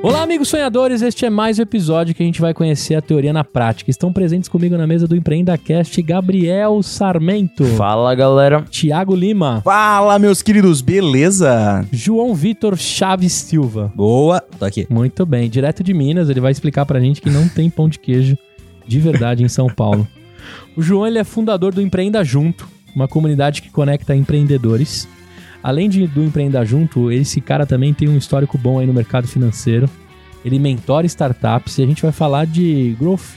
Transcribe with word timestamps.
Olá, 0.00 0.22
amigos 0.22 0.48
sonhadores. 0.48 1.02
Este 1.02 1.26
é 1.26 1.30
mais 1.30 1.58
um 1.58 1.62
episódio 1.62 2.14
que 2.14 2.22
a 2.22 2.26
gente 2.26 2.40
vai 2.40 2.54
conhecer 2.54 2.94
a 2.94 3.02
teoria 3.02 3.32
na 3.32 3.42
prática. 3.42 3.90
Estão 3.90 4.12
presentes 4.12 4.48
comigo 4.48 4.76
na 4.76 4.86
mesa 4.86 5.08
do 5.08 5.16
EmpreendaCast 5.16 6.00
Gabriel 6.02 6.80
Sarmento, 6.84 7.64
Fala, 7.64 8.14
galera. 8.14 8.64
Tiago 8.70 9.14
Lima, 9.16 9.60
Fala, 9.64 10.16
meus 10.18 10.40
queridos, 10.40 10.80
beleza? 10.80 11.84
João 11.92 12.32
Vitor 12.32 12.76
Chaves 12.76 13.32
Silva. 13.32 13.92
Boa. 13.94 14.40
Tô 14.40 14.64
aqui. 14.64 14.86
Muito 14.88 15.26
bem, 15.26 15.50
direto 15.50 15.82
de 15.82 15.92
Minas, 15.92 16.30
ele 16.30 16.40
vai 16.40 16.52
explicar 16.52 16.86
pra 16.86 17.00
gente 17.00 17.20
que 17.20 17.28
não 17.28 17.48
tem 17.48 17.68
pão 17.68 17.88
de 17.88 17.98
queijo 17.98 18.38
de 18.86 19.00
verdade 19.00 19.42
em 19.42 19.48
São 19.48 19.66
Paulo. 19.66 20.06
O 20.76 20.82
João 20.82 21.06
ele 21.08 21.18
é 21.18 21.24
fundador 21.24 21.74
do 21.74 21.82
Empreenda 21.82 22.22
Junto, 22.22 22.68
uma 22.94 23.08
comunidade 23.08 23.60
que 23.60 23.70
conecta 23.70 24.14
empreendedores. 24.14 25.08
Além 25.62 25.88
de, 25.88 26.06
do 26.06 26.22
Empreenda 26.22 26.64
Junto, 26.64 27.10
esse 27.10 27.40
cara 27.40 27.66
também 27.66 27.92
tem 27.92 28.08
um 28.08 28.16
histórico 28.16 28.56
bom 28.56 28.78
aí 28.78 28.86
no 28.86 28.92
mercado 28.94 29.26
financeiro. 29.26 29.88
Ele 30.44 30.58
mentora 30.58 31.04
startups 31.06 31.78
e 31.78 31.82
a 31.82 31.86
gente 31.86 32.00
vai 32.02 32.12
falar 32.12 32.46
de 32.46 32.96
Growth 32.98 33.36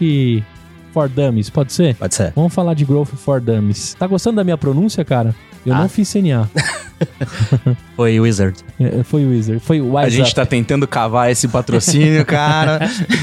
for 0.94 1.10
Dummies, 1.10 1.50
pode 1.50 1.74
ser? 1.74 1.96
Pode 1.96 2.14
ser. 2.14 2.32
Vamos 2.36 2.54
falar 2.54 2.74
de 2.76 2.86
Growth 2.86 3.10
for 3.16 3.42
Dummies. 3.42 3.96
Tá 3.98 4.06
gostando 4.08 4.36
da 4.38 4.44
minha 4.44 4.58
pronúncia, 4.58 5.04
cara? 5.04 5.34
Eu 5.66 5.74
Ah. 5.74 5.80
não 5.80 5.90
fiz 5.90 6.08
CNA. 6.10 6.50
Foi 7.96 8.20
Wizard. 8.20 8.58
É, 8.80 9.04
Foi 9.04 9.26
Wizard. 9.26 9.60
Foi 9.60 9.82
o 9.82 9.98
A 9.98 10.04
Wise 10.04 10.18
gente 10.18 10.28
Up. 10.28 10.36
tá 10.36 10.46
tentando 10.46 10.88
cavar 10.88 11.32
esse 11.32 11.48
patrocínio, 11.48 12.26
cara. 12.26 12.80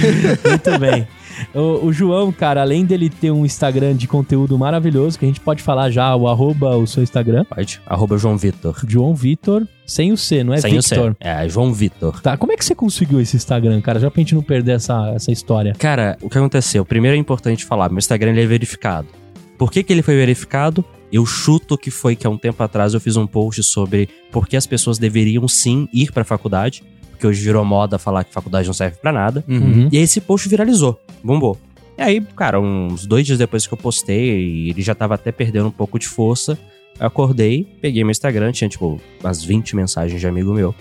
Muito 0.48 0.78
bem. 0.80 1.06
O, 1.54 1.86
o 1.86 1.92
João, 1.92 2.32
cara, 2.32 2.60
além 2.60 2.84
dele 2.84 3.08
ter 3.08 3.30
um 3.30 3.44
Instagram 3.44 3.94
de 3.94 4.06
conteúdo 4.06 4.58
maravilhoso, 4.58 5.18
que 5.18 5.24
a 5.24 5.28
gente 5.28 5.40
pode 5.40 5.62
falar 5.62 5.90
já, 5.90 6.14
o 6.14 6.28
arroba 6.28 6.76
o 6.76 6.86
seu 6.86 7.02
Instagram, 7.02 7.44
Pode. 7.44 7.80
Arroba 7.86 8.18
João 8.18 8.36
Vitor. 8.36 8.76
João 8.86 9.14
Vitor, 9.14 9.66
sem 9.86 10.12
o 10.12 10.16
C, 10.16 10.44
não 10.44 10.52
é 10.52 10.60
Sem 10.60 10.74
Victor. 10.74 11.10
o 11.10 11.12
C. 11.12 11.16
É, 11.20 11.48
João 11.48 11.72
Vitor. 11.72 12.20
Tá, 12.20 12.36
como 12.36 12.52
é 12.52 12.56
que 12.56 12.64
você 12.64 12.74
conseguiu 12.74 13.20
esse 13.20 13.36
Instagram, 13.36 13.80
cara? 13.80 13.98
Já 13.98 14.10
pra 14.10 14.20
gente 14.20 14.34
não 14.34 14.42
perder 14.42 14.72
essa, 14.72 15.12
essa 15.14 15.32
história. 15.32 15.72
Cara, 15.78 16.16
o 16.22 16.28
que 16.28 16.38
aconteceu? 16.38 16.84
Primeiro 16.84 17.16
é 17.16 17.20
importante 17.20 17.64
falar, 17.64 17.88
meu 17.88 17.98
Instagram 17.98 18.30
ele 18.32 18.42
é 18.42 18.46
verificado. 18.46 19.08
Por 19.56 19.72
que, 19.72 19.82
que 19.82 19.92
ele 19.92 20.02
foi 20.02 20.14
verificado? 20.14 20.84
Eu 21.10 21.24
chuto 21.24 21.76
que 21.78 21.90
foi 21.90 22.14
que 22.14 22.26
há 22.26 22.30
um 22.30 22.36
tempo 22.36 22.62
atrás 22.62 22.94
eu 22.94 23.00
fiz 23.00 23.16
um 23.16 23.26
post 23.26 23.62
sobre 23.62 24.08
por 24.30 24.46
que 24.46 24.56
as 24.56 24.66
pessoas 24.66 24.98
deveriam 24.98 25.48
sim 25.48 25.88
ir 25.92 26.12
pra 26.12 26.22
faculdade, 26.22 26.84
porque 27.18 27.26
hoje 27.26 27.42
virou 27.42 27.64
moda 27.64 27.98
falar 27.98 28.22
que 28.22 28.32
faculdade 28.32 28.68
não 28.68 28.72
serve 28.72 28.96
pra 29.02 29.12
nada. 29.12 29.44
Uhum. 29.48 29.88
E 29.90 29.98
aí 29.98 30.04
esse 30.04 30.20
post 30.20 30.48
viralizou, 30.48 30.98
bombou. 31.22 31.58
E 31.98 32.02
aí, 32.02 32.20
cara, 32.36 32.60
uns 32.60 33.04
dois 33.04 33.26
dias 33.26 33.38
depois 33.38 33.66
que 33.66 33.74
eu 33.74 33.76
postei, 33.76 34.68
ele 34.70 34.80
já 34.80 34.94
tava 34.94 35.16
até 35.16 35.32
perdendo 35.32 35.66
um 35.66 35.72
pouco 35.72 35.98
de 35.98 36.06
força. 36.06 36.56
Eu 36.98 37.08
acordei, 37.08 37.66
peguei 37.82 38.04
meu 38.04 38.12
Instagram, 38.12 38.52
tinha 38.52 38.68
tipo 38.68 39.00
umas 39.20 39.42
20 39.42 39.74
mensagens 39.74 40.20
de 40.20 40.26
amigo 40.28 40.54
meu. 40.54 40.72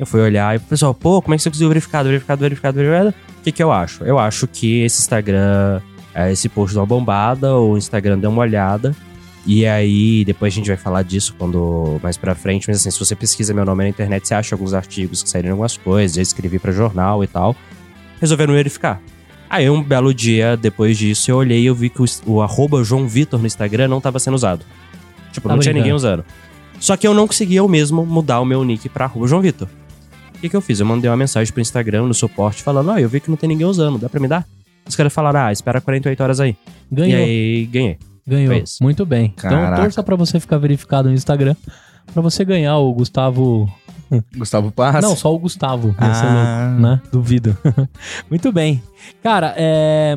Eu 0.00 0.06
fui 0.06 0.22
olhar 0.22 0.54
e 0.54 0.56
o 0.56 0.60
pessoal, 0.62 0.94
pô, 0.94 1.20
como 1.20 1.34
é 1.34 1.36
que 1.36 1.42
você 1.42 1.50
conseguiu 1.50 1.68
verificado, 1.68 2.08
verificado, 2.08 2.40
verificado, 2.40 2.76
verificado? 2.76 3.14
O 3.40 3.42
que 3.42 3.52
que 3.52 3.62
eu 3.62 3.70
acho? 3.70 4.04
Eu 4.04 4.18
acho 4.18 4.46
que 4.48 4.80
esse 4.80 5.02
Instagram, 5.02 5.82
é, 6.14 6.32
esse 6.32 6.48
post 6.48 6.74
deu 6.74 6.80
uma 6.80 6.86
bombada, 6.86 7.54
o 7.54 7.76
Instagram 7.76 8.18
deu 8.18 8.30
uma 8.30 8.40
olhada. 8.40 8.96
E 9.46 9.66
aí, 9.66 10.24
depois 10.24 10.52
a 10.52 10.56
gente 10.56 10.68
vai 10.68 10.76
falar 10.76 11.02
disso 11.02 11.34
quando 11.38 12.00
mais 12.02 12.16
pra 12.16 12.34
frente, 12.34 12.66
mas 12.66 12.78
assim, 12.78 12.90
se 12.90 12.98
você 12.98 13.14
pesquisa 13.14 13.52
meu 13.52 13.64
nome 13.64 13.84
na 13.84 13.90
internet, 13.90 14.26
você 14.26 14.34
acha 14.34 14.54
alguns 14.54 14.72
artigos 14.72 15.22
que 15.22 15.28
saíram 15.28 15.50
algumas 15.50 15.76
coisas, 15.76 16.16
eu 16.16 16.22
escrevi 16.22 16.58
pra 16.58 16.72
jornal 16.72 17.22
e 17.22 17.26
tal. 17.26 17.54
Resolveram 18.20 18.54
verificar. 18.54 19.02
Aí, 19.50 19.68
um 19.68 19.82
belo 19.82 20.14
dia 20.14 20.56
depois 20.56 20.96
disso, 20.96 21.30
eu 21.30 21.36
olhei 21.36 21.60
e 21.60 21.66
eu 21.66 21.74
vi 21.74 21.90
que 21.90 22.00
o, 22.00 22.06
o 22.26 22.42
arroba 22.42 22.82
João 22.82 23.06
Vitor 23.06 23.38
no 23.38 23.46
Instagram 23.46 23.88
não 23.88 24.00
tava 24.00 24.18
sendo 24.18 24.34
usado. 24.34 24.64
Tipo, 25.30 25.48
não 25.48 25.58
tinha 25.58 25.74
ninguém 25.74 25.92
usando. 25.92 26.24
Só 26.80 26.96
que 26.96 27.06
eu 27.06 27.12
não 27.12 27.26
conseguia 27.26 27.58
eu 27.58 27.68
mesmo 27.68 28.04
mudar 28.06 28.40
o 28.40 28.44
meu 28.44 28.64
nick 28.64 28.88
pra 28.88 29.04
arroba 29.04 29.26
João 29.26 29.42
Vitor. 29.42 29.68
O 30.34 30.38
que, 30.40 30.48
que 30.48 30.56
eu 30.56 30.60
fiz? 30.60 30.80
Eu 30.80 30.86
mandei 30.86 31.10
uma 31.10 31.16
mensagem 31.16 31.52
pro 31.52 31.60
Instagram, 31.60 32.06
no 32.06 32.14
suporte, 32.14 32.62
falando, 32.62 32.90
ó, 32.90 32.98
eu 32.98 33.08
vi 33.08 33.20
que 33.20 33.30
não 33.30 33.36
tem 33.36 33.48
ninguém 33.48 33.66
usando, 33.66 33.98
dá 33.98 34.08
pra 34.08 34.20
me 34.20 34.28
dar? 34.28 34.46
Os 34.86 34.96
caras 34.96 35.12
falaram, 35.12 35.40
ah, 35.40 35.52
espera 35.52 35.80
48 35.80 36.22
horas 36.22 36.40
aí. 36.40 36.56
Ganhou. 36.90 37.18
E 37.18 37.22
aí, 37.22 37.66
ganhei. 37.66 37.98
Ganhou. 38.26 38.62
Muito 38.80 39.04
bem. 39.04 39.34
Então 39.36 39.50
Caraca. 39.50 39.82
torça 39.82 40.02
pra 40.02 40.16
você 40.16 40.40
ficar 40.40 40.58
verificado 40.58 41.08
no 41.08 41.14
Instagram, 41.14 41.54
pra 42.12 42.22
você 42.22 42.44
ganhar 42.44 42.76
o 42.78 42.92
Gustavo 42.92 43.70
Gustavo 44.36 44.70
Parras. 44.70 45.04
Não, 45.04 45.16
só 45.16 45.34
o 45.34 45.38
Gustavo. 45.38 45.94
Ah. 45.98 46.68
louco, 46.68 46.82
né? 46.82 47.00
Duvido. 47.12 47.56
Muito 48.30 48.52
bem. 48.52 48.82
Cara, 49.22 49.54
é... 49.56 50.16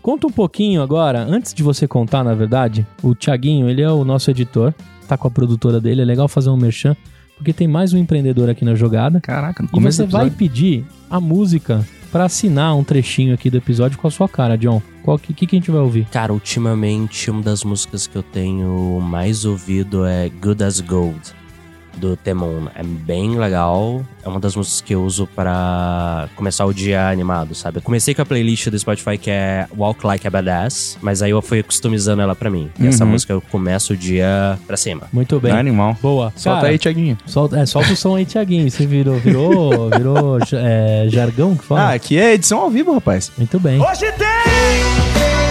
Conta 0.00 0.26
um 0.26 0.32
pouquinho 0.32 0.82
agora, 0.82 1.24
antes 1.24 1.54
de 1.54 1.62
você 1.62 1.86
contar, 1.86 2.24
na 2.24 2.34
verdade, 2.34 2.84
o 3.04 3.14
Thiaguinho, 3.14 3.68
ele 3.68 3.82
é 3.82 3.88
o 3.88 4.04
nosso 4.04 4.28
editor, 4.32 4.74
tá 5.06 5.16
com 5.16 5.28
a 5.28 5.30
produtora 5.30 5.80
dele, 5.80 6.02
é 6.02 6.04
legal 6.04 6.26
fazer 6.26 6.50
um 6.50 6.56
merchan, 6.56 6.96
porque 7.36 7.52
tem 7.52 7.68
mais 7.68 7.92
um 7.92 7.98
empreendedor 7.98 8.50
aqui 8.50 8.64
na 8.64 8.74
jogada. 8.74 9.20
Caraca, 9.20 9.62
no 9.62 9.68
E 9.68 9.70
começo 9.72 9.98
você 9.98 10.06
do 10.06 10.10
vai 10.10 10.28
pedir 10.28 10.84
a 11.08 11.20
música 11.20 11.86
pra 12.12 12.26
assinar 12.26 12.76
um 12.76 12.84
trechinho 12.84 13.34
aqui 13.34 13.48
do 13.48 13.56
episódio 13.56 13.98
com 13.98 14.06
a 14.06 14.10
sua 14.10 14.28
cara, 14.28 14.56
John. 14.56 14.82
Qual 15.02 15.18
que, 15.18 15.32
que 15.32 15.56
a 15.56 15.58
gente 15.58 15.70
vai 15.70 15.80
ouvir? 15.80 16.06
Cara, 16.12 16.32
ultimamente, 16.32 17.30
uma 17.30 17.42
das 17.42 17.64
músicas 17.64 18.06
que 18.06 18.14
eu 18.14 18.22
tenho 18.22 19.00
mais 19.00 19.46
ouvido 19.46 20.04
é 20.04 20.28
Good 20.28 20.62
as 20.62 20.80
Gold, 20.80 21.32
do 21.96 22.16
Temon. 22.16 22.66
É 22.74 22.82
bem 22.82 23.36
legal. 23.38 24.02
É 24.24 24.28
uma 24.28 24.38
das 24.38 24.54
músicas 24.54 24.80
que 24.80 24.94
eu 24.94 25.02
uso 25.04 25.26
pra 25.34 26.28
começar 26.36 26.64
o 26.64 26.72
dia 26.72 27.08
animado, 27.08 27.54
sabe? 27.54 27.78
Eu 27.78 27.82
comecei 27.82 28.14
com 28.14 28.22
a 28.22 28.26
playlist 28.26 28.68
do 28.68 28.78
Spotify 28.78 29.18
que 29.18 29.30
é 29.30 29.66
Walk 29.76 30.06
Like 30.06 30.26
a 30.26 30.30
Badass, 30.30 30.96
mas 31.02 31.22
aí 31.22 31.30
eu 31.32 31.42
fui 31.42 31.62
customizando 31.62 32.22
ela 32.22 32.34
pra 32.34 32.48
mim. 32.50 32.70
E 32.78 32.86
essa 32.86 33.04
Uhum. 33.04 33.10
música 33.10 33.32
eu 33.32 33.40
começo 33.40 33.92
o 33.92 33.96
dia 33.96 34.58
pra 34.66 34.76
cima. 34.76 35.02
Muito 35.12 35.38
bem. 35.40 35.52
Tá 35.52 35.58
animal. 35.58 35.96
Boa. 36.00 36.32
Solta 36.36 36.60
Cara, 36.60 36.72
aí, 36.72 36.78
Tiaguinho. 36.78 37.18
Solta, 37.26 37.58
é, 37.58 37.66
solta 37.66 37.92
o 37.92 37.96
som 37.96 38.14
aí, 38.16 38.24
Thiaguinho. 38.24 38.70
Você 38.70 38.86
virou, 38.86 39.16
virou, 39.18 39.90
virou 39.90 40.38
é, 40.54 41.06
jargão 41.08 41.56
que 41.56 41.64
fala? 41.64 41.80
Ah, 41.90 41.92
aqui 41.94 42.16
é 42.18 42.34
edição 42.34 42.60
ao 42.60 42.70
vivo, 42.70 42.92
rapaz. 42.94 43.32
Muito 43.36 43.58
bem. 43.58 43.80
Hoje 43.80 44.10
tem! 44.12 45.41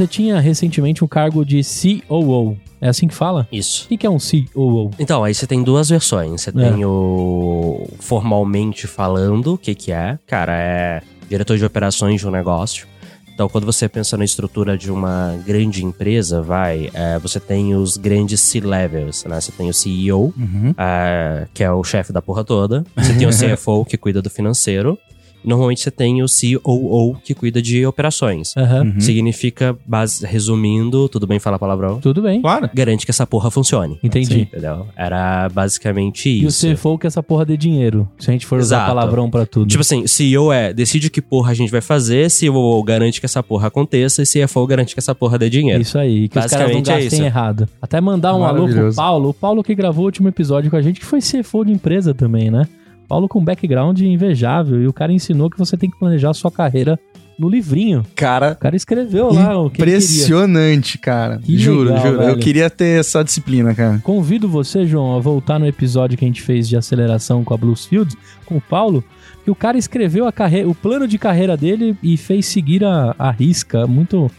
Você 0.00 0.06
tinha 0.06 0.40
recentemente 0.40 1.04
um 1.04 1.06
cargo 1.06 1.44
de 1.44 1.60
COO. 2.08 2.56
É 2.80 2.88
assim 2.88 3.06
que 3.06 3.14
fala? 3.14 3.46
Isso. 3.52 3.86
O 3.90 3.98
que 3.98 4.06
é 4.06 4.08
um 4.08 4.16
COO? 4.16 4.90
Então, 4.98 5.22
aí 5.22 5.34
você 5.34 5.46
tem 5.46 5.62
duas 5.62 5.90
versões. 5.90 6.40
Você 6.40 6.48
É. 6.48 6.52
tem 6.54 6.82
o 6.86 7.86
formalmente 7.98 8.86
falando, 8.86 9.52
o 9.52 9.58
que 9.58 9.74
que 9.74 9.92
é? 9.92 10.18
Cara, 10.26 10.54
é 10.56 11.02
diretor 11.28 11.58
de 11.58 11.66
operações 11.66 12.18
de 12.18 12.26
um 12.26 12.30
negócio. 12.30 12.86
Então, 13.34 13.46
quando 13.46 13.66
você 13.66 13.90
pensa 13.90 14.16
na 14.16 14.24
estrutura 14.24 14.78
de 14.78 14.90
uma 14.90 15.38
grande 15.46 15.84
empresa, 15.84 16.40
vai, 16.40 16.88
é, 16.94 17.18
você 17.18 17.38
tem 17.38 17.74
os 17.74 17.98
grandes 17.98 18.40
C-levels, 18.40 19.26
né? 19.26 19.38
Você 19.38 19.52
tem 19.52 19.68
o 19.68 19.74
CEO, 19.74 20.32
Uhum. 20.34 20.74
é, 20.78 21.46
que 21.52 21.62
é 21.62 21.70
o 21.70 21.84
chefe 21.84 22.10
da 22.10 22.22
porra 22.22 22.42
toda. 22.42 22.86
Você 22.96 23.12
tem 23.12 23.26
o 23.26 23.30
CFO, 23.36 23.84
que 23.84 23.98
cuida 23.98 24.22
do 24.22 24.30
financeiro. 24.30 24.98
Normalmente 25.44 25.80
você 25.80 25.90
tem 25.90 26.22
o 26.22 26.26
COO, 26.62 27.16
que 27.24 27.34
cuida 27.34 27.60
de 27.62 27.84
operações. 27.86 28.54
Aham. 28.56 28.82
Uhum. 28.94 29.00
Significa, 29.00 29.76
base, 29.86 30.24
resumindo, 30.26 31.08
tudo 31.08 31.26
bem 31.26 31.38
falar 31.38 31.58
palavrão? 31.58 32.00
Tudo 32.00 32.22
bem. 32.22 32.40
Claro. 32.40 32.68
Garante 32.74 33.04
que 33.04 33.10
essa 33.10 33.26
porra 33.26 33.50
funcione. 33.50 33.98
Entendi. 34.02 34.42
Entendeu? 34.42 34.86
Era 34.96 35.48
basicamente 35.48 36.28
E 36.28 36.44
o 36.44 36.48
isso. 36.48 36.66
CFO 36.74 36.98
que 36.98 37.06
é 37.06 37.08
essa 37.08 37.22
porra 37.22 37.44
de 37.46 37.56
dinheiro. 37.56 38.08
Se 38.18 38.30
a 38.30 38.32
gente 38.32 38.46
for 38.46 38.58
usar 38.58 38.76
Exato. 38.76 38.88
palavrão 38.94 39.30
pra 39.30 39.46
tudo. 39.46 39.68
Tipo 39.68 39.80
assim, 39.80 40.06
CEO 40.06 40.52
é 40.52 40.72
decide 40.72 41.10
que 41.10 41.20
porra 41.22 41.50
a 41.50 41.54
gente 41.54 41.70
vai 41.70 41.80
fazer, 41.80 42.30
CEO 42.30 42.82
garante 42.82 43.20
que 43.20 43.26
essa 43.26 43.42
porra 43.42 43.68
aconteça 43.68 44.22
e 44.22 44.26
CFO 44.26 44.66
garante 44.66 44.94
que 44.94 45.00
essa 45.00 45.14
porra 45.14 45.38
dê 45.38 45.48
dinheiro. 45.50 45.80
Isso 45.82 45.98
aí, 45.98 46.28
que 46.28 46.38
os 46.38 46.46
caras 46.46 46.52
não 46.52 46.80
Basicamente 46.80 46.90
é 46.90 46.94
gastem 47.02 47.18
isso. 47.18 47.26
errado. 47.26 47.68
Até 47.80 48.00
mandar 48.00 48.34
um 48.34 48.44
alô 48.44 48.68
pro. 48.68 48.94
Paulo. 48.94 49.28
O 49.30 49.34
Paulo 49.34 49.62
que 49.62 49.74
gravou 49.74 50.02
o 50.02 50.06
último 50.06 50.28
episódio 50.28 50.70
com 50.70 50.76
a 50.76 50.82
gente, 50.82 51.00
que 51.00 51.06
foi 51.06 51.20
CFO 51.20 51.64
de 51.64 51.72
empresa 51.72 52.12
também, 52.14 52.50
né? 52.50 52.66
Paulo 53.10 53.28
com 53.28 53.42
background 53.42 54.00
invejável. 54.00 54.80
E 54.80 54.86
o 54.86 54.92
cara 54.92 55.12
ensinou 55.12 55.50
que 55.50 55.58
você 55.58 55.76
tem 55.76 55.90
que 55.90 55.98
planejar 55.98 56.30
a 56.30 56.34
sua 56.34 56.48
carreira 56.48 56.96
no 57.36 57.48
livrinho. 57.48 58.04
Cara, 58.14 58.52
O 58.52 58.56
cara 58.56 58.76
escreveu 58.76 59.32
lá 59.32 59.58
o 59.58 59.68
que 59.68 59.82
impressionante, 59.82 60.96
cara. 60.96 61.38
Que 61.38 61.58
juro, 61.58 61.88
legal, 61.88 62.02
juro. 62.06 62.22
Eu 62.22 62.26
velho. 62.26 62.38
queria 62.38 62.70
ter 62.70 63.00
essa 63.00 63.24
disciplina, 63.24 63.74
cara. 63.74 63.98
Convido 64.04 64.48
você, 64.48 64.86
João, 64.86 65.16
a 65.16 65.18
voltar 65.18 65.58
no 65.58 65.66
episódio 65.66 66.16
que 66.16 66.24
a 66.24 66.28
gente 66.28 66.40
fez 66.40 66.68
de 66.68 66.76
aceleração 66.76 67.42
com 67.42 67.52
a 67.52 67.56
Bluesfield, 67.56 68.16
com 68.46 68.58
o 68.58 68.60
Paulo, 68.60 69.02
que 69.44 69.50
o 69.50 69.56
cara 69.56 69.76
escreveu 69.76 70.28
a 70.28 70.32
carreira, 70.32 70.68
o 70.68 70.74
plano 70.74 71.08
de 71.08 71.18
carreira 71.18 71.56
dele 71.56 71.96
e 72.04 72.16
fez 72.16 72.46
seguir 72.46 72.84
a, 72.84 73.12
a 73.18 73.32
risca. 73.32 73.88
Muito, 73.88 74.30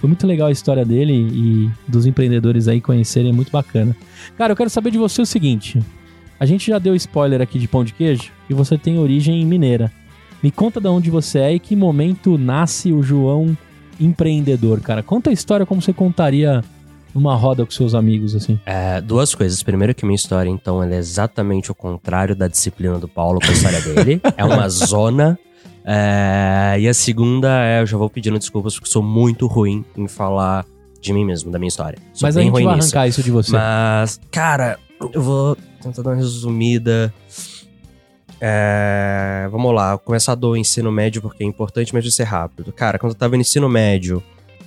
foi 0.00 0.06
muito 0.06 0.24
legal 0.24 0.46
a 0.46 0.52
história 0.52 0.84
dele 0.84 1.14
e 1.14 1.70
dos 1.88 2.06
empreendedores 2.06 2.68
aí 2.68 2.80
conhecerem, 2.80 3.30
é 3.30 3.34
muito 3.34 3.50
bacana. 3.50 3.96
Cara, 4.38 4.52
eu 4.52 4.56
quero 4.56 4.70
saber 4.70 4.92
de 4.92 4.98
você 4.98 5.20
o 5.20 5.26
seguinte: 5.26 5.80
a 6.40 6.46
gente 6.46 6.66
já 6.66 6.78
deu 6.78 6.94
spoiler 6.96 7.42
aqui 7.42 7.58
de 7.58 7.68
pão 7.68 7.84
de 7.84 7.92
queijo 7.92 8.32
e 8.48 8.54
você 8.54 8.78
tem 8.78 8.98
origem 8.98 9.44
mineira. 9.44 9.92
Me 10.42 10.50
conta 10.50 10.80
de 10.80 10.88
onde 10.88 11.10
você 11.10 11.38
é 11.38 11.52
e 11.52 11.60
que 11.60 11.76
momento 11.76 12.38
nasce 12.38 12.94
o 12.94 13.02
João 13.02 13.54
empreendedor, 14.00 14.80
cara. 14.80 15.02
Conta 15.02 15.28
a 15.28 15.32
história 15.34 15.66
como 15.66 15.82
você 15.82 15.92
contaria 15.92 16.64
numa 17.14 17.34
roda 17.34 17.66
com 17.66 17.70
seus 17.70 17.94
amigos, 17.94 18.34
assim. 18.34 18.58
É, 18.64 19.02
duas 19.02 19.34
coisas. 19.34 19.62
Primeiro 19.62 19.94
que 19.94 20.06
minha 20.06 20.16
história, 20.16 20.48
então, 20.48 20.82
ela 20.82 20.94
é 20.94 20.98
exatamente 20.98 21.70
o 21.70 21.74
contrário 21.74 22.34
da 22.34 22.48
disciplina 22.48 22.98
do 22.98 23.06
Paulo 23.06 23.38
com 23.38 23.48
a 23.48 23.52
história 23.52 23.80
dele. 23.82 24.22
É 24.34 24.42
uma 24.42 24.66
zona. 24.70 25.38
É, 25.84 26.76
e 26.80 26.88
a 26.88 26.94
segunda 26.94 27.62
é, 27.62 27.82
eu 27.82 27.86
já 27.86 27.98
vou 27.98 28.08
pedindo 28.08 28.38
desculpas 28.38 28.74
porque 28.74 28.88
sou 28.88 29.02
muito 29.02 29.46
ruim 29.46 29.84
em 29.94 30.08
falar 30.08 30.64
de 31.02 31.12
mim 31.12 31.26
mesmo, 31.26 31.50
da 31.50 31.58
minha 31.58 31.68
história. 31.68 31.98
Sou 32.14 32.26
Mas 32.26 32.36
a 32.36 32.40
bem 32.40 32.46
gente 32.46 32.54
ruim 32.54 32.64
vai 32.64 32.78
arrancar 32.78 33.06
isso 33.08 33.22
de 33.22 33.30
você. 33.30 33.52
Mas, 33.52 34.18
cara, 34.30 34.78
eu 35.12 35.20
vou 35.20 35.56
tentar 35.82 36.02
dar 36.02 36.10
uma 36.10 36.16
resumida. 36.16 37.12
É, 38.40 39.46
vamos 39.50 39.74
lá, 39.74 39.98
começar 39.98 40.34
do 40.34 40.56
ensino 40.56 40.90
médio 40.90 41.20
porque 41.20 41.44
é 41.44 41.46
importante, 41.46 41.92
mas 41.92 42.02
de 42.04 42.10
ser 42.12 42.24
rápido. 42.24 42.72
Cara, 42.72 42.98
quando 42.98 43.12
eu 43.12 43.18
tava 43.18 43.34
no 43.36 43.42
ensino 43.42 43.68
médio, 43.68 44.22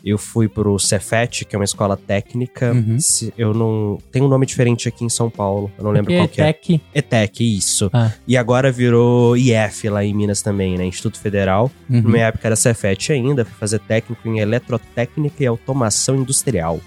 eu 0.06 0.18
fui 0.18 0.48
pro 0.48 0.78
Cefet, 0.78 1.46
que 1.46 1.56
é 1.56 1.60
uma 1.60 1.66
escola 1.66 1.98
técnica. 1.98 2.72
Uhum. 2.72 3.00
Se- 3.00 3.34
Eu 3.38 3.54
não. 3.54 3.98
Tem 4.12 4.22
um 4.22 4.28
nome 4.28 4.46
diferente 4.46 4.88
aqui 4.88 5.04
em 5.06 5.10
São 5.10 5.28
Paulo. 5.30 5.72
Eu 5.78 5.84
não 5.86 5.92
lembro 5.92 6.14
Porque 6.14 6.18
qual 6.42 6.54
que 6.54 6.76
é. 6.94 7.00
ETEC, 7.00 7.58
isso. 7.58 7.90
Ah. 7.94 8.12
E 8.28 8.38
agora 8.38 8.72
virou 8.72 9.36
IF 9.36 9.90
lá 9.90 10.04
em 10.04 10.14
Minas 10.14 10.42
também, 10.42 10.78
né? 10.78 10.86
Instituto 10.86 11.18
Federal. 11.20 11.72
Uhum. 11.90 12.02
Na 12.02 12.10
minha 12.10 12.26
época 12.28 12.48
era 12.48 12.56
Cefet 12.56 13.12
ainda, 13.14 13.44
fui 13.46 13.56
fazer 13.58 13.80
técnico 13.80 14.28
em 14.28 14.40
eletrotécnica 14.40 15.42
e 15.44 15.48
automação 15.48 16.16
industrial. 16.18 16.80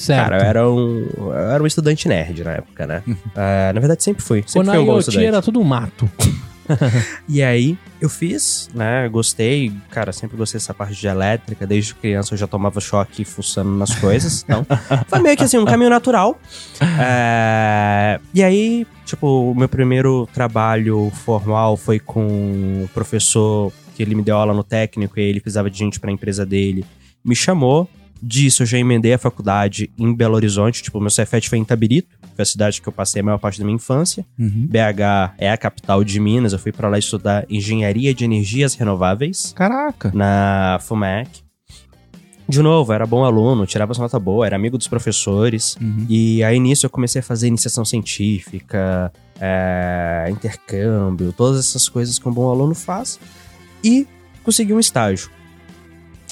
Certo. 0.00 0.30
Cara, 0.30 0.42
eu 0.42 0.46
era 0.48 0.70
um, 0.70 1.08
eu 1.16 1.32
era 1.34 1.62
um 1.62 1.66
estudante 1.66 2.08
nerd 2.08 2.42
na 2.44 2.52
época, 2.52 2.86
né? 2.86 3.02
Ah, 3.34 3.72
na 3.72 3.80
verdade, 3.80 4.02
sempre 4.02 4.22
fui. 4.22 4.38
Sempre 4.46 4.52
Quando 4.54 4.66
fui 4.70 4.76
a 4.76 4.80
um 4.80 4.86
bom 4.86 4.98
estudante. 4.98 5.24
era 5.26 5.42
tudo 5.42 5.62
mato. 5.64 6.10
E 7.28 7.42
aí, 7.42 7.76
eu 8.00 8.08
fiz, 8.08 8.70
né? 8.72 9.08
Gostei. 9.08 9.72
Cara, 9.90 10.12
sempre 10.12 10.36
gostei 10.36 10.60
dessa 10.60 10.72
parte 10.72 10.94
de 10.94 11.06
elétrica. 11.08 11.66
Desde 11.66 11.92
criança 11.96 12.34
eu 12.34 12.38
já 12.38 12.46
tomava 12.46 12.80
choque 12.80 13.24
fuçando 13.24 13.70
nas 13.70 13.92
coisas. 13.96 14.44
Então, 14.44 14.64
foi 15.08 15.18
meio 15.18 15.36
que 15.36 15.42
assim, 15.42 15.58
um 15.58 15.64
caminho 15.64 15.90
natural. 15.90 16.38
É, 16.80 18.20
E 18.32 18.42
aí, 18.42 18.86
tipo, 19.04 19.50
o 19.50 19.54
meu 19.54 19.68
primeiro 19.68 20.28
trabalho 20.32 21.10
formal 21.24 21.76
foi 21.76 21.98
com 21.98 22.84
o 22.84 22.88
professor 22.94 23.72
que 23.96 24.02
ele 24.02 24.14
me 24.14 24.22
deu 24.22 24.36
aula 24.36 24.54
no 24.54 24.62
técnico 24.62 25.18
e 25.18 25.22
ele 25.22 25.40
precisava 25.40 25.68
de 25.68 25.76
gente 25.76 25.98
pra 25.98 26.12
empresa 26.12 26.46
dele. 26.46 26.84
Me 27.24 27.34
chamou. 27.34 27.88
Disso, 28.22 28.62
eu 28.62 28.66
já 28.66 28.78
emendei 28.78 29.12
a 29.12 29.18
faculdade 29.18 29.90
em 29.98 30.14
Belo 30.14 30.34
Horizonte. 30.34 30.82
Tipo, 30.82 31.00
meu 31.00 31.10
Cefet 31.10 31.48
foi 31.48 31.58
em 31.58 31.64
Tabirito, 31.64 32.16
que 32.20 32.36
foi 32.36 32.42
a 32.42 32.46
cidade 32.46 32.80
que 32.80 32.88
eu 32.88 32.92
passei 32.92 33.20
a 33.20 33.24
maior 33.24 33.38
parte 33.38 33.58
da 33.58 33.64
minha 33.64 33.76
infância. 33.76 34.26
Uhum. 34.38 34.66
BH 34.68 35.34
é 35.38 35.50
a 35.50 35.56
capital 35.56 36.04
de 36.04 36.20
Minas. 36.20 36.52
Eu 36.52 36.58
fui 36.58 36.72
pra 36.72 36.88
lá 36.88 36.98
estudar 36.98 37.46
engenharia 37.48 38.14
de 38.14 38.24
energias 38.24 38.74
renováveis 38.74 39.52
Caraca. 39.54 40.10
na 40.14 40.78
FUMEC. 40.82 41.42
De 42.50 42.62
novo, 42.62 42.92
era 42.92 43.06
bom 43.06 43.24
aluno, 43.24 43.64
tirava 43.64 43.94
nota 43.96 44.18
boa, 44.18 44.44
era 44.44 44.56
amigo 44.56 44.76
dos 44.76 44.88
professores. 44.88 45.76
Uhum. 45.80 46.04
E 46.08 46.42
aí 46.42 46.58
nisso 46.58 46.84
eu 46.84 46.90
comecei 46.90 47.20
a 47.20 47.22
fazer 47.22 47.46
iniciação 47.46 47.84
científica, 47.84 49.12
é, 49.40 50.26
intercâmbio, 50.28 51.32
todas 51.32 51.60
essas 51.60 51.88
coisas 51.88 52.18
que 52.18 52.28
um 52.28 52.32
bom 52.32 52.50
aluno 52.50 52.74
faz. 52.74 53.20
E 53.84 54.04
consegui 54.42 54.74
um 54.74 54.80
estágio. 54.80 55.30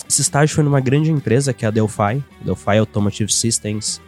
Esse 0.08 0.22
estágio 0.22 0.54
foi 0.54 0.64
numa 0.64 0.80
grande 0.80 1.10
empresa 1.10 1.52
que 1.52 1.64
é 1.64 1.68
a 1.68 1.70
Delphi, 1.70 2.22
Delphi 2.42 2.78
Automotive 2.78 3.30
Systems. 3.32 4.00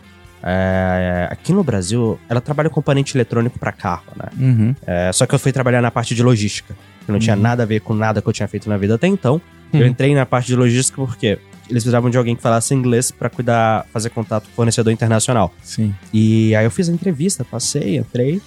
É, 0.43 1.29
aqui 1.31 1.53
no 1.53 1.63
Brasil, 1.63 2.19
ela 2.29 2.41
trabalha 2.41 2.69
com 2.71 2.77
componente 2.77 3.15
eletrônico 3.17 3.59
para 3.59 3.71
carro, 3.73 4.05
né? 4.17 4.29
Uhum. 4.39 4.75
É, 4.87 5.13
só 5.13 5.27
que 5.27 5.35
eu 5.35 5.39
fui 5.39 5.53
trabalhar 5.53 5.83
na 5.83 5.91
parte 5.91 6.15
de 6.15 6.23
logística, 6.23 6.75
que 7.05 7.13
não 7.13 7.19
tinha 7.19 7.37
Uhum. 7.37 7.43
nada 7.43 7.63
a 7.63 7.67
ver 7.67 7.81
com 7.81 7.95
nada 7.95 8.23
que 8.23 8.29
eu 8.29 8.33
tinha 8.33 8.49
feito 8.49 8.69
na 8.69 8.79
vida 8.79 8.95
até 8.95 9.07
então. 9.07 9.41
Eu 9.73 9.81
Uhum. 9.81 9.87
entrei 9.87 10.15
na 10.15 10.25
parte 10.25 10.47
de 10.47 10.57
logística 10.57 11.01
porque 11.05 11.27
eles 11.69 11.83
precisavam 11.85 12.09
de 12.11 12.17
alguém 12.17 12.35
que 12.35 12.43
falasse 12.43 12.75
inglês 12.75 13.11
para 13.11 13.29
cuidar, 13.29 13.87
fazer 13.93 14.09
contato 14.11 14.45
com 14.47 14.51
o 14.53 14.55
fornecedor 14.55 14.93
internacional. 14.93 15.53
Sim. 15.63 15.95
E 16.13 16.55
aí 16.57 16.65
eu 16.65 16.71
fiz 16.71 16.89
a 16.89 16.93
entrevista, 16.93 17.45
passei, 17.45 17.99
entrei. 17.99 18.41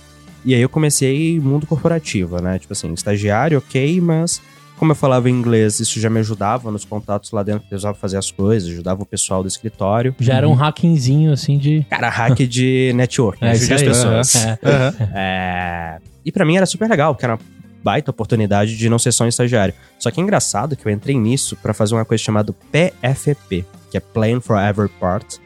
E 0.43 0.53
aí 0.55 0.61
eu 0.61 0.67
comecei 0.67 1.39
mundo 1.39 1.65
corporativo, 1.67 2.41
né? 2.41 2.57
Tipo 2.59 2.73
assim, 2.73 2.91
estagiário, 2.93 3.59
ok, 3.59 4.01
mas 4.01 4.41
como 4.77 4.91
eu 4.91 4.95
falava 4.95 5.29
inglês, 5.29 5.79
isso 5.79 5.99
já 5.99 6.09
me 6.09 6.19
ajudava 6.19 6.69
nos 6.71 6.83
contatos 6.85 7.31
lá 7.31 7.41
dentro, 7.43 7.61
que 7.61 7.65
eu 7.67 7.69
precisava 7.69 7.97
fazer 7.97 8.17
as 8.17 8.29
coisas, 8.31 8.69
ajudava 8.69 9.01
o 9.01 9.05
pessoal 9.05 9.41
do 9.41 9.47
escritório. 9.47 10.15
Já 10.19 10.35
era 10.35 10.49
um 10.49 10.53
hackingzinho, 10.53 11.31
assim, 11.31 11.57
de... 11.57 11.85
Cara, 11.89 12.09
hack 12.09 12.37
de 12.47 12.91
network, 12.95 13.41
né? 13.41 13.49
É, 13.49 13.51
Ajude 13.51 13.73
as 13.73 13.83
pessoas. 13.83 14.35
É. 14.35 14.59
Aham. 14.63 14.93
É, 15.15 15.97
E 16.25 16.31
pra 16.31 16.45
mim 16.45 16.57
era 16.57 16.65
super 16.65 16.89
legal, 16.89 17.13
porque 17.13 17.25
era 17.25 17.35
uma 17.35 17.39
baita 17.83 18.11
oportunidade 18.11 18.77
de 18.77 18.89
não 18.89 18.97
ser 18.99 19.11
só 19.11 19.25
um 19.25 19.27
estagiário. 19.27 19.73
Só 19.99 20.09
que 20.09 20.19
é 20.19 20.23
engraçado 20.23 20.75
que 20.75 20.85
eu 20.85 20.91
entrei 20.91 21.17
nisso 21.17 21.55
pra 21.57 21.73
fazer 21.73 21.95
uma 21.95 22.05
coisa 22.05 22.23
chamada 22.23 22.53
PFP, 22.71 23.65
que 23.91 23.97
é 23.97 23.99
Plan 23.99 24.39
for 24.41 24.57
Every 24.57 24.89
Part. 24.99 25.39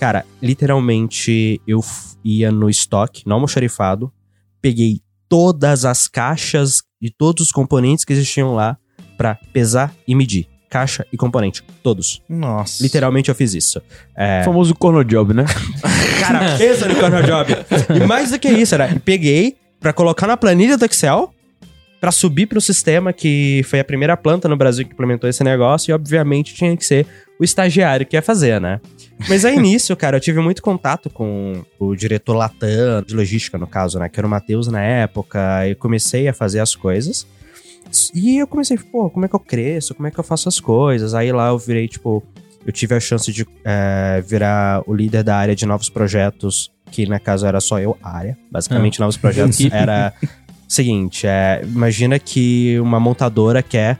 Cara, 0.00 0.24
literalmente 0.42 1.60
eu 1.66 1.80
ia 2.24 2.50
no 2.50 2.68
estoque, 2.68 3.22
no 3.26 3.34
almoxarifado, 3.34 4.12
peguei 4.60 5.00
todas 5.32 5.86
as 5.86 6.06
caixas 6.08 6.82
e 7.00 7.08
todos 7.08 7.46
os 7.46 7.50
componentes 7.50 8.04
que 8.04 8.12
existiam 8.12 8.52
lá 8.54 8.76
pra 9.16 9.38
pesar 9.50 9.90
e 10.06 10.14
medir. 10.14 10.46
Caixa 10.68 11.06
e 11.10 11.16
componente, 11.16 11.62
todos. 11.82 12.20
Nossa. 12.28 12.82
Literalmente 12.82 13.30
eu 13.30 13.34
fiz 13.34 13.54
isso. 13.54 13.80
É, 14.14 14.42
O 14.42 14.44
famoso 14.44 14.74
corno 14.74 15.02
job, 15.02 15.32
né? 15.32 15.46
Cara, 16.20 16.58
pensa 16.58 16.86
no 16.86 16.96
Corner 16.96 17.24
Job. 17.24 17.50
E 17.96 18.06
mais 18.06 18.30
do 18.30 18.38
que 18.38 18.50
isso, 18.50 18.74
era, 18.74 19.00
peguei 19.02 19.56
pra 19.80 19.90
colocar 19.94 20.26
na 20.26 20.36
planilha 20.36 20.76
do 20.76 20.84
Excel, 20.84 21.32
pra 22.02 22.10
subir 22.10 22.46
pro 22.46 22.60
sistema, 22.60 23.12
que 23.12 23.62
foi 23.66 23.78
a 23.78 23.84
primeira 23.84 24.16
planta 24.16 24.48
no 24.48 24.56
Brasil 24.56 24.84
que 24.84 24.92
implementou 24.92 25.30
esse 25.30 25.44
negócio, 25.44 25.92
e 25.92 25.94
obviamente 25.94 26.52
tinha 26.52 26.76
que 26.76 26.84
ser 26.84 27.06
o 27.38 27.44
estagiário 27.44 28.04
que 28.04 28.16
ia 28.16 28.20
fazer, 28.20 28.60
né? 28.60 28.80
Mas 29.28 29.44
aí 29.44 29.56
nisso, 29.62 29.94
cara, 29.94 30.16
eu 30.16 30.20
tive 30.20 30.40
muito 30.40 30.62
contato 30.62 31.08
com 31.08 31.64
o 31.78 31.94
diretor 31.94 32.34
Latam, 32.34 33.04
de 33.06 33.14
logística 33.14 33.56
no 33.56 33.68
caso, 33.68 34.00
né? 34.00 34.08
Que 34.08 34.18
era 34.18 34.26
o 34.26 34.30
Matheus 34.30 34.66
na 34.66 34.82
época, 34.82 35.68
e 35.68 35.76
comecei 35.76 36.26
a 36.26 36.32
fazer 36.32 36.58
as 36.58 36.74
coisas. 36.74 37.24
E 38.12 38.36
eu 38.36 38.48
comecei, 38.48 38.76
pô, 38.76 39.08
como 39.08 39.24
é 39.24 39.28
que 39.28 39.36
eu 39.36 39.40
cresço? 39.40 39.94
Como 39.94 40.08
é 40.08 40.10
que 40.10 40.18
eu 40.18 40.24
faço 40.24 40.48
as 40.48 40.58
coisas? 40.58 41.14
Aí 41.14 41.30
lá 41.30 41.50
eu 41.50 41.58
virei, 41.58 41.86
tipo, 41.86 42.20
eu 42.66 42.72
tive 42.72 42.96
a 42.96 43.00
chance 43.00 43.30
de 43.30 43.46
é, 43.64 44.20
virar 44.26 44.82
o 44.88 44.92
líder 44.92 45.22
da 45.22 45.36
área 45.36 45.54
de 45.54 45.64
novos 45.66 45.88
projetos, 45.88 46.72
que 46.90 47.06
na 47.06 47.20
caso 47.20 47.46
era 47.46 47.60
só 47.60 47.78
eu, 47.78 47.96
área. 48.02 48.36
Basicamente, 48.50 48.98
novos 48.98 49.16
projetos 49.16 49.60
era 49.70 50.12
seguinte: 50.72 51.26
é, 51.26 51.62
imagina 51.64 52.18
que 52.18 52.78
uma 52.80 52.98
montadora 53.00 53.62
quer 53.62 53.98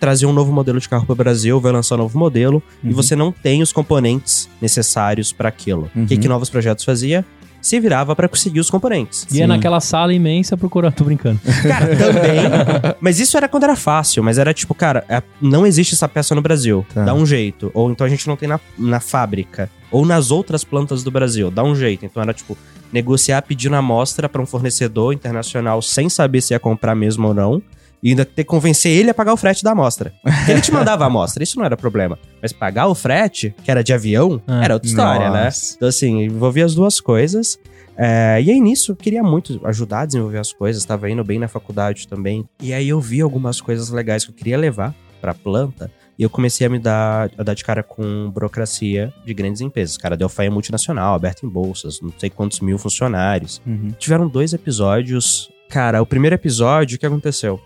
trazer 0.00 0.26
um 0.26 0.32
novo 0.32 0.52
modelo 0.52 0.80
de 0.80 0.88
carro 0.88 1.06
para 1.06 1.12
o 1.12 1.16
Brasil, 1.16 1.60
vai 1.60 1.70
lançar 1.70 1.94
um 1.94 1.98
novo 1.98 2.18
modelo, 2.18 2.60
e 2.82 2.88
Uhum. 2.88 2.92
você 2.94 3.14
não 3.14 3.30
tem 3.30 3.62
os 3.62 3.72
componentes 3.72 4.48
necessários 4.60 5.32
para 5.32 5.48
aquilo. 5.48 5.88
O 5.94 6.06
que, 6.06 6.14
Uhum. 6.14 6.20
que 6.22 6.28
novos 6.28 6.50
projetos 6.50 6.84
fazia? 6.84 7.24
Se 7.60 7.78
virava 7.78 8.16
para 8.16 8.26
conseguir 8.28 8.58
os 8.58 8.68
componentes. 8.68 9.24
Ia 9.30 9.46
naquela 9.46 9.78
sala 9.78 10.12
imensa 10.12 10.56
procurando... 10.56 10.94
Tô 10.94 11.04
brincando. 11.04 11.38
Cara, 11.62 11.94
também. 11.96 12.94
mas 13.00 13.20
isso 13.20 13.36
era 13.36 13.46
quando 13.48 13.62
era 13.62 13.76
fácil, 13.76 14.24
mas 14.24 14.36
era 14.36 14.52
tipo, 14.52 14.74
cara, 14.74 15.04
é- 15.08 15.22
não 15.40 15.64
existe 15.64 15.94
essa 15.94 16.08
peça 16.08 16.34
no 16.34 16.42
Brasil. 16.42 16.84
Tá. 16.92 17.04
Dá 17.04 17.14
um 17.14 17.24
jeito. 17.24 17.70
Ou 17.72 17.88
então 17.92 18.04
a 18.04 18.10
gente 18.10 18.26
não 18.26 18.34
tem 18.36 18.48
na, 18.48 18.58
na 18.76 18.98
fábrica. 18.98 19.70
Ou 19.92 20.04
nas 20.04 20.32
outras 20.32 20.64
plantas 20.64 21.04
do 21.04 21.12
Brasil. 21.12 21.52
Dá 21.52 21.62
um 21.62 21.76
jeito. 21.76 22.04
Então 22.04 22.20
era 22.20 22.34
tipo, 22.34 22.58
negociar 22.92 23.42
pedindo 23.42 23.76
amostra 23.76 24.28
pra 24.28 24.42
um 24.42 24.46
fornecedor 24.46 25.12
internacional 25.12 25.80
sem 25.80 26.08
saber 26.08 26.40
se 26.40 26.52
ia 26.54 26.60
comprar 26.60 26.94
mesmo 26.94 27.28
ou 27.28 27.34
não. 27.34 27.62
E 28.02 28.10
ainda 28.10 28.24
ter 28.24 28.42
que 28.42 28.50
convencer 28.50 28.90
ele 28.90 29.10
a 29.10 29.14
pagar 29.14 29.32
o 29.32 29.36
frete 29.36 29.62
da 29.62 29.70
amostra. 29.70 30.12
Porque 30.24 30.50
ele 30.50 30.60
te 30.60 30.72
mandava 30.74 31.04
a 31.04 31.06
amostra, 31.06 31.42
isso 31.44 31.56
não 31.56 31.64
era 31.64 31.76
problema. 31.76 32.18
Mas 32.42 32.52
pagar 32.52 32.88
o 32.88 32.96
frete, 32.96 33.54
que 33.62 33.70
era 33.70 33.82
de 33.84 33.92
avião, 33.92 34.42
Ah, 34.44 34.64
era 34.64 34.74
outra 34.74 34.88
história, 34.88 35.30
né? 35.30 35.44
Nossa. 35.44 35.74
Então, 35.76 35.88
assim, 35.88 36.22
envolvia 36.24 36.64
as 36.64 36.74
duas 36.74 37.00
coisas. 37.00 37.60
É, 37.96 38.42
e 38.42 38.50
aí, 38.50 38.60
nisso, 38.60 38.90
eu 38.90 38.96
queria 38.96 39.22
muito 39.22 39.60
ajudar 39.64 40.00
a 40.00 40.06
desenvolver 40.06 40.38
as 40.38 40.52
coisas, 40.52 40.84
tava 40.84 41.08
indo 41.08 41.22
bem 41.22 41.38
na 41.38 41.46
faculdade 41.46 42.08
também. 42.08 42.44
E 42.60 42.72
aí 42.72 42.88
eu 42.88 43.00
vi 43.00 43.20
algumas 43.20 43.60
coisas 43.60 43.90
legais 43.90 44.24
que 44.24 44.32
eu 44.32 44.34
queria 44.34 44.58
levar 44.58 44.92
pra 45.20 45.32
planta. 45.32 45.88
E 46.22 46.24
eu 46.24 46.30
comecei 46.30 46.64
a 46.64 46.70
me 46.70 46.78
dar, 46.78 47.32
a 47.36 47.42
dar 47.42 47.52
de 47.52 47.64
cara 47.64 47.82
com 47.82 48.30
burocracia 48.30 49.12
de 49.26 49.34
grandes 49.34 49.60
empresas. 49.60 49.96
Cara, 49.96 50.14
a 50.14 50.16
Delphi 50.16 50.44
é 50.44 50.50
multinacional, 50.50 51.16
aberta 51.16 51.44
em 51.44 51.48
bolsas, 51.48 52.00
não 52.00 52.12
sei 52.16 52.30
quantos 52.30 52.60
mil 52.60 52.78
funcionários. 52.78 53.60
Uhum. 53.66 53.88
Tiveram 53.98 54.28
dois 54.28 54.52
episódios. 54.52 55.50
Cara, 55.68 56.00
o 56.00 56.06
primeiro 56.06 56.36
episódio, 56.36 56.94
o 56.94 57.00
que 57.00 57.04
aconteceu? 57.04 57.60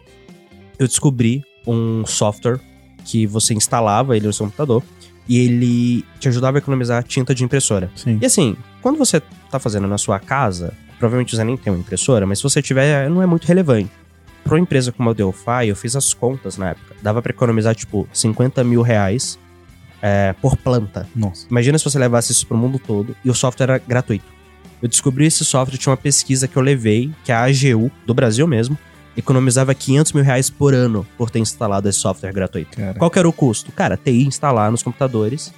Eu 0.78 0.86
descobri 0.88 1.44
um 1.66 2.06
software 2.06 2.58
que 3.04 3.26
você 3.26 3.52
instalava 3.52 4.16
ele 4.16 4.26
no 4.26 4.32
seu 4.32 4.46
computador 4.46 4.82
e 5.28 5.38
ele 5.38 6.02
te 6.18 6.28
ajudava 6.28 6.56
a 6.56 6.60
economizar 6.60 7.02
tinta 7.02 7.34
de 7.34 7.44
impressora. 7.44 7.90
Sim. 7.94 8.18
E 8.22 8.25
assim, 8.25 8.56
quando 8.80 8.96
você 8.96 9.20
tá 9.50 9.58
fazendo 9.58 9.86
na 9.86 9.98
sua 9.98 10.18
casa, 10.18 10.72
provavelmente 10.98 11.36
você 11.36 11.44
nem 11.44 11.58
tem 11.58 11.70
uma 11.70 11.78
impressora, 11.78 12.25
mas 12.25 12.38
se 12.38 12.42
você 12.42 12.62
tiver, 12.62 13.10
não 13.10 13.20
é 13.20 13.26
muito 13.26 13.44
relevante. 13.44 13.90
Pra 14.46 14.54
uma 14.54 14.60
empresa 14.60 14.92
como 14.92 15.10
a 15.10 15.12
Delphi, 15.12 15.66
eu 15.66 15.74
fiz 15.74 15.96
as 15.96 16.14
contas 16.14 16.56
na 16.56 16.70
época. 16.70 16.94
Dava 17.02 17.20
pra 17.20 17.30
economizar, 17.30 17.74
tipo, 17.74 18.08
50 18.12 18.62
mil 18.62 18.80
reais 18.80 19.38
é, 20.00 20.34
por 20.40 20.56
planta. 20.56 21.08
Nossa. 21.14 21.46
Imagina 21.50 21.76
se 21.78 21.84
você 21.84 21.98
levasse 21.98 22.30
isso 22.30 22.46
pro 22.46 22.56
mundo 22.56 22.78
todo 22.78 23.16
e 23.24 23.30
o 23.30 23.34
software 23.34 23.64
era 23.64 23.78
gratuito. 23.78 24.24
Eu 24.80 24.88
descobri 24.88 25.26
esse 25.26 25.44
software, 25.44 25.78
tinha 25.78 25.90
uma 25.90 25.96
pesquisa 25.96 26.46
que 26.46 26.56
eu 26.56 26.62
levei, 26.62 27.10
que 27.24 27.32
é 27.32 27.34
a 27.34 27.44
AGU, 27.44 27.90
do 28.06 28.14
Brasil 28.14 28.46
mesmo, 28.46 28.78
economizava 29.16 29.74
500 29.74 30.12
mil 30.12 30.22
reais 30.22 30.50
por 30.50 30.74
ano 30.74 31.06
por 31.16 31.30
ter 31.30 31.38
instalado 31.38 31.88
esse 31.88 31.98
software 31.98 32.32
gratuito. 32.32 32.76
Cara. 32.76 32.98
Qual 32.98 33.10
que 33.10 33.18
era 33.18 33.28
o 33.28 33.32
custo? 33.32 33.72
Cara, 33.72 33.96
TI 33.96 34.26
instalar 34.26 34.70
nos 34.70 34.82
computadores. 34.82 35.52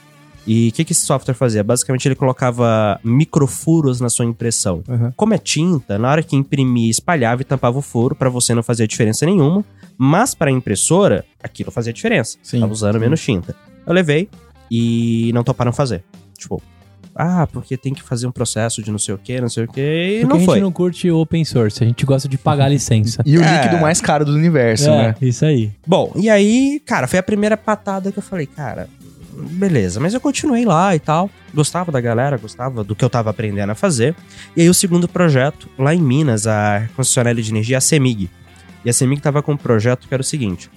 E 0.50 0.68
o 0.68 0.72
que, 0.72 0.84
que 0.84 0.92
esse 0.92 1.04
software 1.04 1.34
fazia? 1.34 1.62
Basicamente, 1.62 2.08
ele 2.08 2.14
colocava 2.14 2.98
microfuros 3.04 4.00
na 4.00 4.08
sua 4.08 4.24
impressão. 4.24 4.82
Aham. 4.88 5.12
Como 5.14 5.34
é 5.34 5.38
tinta, 5.38 5.98
na 5.98 6.10
hora 6.10 6.22
que 6.22 6.34
imprimia, 6.34 6.90
espalhava 6.90 7.42
e 7.42 7.44
tampava 7.44 7.78
o 7.78 7.82
furo, 7.82 8.14
pra 8.14 8.30
você 8.30 8.54
não 8.54 8.62
fazia 8.62 8.86
diferença 8.88 9.26
nenhuma. 9.26 9.62
Mas 9.98 10.34
para 10.34 10.48
a 10.50 10.52
impressora, 10.52 11.24
aquilo 11.42 11.70
fazia 11.70 11.92
diferença. 11.92 12.38
Sim. 12.42 12.60
Tava 12.60 12.72
usando 12.72 12.98
menos 12.98 13.20
tinta. 13.20 13.54
Eu 13.86 13.92
levei 13.92 14.28
e 14.70 15.30
não 15.34 15.42
toparam 15.44 15.72
fazer. 15.72 16.02
Tipo, 16.38 16.62
ah, 17.14 17.46
porque 17.52 17.76
tem 17.76 17.92
que 17.92 18.02
fazer 18.02 18.26
um 18.26 18.30
processo 18.30 18.80
de 18.82 18.90
não 18.92 18.98
sei 18.98 19.12
o 19.14 19.18
que, 19.18 19.40
não 19.40 19.48
sei 19.48 19.64
o 19.64 19.68
que, 19.68 19.80
e 19.80 20.20
Porque 20.20 20.24
a 20.24 20.28
não 20.28 20.36
gente 20.38 20.46
foi. 20.46 20.60
não 20.60 20.70
curte 20.72 21.10
open 21.10 21.44
source, 21.44 21.82
a 21.82 21.86
gente 21.86 22.06
gosta 22.06 22.28
de 22.28 22.38
pagar 22.38 22.66
a 22.66 22.68
licença. 22.70 23.22
E 23.26 23.36
o 23.36 23.42
É. 23.42 23.56
líquido 23.62 23.80
mais 23.82 24.00
caro 24.00 24.24
do 24.24 24.32
universo, 24.32 24.88
é, 24.88 25.08
né? 25.08 25.14
isso 25.20 25.44
aí. 25.44 25.72
Bom, 25.86 26.12
e 26.14 26.30
aí, 26.30 26.80
cara, 26.86 27.06
foi 27.08 27.18
a 27.18 27.22
primeira 27.22 27.56
patada 27.56 28.12
que 28.12 28.18
eu 28.18 28.22
falei, 28.22 28.46
cara, 28.46 28.88
beleza, 29.38 30.00
mas 30.00 30.14
eu 30.14 30.20
continuei 30.20 30.64
lá 30.64 30.94
e 30.94 30.98
tal. 30.98 31.30
Gostava 31.54 31.92
da 31.92 32.00
galera, 32.00 32.36
gostava 32.36 32.82
do 32.82 32.94
que 32.94 33.04
eu 33.04 33.10
tava 33.10 33.30
aprendendo 33.30 33.70
a 33.70 33.74
fazer. 33.74 34.14
E 34.56 34.62
aí 34.62 34.68
o 34.68 34.74
segundo 34.74 35.08
projeto, 35.08 35.68
lá 35.78 35.94
em 35.94 36.00
Minas, 36.00 36.46
a 36.46 36.88
concessionária 36.96 37.42
de 37.42 37.50
energia, 37.50 37.78
a 37.78 37.80
CEMIG. 37.80 38.30
E 38.84 38.90
a 38.90 38.92
CEMIG 38.92 39.20
tava 39.20 39.42
com 39.42 39.52
um 39.52 39.56
projeto 39.56 40.08
que 40.08 40.14
era 40.14 40.20
o 40.20 40.24
seguinte: 40.24 40.70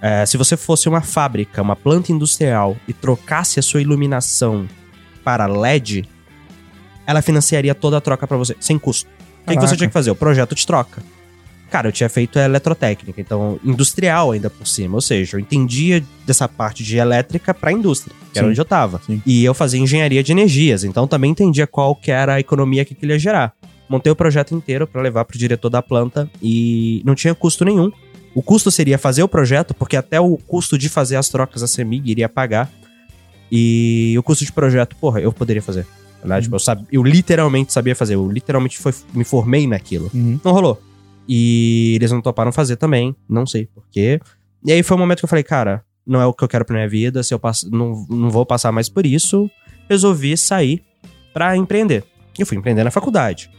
é, 0.00 0.24
se 0.26 0.36
você 0.36 0.56
fosse 0.56 0.88
uma 0.88 1.00
fábrica, 1.00 1.62
uma 1.62 1.76
planta 1.76 2.12
industrial 2.12 2.76
e 2.86 2.92
trocasse 2.92 3.58
a 3.58 3.62
sua 3.62 3.80
iluminação 3.80 4.68
para 5.24 5.46
LED, 5.46 6.08
ela 7.06 7.22
financiaria 7.22 7.74
toda 7.74 7.98
a 7.98 8.00
troca 8.00 8.26
pra 8.26 8.36
você, 8.36 8.56
sem 8.60 8.78
custo. 8.78 9.08
O 9.44 9.48
que, 9.48 9.54
que 9.54 9.60
você 9.60 9.76
tinha 9.76 9.88
que 9.88 9.92
fazer? 9.92 10.10
O 10.10 10.16
projeto 10.16 10.54
de 10.54 10.66
troca. 10.66 11.02
Cara, 11.76 11.88
eu 11.88 11.92
tinha 11.92 12.08
feito 12.08 12.38
eletrotécnica, 12.38 13.20
então 13.20 13.60
industrial 13.62 14.32
ainda 14.32 14.48
por 14.48 14.66
cima. 14.66 14.94
Ou 14.94 15.00
seja, 15.02 15.36
eu 15.36 15.40
entendia 15.40 16.02
dessa 16.24 16.48
parte 16.48 16.82
de 16.82 16.96
elétrica 16.96 17.52
pra 17.52 17.70
indústria, 17.70 18.16
que 18.32 18.38
era 18.38 18.46
Sim, 18.46 18.50
onde 18.52 18.60
eu 18.60 18.64
tava. 18.64 18.98
sim. 19.04 19.20
E 19.26 19.44
eu 19.44 19.52
fazia 19.52 19.78
engenharia 19.78 20.22
de 20.22 20.32
energias, 20.32 20.84
então 20.84 21.06
também 21.06 21.30
entendia 21.32 21.66
qual 21.66 21.94
que 21.94 22.10
era 22.10 22.32
a 22.36 22.40
economia 22.40 22.82
que 22.82 22.94
aquilo 22.94 23.12
ia 23.12 23.18
gerar. 23.18 23.52
Montei 23.90 24.10
o 24.10 24.16
projeto 24.16 24.54
inteiro 24.54 24.86
pra 24.86 25.02
levar 25.02 25.26
pro 25.26 25.36
diretor 25.38 25.68
da 25.68 25.82
planta 25.82 26.30
e 26.42 27.02
não 27.04 27.14
tinha 27.14 27.34
custo 27.34 27.62
nenhum. 27.62 27.92
O 28.34 28.40
custo 28.42 28.70
seria 28.70 28.96
fazer 28.96 29.22
o 29.22 29.28
projeto, 29.28 29.74
porque 29.74 29.96
até 29.98 30.18
o 30.18 30.38
custo 30.38 30.78
de 30.78 30.88
fazer 30.88 31.16
as 31.16 31.28
trocas 31.28 31.62
a 31.62 31.66
CEMIG 31.66 32.10
iria 32.10 32.28
pagar. 32.28 32.70
E 33.52 34.14
o 34.18 34.22
custo 34.22 34.46
de 34.46 34.52
projeto, 34.52 34.96
porra, 34.96 35.20
eu 35.20 35.30
poderia 35.32 35.60
fazer. 35.62 35.86
Né? 36.24 36.40
Tipo, 36.40 36.56
eu, 36.56 36.60
sab- 36.60 36.84
eu 36.90 37.02
literalmente 37.02 37.70
sabia 37.72 37.94
fazer. 37.94 38.14
Eu 38.14 38.28
literalmente 38.32 38.78
foi- 38.78 38.94
me 39.12 39.24
formei 39.24 39.66
naquilo. 39.66 40.10
Uhum. 40.14 40.40
Não 40.42 40.52
rolou. 40.52 40.80
E 41.28 41.94
eles 41.96 42.10
não 42.10 42.20
toparam 42.20 42.52
fazer 42.52 42.76
também. 42.76 43.14
Não 43.28 43.46
sei 43.46 43.66
porquê. 43.66 44.20
E 44.64 44.72
aí 44.72 44.82
foi 44.82 44.96
o 44.96 45.00
momento 45.00 45.18
que 45.18 45.24
eu 45.24 45.28
falei, 45.28 45.44
cara, 45.44 45.84
não 46.06 46.20
é 46.20 46.26
o 46.26 46.32
que 46.32 46.44
eu 46.44 46.48
quero 46.48 46.64
pra 46.64 46.74
minha 46.74 46.88
vida. 46.88 47.22
Se 47.22 47.34
eu 47.34 47.38
passo, 47.38 47.70
não, 47.70 48.06
não 48.08 48.30
vou 48.30 48.46
passar 48.46 48.70
mais 48.72 48.88
por 48.88 49.04
isso. 49.04 49.50
Resolvi 49.88 50.36
sair 50.36 50.82
pra 51.32 51.56
empreender. 51.56 52.04
E 52.38 52.42
eu 52.42 52.46
fui 52.46 52.56
empreender 52.56 52.84
na 52.84 52.90
faculdade. 52.90 53.50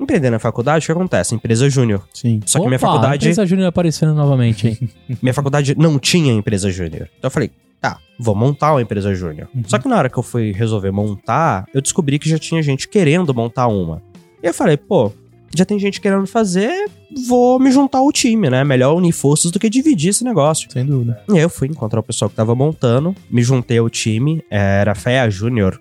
Empreender 0.00 0.30
na 0.30 0.38
faculdade, 0.38 0.84
o 0.84 0.86
que 0.86 0.92
acontece? 0.92 1.34
Empresa 1.34 1.70
júnior. 1.70 2.02
Sim. 2.12 2.40
Só 2.44 2.58
que 2.58 2.66
minha 2.66 2.76
Opa, 2.76 2.88
faculdade. 2.88 3.26
Empresa 3.26 3.46
Júnior 3.46 3.68
aparecendo 3.68 4.14
novamente, 4.14 4.68
hein? 4.68 4.90
Minha 5.22 5.32
faculdade 5.32 5.76
não 5.78 5.96
tinha 5.98 6.32
empresa 6.32 6.70
júnior. 6.72 7.08
Então 7.18 7.28
eu 7.28 7.30
falei, 7.30 7.52
tá, 7.80 7.98
vou 8.18 8.34
montar 8.34 8.72
uma 8.72 8.82
empresa 8.82 9.14
júnior. 9.14 9.48
Uhum. 9.54 9.62
Só 9.66 9.78
que 9.78 9.86
na 9.88 9.96
hora 9.96 10.08
que 10.08 10.18
eu 10.18 10.22
fui 10.22 10.50
resolver 10.50 10.90
montar, 10.90 11.66
eu 11.72 11.80
descobri 11.80 12.18
que 12.18 12.28
já 12.28 12.38
tinha 12.38 12.60
gente 12.62 12.88
querendo 12.88 13.32
montar 13.32 13.68
uma. 13.68 14.02
E 14.42 14.46
eu 14.46 14.54
falei, 14.54 14.76
pô, 14.76 15.12
já 15.54 15.64
tem 15.64 15.78
gente 15.78 16.00
querendo 16.00 16.26
fazer, 16.26 16.90
vou 17.28 17.58
me 17.58 17.70
juntar 17.70 17.98
ao 17.98 18.12
time, 18.12 18.48
né? 18.48 18.64
Melhor 18.64 18.94
unir 18.94 19.12
forças 19.12 19.50
do 19.50 19.58
que 19.58 19.68
dividir 19.68 20.10
esse 20.10 20.24
negócio. 20.24 20.70
Sem 20.70 20.84
dúvida. 20.84 21.22
E 21.28 21.34
aí 21.34 21.40
eu 21.40 21.50
fui 21.50 21.68
encontrar 21.68 22.00
o 22.00 22.02
pessoal 22.02 22.28
que 22.28 22.36
tava 22.36 22.54
montando, 22.54 23.14
me 23.30 23.42
juntei 23.42 23.78
ao 23.78 23.90
time, 23.90 24.42
era 24.50 24.94
FEA 24.94 25.28
Júnior. 25.30 25.80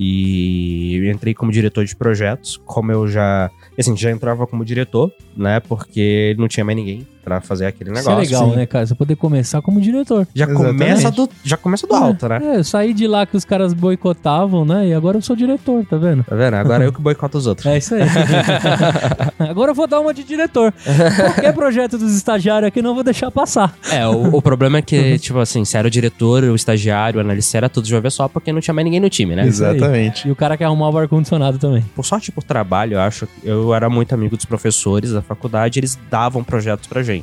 E 0.00 1.10
entrei 1.12 1.34
como 1.34 1.50
diretor 1.50 1.84
de 1.84 1.96
projetos, 1.96 2.56
como 2.64 2.92
eu 2.92 3.08
já. 3.08 3.50
Assim, 3.76 3.96
já 3.96 4.10
entrava 4.10 4.46
como 4.46 4.64
diretor, 4.64 5.12
né? 5.36 5.58
Porque 5.58 6.36
não 6.38 6.46
tinha 6.46 6.64
mais 6.64 6.76
ninguém 6.76 7.06
pra 7.28 7.40
fazer 7.40 7.66
aquele 7.66 7.90
Isso 7.90 8.08
negócio. 8.08 8.18
é 8.18 8.24
legal, 8.24 8.50
sim. 8.50 8.56
né, 8.56 8.66
cara? 8.66 8.86
Você 8.86 8.94
poder 8.94 9.16
começar 9.16 9.60
como 9.60 9.80
diretor. 9.80 10.26
Já 10.34 10.46
Exatamente. 10.46 10.78
começa, 10.78 11.10
do, 11.10 11.28
já 11.44 11.56
começa 11.56 11.86
do 11.86 11.94
alto, 11.94 12.28
né? 12.28 12.40
É, 12.42 12.56
eu 12.56 12.64
saí 12.64 12.94
de 12.94 13.06
lá 13.06 13.26
que 13.26 13.36
os 13.36 13.44
caras 13.44 13.74
boicotavam, 13.74 14.64
né? 14.64 14.88
E 14.88 14.94
agora 14.94 15.18
eu 15.18 15.22
sou 15.22 15.36
diretor, 15.36 15.84
tá 15.84 15.96
vendo? 15.96 16.24
Tá 16.24 16.34
vendo? 16.34 16.54
Agora 16.54 16.84
eu 16.84 16.92
que 16.92 17.00
boicoto 17.00 17.36
os 17.38 17.46
outros. 17.46 17.66
É 17.66 17.78
isso 17.78 17.94
aí. 17.94 18.02
agora 19.38 19.70
eu 19.70 19.74
vou 19.74 19.86
dar 19.86 20.00
uma 20.00 20.14
de 20.14 20.24
diretor. 20.24 20.72
Qualquer 21.16 21.52
projeto 21.52 21.98
dos 21.98 22.14
estagiários 22.14 22.68
aqui 22.68 22.80
não 22.82 22.94
vou 22.94 23.04
deixar 23.04 23.30
passar. 23.30 23.76
É, 23.90 24.06
o, 24.06 24.36
o 24.36 24.42
problema 24.42 24.78
é 24.78 24.82
que, 24.82 25.18
tipo 25.18 25.38
assim, 25.38 25.64
se 25.64 25.76
era 25.76 25.86
o 25.86 25.90
diretor, 25.90 26.44
o 26.44 26.54
estagiário, 26.54 27.18
o 27.18 27.20
analista, 27.20 27.56
era 27.56 27.68
tudo 27.68 27.84
de 27.86 27.94
uma 27.94 28.00
vez 28.00 28.14
só, 28.14 28.28
porque 28.28 28.52
não 28.52 28.60
tinha 28.60 28.74
mais 28.74 28.84
ninguém 28.84 29.00
no 29.00 29.10
time, 29.10 29.36
né? 29.36 29.46
Isso. 29.46 29.64
Exatamente. 29.64 30.28
E 30.28 30.30
o 30.30 30.36
cara 30.36 30.56
quer 30.56 30.64
arrumar 30.64 30.90
o 30.90 30.98
ar-condicionado 30.98 31.58
também. 31.58 31.84
Por 31.94 32.04
sorte 32.04 32.32
por 32.32 32.42
trabalho, 32.42 32.94
eu 32.94 33.00
acho 33.00 33.26
que 33.26 33.48
eu 33.48 33.74
era 33.74 33.88
muito 33.90 34.14
amigo 34.14 34.36
dos 34.36 34.44
professores 34.44 35.12
da 35.12 35.22
faculdade, 35.22 35.78
eles 35.78 35.98
davam 36.10 36.42
projetos 36.44 36.86
pra 36.86 37.02
gente. 37.02 37.17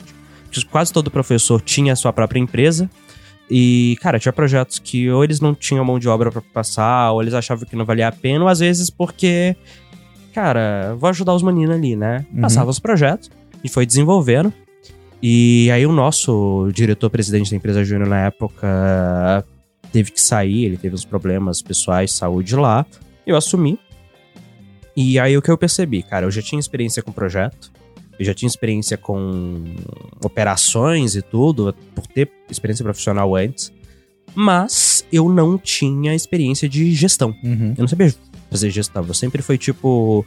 Quase 0.64 0.92
todo 0.92 1.12
professor 1.12 1.62
tinha 1.62 1.94
a 1.94 1.96
sua 1.96 2.14
própria 2.14 2.40
empresa. 2.40 2.90
E, 3.50 3.98
cara, 4.02 4.20
tinha 4.20 4.34
projetos 4.34 4.80
que 4.80 5.10
ou 5.10 5.24
eles 5.24 5.40
não 5.40 5.54
tinham 5.54 5.86
mão 5.86 6.00
de 6.00 6.10
obra 6.10 6.32
pra 6.32 6.42
passar, 6.42 7.12
ou 7.12 7.22
eles 7.22 7.34
achavam 7.34 7.66
que 7.66 7.76
não 7.76 7.86
valia 7.86 8.08
a 8.08 8.12
pena, 8.12 8.44
ou 8.44 8.50
às 8.50 8.60
vezes 8.60 8.90
porque, 8.90 9.56
cara, 10.34 10.96
vou 10.98 11.10
ajudar 11.10 11.34
os 11.34 11.44
meninos 11.44 11.76
ali, 11.76 11.96
né? 11.96 12.26
Uhum. 12.34 12.42
Passava 12.42 12.70
os 12.70 12.80
projetos 12.80 13.30
e 13.64 13.70
foi 13.70 13.86
desenvolvendo. 13.86 14.52
E 15.22 15.70
aí 15.72 15.86
o 15.86 15.92
nosso 15.92 16.70
diretor-presidente 16.74 17.52
da 17.52 17.58
empresa 17.58 17.84
Júnior 17.84 18.08
na 18.08 18.26
época 18.26 19.46
teve 19.92 20.12
que 20.12 20.22
sair, 20.22 20.66
ele 20.66 20.78
teve 20.78 20.96
uns 20.96 21.06
problemas 21.06 21.62
pessoais, 21.62 22.12
saúde 22.12 22.56
lá. 22.56 22.86
Eu 23.26 23.38
assumi. 23.38 23.80
E 24.96 25.20
aí 25.20 25.38
o 25.38 25.42
que 25.42 25.52
eu 25.52 25.58
percebi, 25.58 26.04
cara, 26.04 26.26
eu 26.26 26.32
já 26.32 26.42
tinha 26.42 26.60
experiência 26.60 27.04
com 27.04 27.12
projeto, 27.12 27.72
eu 28.18 28.26
já 28.26 28.34
tinha 28.34 28.48
experiência 28.48 28.98
com 28.98 29.64
operações 30.24 31.16
e 31.16 31.22
tudo, 31.22 31.74
por 31.94 32.08
ter 32.08 32.32
experiência 32.50 32.84
profissional 32.84 33.36
antes, 33.36 33.72
mas 34.34 35.06
eu 35.12 35.30
não 35.30 35.58
tinha 35.58 36.14
experiência 36.14 36.68
de 36.68 36.92
gestão. 36.94 37.36
Uhum. 37.44 37.74
Eu 37.78 37.82
não 37.82 37.88
sabia 37.88 38.14
fazer 38.50 38.70
gestão, 38.70 39.06
eu 39.08 39.14
sempre 39.14 39.42
fui 39.42 39.58
tipo 39.58 40.26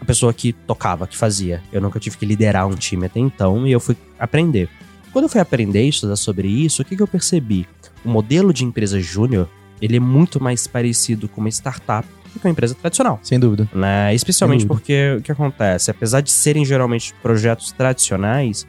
a 0.00 0.04
pessoa 0.04 0.32
que 0.34 0.52
tocava, 0.52 1.06
que 1.06 1.16
fazia. 1.16 1.62
Eu 1.72 1.80
nunca 1.80 1.98
tive 1.98 2.16
que 2.18 2.26
liderar 2.26 2.66
um 2.66 2.74
time 2.74 3.06
até 3.06 3.18
então 3.20 3.66
e 3.66 3.72
eu 3.72 3.80
fui 3.80 3.96
aprender. 4.18 4.68
Quando 5.12 5.24
eu 5.24 5.28
fui 5.28 5.40
aprender 5.40 5.84
e 5.84 5.88
estudar 5.88 6.16
sobre 6.16 6.48
isso, 6.48 6.82
o 6.82 6.84
que, 6.84 6.96
que 6.96 7.02
eu 7.02 7.06
percebi? 7.06 7.66
O 8.04 8.08
modelo 8.08 8.52
de 8.52 8.64
empresa 8.64 9.00
júnior, 9.00 9.48
ele 9.80 9.96
é 9.96 10.00
muito 10.00 10.42
mais 10.42 10.66
parecido 10.66 11.28
com 11.28 11.40
uma 11.40 11.48
startup 11.48 12.06
do 12.34 12.40
que 12.40 12.46
uma 12.46 12.52
empresa 12.52 12.74
tradicional 12.74 13.18
Sem 13.22 13.38
dúvida. 13.40 13.68
né? 13.72 14.14
Especialmente 14.14 14.66
dúvida. 14.66 14.74
porque 14.74 15.16
o 15.18 15.22
que 15.22 15.32
acontece? 15.32 15.90
Apesar 15.90 16.20
de 16.20 16.30
serem 16.30 16.64
geralmente 16.64 17.14
projetos 17.22 17.72
tradicionais, 17.72 18.66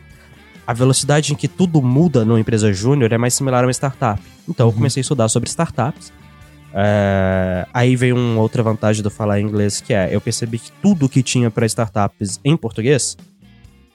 a 0.66 0.74
velocidade 0.74 1.34
em 1.34 1.36
que 1.36 1.48
tudo 1.48 1.82
muda 1.82 2.24
numa 2.24 2.40
empresa 2.40 2.72
júnior 2.72 3.12
é 3.12 3.18
mais 3.18 3.34
similar 3.34 3.64
a 3.64 3.68
uma 3.68 3.72
startup. 3.74 4.22
Então 4.48 4.68
eu 4.68 4.74
comecei 4.74 5.02
a 5.02 5.04
estudar 5.04 5.28
sobre 5.28 5.50
startups. 5.50 6.14
É, 6.74 7.66
Aí 7.74 7.96
veio 7.96 8.16
uma 8.16 8.42
outra 8.42 8.62
vantagem 8.62 9.02
eu 9.02 9.10
falar 9.10 9.40
inglês, 9.40 9.80
que 9.82 9.94
é 9.94 10.10
eu 10.14 10.20
percebi 10.22 10.60
que 10.60 10.72
tudo 10.82 11.08
que 11.08 11.24
tinha 11.24 11.50
para 11.50 11.66
startups 11.66 12.40
em 12.44 12.56
português 12.58 13.16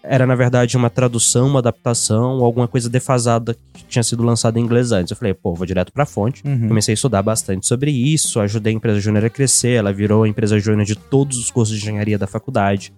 era, 0.03 0.27
na 0.27 0.35
verdade, 0.35 0.77
uma 0.77 0.89
tradução, 0.91 1.47
uma 1.47 1.59
adaptação, 1.59 2.39
ou 2.39 2.45
alguma 2.45 2.67
coisa 2.67 2.89
defasada 2.89 3.55
que 3.75 3.85
tinha 3.85 4.03
sido 4.03 4.23
lançada 4.23 4.59
em 4.59 4.63
inglês 4.63 4.93
antes. 4.93 5.11
Eu 5.11 5.17
falei, 5.17 5.35
pô, 5.35 5.55
vou 5.55 5.67
direto 5.67 5.93
pra 5.93 6.07
fonte. 6.07 6.43
Uhum. 6.47 6.69
Comecei 6.69 6.93
a 6.93 6.95
estudar 6.95 7.23
bastante 7.23 7.67
sobre 7.67 7.91
isso, 7.91 8.41
ajudei 8.41 8.73
a 8.73 8.77
empresa 8.77 8.99
júnior 9.01 9.25
a 9.27 9.31
crescer, 9.31 9.73
ela 9.73 9.93
virou 9.93 10.23
a 10.23 10.29
empresa 10.29 10.59
júnior 10.59 10.85
de 10.87 10.95
todos 10.97 11.39
os 11.39 11.51
cursos 11.51 11.77
de 11.77 11.83
engenharia 11.83 12.19
da 12.19 12.27
faculdade. 12.27 12.93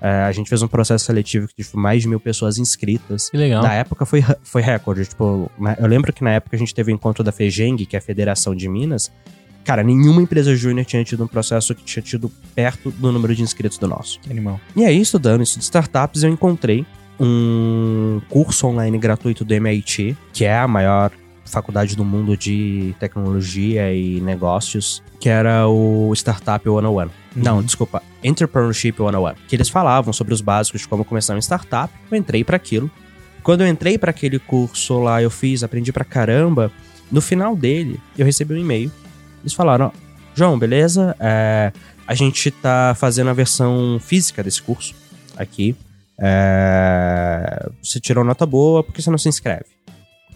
É, 0.00 0.08
a 0.22 0.30
gente 0.32 0.48
fez 0.48 0.62
um 0.62 0.68
processo 0.68 1.04
seletivo 1.04 1.48
que 1.48 1.54
teve 1.56 1.70
mais 1.76 2.02
de 2.02 2.08
mil 2.08 2.20
pessoas 2.20 2.56
inscritas. 2.58 3.30
Que 3.30 3.36
legal. 3.36 3.62
Na 3.62 3.74
época 3.74 4.04
foi, 4.06 4.24
foi 4.44 4.62
recorde. 4.62 5.04
Tipo, 5.06 5.50
na- 5.58 5.74
eu 5.78 5.86
lembro 5.86 6.12
que 6.12 6.22
na 6.22 6.30
época 6.30 6.54
a 6.54 6.58
gente 6.58 6.72
teve 6.74 6.92
o 6.92 6.94
encontro 6.94 7.24
da 7.24 7.32
FEGENG, 7.32 7.84
que 7.84 7.96
é 7.96 7.98
a 7.98 8.02
Federação 8.02 8.54
de 8.54 8.68
Minas. 8.68 9.10
Cara, 9.68 9.82
nenhuma 9.82 10.22
empresa 10.22 10.56
júnior 10.56 10.86
tinha 10.86 11.04
tido 11.04 11.22
um 11.22 11.26
processo 11.26 11.74
que 11.74 11.84
tinha 11.84 12.02
tido 12.02 12.32
perto 12.54 12.90
do 12.90 13.12
número 13.12 13.34
de 13.34 13.42
inscritos 13.42 13.76
do 13.76 13.86
nosso. 13.86 14.18
Que 14.20 14.30
animal. 14.30 14.58
E 14.74 14.82
aí, 14.82 14.98
estudando 14.98 15.42
isso 15.42 15.58
de 15.58 15.64
startups, 15.64 16.22
eu 16.22 16.30
encontrei 16.30 16.86
um 17.20 18.18
curso 18.30 18.66
online 18.66 18.96
gratuito 18.96 19.44
do 19.44 19.52
MIT, 19.52 20.16
que 20.32 20.46
é 20.46 20.58
a 20.58 20.66
maior 20.66 21.12
faculdade 21.44 21.94
do 21.94 22.02
mundo 22.02 22.34
de 22.34 22.94
tecnologia 22.98 23.92
e 23.92 24.22
negócios, 24.22 25.02
que 25.20 25.28
era 25.28 25.68
o 25.68 26.14
Startup 26.14 26.64
101. 26.64 27.10
Não, 27.36 27.62
desculpa, 27.62 28.02
Entrepreneurship 28.24 28.96
101, 28.96 29.34
que 29.46 29.54
eles 29.54 29.68
falavam 29.68 30.14
sobre 30.14 30.32
os 30.32 30.40
básicos 30.40 30.80
de 30.80 30.88
como 30.88 31.04
começar 31.04 31.34
uma 31.34 31.42
startup. 31.42 31.92
Eu 32.10 32.16
entrei 32.16 32.42
para 32.42 32.56
aquilo. 32.56 32.90
Quando 33.42 33.60
eu 33.60 33.68
entrei 33.68 33.98
para 33.98 34.12
aquele 34.12 34.38
curso 34.38 34.98
lá, 34.98 35.22
eu 35.22 35.28
fiz, 35.28 35.62
aprendi 35.62 35.92
pra 35.92 36.06
caramba. 36.06 36.72
No 37.12 37.20
final 37.20 37.54
dele, 37.54 38.00
eu 38.16 38.24
recebi 38.24 38.54
um 38.54 38.58
e-mail. 38.58 38.90
Eles 39.42 39.54
falaram: 39.54 39.86
ó, 39.86 39.90
João, 40.34 40.58
beleza? 40.58 41.16
É, 41.18 41.72
a 42.06 42.14
gente 42.14 42.50
tá 42.50 42.94
fazendo 42.96 43.28
a 43.28 43.32
versão 43.32 43.98
física 44.00 44.42
desse 44.42 44.62
curso 44.62 44.94
aqui. 45.36 45.76
É, 46.20 47.68
você 47.82 48.00
tirou 48.00 48.24
nota 48.24 48.44
boa, 48.44 48.82
por 48.82 48.92
que 48.92 49.00
você 49.00 49.10
não 49.10 49.18
se 49.18 49.28
inscreve? 49.28 49.66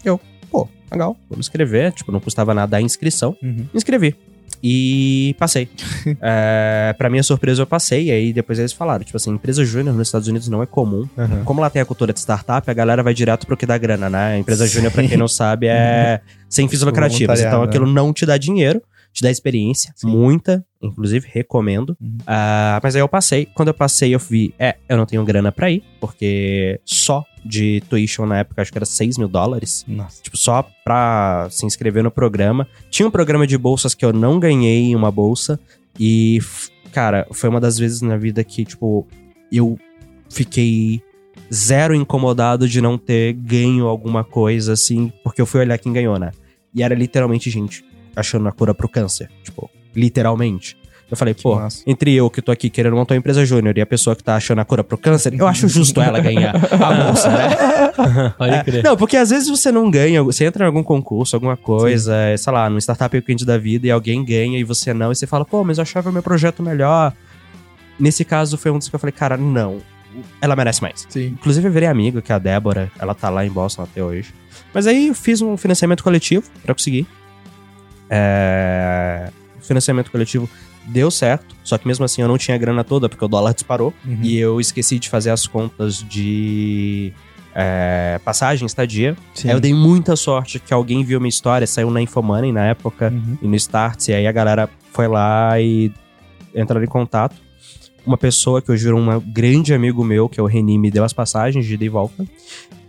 Eu, 0.03 0.19
pô, 0.49 0.67
legal, 0.91 1.17
vamos 1.29 1.45
escrever. 1.45 1.91
Tipo, 1.91 2.11
não 2.11 2.19
custava 2.19 2.53
nada 2.53 2.77
a 2.77 2.81
inscrição. 2.81 3.35
Uhum. 3.41 3.55
Me 3.55 3.69
inscrevi. 3.73 4.15
E 4.61 5.35
passei. 5.37 5.67
é, 6.21 6.95
pra 6.97 7.09
minha 7.09 7.23
surpresa, 7.23 7.61
eu 7.61 7.67
passei. 7.67 8.05
E 8.05 8.11
aí 8.11 8.31
depois 8.31 8.59
eles 8.59 8.71
falaram: 8.71 9.03
tipo 9.03 9.17
assim, 9.17 9.31
empresa 9.31 9.65
júnior 9.65 9.93
nos 9.93 10.07
Estados 10.07 10.27
Unidos 10.27 10.47
não 10.47 10.63
é 10.63 10.65
comum. 10.65 11.07
Uhum. 11.17 11.43
Como 11.43 11.59
lá 11.59 11.69
tem 11.69 11.81
a 11.81 11.85
cultura 11.85 12.13
de 12.13 12.19
startup, 12.19 12.69
a 12.69 12.73
galera 12.73 13.03
vai 13.03 13.13
direto 13.13 13.45
pro 13.45 13.57
que 13.57 13.65
dá 13.65 13.77
grana, 13.77 14.09
né? 14.09 14.35
A 14.35 14.37
empresa 14.37 14.65
júnior, 14.65 14.91
pra 14.93 15.05
quem 15.05 15.17
não 15.17 15.27
sabe, 15.27 15.67
é 15.67 16.21
sem 16.47 16.67
fins 16.69 16.81
lucrativos. 16.81 17.39
Então 17.39 17.51
Voluntariado, 17.51 17.69
aquilo 17.69 17.87
não 17.87 18.13
te 18.13 18.25
dá 18.25 18.37
dinheiro, 18.37 18.81
te 19.13 19.21
dá 19.21 19.29
experiência, 19.29 19.93
Sim. 19.95 20.07
muita, 20.07 20.65
inclusive 20.81 21.27
recomendo. 21.31 21.95
Uhum. 22.01 22.17
Ah, 22.25 22.79
mas 22.81 22.95
aí 22.95 23.01
eu 23.01 23.07
passei. 23.07 23.45
Quando 23.53 23.67
eu 23.67 23.73
passei, 23.73 24.13
eu 24.13 24.19
vi, 24.19 24.53
é, 24.57 24.75
eu 24.89 24.97
não 24.97 25.05
tenho 25.05 25.23
grana 25.23 25.51
pra 25.51 25.69
ir, 25.69 25.83
porque 26.01 26.81
só 26.83 27.23
de 27.45 27.83
tuition 27.89 28.25
na 28.25 28.39
época, 28.39 28.61
acho 28.61 28.71
que 28.71 28.77
era 28.77 28.85
6 28.85 29.17
mil 29.19 29.27
dólares. 29.27 29.85
Nossa. 29.87 30.21
Tipo, 30.23 30.35
só 30.35 30.67
pra 30.83 31.47
se 31.51 31.65
inscrever 31.65 32.03
no 32.03 32.09
programa. 32.09 32.67
Tinha 32.89 33.07
um 33.07 33.11
programa 33.11 33.45
de 33.45 33.57
bolsas 33.57 33.93
que 33.93 34.03
eu 34.03 34.11
não 34.11 34.39
ganhei 34.39 34.95
uma 34.95 35.11
bolsa. 35.11 35.59
E, 35.99 36.39
cara, 36.91 37.27
foi 37.31 37.49
uma 37.49 37.61
das 37.61 37.77
vezes 37.77 38.01
na 38.01 38.17
vida 38.17 38.43
que, 38.43 38.65
tipo, 38.65 39.05
eu 39.51 39.77
fiquei 40.29 41.03
zero 41.53 41.93
incomodado 41.93 42.67
de 42.67 42.81
não 42.81 42.97
ter 42.97 43.33
ganho 43.33 43.85
alguma 43.85 44.23
coisa, 44.23 44.73
assim, 44.73 45.11
porque 45.23 45.39
eu 45.39 45.45
fui 45.45 45.59
olhar 45.59 45.77
quem 45.77 45.93
ganhou, 45.93 46.17
né? 46.17 46.31
E 46.73 46.81
era 46.81 46.95
literalmente 46.95 47.51
gente 47.51 47.85
achando 48.15 48.47
a 48.47 48.51
cura 48.51 48.73
pro 48.73 48.87
câncer. 48.89 49.29
Tipo, 49.43 49.69
literalmente. 49.95 50.77
Eu 51.13 51.17
falei, 51.17 51.35
pô, 51.35 51.57
massa. 51.57 51.83
entre 51.85 52.11
eu 52.15 52.27
que 52.27 52.41
tô 52.41 52.51
aqui 52.51 52.71
querendo 52.71 52.95
montar 52.95 53.13
uma 53.13 53.19
empresa 53.19 53.45
júnior 53.45 53.77
e 53.77 53.81
a 53.81 53.85
pessoa 53.85 54.15
que 54.15 54.23
tá 54.23 54.35
achando 54.35 54.59
a 54.59 54.65
cura 54.65 54.83
pro 54.83 54.97
câncer, 54.97 55.31
eu 55.37 55.45
acho 55.45 55.67
justo 55.67 56.01
ela 56.01 56.19
ganhar 56.19 56.55
a 56.55 57.03
bolsa, 57.03 57.29
né? 57.29 58.33
Pode 58.35 58.63
crer. 58.63 58.83
Não, 58.83 58.97
porque 58.97 59.15
às 59.15 59.29
vezes 59.29 59.47
você 59.47 59.71
não 59.71 59.91
ganha, 59.91 60.23
você 60.23 60.45
entra 60.45 60.65
em 60.65 60.67
algum 60.67 60.81
concurso, 60.81 61.35
alguma 61.35 61.55
coisa, 61.55 62.15
é, 62.15 62.35
sei 62.35 62.51
lá, 62.51 62.67
no 62.67 62.79
Startup 62.79 63.15
Weekend 63.15 63.45
da 63.45 63.59
vida 63.59 63.85
e 63.85 63.91
alguém 63.91 64.25
ganha 64.25 64.57
e 64.57 64.63
você 64.63 64.91
não, 64.91 65.11
e 65.11 65.15
você 65.15 65.27
fala, 65.27 65.45
pô, 65.45 65.63
mas 65.63 65.77
eu 65.77 65.83
achava 65.83 66.11
meu 66.11 66.23
projeto 66.23 66.63
melhor. 66.63 67.13
Nesse 67.99 68.25
caso 68.25 68.57
foi 68.57 68.71
um 68.71 68.79
dos 68.79 68.89
que 68.89 68.95
eu 68.95 68.99
falei, 68.99 69.13
cara, 69.13 69.37
não, 69.37 69.81
ela 70.41 70.55
merece 70.55 70.81
mais. 70.81 71.05
Sim. 71.09 71.27
Inclusive 71.27 71.67
eu 71.67 71.71
virei 71.71 71.89
amigo, 71.89 72.23
que 72.23 72.31
é 72.31 72.35
a 72.35 72.39
Débora, 72.39 72.91
ela 72.97 73.13
tá 73.13 73.29
lá 73.29 73.45
em 73.45 73.51
Boston 73.51 73.83
até 73.83 74.03
hoje. 74.03 74.33
Mas 74.73 74.87
aí 74.87 75.09
eu 75.09 75.13
fiz 75.13 75.41
um 75.41 75.55
financiamento 75.57 76.03
coletivo 76.03 76.43
pra 76.63 76.73
conseguir. 76.73 77.05
É... 78.09 79.29
O 79.59 79.65
financiamento 79.65 80.11
coletivo 80.11 80.49
deu 80.85 81.09
certo, 81.09 81.55
só 81.63 81.77
que 81.77 81.87
mesmo 81.87 82.03
assim 82.03 82.21
eu 82.21 82.27
não 82.27 82.37
tinha 82.37 82.57
grana 82.57 82.83
toda, 82.83 83.07
porque 83.07 83.23
o 83.23 83.27
dólar 83.27 83.53
disparou. 83.53 83.93
Uhum. 84.05 84.19
E 84.21 84.37
eu 84.37 84.59
esqueci 84.59 84.99
de 84.99 85.09
fazer 85.09 85.29
as 85.29 85.47
contas 85.47 86.03
de 86.03 87.13
é, 87.55 88.19
passagem, 88.25 88.65
estadia. 88.65 89.15
Sim. 89.33 89.49
Aí 89.49 89.55
eu 89.55 89.59
dei 89.59 89.73
muita 89.73 90.15
sorte 90.15 90.59
que 90.59 90.73
alguém 90.73 91.03
viu 91.03 91.19
minha 91.19 91.29
história, 91.29 91.65
saiu 91.65 91.89
na 91.89 92.01
Infomoney 92.01 92.51
na 92.51 92.65
época 92.65 93.09
Uhum. 93.09 93.37
e 93.41 93.47
no 93.47 93.55
Starts, 93.55 94.07
e 94.09 94.13
aí 94.13 94.27
a 94.27 94.31
galera 94.31 94.69
foi 94.91 95.07
lá 95.07 95.59
e 95.59 95.91
entraram 96.53 96.83
em 96.83 96.87
contato. 96.87 97.35
Uma 98.05 98.17
pessoa 98.17 98.61
que 98.61 98.69
eu 98.69 98.75
juro, 98.75 98.97
um 98.97 99.19
grande 99.21 99.73
amigo 99.73 100.03
meu, 100.03 100.27
que 100.27 100.37
é 100.37 100.43
o 100.43 100.45
Reni, 100.45 100.77
me 100.77 100.91
deu 100.91 101.05
as 101.05 101.13
passagens 101.13 101.65
de 101.65 101.75
ida 101.75 101.85
e 101.85 101.89
volta. 101.89 102.25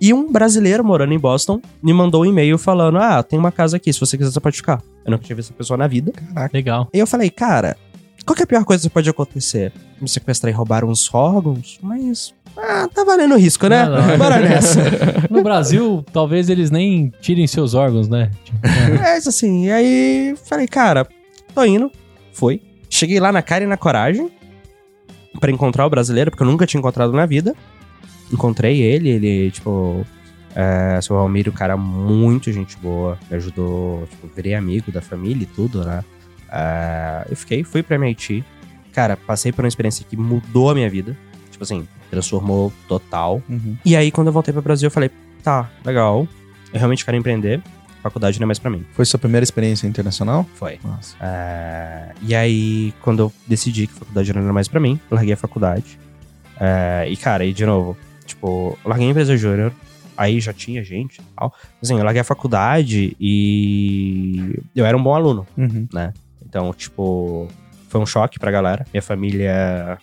E 0.01 0.13
um 0.13 0.31
brasileiro 0.31 0.85
morando 0.85 1.13
em 1.15 1.19
Boston 1.19 1.61
me 1.83 1.93
mandou 1.93 2.23
um 2.23 2.27
e-mail 2.27 2.59
falando: 2.59 2.99
Ah, 2.99 3.23
tem 3.23 3.39
uma 3.39 3.53
casa 3.53 3.77
aqui, 3.77 3.93
se 3.93 4.01
você 4.01 4.17
quiser, 4.17 4.31
você 4.31 4.41
pode 4.41 4.57
ficar. 4.57 4.83
Eu 5.05 5.13
nunca 5.13 5.25
tinha 5.25 5.37
visto 5.37 5.51
essa 5.51 5.57
pessoa 5.57 5.77
na 5.77 5.87
vida. 5.87 6.13
Legal. 6.53 6.89
E 6.93 6.99
eu 6.99 7.07
falei, 7.07 7.31
cara, 7.31 7.77
qual 8.25 8.35
que 8.35 8.43
é 8.43 8.45
a 8.45 8.47
pior 8.47 8.65
coisa 8.65 8.89
que 8.89 8.93
pode 8.93 9.09
acontecer? 9.09 9.73
Me 10.01 10.09
sequestrar 10.09 10.51
e 10.53 10.57
roubar 10.57 10.85
uns 10.85 11.13
órgãos? 11.13 11.79
Mas. 11.83 12.35
Ah, 12.57 12.89
tá 12.93 13.05
valendo 13.05 13.35
o 13.35 13.39
risco, 13.39 13.67
né? 13.67 13.85
Não, 13.85 14.07
não. 14.07 14.19
Bora 14.19 14.39
nessa. 14.39 14.81
No 15.31 15.43
Brasil, 15.43 16.05
talvez 16.13 16.49
eles 16.49 16.71
nem 16.71 17.13
tirem 17.21 17.47
seus 17.47 17.75
órgãos, 17.75 18.09
né? 18.09 18.31
É 19.05 19.19
isso 19.19 19.29
assim. 19.29 19.67
E 19.67 19.73
aí, 19.73 20.35
falei, 20.45 20.69
cara, 20.69 21.07
tô 21.53 21.65
indo. 21.65 21.91
Foi. 22.33 22.63
Cheguei 22.89 23.19
lá 23.19 23.33
na 23.33 23.43
cara 23.43 23.65
e 23.65 23.67
na 23.67 23.77
coragem 23.77 24.31
pra 25.41 25.51
encontrar 25.51 25.85
o 25.85 25.91
brasileiro, 25.91 26.31
porque 26.31 26.45
eu 26.45 26.47
nunca 26.47 26.67
tinha 26.67 26.79
encontrado 26.79 27.13
na 27.13 27.27
vida. 27.27 27.55
Encontrei 28.35 28.83
ele, 28.83 29.09
ele, 29.11 29.51
tipo. 29.51 30.05
É, 30.57 31.01
seu 31.01 31.17
Almir, 31.17 31.49
um 31.49 31.53
cara 31.53 31.77
muito 31.77 32.53
gente 32.53 32.77
boa, 32.77 33.19
me 33.29 33.37
ajudou, 33.37 34.07
tipo, 34.07 34.29
virei 34.37 34.55
amigo 34.55 34.93
da 34.93 35.03
família 35.03 35.43
e 35.43 35.47
tudo, 35.47 35.85
né? 35.85 36.05
É, 36.49 37.27
eu 37.29 37.37
fiquei, 37.37 37.65
fui 37.65 37.83
pra 37.83 37.97
MIT. 37.97 38.45
Cara, 38.93 39.17
passei 39.17 39.51
por 39.51 39.65
uma 39.65 39.69
experiência 39.69 40.07
que 40.09 40.17
mudou 40.17 40.71
a 40.71 40.75
minha 40.75 40.89
vida. 40.89 41.17
Tipo 41.51 41.65
assim, 41.65 41.89
transformou 42.11 42.73
total. 42.87 43.43
Uhum. 43.49 43.77
E 43.85 43.97
aí, 43.97 44.13
quando 44.13 44.29
eu 44.29 44.33
voltei 44.33 44.53
pro 44.53 44.63
Brasil, 44.63 44.87
eu 44.87 44.91
falei, 44.91 45.11
tá, 45.43 45.69
legal. 45.85 46.29
Eu 46.73 46.79
realmente 46.79 47.05
quero 47.05 47.17
empreender. 47.17 47.61
Faculdade 48.03 48.39
não 48.39 48.45
é 48.45 48.49
mais 48.49 48.59
pra 48.59 48.71
mim. 48.71 48.85
Foi 48.93 49.05
sua 49.05 49.19
primeira 49.19 49.43
experiência 49.43 49.87
internacional? 49.87 50.47
Foi. 50.55 50.79
Nossa. 50.85 51.17
É, 51.21 52.13
e 52.23 52.35
aí, 52.35 52.93
quando 53.01 53.21
eu 53.21 53.33
decidi 53.47 53.87
que 53.87 53.95
faculdade 53.95 54.33
não 54.33 54.43
era 54.43 54.53
mais 54.53 54.69
pra 54.69 54.79
mim, 54.79 55.01
larguei 55.11 55.33
a 55.33 55.37
faculdade. 55.37 55.99
É, 56.61 57.07
e, 57.09 57.17
cara, 57.17 57.45
aí 57.45 57.53
de 57.53 57.65
novo, 57.65 57.97
tipo, 58.27 58.79
eu 58.85 58.89
larguei 58.89 59.09
a 59.09 59.11
empresa 59.11 59.37
júnior, 59.37 59.73
aí 60.17 60.41
já 60.41 60.53
tinha 60.53 60.83
gente 60.85 61.19
e 61.19 61.23
tal. 61.37 61.53
Assim, 61.83 61.97
eu 61.99 62.05
larguei 62.05 62.21
a 62.21 62.25
faculdade 62.25 63.17
e 63.21 64.61
eu 64.75 64.85
era 64.85 64.97
um 64.97 65.03
bom 65.03 65.15
aluno. 65.15 65.47
Uhum. 65.57 65.87
Então, 66.45 66.73
tipo, 66.73 67.49
foi 67.89 68.01
um 68.01 68.07
choque 68.07 68.39
pra 68.39 68.51
galera. 68.51 68.87
Minha 68.93 69.03
família 69.03 69.99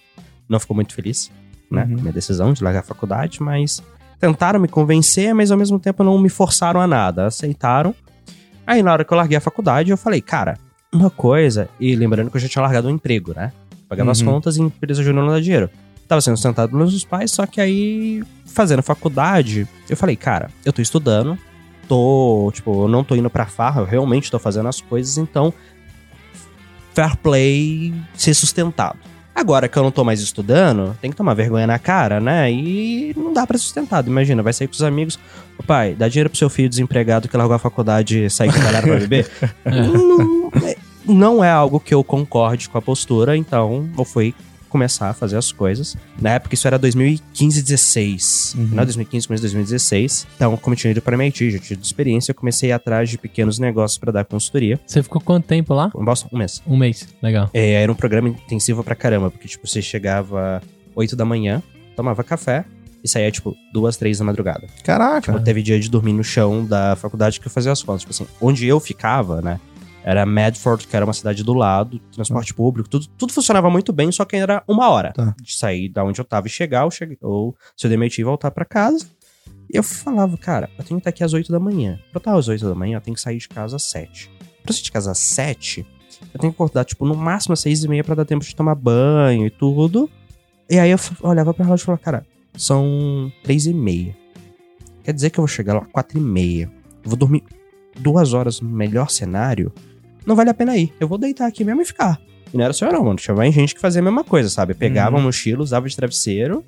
não 0.50 0.60
ficou 0.60 0.76
muito 0.76 0.94
feliz, 0.94 1.32
né? 1.70 1.84
Uhum. 1.84 1.94
Com 1.94 2.00
a 2.00 2.02
minha 2.02 2.14
decisão 2.14 2.54
de 2.54 2.64
largar 2.64 2.80
a 2.82 2.84
faculdade, 2.84 3.42
mas 3.42 3.82
tentaram 4.20 4.60
me 4.60 4.68
convencer, 4.68 5.34
mas 5.34 5.50
ao 5.52 5.58
mesmo 5.58 5.80
tempo 5.80 6.04
não 6.04 6.20
me 6.20 6.30
forçaram 6.30 6.80
a 6.82 6.88
nada. 6.88 7.26
Aceitaram. 7.28 7.96
Aí, 8.68 8.84
na 8.84 8.92
hora 8.94 9.04
que 9.04 9.12
eu 9.12 9.18
larguei 9.18 9.38
a 9.38 9.42
faculdade, 9.42 9.90
eu 9.92 9.98
falei, 9.98 10.22
cara, 10.22 10.58
uma 10.94 11.10
coisa, 11.10 11.68
e 11.80 11.96
lembrando 11.96 12.30
que 12.30 12.38
eu 12.38 12.42
já 12.42 12.48
tinha 12.48 12.62
largado 12.62 12.88
um 12.88 12.92
emprego, 12.92 13.34
né? 13.34 13.52
Pagava 13.90 14.12
as 14.12 14.20
Uhum. 14.22 14.28
contas 14.28 14.58
e 14.58 14.62
empresa 14.62 15.02
júnior 15.04 15.26
não 15.26 15.34
dá 15.34 15.40
dinheiro. 15.40 15.70
Tava 16.12 16.20
sendo 16.20 16.36
sustentado 16.36 16.72
pelos 16.72 16.92
meus 16.92 17.06
pais, 17.06 17.32
só 17.32 17.46
que 17.46 17.62
aí, 17.62 18.22
fazendo 18.46 18.84
faculdade, 18.84 19.66
eu 19.90 19.96
falei, 19.96 20.18
cara, 20.18 20.50
eu 20.66 20.74
tô 20.74 20.82
estudando, 20.82 21.38
tô, 21.88 22.52
tipo, 22.54 22.84
eu 22.84 22.90
não 22.90 23.02
tô 23.02 23.16
indo 23.16 23.30
pra 23.30 23.46
farra, 23.46 23.80
eu 23.80 23.86
realmente 23.86 24.30
tô 24.30 24.38
fazendo 24.38 24.68
as 24.68 24.82
coisas, 24.82 25.18
então, 25.18 25.54
fair 26.94 27.16
play, 27.16 27.94
ser 28.14 28.34
sustentado. 28.34 29.00
Agora 29.34 29.70
que 29.70 29.78
eu 29.78 29.84
não 29.84 29.90
tô 29.90 30.04
mais 30.04 30.20
estudando, 30.20 30.98
tem 31.00 31.10
que 31.12 31.16
tomar 31.16 31.34
vergonha 31.34 31.66
na 31.66 31.80
cara, 31.80 32.20
né? 32.20 32.52
E 32.52 33.14
não 33.16 33.32
dá 33.32 33.48
pra 33.48 33.58
ser 33.58 33.64
sustentado. 33.64 34.10
Imagina, 34.10 34.44
vai 34.44 34.52
sair 34.52 34.68
com 34.68 34.74
os 34.74 34.84
amigos. 34.84 35.18
Pai, 35.66 35.96
dá 35.98 36.10
dinheiro 36.10 36.30
pro 36.30 36.38
seu 36.38 36.50
filho 36.50 36.68
desempregado 36.68 37.30
que 37.30 37.38
largou 37.38 37.56
a 37.56 37.60
faculdade 37.60 38.26
e 38.26 38.30
sair 38.30 38.52
com 38.52 38.60
a 38.60 38.64
galera 38.64 38.86
pra 38.86 38.98
beber? 39.00 39.32
não, 39.64 40.52
é- 40.68 40.78
não 41.06 41.42
é 41.42 41.50
algo 41.50 41.80
que 41.80 41.94
eu 41.94 42.04
concorde 42.04 42.68
com 42.68 42.78
a 42.78 42.82
postura, 42.82 43.38
então 43.38 43.90
eu 43.98 44.04
fui 44.04 44.36
começar 44.72 45.10
a 45.10 45.14
fazer 45.14 45.38
as 45.38 45.52
coisas. 45.52 45.98
Na 46.20 46.32
época 46.32 46.56
isso 46.56 46.66
era 46.66 46.80
2015, 46.80 47.62
16. 47.62 48.56
Uhum. 48.58 48.68
Final 48.70 48.86
de 48.86 48.88
2015, 48.88 49.28
começo 49.28 49.42
de 49.42 49.48
2016. 49.48 50.28
Então, 50.36 50.58
como 50.58 50.74
eu 50.74 50.78
tinha 50.78 50.92
ido 50.92 51.02
para 51.02 51.16
MIT, 51.16 51.52
já 51.52 51.60
tinha 51.60 51.76
tido 51.76 51.84
experiência, 51.84 52.32
eu 52.32 52.36
comecei 52.36 52.72
a 52.72 52.72
ir 52.72 52.74
atrás 52.74 53.10
de 53.10 53.18
pequenos 53.18 53.60
negócios 53.60 54.00
para 54.00 54.12
dar 54.12 54.26
consultoria. 54.26 54.80
Você 54.86 55.04
ficou 55.04 55.22
quanto 55.22 55.46
tempo 55.46 55.74
lá? 55.74 55.92
Em 55.96 56.04
Boston, 56.04 56.30
um 56.32 56.38
mês. 56.38 56.64
Um 56.66 56.78
mês. 56.78 57.08
Legal. 57.22 57.50
É, 57.54 57.74
era 57.74 57.92
um 57.92 57.96
programa 57.96 58.30
intensivo 58.30 58.84
pra 58.84 58.96
caramba, 58.96 59.30
porque, 59.30 59.48
tipo, 59.48 59.68
você 59.68 59.82
chegava 59.82 60.62
8 60.96 61.16
da 61.16 61.26
manhã, 61.26 61.62
tomava 61.96 62.24
café 62.24 62.66
e 63.04 63.08
saía, 63.08 63.32
tipo, 63.32 63.56
duas, 63.74 63.98
três 63.98 64.20
da 64.20 64.26
madrugada. 64.26 64.68
Caraca. 64.84 65.34
Tipo, 65.34 65.44
teve 65.44 65.62
dia 65.62 65.80
de 65.80 65.90
dormir 65.90 66.14
no 66.14 66.24
chão 66.24 66.66
da 66.66 66.96
faculdade 66.96 67.40
que 67.40 67.48
eu 67.48 67.52
fazia 67.52 67.72
as 67.72 67.82
contas. 67.82 68.02
Tipo 68.02 68.12
assim, 68.12 68.28
onde 68.40 68.68
eu 68.68 68.80
ficava, 68.80 69.42
né? 69.42 69.60
Era 70.04 70.26
Medford, 70.26 70.88
que 70.88 70.96
era 70.96 71.06
uma 71.06 71.14
cidade 71.14 71.44
do 71.44 71.54
lado, 71.54 72.00
transporte 72.12 72.54
público, 72.54 72.90
tudo, 72.90 73.08
tudo 73.18 73.32
funcionava 73.34 73.70
muito 73.70 73.94
bem, 73.94 74.12
só 74.12 74.26
que 74.26 74.36
era 74.36 74.64
uma 74.68 74.90
hora 74.90 75.12
Tá. 75.14 75.36
de 75.42 75.54
sair 75.56 75.90
da 75.90 76.04
onde 76.04 76.20
eu 76.20 76.26
tava 76.26 76.48
e 76.48 76.50
chegar, 76.50 76.86
ou, 76.86 76.92
cheguei, 76.92 77.18
ou 77.22 77.56
se 77.78 77.86
eu 77.86 77.92
demitir 77.92 78.22
e 78.22 78.24
voltar 78.26 78.50
pra 78.52 78.66
casa. 78.66 79.06
E 79.72 79.78
eu 79.78 79.84
falava, 79.84 80.36
cara, 80.38 80.70
eu 80.78 80.84
tenho 80.84 81.00
que 81.00 81.02
estar 81.02 81.10
aqui 81.12 81.24
às 81.24 81.34
8 81.34 81.52
da 81.52 81.60
manhã. 81.60 81.96
Pra 82.12 82.16
eu 82.16 82.20
estar 82.20 82.34
às 82.36 82.48
8 82.48 82.68
da 82.68 82.76
manhã, 82.76 82.98
eu 82.98 83.02
tenho 83.02 83.16
que 83.16 83.22
sair 83.22 83.38
de 83.38 83.48
casa 83.48 83.76
às 83.76 83.84
7. 83.84 84.28
Pra 84.64 84.72
eu 84.72 84.74
sair 84.74 84.84
de 84.84 84.92
casa 84.92 85.12
às 85.12 85.20
7, 85.20 85.86
eu 86.34 86.40
tenho 86.40 86.52
que 86.52 86.58
acordar, 86.58 86.84
tipo, 86.84 87.06
no 87.06 87.16
máximo 87.16 87.54
às 87.54 87.60
6 87.60 87.84
e 87.84 87.88
meia 87.88 88.04
pra 88.04 88.16
dar 88.16 88.26
tempo 88.26 88.44
de 88.44 88.56
tomar 88.56 88.76
banho 88.76 89.46
e 89.46 89.50
tudo. 89.50 90.10
E 90.70 90.80
aí 90.80 90.90
eu 90.92 90.98
olhava 91.22 91.54
pra 91.54 91.64
relógio 91.64 91.84
e 91.84 91.86
falava, 91.86 92.02
cara, 92.04 92.26
são 92.56 93.32
três 93.44 93.66
e 93.66 93.74
meia. 93.74 94.16
Quer 95.04 95.14
dizer 95.14 95.30
que 95.30 95.40
eu 95.40 95.44
vou 95.44 95.48
chegar 95.48 95.74
lá 95.76 95.86
quatro 95.86 96.18
e 96.18 96.22
meia. 96.22 96.72
Eu 97.04 97.10
vou 97.10 97.18
dormir 97.18 97.44
duas 98.00 98.34
horas 98.34 98.62
no 98.62 98.70
melhor 98.70 99.10
cenário. 99.10 99.72
Não 100.26 100.36
vale 100.36 100.50
a 100.50 100.54
pena 100.54 100.78
ir. 100.78 100.94
Eu 101.00 101.08
vou 101.08 101.18
deitar 101.18 101.48
aqui 101.48 101.64
mesmo 101.64 101.82
e 101.82 101.86
ficar. 101.86 102.20
E 102.54 102.58
não 102.58 102.64
era 102.66 102.74
só 102.74 102.86
eu 102.88 102.94
não, 102.94 103.04
mano. 103.06 103.16
Tinha 103.18 103.36
mais 103.36 103.54
gente 103.54 103.74
que 103.74 103.82
fazia 103.82 104.02
a 104.02 104.04
mesma 104.04 104.24
coisa, 104.24 104.50
sabe? 104.50 104.74
Pegava 104.74 105.16
Uhum. 105.16 105.22
a 105.22 105.26
mochila, 105.26 105.62
usava 105.64 105.88
de 105.88 105.96
travesseiro 105.96 106.64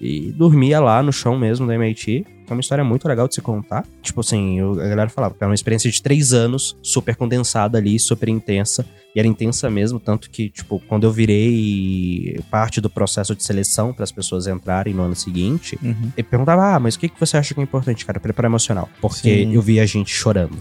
e 0.00 0.32
dormia 0.32 0.80
lá 0.80 1.02
no 1.02 1.12
chão 1.12 1.38
mesmo 1.38 1.66
da 1.66 1.74
MIT. 1.74 2.26
É 2.48 2.52
uma 2.52 2.60
história 2.60 2.82
muito 2.82 3.06
legal 3.06 3.28
de 3.28 3.34
se 3.36 3.40
contar. 3.40 3.86
Tipo 4.02 4.20
assim, 4.22 4.58
eu- 4.58 4.72
a 4.72 4.88
galera 4.88 5.08
falava 5.08 5.34
que 5.34 5.42
era 5.42 5.48
uma 5.48 5.54
experiência 5.54 5.88
de 5.88 6.02
três 6.02 6.32
anos, 6.32 6.76
super 6.82 7.14
condensada 7.14 7.78
ali, 7.78 7.96
super 7.98 8.28
intensa. 8.28 8.84
E 9.14 9.18
era 9.20 9.28
intensa 9.28 9.70
mesmo, 9.70 10.00
tanto 10.00 10.28
que, 10.30 10.48
tipo, 10.50 10.80
quando 10.88 11.04
eu 11.04 11.12
virei 11.12 12.40
parte 12.50 12.80
do 12.80 12.90
processo 12.90 13.34
de 13.36 13.42
seleção 13.44 13.92
para 13.92 14.04
as 14.04 14.12
pessoas 14.12 14.46
entrarem 14.46 14.94
no 14.94 15.02
ano 15.02 15.14
seguinte, 15.16 15.78
Uhum. 15.82 16.10
ele 16.16 16.26
perguntava, 16.28 16.74
ah, 16.74 16.80
mas 16.80 16.94
o 16.94 16.98
que, 17.00 17.08
que 17.08 17.18
você 17.20 17.36
acha 17.36 17.54
que 17.54 17.60
é 17.60 17.62
importante, 17.62 18.04
cara? 18.04 18.18
Preparo 18.20 18.48
emocional. 18.48 18.88
Porque 19.00 19.44
Sim. 19.44 19.54
eu 19.54 19.62
via 19.62 19.86
gente 19.86 20.12
chorando, 20.12 20.56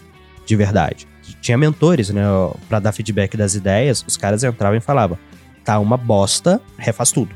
de 0.45 0.55
verdade. 0.55 1.07
Tinha 1.41 1.57
mentores, 1.57 2.09
né, 2.09 2.29
ó, 2.29 2.53
pra 2.67 2.79
dar 2.79 2.91
feedback 2.91 3.35
das 3.37 3.55
ideias, 3.55 4.03
os 4.07 4.17
caras 4.17 4.43
entravam 4.43 4.77
e 4.77 4.81
falavam, 4.81 5.17
tá 5.63 5.79
uma 5.79 5.95
bosta, 5.97 6.61
refaz 6.77 7.11
tudo. 7.11 7.33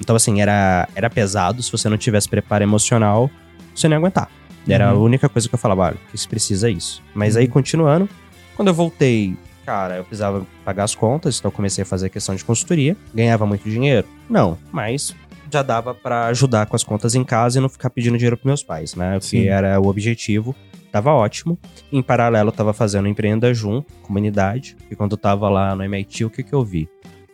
Então, 0.00 0.14
assim, 0.16 0.40
era, 0.40 0.88
era 0.94 1.08
pesado, 1.10 1.62
se 1.62 1.70
você 1.70 1.88
não 1.88 1.96
tivesse 1.96 2.28
preparo 2.28 2.62
emocional, 2.64 3.30
você 3.74 3.88
não 3.88 3.94
ia 3.94 3.98
aguentar. 3.98 4.28
Era 4.68 4.88
a 4.90 4.94
Uhum. 4.94 5.02
única 5.02 5.28
coisa 5.28 5.48
que 5.48 5.54
eu 5.54 5.58
falava, 5.58 5.82
olha, 5.82 5.96
que 6.10 6.16
se 6.18 6.26
precisa 6.28 6.68
é 6.68 6.72
isso. 6.72 7.02
Mas 7.14 7.36
aí, 7.36 7.46
continuando, 7.46 8.08
quando 8.56 8.68
eu 8.68 8.74
voltei, 8.74 9.36
cara, 9.66 9.96
eu 9.98 10.04
precisava 10.04 10.46
pagar 10.64 10.84
as 10.84 10.94
contas, 10.94 11.38
então 11.38 11.48
eu 11.48 11.52
comecei 11.52 11.82
a 11.82 11.86
fazer 11.86 12.08
questão 12.08 12.34
de 12.34 12.44
consultoria. 12.44 12.96
Ganhava 13.14 13.44
muito 13.46 13.68
dinheiro? 13.68 14.06
Não, 14.28 14.56
mas 14.72 15.14
já 15.52 15.62
dava 15.62 15.94
pra 15.94 16.26
ajudar 16.26 16.66
com 16.66 16.74
as 16.74 16.82
contas 16.82 17.14
em 17.14 17.22
casa 17.22 17.58
e 17.58 17.60
não 17.60 17.68
ficar 17.68 17.90
pedindo 17.90 18.16
dinheiro 18.16 18.36
pros 18.36 18.46
meus 18.46 18.62
pais, 18.62 18.94
né? 18.94 19.18
Que 19.20 19.48
era 19.48 19.78
o 19.80 19.86
objetivo. 19.86 20.54
Tava 20.94 21.12
ótimo. 21.12 21.58
Em 21.90 22.00
paralelo, 22.00 22.50
eu 22.50 22.52
tava 22.52 22.72
fazendo 22.72 23.08
Empreenda 23.08 23.52
Junto, 23.52 23.92
comunidade. 24.02 24.76
E 24.88 24.94
quando 24.94 25.10
eu 25.10 25.18
tava 25.18 25.48
lá 25.48 25.74
no 25.74 25.82
MIT, 25.82 26.24
o 26.24 26.30
que 26.30 26.44
que 26.44 26.52
eu 26.52 26.64
vi? 26.64 26.88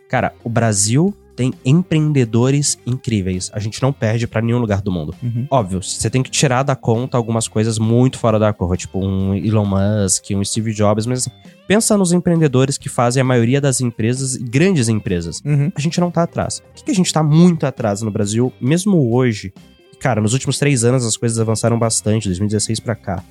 Cara, 0.09 0.33
o 0.43 0.49
Brasil 0.49 1.15
tem 1.35 1.53
empreendedores 1.63 2.79
incríveis. 2.87 3.51
A 3.53 3.59
gente 3.59 3.79
não 3.79 3.93
perde 3.93 4.25
pra 4.25 4.41
nenhum 4.41 4.57
lugar 4.57 4.81
do 4.81 4.91
mundo. 4.91 5.13
Uhum. 5.21 5.45
Óbvio, 5.47 5.83
você 5.83 6.09
tem 6.09 6.23
que 6.23 6.31
tirar 6.31 6.63
da 6.63 6.75
conta 6.75 7.17
algumas 7.17 7.47
coisas 7.47 7.77
muito 7.77 8.17
fora 8.17 8.39
da 8.39 8.51
curva, 8.51 8.75
tipo 8.75 8.97
um 8.97 9.35
Elon 9.35 9.65
Musk, 9.65 10.31
um 10.31 10.43
Steve 10.43 10.73
Jobs, 10.73 11.05
mas 11.05 11.19
assim, 11.19 11.31
pensa 11.67 11.95
nos 11.95 12.11
empreendedores 12.11 12.79
que 12.79 12.89
fazem 12.89 13.21
a 13.21 13.23
maioria 13.23 13.61
das 13.61 13.79
empresas, 13.79 14.37
grandes 14.37 14.89
empresas. 14.89 15.39
Uhum. 15.45 15.71
A 15.75 15.79
gente 15.79 16.01
não 16.01 16.09
tá 16.09 16.23
atrás. 16.23 16.63
O 16.71 16.73
que, 16.73 16.85
que 16.85 16.91
a 16.91 16.95
gente 16.95 17.13
tá 17.13 17.21
muito 17.21 17.63
atrás 17.67 18.01
no 18.01 18.09
Brasil, 18.09 18.51
mesmo 18.59 19.13
hoje? 19.13 19.53
Cara, 19.99 20.19
nos 20.19 20.33
últimos 20.33 20.57
três 20.57 20.83
anos 20.83 21.05
as 21.05 21.15
coisas 21.15 21.37
avançaram 21.37 21.77
bastante, 21.77 22.27
2016 22.27 22.79
pra 22.79 22.95
cá. 22.95 23.23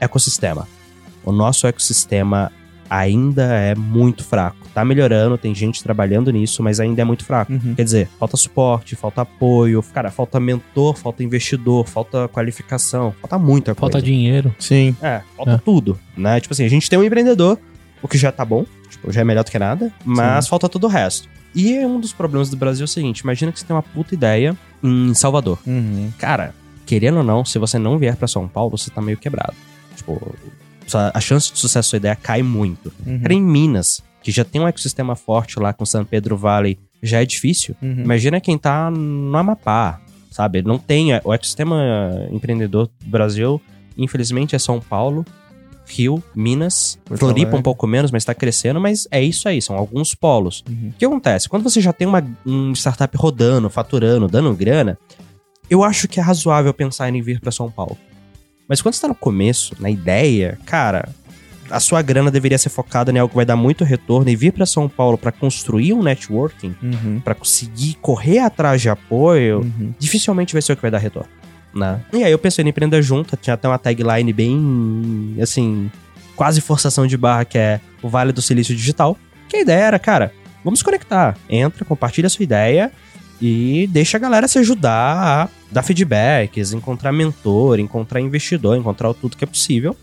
Ecossistema. 0.00 0.66
O 1.24 1.32
nosso 1.32 1.66
ecossistema 1.66 2.50
ainda 2.90 3.42
é 3.54 3.74
muito 3.74 4.24
fraco. 4.24 4.56
Tá 4.72 4.84
melhorando, 4.84 5.36
tem 5.36 5.54
gente 5.54 5.82
trabalhando 5.82 6.30
nisso, 6.30 6.62
mas 6.62 6.80
ainda 6.80 7.02
é 7.02 7.04
muito 7.04 7.24
fraco. 7.24 7.52
Uhum. 7.52 7.74
Quer 7.74 7.84
dizer, 7.84 8.08
falta 8.18 8.36
suporte, 8.36 8.96
falta 8.96 9.22
apoio, 9.22 9.82
cara, 9.92 10.10
falta 10.10 10.40
mentor, 10.40 10.96
falta 10.96 11.22
investidor, 11.22 11.86
falta 11.86 12.28
qualificação, 12.28 13.14
falta 13.20 13.38
muita 13.38 13.74
coisa. 13.74 13.92
Falta 13.92 14.02
dinheiro. 14.02 14.54
Sim. 14.58 14.96
É, 15.02 15.20
falta 15.36 15.52
É. 15.52 15.58
tudo, 15.58 15.98
né? 16.16 16.40
Tipo 16.40 16.54
assim, 16.54 16.64
a 16.64 16.68
gente 16.70 16.88
tem 16.88 16.98
um 16.98 17.04
empreendedor, 17.04 17.58
o 18.02 18.08
que 18.08 18.16
já 18.16 18.32
tá 18.32 18.44
bom, 18.44 18.64
tipo, 18.88 19.12
já 19.12 19.20
é 19.20 19.24
melhor 19.24 19.44
do 19.44 19.50
que 19.50 19.58
nada, 19.58 19.92
mas 20.04 20.48
falta 20.48 20.66
todo 20.68 20.84
o 20.84 20.88
resto. 20.88 21.28
E 21.54 21.74
é 21.76 21.86
um 21.86 22.00
dos 22.00 22.12
problemas 22.12 22.48
do 22.48 22.56
Brasil 22.56 22.84
é 22.84 22.86
o 22.86 22.88
seguinte, 22.88 23.20
imagina 23.20 23.52
que 23.52 23.58
você 23.60 23.66
tem 23.66 23.74
uma 23.76 23.82
puta 23.82 24.14
ideia 24.14 24.56
em 24.82 25.12
Salvador. 25.12 25.58
Uhum. 25.66 26.10
Cara, 26.18 26.54
querendo 26.86 27.18
ou 27.18 27.24
não, 27.24 27.44
se 27.44 27.58
você 27.58 27.78
não 27.78 27.98
vier 27.98 28.16
pra 28.16 28.28
São 28.28 28.48
Paulo, 28.48 28.78
você 28.78 28.90
tá 28.90 29.02
meio 29.02 29.18
quebrado. 29.18 29.54
Tipo, 30.08 30.34
a 31.14 31.20
chance 31.20 31.52
de 31.52 31.58
sucesso 31.58 31.88
da 31.88 31.90
sua 31.90 31.96
ideia 31.98 32.16
cai 32.16 32.42
muito. 32.42 32.92
Uhum. 33.06 33.20
Cara, 33.20 33.34
em 33.34 33.42
Minas, 33.42 34.02
que 34.22 34.30
já 34.30 34.44
tem 34.44 34.60
um 34.60 34.66
ecossistema 34.68 35.14
forte 35.14 35.58
lá 35.60 35.72
com 35.72 35.84
São 35.84 36.04
Pedro 36.04 36.36
Valley, 36.36 36.78
já 37.02 37.22
é 37.22 37.26
difícil. 37.26 37.76
Uhum. 37.82 38.02
Imagina 38.04 38.40
quem 38.40 38.56
tá 38.56 38.90
no 38.90 39.36
Amapá, 39.36 40.00
sabe? 40.30 40.62
Não 40.62 40.78
tem. 40.78 41.10
O 41.24 41.32
ecossistema 41.32 42.26
empreendedor 42.30 42.86
do 42.86 43.10
Brasil, 43.10 43.60
infelizmente, 43.96 44.56
é 44.56 44.58
São 44.58 44.80
Paulo, 44.80 45.24
Rio, 45.86 46.22
Minas, 46.34 46.98
Porto 47.04 47.20
Floripa 47.20 47.40
Alegre. 47.48 47.60
um 47.60 47.62
pouco 47.62 47.86
menos, 47.86 48.10
mas 48.10 48.24
tá 48.24 48.34
crescendo, 48.34 48.80
mas 48.80 49.06
é 49.10 49.22
isso 49.22 49.48
aí, 49.48 49.60
são 49.60 49.76
alguns 49.76 50.14
polos. 50.14 50.64
Uhum. 50.68 50.88
O 50.88 50.98
que 50.98 51.04
acontece? 51.04 51.48
Quando 51.48 51.62
você 51.62 51.80
já 51.80 51.92
tem 51.92 52.06
uma 52.06 52.24
um 52.46 52.72
startup 52.72 53.16
rodando, 53.16 53.70
faturando, 53.70 54.28
dando 54.28 54.54
grana, 54.54 54.98
eu 55.70 55.84
acho 55.84 56.08
que 56.08 56.18
é 56.18 56.22
razoável 56.22 56.72
pensar 56.72 57.08
em 57.10 57.20
vir 57.22 57.40
pra 57.40 57.52
São 57.52 57.70
Paulo. 57.70 57.96
Mas 58.68 58.82
quando 58.82 58.94
você 58.94 59.00
tá 59.00 59.08
no 59.08 59.14
começo, 59.14 59.74
na 59.80 59.88
ideia, 59.90 60.58
cara, 60.66 61.08
a 61.70 61.80
sua 61.80 62.02
grana 62.02 62.30
deveria 62.30 62.58
ser 62.58 62.68
focada 62.68 63.10
em 63.10 63.18
algo 63.18 63.30
que 63.30 63.36
vai 63.36 63.44
dar 63.46 63.56
muito 63.56 63.84
retorno 63.84 64.28
e 64.30 64.36
vir 64.36 64.52
pra 64.52 64.66
São 64.66 64.88
Paulo 64.88 65.16
pra 65.18 65.32
construir 65.32 65.92
um 65.94 66.02
networking, 66.02 66.74
Uhum. 66.82 67.20
pra 67.24 67.34
conseguir 67.34 67.94
correr 68.00 68.38
atrás 68.40 68.80
de 68.82 68.88
apoio, 68.88 69.60
Uhum. 69.60 69.92
dificilmente 69.98 70.52
vai 70.52 70.62
ser 70.62 70.72
o 70.72 70.76
que 70.76 70.82
vai 70.82 70.90
dar 70.90 70.98
retorno. 70.98 71.28
Né? 71.74 72.00
E 72.12 72.24
aí 72.24 72.32
eu 72.32 72.38
pensei 72.38 72.64
em 72.64 72.68
empreender 72.68 73.02
junto, 73.02 73.36
tinha 73.36 73.54
até 73.54 73.68
uma 73.68 73.78
tagline 73.78 74.32
bem, 74.32 75.36
assim, 75.40 75.90
quase 76.34 76.60
forçação 76.60 77.06
de 77.06 77.16
barra, 77.16 77.44
que 77.44 77.58
é 77.58 77.80
o 78.02 78.08
Vale 78.08 78.32
do 78.32 78.40
Silício 78.42 78.74
Digital. 78.74 79.16
Que 79.48 79.56
a 79.58 79.60
ideia 79.60 79.84
era, 79.84 79.98
cara, 79.98 80.32
vamos 80.64 80.82
conectar. 80.82 81.36
Entra, 81.48 81.84
compartilha 81.84 82.26
a 82.26 82.30
sua 82.30 82.42
ideia 82.42 82.90
e 83.40 83.88
deixa 83.90 84.16
a 84.16 84.20
galera 84.20 84.48
se 84.48 84.58
ajudar 84.58 85.16
a 85.16 85.48
dar 85.70 85.82
feedbacks, 85.82 86.72
encontrar 86.72 87.12
mentor, 87.12 87.78
encontrar 87.78 88.20
investidor, 88.20 88.76
encontrar 88.76 89.12
tudo 89.14 89.36
que 89.36 89.44
é 89.44 89.46
possível. 89.46 89.96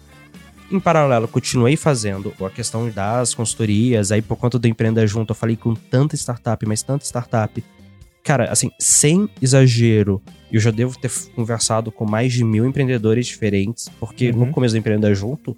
Em 0.71 0.79
paralelo, 0.79 1.27
continuei 1.27 1.75
fazendo 1.75 2.33
a 2.43 2.49
questão 2.49 2.89
das 2.89 3.33
consultorias. 3.35 4.11
Aí, 4.11 4.21
por 4.21 4.35
conta 4.35 4.57
do 4.57 4.67
Empreenda 4.67 5.05
Junto, 5.05 5.31
eu 5.31 5.35
falei 5.35 5.55
com 5.55 5.75
tanta 5.75 6.15
startup, 6.15 6.65
mas 6.65 6.81
tanta 6.81 7.05
startup. 7.05 7.63
Cara, 8.23 8.51
assim, 8.51 8.71
sem 8.79 9.29
exagero, 9.39 10.19
eu 10.51 10.59
já 10.59 10.71
devo 10.71 10.97
ter 10.97 11.11
conversado 11.35 11.91
com 11.91 12.05
mais 12.05 12.33
de 12.33 12.43
mil 12.43 12.65
empreendedores 12.65 13.27
diferentes, 13.27 13.87
porque 13.99 14.31
Uhum. 14.31 14.47
no 14.47 14.51
começo 14.51 14.73
do 14.73 14.79
Empreenda 14.79 15.13
Junto, 15.13 15.55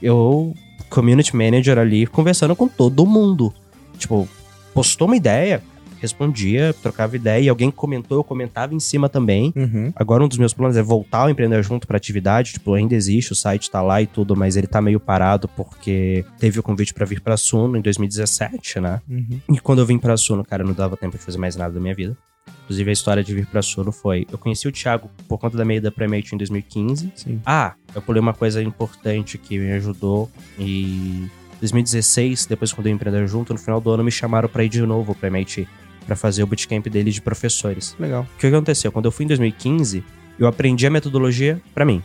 eu, 0.00 0.54
community 0.88 1.36
manager 1.36 1.76
ali, 1.78 2.06
conversando 2.06 2.56
com 2.56 2.66
todo 2.66 3.04
mundo. 3.04 3.52
Tipo, 3.98 4.26
postou 4.72 5.06
uma 5.06 5.16
ideia, 5.16 5.62
respondia, 6.00 6.74
trocava 6.82 7.16
ideia, 7.16 7.44
e 7.44 7.48
alguém 7.48 7.70
comentou, 7.70 8.18
eu 8.18 8.24
comentava 8.24 8.74
em 8.74 8.80
cima 8.80 9.08
também. 9.08 9.52
Uhum. 9.56 9.92
Agora 9.94 10.24
um 10.24 10.28
dos 10.28 10.38
meus 10.38 10.54
planos 10.54 10.76
é 10.76 10.82
voltar 10.82 11.18
ao 11.18 11.30
Empreender 11.30 11.62
Junto 11.62 11.86
pra 11.86 11.96
atividade, 11.96 12.52
tipo, 12.52 12.74
ainda 12.74 12.94
existe, 12.94 13.32
o 13.32 13.34
site 13.34 13.70
tá 13.70 13.82
lá 13.82 14.00
e 14.00 14.06
tudo, 14.06 14.34
mas 14.36 14.56
ele 14.56 14.66
tá 14.66 14.80
meio 14.80 14.98
parado 14.98 15.48
porque 15.48 16.24
teve 16.38 16.58
o 16.58 16.62
convite 16.62 16.94
pra 16.94 17.04
vir 17.04 17.20
pra 17.20 17.36
Suno 17.36 17.76
em 17.76 17.80
2017, 17.80 18.80
né? 18.80 19.00
Uhum. 19.08 19.40
E 19.52 19.60
quando 19.60 19.80
eu 19.80 19.86
vim 19.86 19.98
pra 19.98 20.16
Suno, 20.16 20.44
cara, 20.44 20.64
não 20.64 20.72
dava 20.72 20.96
tempo 20.96 21.16
de 21.16 21.22
fazer 21.22 21.38
mais 21.38 21.56
nada 21.56 21.74
da 21.74 21.80
minha 21.80 21.94
vida. 21.94 22.16
Inclusive, 22.64 22.90
a 22.90 22.92
história 22.92 23.24
de 23.24 23.34
vir 23.34 23.46
pra 23.46 23.62
Suno 23.62 23.90
foi... 23.90 24.26
Eu 24.30 24.38
conheci 24.38 24.66
o 24.68 24.72
Thiago 24.72 25.10
por 25.28 25.38
conta 25.38 25.56
da 25.56 25.64
meia 25.64 25.80
da 25.80 25.90
Premate 25.90 26.34
em 26.34 26.38
2015. 26.38 27.12
Sim. 27.16 27.40
Ah, 27.44 27.74
eu 27.94 28.00
pulei 28.00 28.20
uma 28.20 28.32
coisa 28.32 28.62
importante 28.62 29.36
que 29.36 29.58
me 29.58 29.72
ajudou 29.72 30.30
e... 30.58 31.28
2016, 31.60 32.46
depois 32.46 32.72
quando 32.72 32.86
eu 32.86 32.92
empreender 32.94 33.26
junto, 33.28 33.52
no 33.52 33.58
final 33.58 33.82
do 33.82 33.90
ano 33.90 34.02
me 34.02 34.10
chamaram 34.10 34.48
pra 34.48 34.64
ir 34.64 34.70
de 34.70 34.80
novo 34.80 35.14
pra 35.14 35.28
MIT, 35.28 35.68
pra 36.10 36.16
fazer 36.16 36.42
o 36.42 36.46
bootcamp 36.46 36.88
dele 36.88 37.12
de 37.12 37.22
professores. 37.22 37.94
Legal. 37.96 38.26
O 38.34 38.38
que 38.38 38.48
aconteceu? 38.48 38.90
Quando 38.90 39.04
eu 39.04 39.12
fui 39.12 39.24
em 39.24 39.28
2015, 39.28 40.02
eu 40.40 40.48
aprendi 40.48 40.84
a 40.84 40.90
metodologia 40.90 41.62
pra 41.72 41.84
mim, 41.84 42.02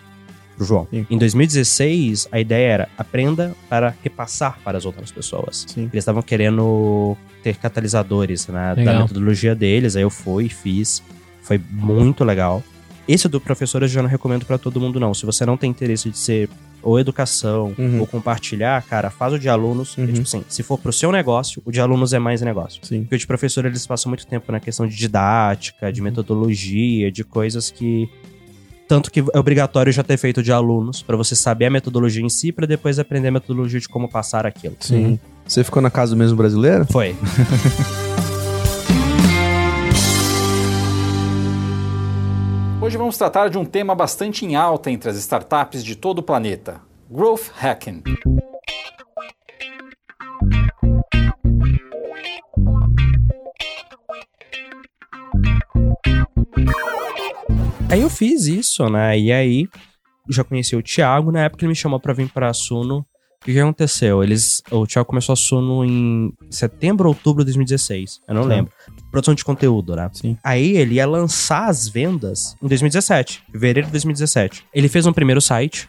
pro 0.55 0.63
João. 0.63 0.87
Sim. 0.91 1.07
Em 1.09 1.17
2016, 1.17 2.27
a 2.31 2.39
ideia 2.39 2.67
era 2.67 2.89
aprenda 2.99 3.55
para 3.67 3.95
repassar 4.03 4.59
para 4.63 4.77
as 4.77 4.85
outras 4.85 5.11
pessoas. 5.11 5.65
Sim. 5.67 5.89
Eles 5.91 6.03
estavam 6.03 6.21
querendo 6.21 7.17
ter 7.41 7.55
catalisadores 7.55 8.47
né, 8.47 8.75
da 8.75 8.99
metodologia 8.99 9.55
deles, 9.55 9.95
aí 9.95 10.03
eu 10.03 10.11
fui, 10.11 10.49
fiz, 10.49 11.01
foi 11.41 11.59
muito 11.71 12.23
legal. 12.23 12.63
Esse 13.07 13.27
do 13.27 13.41
professor 13.41 13.81
eu 13.81 13.87
já 13.87 14.03
não 14.03 14.09
recomendo 14.09 14.45
pra 14.45 14.59
todo 14.59 14.79
mundo 14.79 14.99
não. 14.99 15.15
Se 15.15 15.25
você 15.25 15.47
não 15.47 15.57
tem 15.57 15.71
interesse 15.71 16.11
de 16.11 16.17
ser 16.17 16.47
ou 16.85 16.99
educação 16.99 17.73
Uhum. 17.77 17.99
ou 17.99 18.07
compartilhar, 18.07 18.81
cara, 18.83 19.09
faz 19.09 19.33
o 19.33 19.39
de 19.39 19.49
alunos. 19.49 19.97
Uhum. 19.97 20.05
E, 20.05 20.13
tipo 20.13 20.21
assim, 20.27 20.43
se 20.47 20.63
for 20.63 20.77
pro 20.77 20.93
seu 20.93 21.11
negócio, 21.11 21.61
o 21.65 21.71
de 21.71 21.81
alunos 21.81 22.13
é 22.13 22.19
mais 22.19 22.41
negócio. 22.41 22.79
Sim. 22.83 23.01
Porque 23.01 23.15
o 23.15 23.17
de 23.17 23.27
professor 23.27 23.65
eles 23.65 23.85
passam 23.85 24.09
muito 24.09 24.25
tempo 24.27 24.51
na 24.51 24.59
questão 24.59 24.87
de 24.87 24.95
didática, 24.95 25.91
de 25.91 26.01
metodologia, 26.01 27.11
de 27.11 27.23
coisas 27.23 27.71
que 27.71 28.07
tanto 28.87 29.09
que 29.11 29.19
é 29.33 29.39
obrigatório 29.39 29.91
já 29.91 30.03
ter 30.03 30.15
feito 30.15 30.43
de 30.43 30.51
alunos 30.51 31.01
pra 31.01 31.17
você 31.17 31.35
saber 31.35 31.65
a 31.65 31.69
metodologia 31.71 32.21
em 32.23 32.29
si 32.29 32.51
pra 32.51 32.67
depois 32.67 32.99
aprender 32.99 33.29
a 33.29 33.31
metodologia 33.31 33.79
de 33.79 33.89
como 33.89 34.07
passar 34.07 34.45
aquilo. 34.45 34.77
Sim. 34.79 35.19
Você 35.47 35.63
ficou 35.63 35.81
na 35.81 35.89
casa 35.89 36.13
do 36.13 36.17
mesmo 36.19 36.37
brasileiro? 36.37 36.85
Foi. 36.91 37.15
Hoje 42.85 42.97
vamos 42.97 43.17
tratar 43.17 43.49
de 43.49 43.57
um 43.57 43.65
tema 43.65 43.95
bastante 43.95 44.45
em 44.45 44.55
alta 44.55 44.91
entre 44.91 45.09
as 45.09 45.15
startups 45.17 45.83
de 45.83 45.95
todo 45.95 46.19
o 46.19 46.23
planeta: 46.23 46.79
growth 47.09 47.49
hacking. 47.55 48.03
Aí 57.89 58.01
eu 58.01 58.09
fiz 58.09 58.45
isso, 58.45 58.87
né? 58.89 59.17
E 59.17 59.31
aí 59.31 59.67
já 60.29 60.43
conheci 60.43 60.75
o 60.75 60.83
Thiago, 60.83 61.31
na 61.31 61.41
época 61.45 61.63
ele 61.63 61.69
me 61.69 61.75
chamou 61.75 61.99
pra 61.99 62.13
vir 62.13 62.29
pra 62.31 62.53
Suno. 62.53 62.99
O 63.41 63.45
que 63.45 63.53
que 63.53 63.59
aconteceu? 63.59 64.23
Eles, 64.23 64.61
o 64.71 64.85
Thiago 64.87 65.07
começou 65.07 65.33
a 65.33 65.35
Suno 65.35 65.83
em 65.85 66.31
setembro 66.51 67.07
ou 67.07 67.13
outubro 67.15 67.43
de 67.43 67.45
2016. 67.45 68.21
Eu 68.27 68.35
não 68.35 68.43
Tá. 68.43 68.47
lembro. 68.49 68.71
Produção 69.15 69.33
de 69.33 69.45
conteúdo, 69.45 69.95
né? 69.95 70.09
Sim. 70.11 70.37
Aí 70.43 70.75
ele 70.75 70.95
ia 70.95 71.07
lançar 71.07 71.69
as 71.69 71.87
vendas 71.87 72.57
em 72.61 72.67
2017, 72.67 73.43
fevereiro 73.49 73.87
de 73.87 73.91
2017. 73.93 74.65
Ele 74.73 74.89
fez 74.89 75.07
um 75.07 75.13
primeiro 75.13 75.39
site, 75.39 75.87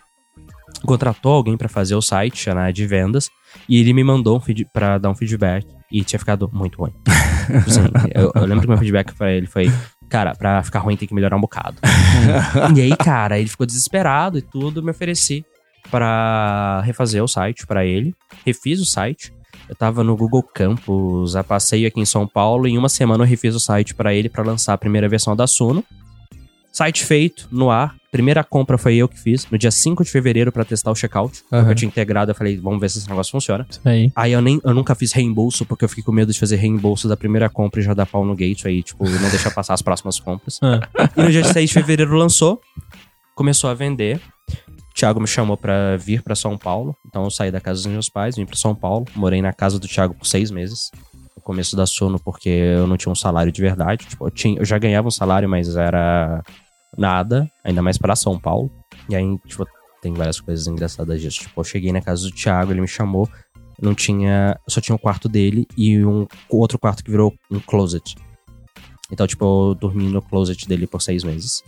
contratou 0.85 1.33
alguém 1.33 1.57
pra 1.57 1.69
fazer 1.69 1.97
o 1.97 2.01
site 2.01 2.49
né, 2.55 2.71
de 2.71 2.87
vendas 2.87 3.29
e 3.69 3.81
ele 3.81 3.93
me 3.93 4.05
mandou 4.05 4.37
um 4.37 4.41
feed, 4.41 4.69
pra 4.73 4.97
dar 4.97 5.11
um 5.11 5.15
feedback 5.17 5.67
e 5.91 6.05
tinha 6.05 6.21
ficado 6.21 6.49
muito 6.53 6.79
ruim. 6.79 6.93
Assim, 7.67 7.81
eu, 8.15 8.31
eu 8.33 8.47
lembro 8.47 8.61
que 8.61 8.69
meu 8.69 8.79
feedback 8.79 9.13
pra 9.15 9.33
ele 9.33 9.49
foi: 9.49 9.73
Cara, 10.09 10.33
pra 10.37 10.63
ficar 10.63 10.79
ruim 10.79 10.97
tem 10.97 11.09
que 11.09 11.15
melhorar 11.15 11.37
um 11.37 11.41
bocado. 11.41 11.79
e 12.77 12.81
aí, 12.81 12.97
cara, 12.97 13.41
ele 13.41 13.49
ficou 13.49 13.67
desesperado 13.67 14.39
e 14.39 14.43
tudo. 14.43 14.85
Me 14.85 14.93
ofereci 14.93 15.45
pra 15.91 16.81
refazer 16.85 17.25
o 17.25 17.27
site 17.27 17.67
pra 17.67 17.85
ele. 17.85 18.15
Refiz 18.45 18.79
o 18.79 18.85
site. 18.85 19.35
Eu 19.69 19.75
tava 19.75 20.05
no 20.05 20.17
Google 20.17 20.43
Campus, 20.43 21.35
a 21.35 21.43
passeio 21.43 21.89
aqui 21.89 22.01
em 22.01 22.05
São 22.05 22.27
Paulo. 22.27 22.67
E 22.67 22.73
em 22.73 22.79
uma 22.79 22.89
semana 22.89 23.25
eu 23.25 23.29
refiz 23.29 23.55
o 23.55 23.61
site 23.61 23.95
pra 23.95 24.15
ele 24.15 24.29
pra 24.29 24.45
lançar 24.45 24.75
a 24.75 24.79
primeira 24.79 25.09
versão 25.09 25.35
da 25.35 25.47
Suno. 25.47 25.85
Site 26.73 27.05
feito, 27.05 27.49
no 27.51 27.71
ar. 27.71 27.97
Primeira 28.13 28.45
compra 28.45 28.77
foi 28.77 28.97
eu 28.97 29.09
que 29.09 29.19
fiz, 29.19 29.47
no 29.51 29.57
dia 29.59 29.71
5 29.71 30.05
de 30.05 30.11
fevereiro 30.11 30.53
pra 30.53 30.65
testar 30.65 30.91
o 30.91 30.95
checkout. 30.95 31.43
Aham. 31.51 31.71
Eu 31.71 31.75
tinha 31.75 31.89
integrado, 31.89 32.31
eu 32.31 32.35
falei, 32.35 32.59
vamos 32.59 32.81
ver 32.81 32.91
se 32.91 32.99
esse 32.99 33.09
negócio 33.09 33.33
funciona. 33.33 33.67
Aí. 33.85 34.13
Aí 34.15 34.33
eu, 34.33 34.43
nem, 34.43 34.61
eu 34.63 34.75
nunca 34.75 34.95
fiz 34.95 35.13
reembolso, 35.13 35.65
porque 35.65 35.85
eu 35.85 35.89
fiquei 35.89 36.05
com 36.05 36.13
medo 36.13 36.33
de 36.33 36.39
fazer 36.39 36.57
reembolso 36.57 37.09
da 37.09 37.17
primeira 37.17 37.49
compra 37.49 37.81
e 37.81 37.83
já 37.83 37.95
dar 37.95 38.07
pau 38.07 38.25
no 38.25 38.35
gate 38.35 38.67
aí, 38.67 38.83
tipo, 38.83 39.05
não 39.09 39.31
deixar 39.31 39.51
passar 39.51 39.73
as 39.75 39.83
próximas 39.83 40.21
compras. 40.21 40.61
Ah. 40.63 40.81
E 41.17 41.23
no 41.23 41.31
dia 41.31 41.45
6 41.45 41.69
de 41.69 41.75
fevereiro 41.75 42.15
lançou, 42.15 42.61
começou 43.35 43.71
a 43.71 43.75
vender. 43.75 44.21
Thiago 44.97 45.21
me 45.21 45.27
chamou 45.27 45.59
pra 45.59 45.99
vir 45.99 46.23
pra 46.23 46.35
São 46.35 46.57
Paulo, 46.57 46.97
então 47.07 47.25
eu 47.25 47.31
saí 47.31 47.51
da 47.51 47.61
casa 47.61 47.83
dos 47.83 47.93
meus 47.93 48.09
pais, 48.09 48.35
vim 48.35 48.47
pra 48.47 48.57
São 48.57 48.75
Paulo, 48.75 49.05
morei 49.15 49.43
na 49.43 49.53
casa 49.53 49.79
do 49.79 49.87
Thiago 49.87 50.15
por 50.15 50.27
seis 50.27 50.51
meses. 50.51 50.91
No 51.37 51.43
começo 51.43 51.77
da 51.77 51.85
Sono, 51.85 52.19
porque 52.19 52.49
eu 52.49 52.87
não 52.87 52.97
tinha 52.97 53.13
um 53.13 53.15
salário 53.15 53.53
de 53.53 53.61
verdade. 53.61 54.07
Tipo, 54.07 54.27
eu, 54.27 54.31
tinha, 54.31 54.59
eu 54.59 54.65
já 54.65 54.79
ganhava 54.79 55.07
um 55.07 55.11
salário, 55.11 55.47
mas 55.47 55.77
era 55.77 56.43
nada, 56.97 57.47
ainda 57.63 57.83
mais 57.83 57.99
pra 57.99 58.17
São 58.17 58.41
Paulo. 58.41 58.71
E 59.07 59.15
aí, 59.15 59.39
tipo, 59.47 59.67
tem 60.01 60.15
várias 60.15 60.41
coisas 60.41 60.67
engraçadas 60.67 61.21
disso. 61.21 61.41
Tipo, 61.41 61.61
eu 61.61 61.65
cheguei 61.65 61.93
na 61.93 62.01
casa 62.01 62.23
do 62.23 62.35
Thiago, 62.35 62.73
ele 62.73 62.81
me 62.81 62.89
chamou, 62.89 63.29
não 63.81 63.95
tinha. 63.95 64.59
Só 64.67 64.81
tinha 64.81 64.97
o 64.97 64.99
quarto 64.99 65.29
dele 65.29 65.67
e 65.77 66.03
um 66.05 66.27
outro 66.49 66.79
quarto 66.79 67.05
que 67.05 67.11
virou 67.11 67.35
um 67.51 67.61
closet. 67.61 68.15
Então, 69.11 69.27
tipo, 69.27 69.45
eu 69.71 69.75
dormi 69.75 70.09
no 70.09 70.21
closet 70.21 70.67
dele 70.69 70.87
por 70.87 71.01
seis 71.01 71.23
meses. 71.23 71.63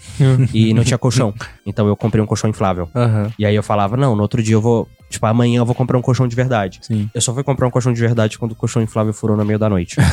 e 0.53 0.75
não 0.75 0.83
tinha 0.85 0.99
colchão. 0.99 1.33
Então 1.65 1.87
eu 1.87 1.97
comprei 1.97 2.23
um 2.23 2.27
colchão 2.27 2.51
inflável. 2.51 2.89
Aham. 2.95 3.33
E 3.39 3.47
aí 3.47 3.55
eu 3.55 3.63
falava, 3.63 3.97
não, 3.97 4.17
no 4.17 4.23
outro 4.23 4.43
dia 4.43 4.55
eu 4.55 4.61
vou. 4.61 4.89
Tipo, 5.09 5.27
amanhã 5.27 5.59
eu 5.59 5.67
vou 5.67 5.75
comprar 5.75 5.97
um 5.99 6.03
colchão 6.03 6.29
de 6.29 6.37
verdade. 6.37 6.81
Sim. 6.83 7.09
Eu 7.15 7.21
só 7.21 7.33
fui 7.33 7.43
comprar 7.43 7.67
um 7.67 7.71
colchão 7.71 7.93
de 7.93 8.01
verdade 8.01 8.39
quando 8.39 8.53
o 8.53 8.55
colchão 8.55 8.83
inflável 8.83 9.13
furou 9.13 9.37
no 9.37 9.45
meio 9.45 9.59
da 9.59 9.69
noite. 9.69 9.97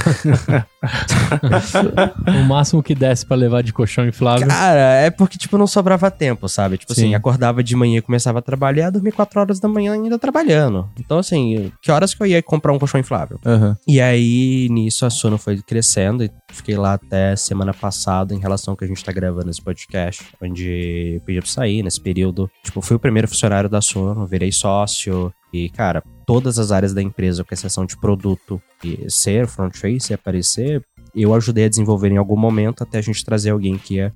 O 2.27 2.43
máximo 2.45 2.81
que 2.83 2.93
desse 2.95 3.25
pra 3.25 3.35
levar 3.35 3.61
de 3.63 3.73
colchão 3.73 4.05
inflável. 4.05 4.47
Cara, 4.47 4.79
é 4.79 5.09
porque, 5.09 5.37
tipo, 5.37 5.57
não 5.57 5.67
sobrava 5.67 6.09
tempo, 6.11 6.47
sabe? 6.47 6.77
Tipo 6.77 6.93
Sim. 6.93 7.01
assim, 7.01 7.15
acordava 7.15 7.63
de 7.63 7.75
manhã 7.75 7.97
e 7.97 8.01
começava 8.01 8.39
a 8.39 8.41
trabalhar, 8.41 8.89
dormia 8.89 9.11
quatro 9.11 9.39
horas 9.39 9.59
da 9.59 9.67
manhã 9.67 9.93
ainda 9.93 10.17
trabalhando. 10.19 10.89
Então, 10.99 11.19
assim, 11.19 11.71
que 11.81 11.91
horas 11.91 12.13
que 12.13 12.21
eu 12.21 12.27
ia 12.27 12.41
comprar 12.41 12.73
um 12.73 12.79
colchão 12.79 12.99
inflável? 12.99 13.39
Aham. 13.45 13.77
E 13.87 13.99
aí, 13.99 14.67
nisso, 14.69 15.05
a 15.05 15.09
Sono 15.09 15.37
foi 15.37 15.61
crescendo 15.61 16.23
e 16.23 16.31
fiquei 16.51 16.75
lá 16.75 16.93
até 16.93 17.35
semana 17.35 17.73
passada 17.73 18.33
em 18.33 18.39
relação 18.39 18.73
ao 18.73 18.77
que 18.77 18.85
a 18.85 18.87
gente 18.87 19.03
tá 19.03 19.11
gravando 19.11 19.49
esse 19.49 19.61
podcast, 19.61 20.23
onde 20.41 21.15
eu 21.15 21.21
pedi 21.21 21.39
pra 21.39 21.49
sair 21.49 21.83
nesse 21.83 21.99
período. 21.99 22.49
Tipo, 22.63 22.81
fui 22.81 22.95
o 22.95 22.99
primeiro 22.99 23.27
funcionário 23.27 23.69
da 23.69 23.81
Sono, 23.81 24.25
virei 24.25 24.51
sócio 24.85 25.33
e, 25.51 25.69
cara, 25.69 26.03
todas 26.25 26.59
as 26.59 26.71
áreas 26.71 26.93
da 26.93 27.01
empresa, 27.01 27.43
com 27.43 27.53
exceção 27.53 27.85
de 27.85 27.97
produto 27.97 28.61
e 28.83 29.09
ser 29.09 29.47
front-face 29.47 30.11
e 30.11 30.13
aparecer, 30.13 30.85
eu 31.13 31.33
ajudei 31.33 31.65
a 31.65 31.69
desenvolver 31.69 32.11
em 32.11 32.17
algum 32.17 32.37
momento 32.37 32.83
até 32.83 32.97
a 32.97 33.01
gente 33.01 33.23
trazer 33.23 33.51
alguém 33.51 33.77
que 33.77 33.95
ia 33.95 34.13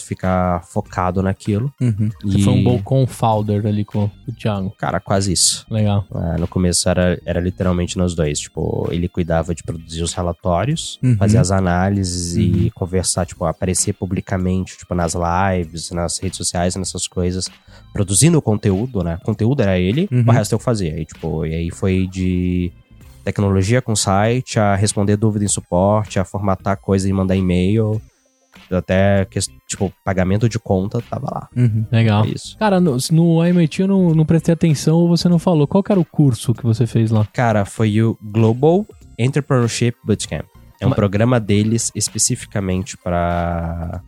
ficar 0.00 0.62
focado 0.64 1.20
naquilo. 1.22 1.72
Uhum. 1.80 2.08
Você 2.24 2.38
e, 2.38 2.42
foi 2.44 2.52
um 2.52 2.62
bom 2.62 2.80
confounder 2.82 3.66
ali 3.66 3.84
com 3.84 4.04
o 4.26 4.32
Thiago. 4.32 4.70
Cara, 4.78 5.00
quase 5.00 5.32
isso. 5.32 5.66
Legal. 5.70 6.06
É, 6.14 6.38
no 6.38 6.46
começo 6.46 6.88
era, 6.88 7.20
era 7.26 7.40
literalmente 7.40 7.98
nós 7.98 8.14
dois. 8.14 8.38
Tipo, 8.38 8.88
ele 8.90 9.08
cuidava 9.08 9.54
de 9.54 9.62
produzir 9.62 10.02
os 10.02 10.12
relatórios, 10.14 10.98
Uhum. 11.02 11.16
fazer 11.16 11.38
as 11.38 11.50
análises 11.50 12.36
e 12.36 12.70
conversar, 12.74 13.26
tipo, 13.26 13.44
aparecer 13.44 13.92
publicamente, 13.92 14.78
tipo, 14.78 14.94
nas 14.94 15.14
lives, 15.14 15.90
nas 15.90 16.18
redes 16.18 16.36
sociais, 16.36 16.76
nessas 16.76 17.06
coisas, 17.08 17.48
produzindo 17.92 18.38
o 18.38 18.42
conteúdo, 18.42 19.02
né? 19.02 19.18
O 19.20 19.24
conteúdo 19.24 19.60
era 19.62 19.78
ele, 19.78 20.08
Uhum. 20.12 20.24
o 20.26 20.30
resto 20.30 20.52
eu 20.54 20.58
fazia. 20.58 20.98
E, 20.98 21.04
tipo, 21.04 21.44
e 21.44 21.54
aí 21.54 21.70
foi 21.70 22.06
de 22.06 22.70
tecnologia 23.24 23.80
com 23.82 23.94
site, 23.94 24.58
a 24.58 24.74
responder 24.74 25.16
dúvida 25.16 25.44
em 25.44 25.48
suporte, 25.48 26.18
a 26.18 26.24
formatar 26.24 26.76
coisa 26.76 27.08
e 27.08 27.12
mandar 27.12 27.36
e-mail, 27.36 28.00
até, 28.70 29.24
que, 29.24 29.38
tipo, 29.68 29.92
pagamento 30.04 30.48
de 30.48 30.58
conta, 30.58 31.00
tava 31.08 31.26
lá. 31.30 31.48
Uhum. 31.56 31.84
Legal. 31.90 32.24
É 32.24 32.28
isso. 32.28 32.56
Cara, 32.58 32.80
no, 32.80 32.96
no 33.10 33.44
MIT 33.44 33.82
eu 33.82 33.88
não, 33.88 34.14
não 34.14 34.24
prestei 34.24 34.52
atenção 34.54 34.96
ou 34.96 35.08
você 35.08 35.28
não 35.28 35.38
falou. 35.38 35.66
Qual 35.66 35.82
que 35.82 35.92
era 35.92 36.00
o 36.00 36.04
curso 36.04 36.54
que 36.54 36.62
você 36.64 36.86
fez 36.86 37.10
lá? 37.10 37.26
Cara, 37.32 37.64
foi 37.64 38.00
o 38.02 38.16
Global 38.22 38.86
Entrepreneurship 39.18 39.94
Bootcamp. 40.04 40.46
É 40.80 40.86
um 40.86 40.90
Mas- 40.90 40.96
programa 40.96 41.38
deles 41.38 41.92
especificamente 41.94 42.96
para 42.96 44.00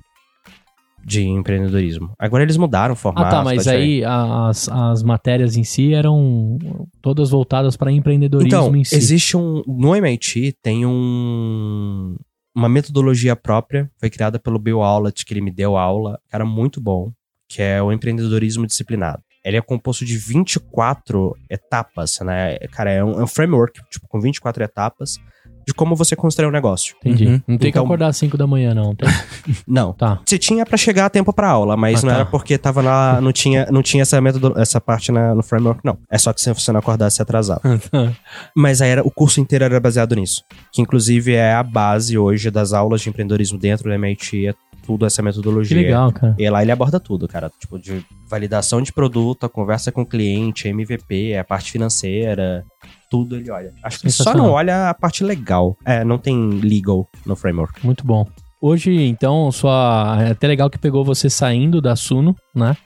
de 1.07 1.23
empreendedorismo. 1.23 2.13
Agora 2.19 2.43
eles 2.43 2.57
mudaram 2.57 2.95
o 2.95 2.97
formato. 2.97 3.27
Ah, 3.27 3.31
tá, 3.31 3.45
mas 3.45 3.65
diferente. 3.65 4.03
aí 4.03 4.05
as, 4.05 4.69
as 4.71 5.03
matérias 5.03 5.55
em 5.55 5.63
si 5.63 5.93
eram 5.93 6.57
todas 7.03 7.29
voltadas 7.29 7.77
para 7.77 7.93
empreendedorismo 7.93 8.49
Então, 8.59 8.75
em 8.75 8.85
si. 8.85 8.97
existe 8.97 9.37
um 9.37 9.63
no 9.67 9.95
MIT 9.95 10.57
tem 10.63 10.87
um 10.87 12.17
uma 12.55 12.69
metodologia 12.69 13.35
própria, 13.35 13.91
foi 13.99 14.09
criada 14.09 14.39
pelo 14.39 14.59
Bill 14.59 14.83
Aulet, 14.83 15.25
que 15.25 15.35
ele 15.35 15.41
me 15.41 15.51
deu 15.51 15.77
aula, 15.77 16.21
cara 16.31 16.45
muito 16.45 16.81
bom, 16.81 17.13
que 17.49 17.61
é 17.61 17.83
o 17.83 17.93
empreendedorismo 17.93 18.67
disciplinado. 18.67 19.23
Ele 19.45 19.57
é 19.57 19.61
composto 19.61 20.05
de 20.05 20.17
24 20.17 21.37
etapas, 21.51 22.19
né? 22.21 22.57
Cara, 22.73 22.91
é 22.91 23.05
um, 23.05 23.21
é 23.21 23.25
um 23.25 23.27
framework, 23.27 23.79
tipo, 23.91 24.09
com 24.09 24.21
24 24.21 24.63
etapas 24.65 25.19
de 25.67 25.73
como 25.75 25.95
você 25.97 26.15
constrói 26.17 26.49
um 26.49 26.53
negócio. 26.53 26.95
Entendi. 27.05 27.27
Uhum. 27.27 27.33
Não 27.47 27.59
tem 27.59 27.59
que 27.59 27.69
Então- 27.69 27.85
acordar 27.85 28.09
às 28.09 28.17
5 28.17 28.37
da 28.37 28.47
manhã, 28.47 28.75
não. 28.75 28.95
Tem- 28.95 29.09
Não, 29.67 29.93
Tá. 29.93 30.21
Você 30.25 30.39
tinha 30.39 30.65
pra 30.67 30.77
chegar 30.77 31.07
a 31.07 31.11
tempo 31.11 31.33
pra 31.33 31.49
aula, 31.49 31.77
mas 31.77 32.03
Ah, 32.03 32.07
não 32.07 32.13
tá. 32.13 32.21
era 32.21 32.27
porque 32.27 32.57
tava 32.59 32.83
lá, 32.83 33.21
não 33.21 33.33
tinha, 33.33 33.67
não 33.71 33.83
tinha 33.83 34.03
essa 34.03 34.21
método, 34.21 34.55
essa 34.59 34.81
parte 34.81 35.11
na- 35.13 35.35
no 35.35 35.43
framework, 35.43 35.81
não. 35.85 35.99
É 36.11 36.19
só 36.19 36.33
que 36.33 36.41
se 36.41 36.53
você 36.53 36.73
não 36.73 36.81
acordasse 36.81 37.21
atrasado. 37.23 37.61
Mas 38.57 38.81
aí 38.81 38.91
era, 38.91 39.03
o 39.07 39.11
curso 39.11 39.41
inteiro 39.41 39.65
era 39.65 39.81
baseado 39.81 40.15
nisso. 40.15 40.43
Que 40.73 40.83
inclusive 40.83 41.33
é 41.35 41.55
a 41.55 41.63
base 41.63 42.17
hoje 42.19 42.51
das 42.51 42.73
aulas 42.73 43.01
de 43.01 43.09
empreendedorismo 43.09 43.59
dentro 43.59 43.85
do 43.89 43.93
MIT, 43.95 44.49
é 44.49 44.55
tudo 44.87 45.07
essa 45.07 45.23
metodologia. 45.23 45.77
que 45.79 45.83
legal, 45.85 46.13
cara. 46.13 46.35
E 46.39 46.49
lá 46.51 46.61
ele 46.63 46.71
aborda 46.73 47.01
tudo, 47.01 47.27
cara. 47.27 47.51
Tipo, 47.59 47.79
de 47.79 48.05
validação 48.29 48.83
de 48.83 48.93
produto, 48.93 49.45
a 49.47 49.49
conversa 49.49 49.91
com 49.91 50.03
o 50.03 50.07
cliente, 50.07 50.69
MVP, 50.69 51.35
a 51.37 51.45
parte 51.45 51.73
financeira, 51.73 52.65
tudo 53.11 53.37
ele 53.37 53.51
olha. 53.51 53.73
Acho 53.83 54.01
que 54.01 54.11
só 54.11 54.35
não 54.35 54.51
olha 54.51 54.91
a 54.91 54.95
parte 54.95 55.23
legal. 55.25 55.77
É, 55.85 56.05
não 56.05 56.19
tem 56.19 56.51
legal 56.61 57.09
no 57.25 57.37
framework. 57.37 57.85
Muito 57.85 58.05
bom. 58.05 58.27
Hoje, 58.61 58.93
então, 59.05 59.53
sua. 59.53 60.19
É 60.21 60.31
até 60.31 60.47
legal 60.47 60.71
que 60.71 60.79
pegou 60.79 61.05
você 61.05 61.29
saindo 61.29 61.81
da 61.81 61.95
Suno, 61.95 62.35
né? 62.55 62.77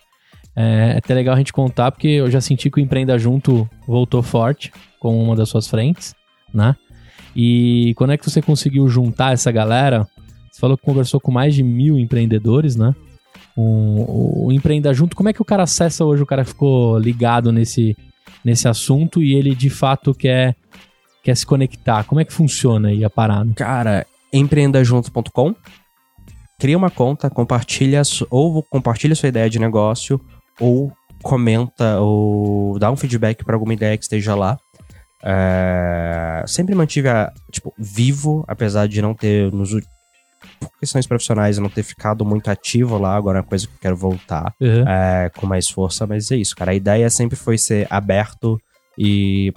É 0.57 0.96
até 0.98 1.14
legal 1.14 1.37
a 1.37 1.38
gente 1.38 1.52
contar, 1.52 1.92
porque 1.92 2.09
eu 2.09 2.28
já 2.28 2.40
senti 2.40 2.68
que 2.68 2.81
o 2.81 2.83
Empreenda 2.83 3.16
Junto 3.16 3.68
voltou 3.87 4.22
forte 4.22 4.72
com 4.98 5.22
uma 5.22 5.37
das 5.37 5.48
suas 5.48 5.68
frentes, 5.68 6.16
né? 6.52 6.74
E 7.35 7.94
quando 7.96 8.12
é 8.12 8.16
que 8.16 8.28
você 8.28 8.42
conseguiu 8.42 8.88
juntar 8.88 9.33
essa 9.33 9.52
galera? 9.52 10.04
Você 10.50 10.61
falou 10.61 10.76
que 10.76 10.85
conversou 10.85 11.20
com 11.20 11.31
mais 11.31 11.54
de 11.54 11.62
mil 11.62 11.96
empreendedores, 11.96 12.74
né? 12.74 12.92
O, 13.57 14.46
o 14.46 14.52
Empreenda 14.52 14.92
Junto, 14.92 15.16
como 15.16 15.28
é 15.28 15.33
que 15.33 15.42
o 15.42 15.44
cara 15.44 15.62
acessa 15.62 16.04
hoje? 16.04 16.24
O 16.24 16.26
cara 16.26 16.44
ficou 16.44 16.98
ligado 16.98 17.52
nesse, 17.52 17.96
nesse 18.44 18.68
assunto 18.68 19.22
e 19.22 19.34
ele 19.34 19.54
de 19.54 19.70
fato 19.70 20.14
quer, 20.14 20.56
quer 21.22 21.36
se 21.36 21.46
conectar. 21.46 22.04
Como 22.04 22.20
é 22.20 22.24
que 22.24 22.32
funciona 22.32 22.88
aí 22.88 23.04
a 23.04 23.10
parada? 23.10 23.52
Cara, 23.54 24.06
empreendajunto.com. 24.32 25.54
Cria 26.58 26.76
uma 26.76 26.90
conta, 26.90 27.30
compartilha 27.30 28.02
ou 28.30 28.62
compartilha 28.64 29.14
sua 29.14 29.28
ideia 29.28 29.48
de 29.48 29.58
negócio 29.58 30.20
ou 30.58 30.92
comenta 31.22 32.00
ou 32.00 32.78
dá 32.78 32.90
um 32.90 32.96
feedback 32.96 33.44
para 33.44 33.54
alguma 33.54 33.74
ideia 33.74 33.96
que 33.96 34.04
esteja 34.04 34.34
lá. 34.34 34.58
É, 35.22 36.44
sempre 36.46 36.74
mantive 36.74 37.08
a, 37.08 37.32
tipo, 37.50 37.72
vivo, 37.78 38.44
apesar 38.46 38.86
de 38.86 39.02
não 39.02 39.14
ter 39.14 39.52
nos 39.52 39.70
por 40.61 40.70
questões 40.81 41.07
profissionais 41.07 41.57
eu 41.57 41.62
não 41.62 41.70
ter 41.70 41.83
ficado 41.83 42.24
muito 42.24 42.51
ativo 42.51 42.98
lá, 42.98 43.16
agora 43.16 43.38
é 43.38 43.40
uma 43.42 43.46
coisa 43.46 43.66
que 43.66 43.72
eu 43.74 43.79
quero 43.81 43.96
voltar 43.96 44.55
Uhum. 44.61 44.88
é, 44.88 45.31
com 45.37 45.46
mais 45.46 45.68
força, 45.68 46.07
mas 46.07 46.31
é 46.31 46.37
isso, 46.37 46.55
cara. 46.57 46.70
A 46.72 46.74
ideia 46.74 47.09
sempre 47.11 47.37
foi 47.37 47.59
ser 47.59 47.87
aberto 47.90 48.61
e 48.96 49.53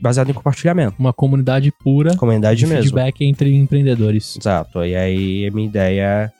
baseado 0.00 0.30
em 0.30 0.34
compartilhamento. 0.34 0.94
uma 0.98 1.12
comunidade 1.12 1.72
pura 1.82 2.16
Comunidade 2.16 2.60
de 2.60 2.66
mesmo. 2.66 2.82
feedback 2.82 3.22
entre 3.24 3.54
empreendedores. 3.54 4.36
Exato. 4.38 4.84
E 4.84 4.94
aí 4.94 5.46
a 5.46 5.50
minha 5.50 5.66
ideia 5.66 6.32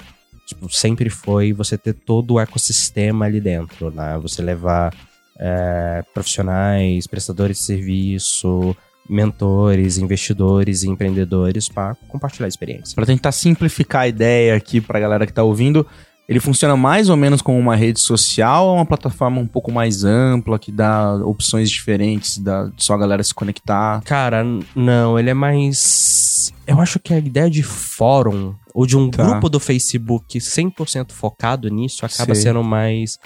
tipo, 0.46 0.68
sempre 0.72 1.10
foi 1.10 1.52
você 1.52 1.76
ter 1.78 1.92
todo 1.94 2.34
o 2.34 2.40
ecossistema 2.40 3.24
ali 3.24 3.40
dentro, 3.40 3.90
né? 3.90 4.18
Você 4.22 4.42
levar 4.42 4.94
é, 5.38 6.04
profissionais, 6.14 7.06
prestadores 7.06 7.58
de 7.58 7.64
serviço, 7.64 8.76
mentores, 9.08 9.98
investidores 9.98 10.82
e 10.82 10.88
empreendedores 10.88 11.68
para 11.68 11.94
compartilhar 12.08 12.46
a 12.46 12.48
experiência. 12.48 12.94
Pra 12.94 13.06
tentar 13.06 13.32
simplificar 13.32 14.02
a 14.02 14.08
ideia 14.08 14.54
aqui 14.54 14.80
pra 14.80 15.00
galera 15.00 15.26
que 15.26 15.32
tá 15.32 15.42
ouvindo, 15.42 15.86
ele 16.28 16.40
funciona 16.40 16.76
mais 16.76 17.08
ou 17.08 17.16
menos 17.16 17.40
como 17.40 17.56
uma 17.58 17.76
rede 17.76 18.00
social 18.00 18.66
ou 18.66 18.74
uma 18.74 18.86
plataforma 18.86 19.40
um 19.40 19.46
pouco 19.46 19.70
mais 19.70 20.02
ampla, 20.04 20.58
que 20.58 20.72
dá 20.72 21.14
opções 21.24 21.70
diferentes, 21.70 22.38
dá 22.38 22.68
só 22.76 22.94
a 22.94 22.98
galera 22.98 23.22
se 23.22 23.32
conectar? 23.32 24.02
Cara, 24.02 24.44
não, 24.74 25.16
ele 25.18 25.30
é 25.30 25.34
mais. 25.34 26.52
Eu 26.66 26.80
acho 26.80 26.98
que 26.98 27.14
a 27.14 27.18
ideia 27.18 27.48
de 27.48 27.62
fórum 27.62 28.54
ou 28.74 28.84
de 28.86 28.96
um 28.96 29.08
Tá. 29.08 29.22
grupo 29.24 29.48
do 29.48 29.60
Facebook 29.60 30.38
100% 30.40 31.12
focado 31.12 31.68
nisso 31.68 32.04
acaba 32.04 32.34
Sei. 32.34 32.42
sendo 32.42 32.64
mais 32.64 33.18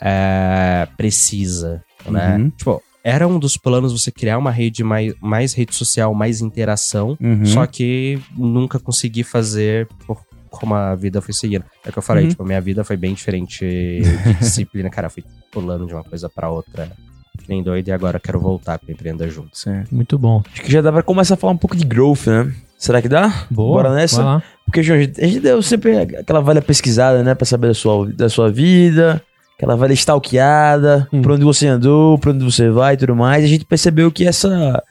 é, 0.00 0.88
precisa, 0.96 1.82
né? 2.08 2.36
Uhum. 2.36 2.50
Tipo, 2.50 2.82
era 3.08 3.26
um 3.28 3.38
dos 3.38 3.56
planos 3.56 3.92
você 3.92 4.10
criar 4.10 4.36
uma 4.36 4.50
rede 4.50 4.82
mais, 4.82 5.14
mais 5.20 5.54
rede 5.54 5.72
social, 5.74 6.12
mais 6.12 6.40
interação, 6.40 7.16
Uhum. 7.20 7.46
só 7.46 7.64
que 7.66 8.18
nunca 8.36 8.80
consegui 8.80 9.22
fazer 9.22 9.86
por 10.06 10.18
como 10.50 10.74
a 10.74 10.94
vida 10.94 11.20
foi 11.20 11.32
seguindo. 11.34 11.64
É 11.84 11.90
o 11.90 11.92
que 11.92 11.98
eu 11.98 12.02
falei, 12.02 12.24
Uhum. 12.24 12.30
tipo, 12.30 12.44
minha 12.44 12.60
vida 12.60 12.82
foi 12.82 12.96
bem 12.96 13.14
diferente 13.14 13.60
de 13.60 14.00
disciplina. 14.40 14.90
Cara, 14.90 15.08
fui 15.08 15.22
pulando 15.52 15.86
de 15.86 15.92
uma 15.92 16.02
coisa 16.02 16.28
pra 16.28 16.48
outra, 16.50 16.90
que 17.38 17.48
nem 17.48 17.62
doido, 17.62 17.86
e 17.88 17.92
agora 17.92 18.16
eu 18.16 18.20
quero 18.20 18.40
voltar 18.40 18.78
pra 18.78 18.90
empreender 18.90 19.28
junto. 19.30 19.56
Certo. 19.56 19.94
Muito 19.94 20.18
bom. 20.18 20.42
Acho 20.52 20.62
que 20.62 20.72
já 20.72 20.80
dá 20.80 20.90
pra 20.90 21.02
começar 21.02 21.34
a 21.34 21.36
falar 21.36 21.52
um 21.52 21.56
pouco 21.58 21.76
de 21.76 21.84
growth, 21.84 22.26
né? 22.26 22.52
Será 22.78 23.00
que 23.02 23.08
dá? 23.08 23.46
Boa. 23.50 23.82
Bora 23.82 23.94
nessa? 23.94 24.16
Vai 24.16 24.24
lá. 24.24 24.42
Porque, 24.64 24.82
João, 24.82 24.98
a 24.98 25.02
gente 25.02 25.40
deu 25.40 25.62
sempre 25.62 25.96
aquela 25.98 26.40
velha 26.42 26.60
pesquisada, 26.62 27.22
né? 27.22 27.34
Pra 27.34 27.44
saber 27.46 27.68
da 27.68 27.74
sua, 27.74 28.10
da 28.12 28.28
sua 28.28 28.50
vida, 28.50 29.22
aquela 29.56 29.76
velha 29.76 29.92
stalkeada, 29.94 31.08
Hum. 31.12 31.22
pra 31.22 31.34
onde 31.34 31.44
você 31.44 31.66
andou, 31.66 32.18
pra 32.18 32.30
onde 32.30 32.44
você 32.44 32.70
vai 32.70 32.94
e 32.94 32.96
tudo 32.96 33.16
mais. 33.16 33.42
E 33.42 33.46
a 33.46 33.48
gente 33.48 33.64
percebeu 33.64 34.10
que 34.10 34.26
essa. 34.26 34.82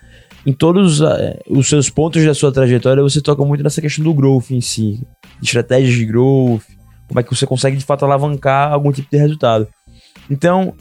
Em 0.45 0.54
todos 0.54 1.01
eh, 1.01 1.39
os 1.49 1.67
seus 1.67 1.89
pontos 1.89 2.23
da 2.23 2.34
sua 2.36 2.51
trajetória, 2.51 3.01
você 3.01 3.19
toca 3.19 3.43
muito 3.43 3.63
nessa 3.63 3.82
questão 3.82 4.04
do 4.04 4.13
growth 4.13 4.51
em 4.51 4.62
si. 4.62 4.99
De 5.41 5.47
estratégias 5.47 5.93
de 5.95 6.06
growth, 6.06 6.62
como 7.08 7.19
é 7.19 7.23
que 7.23 7.36
você 7.36 7.47
consegue 7.47 7.78
de 7.78 7.84
fato 7.84 8.06
alavancar 8.06 8.71
algum 8.71 8.91
tipo 8.91 9.08
de 9.12 9.17
resultado. 9.17 9.67
Então, 10.30 10.73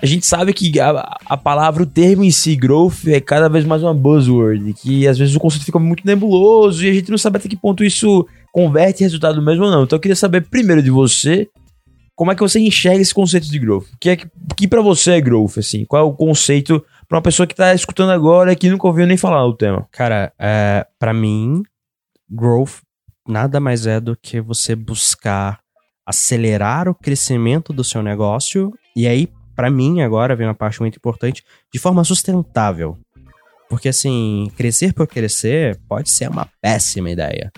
a 0.00 0.06
gente 0.06 0.24
sabe 0.24 0.52
que 0.52 0.78
a, 0.78 1.16
a 1.26 1.36
palavra, 1.36 1.82
o 1.82 1.86
termo 1.86 2.22
em 2.22 2.30
si, 2.30 2.54
growth, 2.54 3.06
é 3.08 3.20
cada 3.20 3.48
vez 3.48 3.64
mais 3.64 3.82
uma 3.82 3.92
buzzword, 3.94 4.72
que 4.74 5.06
às 5.08 5.18
vezes 5.18 5.34
o 5.34 5.40
conceito 5.40 5.64
fica 5.64 5.80
muito 5.80 6.04
nebuloso 6.06 6.84
e 6.84 6.90
a 6.90 6.92
gente 6.94 7.10
não 7.10 7.18
sabe 7.18 7.38
até 7.38 7.48
que 7.48 7.56
ponto 7.56 7.82
isso 7.84 8.24
converte 8.52 9.02
em 9.02 9.06
resultado 9.06 9.42
mesmo 9.42 9.64
ou 9.64 9.70
não. 9.70 9.82
Então 9.82 9.96
eu 9.96 10.00
queria 10.00 10.16
saber 10.16 10.42
primeiro 10.48 10.80
de 10.82 10.90
você, 10.90 11.48
como 12.14 12.30
é 12.30 12.34
que 12.34 12.40
você 12.40 12.60
enxerga 12.60 13.00
esse 13.00 13.14
conceito 13.14 13.50
de 13.50 13.58
growth? 13.58 13.86
O 13.94 13.98
que, 13.98 14.10
é 14.10 14.16
que, 14.16 14.30
que 14.56 14.68
para 14.68 14.82
você 14.82 15.12
é 15.12 15.20
growth, 15.20 15.58
assim? 15.58 15.84
Qual 15.84 16.02
é 16.02 16.04
o 16.04 16.12
conceito 16.12 16.84
pra 17.08 17.18
uma 17.18 17.22
pessoa 17.22 17.46
que 17.46 17.54
tá 17.54 17.74
escutando 17.74 18.10
agora 18.10 18.52
e 18.52 18.56
que 18.56 18.70
nunca 18.70 18.86
ouviu 18.86 19.06
nem 19.06 19.16
falar 19.16 19.44
do 19.44 19.56
tema? 19.56 19.88
Cara, 19.90 20.32
é, 20.38 20.86
para 20.98 21.12
mim, 21.12 21.62
growth 22.30 22.80
nada 23.26 23.60
mais 23.60 23.86
é 23.86 24.00
do 24.00 24.16
que 24.16 24.40
você 24.40 24.74
buscar 24.74 25.60
acelerar 26.06 26.88
o 26.88 26.94
crescimento 26.94 27.72
do 27.72 27.84
seu 27.84 28.02
negócio. 28.02 28.72
E 28.96 29.06
aí, 29.06 29.28
pra 29.54 29.70
mim, 29.70 30.02
agora 30.02 30.36
vem 30.36 30.46
uma 30.46 30.54
parte 30.54 30.80
muito 30.80 30.96
importante, 30.96 31.44
de 31.72 31.78
forma 31.78 32.04
sustentável. 32.04 32.98
Porque, 33.68 33.88
assim, 33.88 34.50
crescer 34.56 34.92
por 34.92 35.06
crescer 35.06 35.80
pode 35.88 36.10
ser 36.10 36.28
uma 36.28 36.46
péssima 36.60 37.10
ideia. 37.10 37.50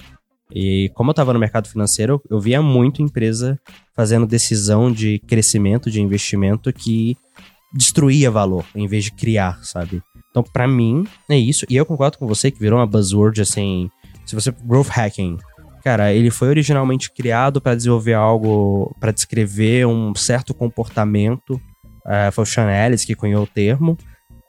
E 0.55 0.89
como 0.95 1.11
eu 1.11 1.15
tava 1.15 1.33
no 1.33 1.39
mercado 1.39 1.69
financeiro, 1.69 2.23
eu 2.31 2.39
via 2.39 2.63
muito 2.63 3.03
empresa 3.03 3.59
fazendo 3.95 4.25
decisão 4.25 4.93
de 4.93 5.19
crescimento, 5.19 5.91
de 5.91 6.01
investimento 6.01 6.73
que 6.73 7.17
destruía 7.75 8.31
valor 8.31 8.65
em 8.73 8.87
vez 8.87 9.05
de 9.05 9.11
criar, 9.11 9.59
sabe? 9.65 10.01
Então, 10.31 10.45
pra 10.45 10.69
mim, 10.69 11.07
é 11.29 11.37
isso. 11.37 11.67
E 11.69 11.77
eu 11.77 11.85
concordo 11.85 12.19
com 12.19 12.27
você 12.27 12.53
que 12.53 12.61
virou 12.61 12.79
uma 12.79 12.87
buzzword, 12.87 13.43
assim. 13.43 13.91
Se 14.25 14.35
você. 14.35 14.53
Growth 14.53 14.89
hacking. 14.89 15.39
Cara, 15.83 16.13
ele 16.13 16.31
foi 16.31 16.49
originalmente 16.49 17.11
criado 17.11 17.61
para 17.61 17.75
desenvolver 17.75 18.15
algo. 18.15 18.95
para 19.01 19.13
descrever 19.13 19.87
um 19.87 20.15
certo 20.15 20.55
comportamento. 20.55 21.61
É, 22.07 22.31
foi 22.31 22.43
o 22.43 22.47
Sean 22.47 22.71
Ellis 22.71 23.05
que 23.05 23.15
cunhou 23.15 23.43
o 23.43 23.47
termo. 23.47 23.99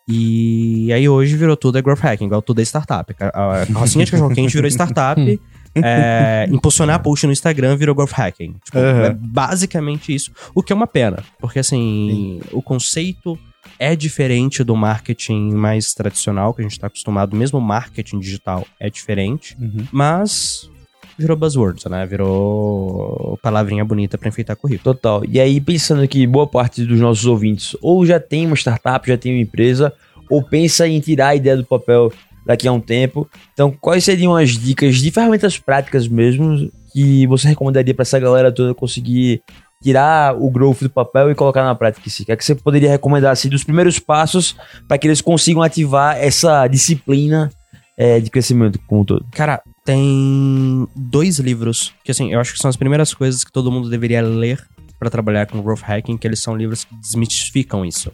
E 0.07 0.93
aí 0.93 1.09
hoje 1.09 1.35
virou 1.35 1.57
tudo 1.57 1.79
é 1.79 1.81
growth 1.81 1.99
hacking, 1.99 2.25
igual 2.25 2.41
tudo 2.41 2.61
é 2.61 2.63
startup. 2.63 3.15
A 3.19 3.61
a 3.61 3.65
carrocinha 3.65 4.05
de 4.05 4.11
cachorro-quente 4.11 4.53
virou 4.53 4.69
startup. 4.69 5.19
é, 5.83 6.47
impulsionar 6.51 7.01
post 7.01 7.25
no 7.25 7.31
Instagram 7.33 7.75
virou 7.75 7.95
growth 7.95 8.11
hacking. 8.11 8.55
Tipo, 8.63 8.77
Uhum. 8.79 9.05
é 9.05 9.13
basicamente 9.13 10.13
isso. 10.13 10.31
O 10.53 10.61
que 10.63 10.71
é 10.71 10.75
uma 10.75 10.87
pena. 10.87 11.23
Porque 11.39 11.59
assim, 11.59 12.39
o 12.51 12.61
conceito 12.61 13.37
é 13.79 13.95
diferente 13.95 14.63
do 14.63 14.75
marketing 14.75 15.51
mais 15.51 15.93
tradicional 15.93 16.53
que 16.53 16.61
a 16.61 16.63
gente 16.63 16.73
está 16.73 16.87
acostumado. 16.87 17.35
Mesmo 17.35 17.59
o 17.59 17.61
marketing 17.61 18.19
digital 18.19 18.65
é 18.79 18.89
diferente. 18.89 19.57
Uhum. 19.59 19.85
Mas 19.91 20.69
virou 21.17 21.35
buzzwords, 21.37 21.85
né? 21.85 22.05
Virou 22.05 23.39
palavrinha 23.41 23.83
bonita 23.85 24.17
para 24.17 24.29
enfeitar 24.29 24.55
currículo. 24.55 24.93
Total. 24.93 25.23
E 25.27 25.39
aí, 25.39 25.59
pensando 25.61 26.07
que 26.07 26.25
boa 26.27 26.47
parte 26.47 26.83
dos 26.85 26.99
nossos 26.99 27.25
ouvintes 27.25 27.75
ou 27.81 28.05
já 28.05 28.19
tem 28.19 28.45
uma 28.45 28.55
startup, 28.55 29.07
já 29.07 29.17
tem 29.17 29.33
uma 29.33 29.41
empresa, 29.41 29.93
ou 30.29 30.43
pensa 30.43 30.87
em 30.87 30.99
tirar 30.99 31.29
a 31.29 31.35
ideia 31.35 31.57
do 31.57 31.65
papel 31.65 32.11
daqui 32.45 32.67
a 32.67 32.71
um 32.71 32.79
tempo. 32.79 33.29
Então, 33.53 33.71
quais 33.71 34.03
seriam 34.03 34.35
as 34.35 34.51
dicas 34.51 34.97
de 34.97 35.11
ferramentas 35.11 35.57
práticas 35.57 36.07
mesmo 36.07 36.69
que 36.93 37.25
você 37.27 37.47
recomendaria 37.47 37.93
para 37.93 38.03
essa 38.03 38.19
galera 38.19 38.51
toda 38.51 38.73
conseguir 38.73 39.41
tirar 39.81 40.35
o 40.35 40.49
growth 40.49 40.81
do 40.81 40.89
papel 40.89 41.31
e 41.31 41.35
colocar 41.35 41.63
na 41.63 41.75
prática? 41.75 42.07
O 42.07 42.25
que 42.25 42.31
é 42.31 42.35
que 42.35 42.45
você 42.45 42.55
poderia 42.55 42.89
recomendar 42.89 43.31
assim, 43.31 43.49
dos 43.49 43.63
primeiros 43.63 43.99
passos 43.99 44.55
para 44.87 44.97
que 44.97 45.07
eles 45.07 45.21
consigam 45.21 45.61
ativar 45.61 46.17
essa 46.17 46.67
disciplina 46.67 47.49
eh, 47.97 48.19
de 48.19 48.29
crescimento 48.29 48.79
como 48.87 49.01
um 49.01 49.05
todo? 49.05 49.25
Cara, 49.31 49.61
tem 49.83 50.87
dois 50.95 51.39
livros 51.39 51.93
que, 52.03 52.11
assim, 52.11 52.33
eu 52.33 52.39
acho 52.39 52.53
que 52.53 52.59
são 52.59 52.69
as 52.69 52.75
primeiras 52.75 53.13
coisas 53.13 53.43
que 53.43 53.51
todo 53.51 53.71
mundo 53.71 53.89
deveria 53.89 54.21
ler 54.21 54.63
para 54.97 55.09
trabalhar 55.09 55.45
com 55.45 55.61
growth 55.61 55.81
hacking, 55.81 56.17
que 56.17 56.27
eles 56.27 56.41
são 56.41 56.55
livros 56.55 56.83
que 56.83 56.95
desmistificam 56.95 57.85
isso. 57.85 58.11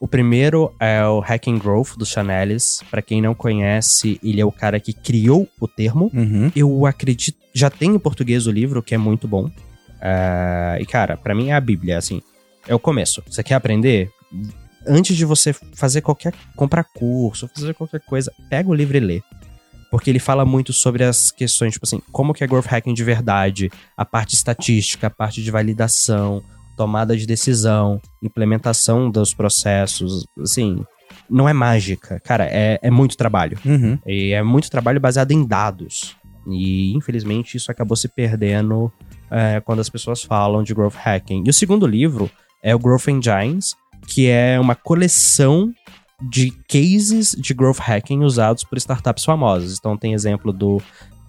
O 0.00 0.08
primeiro 0.08 0.74
é 0.80 1.04
o 1.04 1.20
Hacking 1.20 1.58
Growth, 1.58 1.94
do 1.98 2.06
Chanelis. 2.06 2.82
Para 2.90 3.02
quem 3.02 3.20
não 3.20 3.34
conhece, 3.34 4.18
ele 4.24 4.40
é 4.40 4.44
o 4.44 4.50
cara 4.50 4.80
que 4.80 4.94
criou 4.94 5.46
o 5.60 5.68
termo. 5.68 6.10
Uhum. 6.14 6.50
Eu 6.56 6.86
acredito. 6.86 7.38
Já 7.52 7.68
tem 7.68 7.94
em 7.94 7.98
português 7.98 8.46
o 8.46 8.50
livro, 8.50 8.82
que 8.82 8.94
é 8.94 8.98
muito 8.98 9.28
bom. 9.28 9.50
É, 10.00 10.78
e, 10.80 10.86
cara, 10.86 11.18
pra 11.18 11.34
mim 11.34 11.50
é 11.50 11.52
a 11.52 11.60
Bíblia, 11.60 11.98
assim. 11.98 12.22
É 12.66 12.74
o 12.74 12.78
começo. 12.78 13.22
Você 13.28 13.42
quer 13.42 13.56
aprender? 13.56 14.10
Antes 14.86 15.14
de 15.14 15.26
você 15.26 15.52
fazer 15.52 16.00
qualquer. 16.00 16.32
comprar 16.56 16.84
curso, 16.84 17.46
fazer 17.54 17.74
qualquer 17.74 18.00
coisa, 18.00 18.32
pega 18.48 18.70
o 18.70 18.74
livro 18.74 18.96
e 18.96 19.00
lê. 19.00 19.22
Porque 19.90 20.08
ele 20.08 20.18
fala 20.18 20.46
muito 20.46 20.72
sobre 20.72 21.04
as 21.04 21.30
questões, 21.30 21.74
tipo 21.74 21.84
assim, 21.84 22.00
como 22.10 22.32
que 22.32 22.42
é 22.42 22.46
growth 22.46 22.66
hacking 22.66 22.94
de 22.94 23.04
verdade, 23.04 23.70
a 23.94 24.04
parte 24.04 24.34
estatística, 24.34 25.08
a 25.08 25.10
parte 25.10 25.42
de 25.42 25.50
validação, 25.50 26.42
tomada 26.80 27.14
de 27.14 27.26
decisão, 27.26 28.00
implementação 28.22 29.10
dos 29.10 29.34
processos, 29.34 30.26
assim, 30.40 30.82
não 31.28 31.46
é 31.46 31.52
mágica. 31.52 32.18
Cara, 32.20 32.46
é, 32.50 32.78
é 32.80 32.90
muito 32.90 33.18
trabalho. 33.18 33.58
Uhum. 33.66 33.98
E 34.06 34.32
é 34.32 34.42
muito 34.42 34.70
trabalho 34.70 34.98
baseado 34.98 35.30
em 35.32 35.46
dados. 35.46 36.16
E, 36.46 36.96
infelizmente, 36.96 37.58
isso 37.58 37.70
acabou 37.70 37.94
se 37.98 38.08
perdendo 38.08 38.90
é, 39.30 39.60
quando 39.60 39.80
as 39.80 39.90
pessoas 39.90 40.22
falam 40.22 40.62
de 40.62 40.72
growth 40.72 40.94
hacking. 40.94 41.42
E 41.44 41.50
o 41.50 41.52
segundo 41.52 41.86
livro 41.86 42.30
é 42.62 42.74
o 42.74 42.78
Growth 42.78 43.08
Engines, 43.08 43.74
que 44.06 44.26
é 44.26 44.58
uma 44.58 44.74
coleção 44.74 45.70
de 46.30 46.50
cases 46.66 47.36
de 47.38 47.52
growth 47.52 47.80
hacking 47.80 48.20
usados 48.20 48.64
por 48.64 48.78
startups 48.78 49.26
famosas. 49.26 49.76
Então, 49.78 49.98
tem 49.98 50.14
exemplo 50.14 50.50
do 50.50 50.80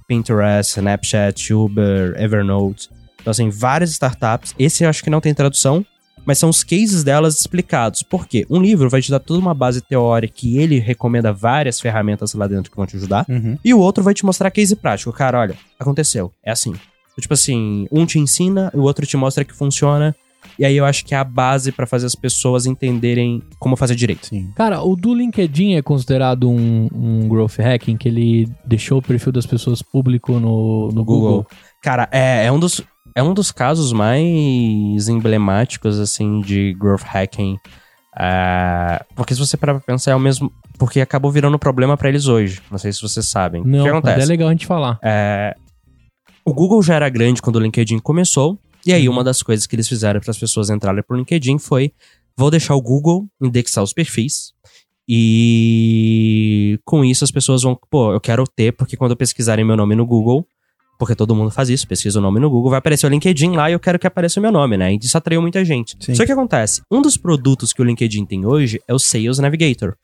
Pinterest, 0.07 0.79
Snapchat, 0.79 1.53
Uber, 1.53 2.15
Evernote. 2.17 2.89
Então, 3.21 3.31
assim, 3.31 3.49
várias 3.49 3.91
startups. 3.91 4.53
Esse 4.57 4.83
eu 4.83 4.89
acho 4.89 5.03
que 5.03 5.09
não 5.09 5.21
tem 5.21 5.33
tradução, 5.33 5.85
mas 6.25 6.37
são 6.37 6.49
os 6.49 6.63
cases 6.63 7.03
delas 7.03 7.39
explicados. 7.39 8.03
Por 8.03 8.27
quê? 8.27 8.45
Um 8.49 8.61
livro 8.61 8.89
vai 8.89 9.01
te 9.01 9.09
dar 9.09 9.19
toda 9.19 9.39
uma 9.39 9.53
base 9.53 9.81
teórica 9.81 10.39
e 10.43 10.57
ele 10.57 10.79
recomenda 10.79 11.31
várias 11.31 11.79
ferramentas 11.79 12.33
lá 12.33 12.47
dentro 12.47 12.69
que 12.69 12.77
vão 12.77 12.85
te 12.85 12.97
ajudar. 12.97 13.25
Uhum. 13.29 13.57
E 13.63 13.73
o 13.73 13.79
outro 13.79 14.03
vai 14.03 14.13
te 14.13 14.25
mostrar 14.25 14.51
case 14.51 14.75
prático. 14.75 15.11
Cara, 15.13 15.39
olha, 15.39 15.55
aconteceu. 15.79 16.31
É 16.43 16.51
assim. 16.51 16.73
Tipo 17.19 17.33
assim, 17.33 17.87
um 17.91 18.05
te 18.05 18.17
ensina, 18.17 18.71
o 18.73 18.81
outro 18.81 19.05
te 19.05 19.15
mostra 19.15 19.45
que 19.45 19.53
funciona. 19.53 20.15
E 20.57 20.65
aí 20.65 20.75
eu 20.75 20.85
acho 20.85 21.05
que 21.05 21.13
é 21.13 21.17
a 21.17 21.23
base 21.23 21.71
pra 21.71 21.85
fazer 21.85 22.05
as 22.05 22.15
pessoas 22.15 22.65
entenderem 22.65 23.41
como 23.59 23.75
fazer 23.75 23.95
direito. 23.95 24.27
Sim. 24.27 24.51
Cara, 24.55 24.81
o 24.81 24.95
do 24.95 25.13
LinkedIn 25.13 25.73
é 25.75 25.81
considerado 25.81 26.49
um, 26.49 26.87
um 26.93 27.27
growth 27.27 27.59
hacking, 27.59 27.97
que 27.97 28.07
ele 28.07 28.49
deixou 28.65 28.99
o 28.99 29.01
perfil 29.01 29.31
das 29.31 29.45
pessoas 29.45 29.81
público 29.81 30.39
no, 30.39 30.89
no 30.89 31.03
Google. 31.03 31.45
Cara, 31.81 32.07
é, 32.11 32.45
é 32.45 32.51
um 32.51 32.59
dos. 32.59 32.81
É 33.15 33.21
um 33.21 33.33
dos 33.33 33.51
casos 33.51 33.91
mais 33.91 35.07
emblemáticos, 35.07 35.99
assim, 35.99 36.41
de 36.41 36.73
growth 36.73 37.03
hacking. 37.03 37.57
É, 38.17 39.03
porque 39.15 39.33
se 39.33 39.39
você 39.39 39.55
parar 39.57 39.73
pra 39.73 39.81
pensar, 39.81 40.11
é 40.11 40.15
o 40.15 40.19
mesmo. 40.19 40.51
Porque 40.77 40.99
acabou 40.99 41.31
virando 41.31 41.59
problema 41.59 41.95
pra 41.95 42.09
eles 42.09 42.27
hoje. 42.27 42.61
Não 42.71 42.77
sei 42.77 42.91
se 42.91 43.01
vocês 43.01 43.27
sabem. 43.29 43.63
Não, 43.63 43.81
o 43.81 43.83
que 43.83 43.89
acontece? 43.89 44.21
é 44.21 44.25
legal 44.25 44.47
a 44.49 44.51
gente 44.51 44.65
falar. 44.65 44.97
É, 45.03 45.55
O 46.43 46.53
Google 46.53 46.81
já 46.81 46.95
era 46.95 47.07
grande 47.09 47.41
quando 47.41 47.57
o 47.57 47.59
LinkedIn 47.59 47.99
começou. 47.99 48.57
E 48.85 48.91
aí, 48.91 49.07
uma 49.07 49.23
das 49.23 49.43
coisas 49.43 49.67
que 49.67 49.75
eles 49.75 49.87
fizeram 49.87 50.19
para 50.19 50.31
as 50.31 50.37
pessoas 50.39 50.69
entrarem 50.69 51.03
pro 51.03 51.15
LinkedIn 51.15 51.59
foi: 51.59 51.91
vou 52.35 52.49
deixar 52.49 52.75
o 52.75 52.81
Google 52.81 53.27
indexar 53.41 53.83
os 53.83 53.93
perfis. 53.93 54.53
E 55.07 56.79
com 56.85 57.03
isso 57.03 57.23
as 57.23 57.31
pessoas 57.31 57.63
vão, 57.63 57.77
pô, 57.89 58.13
eu 58.13 58.19
quero 58.19 58.43
ter, 58.45 58.71
porque 58.71 58.95
quando 58.97 59.15
pesquisarem 59.15 59.65
meu 59.65 59.75
nome 59.75 59.95
no 59.95 60.05
Google, 60.05 60.45
porque 61.01 61.15
todo 61.15 61.33
mundo 61.33 61.49
faz 61.49 61.67
isso, 61.67 61.87
pesquisa 61.87 62.19
o 62.19 62.21
nome 62.21 62.39
no 62.39 62.47
Google, 62.47 62.69
vai 62.69 62.77
aparecer 62.77 63.07
o 63.07 63.09
LinkedIn 63.09 63.55
lá 63.55 63.71
e 63.71 63.73
eu 63.73 63.79
quero 63.79 63.97
que 63.97 64.05
apareça 64.05 64.39
o 64.39 64.43
meu 64.43 64.51
nome, 64.51 64.77
né? 64.77 64.93
E 64.93 64.99
isso 65.01 65.17
atraiu 65.17 65.41
muita 65.41 65.65
gente. 65.65 65.97
Sim. 65.99 66.13
Só 66.13 66.23
que 66.27 66.31
acontece, 66.31 66.83
um 66.91 67.01
dos 67.01 67.17
produtos 67.17 67.73
que 67.73 67.81
o 67.81 67.83
LinkedIn 67.83 68.23
tem 68.23 68.45
hoje 68.45 68.79
é 68.87 68.93
o 68.93 68.99
Sales 68.99 69.39
Navigator, 69.39 69.95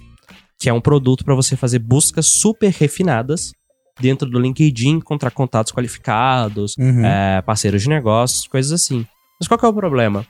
que 0.59 0.67
é 0.67 0.73
um 0.73 0.81
produto 0.81 1.23
para 1.23 1.35
você 1.35 1.55
fazer 1.55 1.77
buscas 1.77 2.25
super 2.25 2.71
refinadas 2.71 3.51
dentro 4.01 4.27
do 4.27 4.39
LinkedIn, 4.39 4.95
encontrar 4.95 5.29
contatos 5.29 5.71
qualificados, 5.71 6.73
Uhum. 6.79 7.05
é, 7.05 7.43
parceiros 7.43 7.83
de 7.83 7.89
negócios, 7.89 8.47
coisas 8.47 8.71
assim. 8.71 9.05
Mas 9.39 9.47
qual 9.47 9.59
que 9.59 9.65
é 9.65 9.69
o 9.69 9.73
problema? 9.73 10.25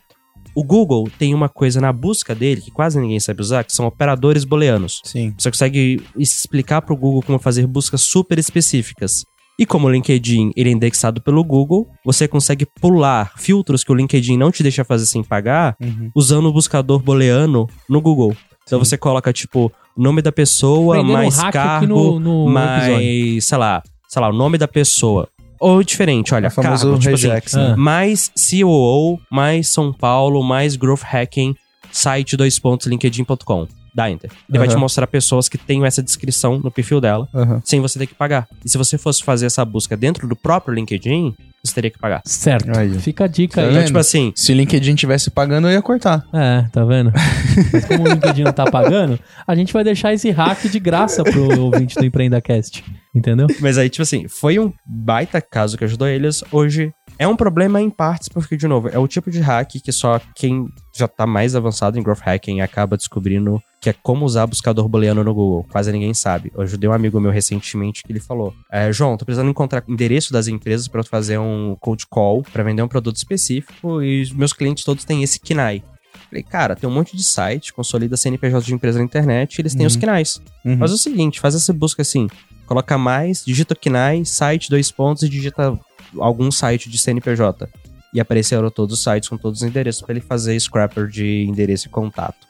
O 0.53 0.65
Google 0.65 1.09
tem 1.17 1.33
uma 1.33 1.47
coisa 1.47 1.79
na 1.79 1.93
busca 1.93 2.35
dele 2.35 2.59
que 2.59 2.71
quase 2.71 2.99
ninguém 2.99 3.21
sabe 3.21 3.39
usar, 3.39 3.63
que 3.63 3.71
são 3.71 3.85
operadores 3.85 4.43
booleanos. 4.43 4.99
Sim. 5.05 5.33
Você 5.37 5.49
consegue 5.49 6.01
explicar 6.17 6.81
para 6.81 6.93
o 6.93 6.97
Google 6.97 7.21
como 7.23 7.39
fazer 7.39 7.65
buscas 7.65 8.01
super 8.01 8.37
específicas. 8.37 9.23
E 9.59 9.65
como 9.65 9.87
o 9.87 9.91
LinkedIn 9.91 10.51
ele 10.55 10.69
é 10.69 10.71
indexado 10.73 11.19
pelo 11.21 11.43
Google, 11.43 11.89
você 12.05 12.27
consegue 12.27 12.65
pular 12.79 13.31
filtros 13.37 13.83
que 13.83 13.91
o 13.91 13.95
LinkedIn 13.95 14.37
não 14.37 14.51
te 14.51 14.61
deixa 14.61 14.83
fazer 14.83 15.05
sem 15.07 15.23
pagar, 15.23 15.75
Uhum. 15.81 16.11
usando 16.15 16.45
o 16.47 16.53
buscador 16.53 16.99
booleano 17.01 17.67
no 17.89 17.99
Google. 17.99 18.35
Então 18.63 18.77
Sim. 18.79 18.85
você 18.85 18.97
coloca, 18.97 19.33
tipo, 19.33 19.71
nome 19.97 20.21
da 20.21 20.31
pessoa, 20.31 20.95
Aprendendo 20.97 21.13
mais 21.17 21.37
hack 21.37 21.47
aqui 21.47 21.57
cargo, 21.57 21.87
no- 21.87 22.19
no 22.19 22.49
mais, 22.49 22.83
episódio. 22.87 23.41
sei 23.41 23.57
lá, 23.57 23.83
sei 24.07 24.21
lá, 24.21 24.29
o 24.29 24.33
nome 24.33 24.57
da 24.59 24.67
pessoa. 24.67 25.27
Ou 25.59 25.81
diferente, 25.81 26.35
olha, 26.35 26.51
cargo, 26.51 26.99
tipo 26.99 27.15
assim, 27.15 27.27
regex, 27.27 27.55
ah. 27.55 27.69
né? 27.69 27.75
mais 27.75 28.31
COO, 28.35 29.19
mais 29.31 29.69
São 29.69 29.91
Paulo, 29.91 30.43
mais 30.43 30.75
Growth 30.75 31.01
Hacking, 31.01 31.55
site 31.91 32.37
dois 32.37 32.59
pontos 32.59 32.85
linkedin.com. 32.85 33.67
Dá 33.97 34.11
enter. 34.11 34.29
Ele 34.47 34.59
vai 34.59 34.67
Aham. 34.67 34.75
te 34.75 34.79
mostrar 34.79 35.07
pessoas 35.07 35.49
que 35.49 35.57
têm 35.57 35.83
essa 35.83 36.03
descrição 36.03 36.59
no 36.59 36.69
perfil 36.69 37.01
dela, 37.01 37.27
Aham. 37.33 37.59
sem 37.65 37.81
você 37.81 37.97
ter 37.97 38.05
que 38.05 38.13
pagar. 38.13 38.47
E 38.63 38.69
se 38.69 38.77
você 38.77 38.95
fosse 38.95 39.23
fazer 39.23 39.47
essa 39.47 39.65
busca 39.65 39.97
dentro 39.97 40.27
do 40.27 40.35
próprio 40.35 40.75
LinkedIn, 40.75 41.33
você 41.65 41.73
teria 41.73 41.89
que 41.89 41.97
pagar. 41.97 42.21
Certo. 42.23 42.77
Aí. 42.77 42.93
Fica 42.99 43.23
a 43.25 43.27
dica 43.27 43.59
Tá 43.59 43.67
aí. 43.67 43.73
Então, 43.73 43.85
tipo 43.85 43.97
assim, 43.97 44.31
Se 44.35 44.51
o 44.51 44.55
LinkedIn 44.55 44.93
tivesse 44.93 45.31
pagando, 45.31 45.67
eu 45.67 45.71
ia 45.73 45.81
cortar. 45.81 46.23
É, 46.31 46.67
tá 46.71 46.85
vendo? 46.85 47.11
Mas 47.73 47.85
como 47.85 48.03
o 48.03 48.07
LinkedIn 48.07 48.43
não 48.43 48.53
tá 48.53 48.69
pagando, 48.69 49.19
a 49.47 49.55
gente 49.55 49.73
vai 49.73 49.83
deixar 49.83 50.13
esse 50.13 50.29
hack 50.29 50.61
de 50.69 50.79
graça 50.79 51.23
pro 51.23 51.59
ouvinte 51.59 51.95
do 51.95 52.05
EmpreendaCast. 52.05 52.85
Entendeu? 53.15 53.47
Mas 53.59 53.79
aí, 53.79 53.89
tipo 53.89 54.03
assim, 54.03 54.27
foi 54.27 54.59
um 54.59 54.71
baita 54.85 55.41
caso 55.41 55.75
que 55.75 55.83
ajudou 55.83 56.07
eles. 56.07 56.43
Hoje 56.51 56.91
é 57.17 57.27
um 57.27 57.35
problema 57.35 57.81
em 57.81 57.89
partes, 57.89 58.29
porque, 58.29 58.55
de 58.55 58.67
novo, 58.67 58.89
é 58.89 58.99
o 58.99 59.07
tipo 59.07 59.31
de 59.31 59.39
hack 59.39 59.71
que 59.83 59.91
só 59.91 60.21
quem 60.35 60.65
já 60.95 61.07
tá 61.07 61.25
mais 61.25 61.55
avançado 61.55 61.97
em 61.97 62.03
growth 62.03 62.21
hacking 62.23 62.61
acaba 62.61 62.95
descobrindo 62.95 63.59
que 63.79 63.89
é 63.89 63.93
como 63.93 64.25
usar 64.25 64.47
buscador 64.47 64.87
booleano 64.87 65.23
no 65.23 65.33
Google. 65.33 65.65
Quase 65.71 65.91
ninguém 65.91 66.13
sabe. 66.13 66.51
Eu 66.55 66.61
ajudei 66.61 66.89
um 66.89 66.93
amigo 66.93 67.19
meu 67.19 67.31
recentemente 67.31 68.01
que 68.03 68.11
ele 68.11 68.19
falou: 68.19 68.53
é, 68.71 68.91
João, 68.91 69.15
tô 69.17 69.23
precisando 69.25 69.49
encontrar 69.49 69.83
endereço 69.87 70.33
das 70.33 70.47
empresas 70.47 70.87
pra 70.87 71.01
eu 71.01 71.05
fazer 71.05 71.37
um 71.37 71.75
cold 71.79 72.05
call 72.09 72.41
pra 72.43 72.63
vender 72.63 72.81
um 72.81 72.87
produto 72.87 73.15
específico 73.17 74.01
e 74.01 74.29
meus 74.33 74.53
clientes 74.53 74.83
todos 74.83 75.03
têm 75.05 75.21
esse 75.23 75.39
KNAI. 75.39 75.83
Falei, 76.29 76.43
cara, 76.43 76.75
tem 76.75 76.89
um 76.89 76.93
monte 76.93 77.15
de 77.15 77.23
site, 77.23 77.71
consolida 77.71 78.17
CNPJ 78.17 78.65
de 78.65 78.73
empresa 78.73 78.97
na 78.97 79.05
internet 79.05 79.55
e 79.57 79.61
eles 79.61 79.73
têm 79.73 79.81
Uhum. 79.83 79.87
os 79.87 79.95
KNAIs. 79.95 80.41
Uhum. 80.65 80.77
Faz 80.79 80.91
o 80.91 80.97
seguinte, 80.97 81.39
faz 81.39 81.53
essa 81.55 81.71
busca 81.71 82.01
assim, 82.01 82.27
coloca 82.65 82.97
mais, 82.97 83.45
digita 83.45 83.75
KNAI, 83.75 84.25
site, 84.25 84.69
dois 84.69 84.91
pontos 84.91 85.23
e 85.23 85.29
digita 85.29 85.79
algum 86.19 86.49
site 86.51 86.89
de 86.89 86.97
CNPJ. 86.97 87.69
E 88.13 88.19
apareceram 88.19 88.69
todos 88.71 88.97
os 88.97 89.03
sites 89.03 89.29
com 89.29 89.37
todos 89.37 89.61
os 89.61 89.67
endereços 89.67 90.01
para 90.01 90.13
ele 90.13 90.21
fazer 90.21 90.59
scrapper 90.59 91.07
de 91.07 91.43
endereço 91.47 91.87
e 91.87 91.89
contato. 91.91 92.46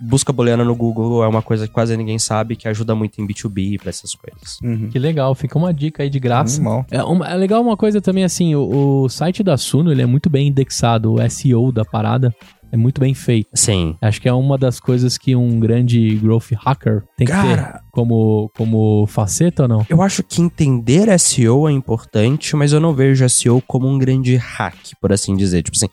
Busca 0.00 0.32
booleana 0.32 0.64
no 0.64 0.74
Google 0.74 1.22
é 1.22 1.28
uma 1.28 1.42
coisa 1.42 1.66
que 1.66 1.72
quase 1.74 1.96
ninguém 1.96 2.18
sabe, 2.18 2.56
que 2.56 2.66
ajuda 2.66 2.94
muito 2.94 3.20
em 3.20 3.26
B2B 3.26 3.78
para 3.80 3.90
essas 3.90 4.14
coisas. 4.14 4.58
Uhum. 4.62 4.88
Que 4.88 4.98
legal, 4.98 5.34
fica 5.34 5.58
uma 5.58 5.72
dica 5.74 6.02
aí 6.02 6.08
de 6.10 6.18
graça. 6.18 6.56
Animal. 6.56 6.86
É, 6.90 7.02
uma- 7.02 7.28
é 7.28 7.34
legal 7.36 7.60
uma 7.62 7.76
coisa 7.76 8.00
também 8.00 8.24
assim, 8.24 8.54
o, 8.54 9.02
o 9.04 9.08
site 9.08 9.42
da 9.42 9.56
Suno 9.56 9.92
ele 9.92 10.02
é 10.02 10.06
muito 10.06 10.30
bem 10.30 10.48
indexado, 10.48 11.12
o 11.14 11.30
SEO 11.30 11.70
da 11.70 11.84
parada 11.84 12.34
é 12.72 12.76
muito 12.76 13.00
bem 13.00 13.12
feito. 13.14 13.48
Sim. 13.52 13.96
Acho 14.00 14.20
que 14.22 14.28
é 14.28 14.32
uma 14.32 14.56
das 14.56 14.78
coisas 14.78 15.18
que 15.18 15.34
um 15.34 15.58
grande 15.58 16.14
growth 16.16 16.52
hacker 16.56 17.02
tem 17.16 17.26
que 17.26 17.32
ter 17.32 17.56
Cara, 17.56 17.80
como, 17.90 18.48
como 18.56 19.06
faceta 19.08 19.64
ou 19.64 19.68
não? 19.68 19.86
eu 19.88 20.00
acho 20.00 20.22
que 20.22 20.40
entender 20.40 21.08
SEO 21.18 21.68
é 21.68 21.72
importante, 21.72 22.54
mas 22.54 22.72
eu 22.72 22.78
não 22.78 22.94
vejo 22.94 23.28
SEO 23.28 23.60
como 23.66 23.88
um 23.88 23.98
grande 23.98 24.36
hack, 24.36 24.76
por 25.00 25.12
assim 25.12 25.36
dizer. 25.36 25.62
Tipo 25.64 25.76
assim, 25.76 25.88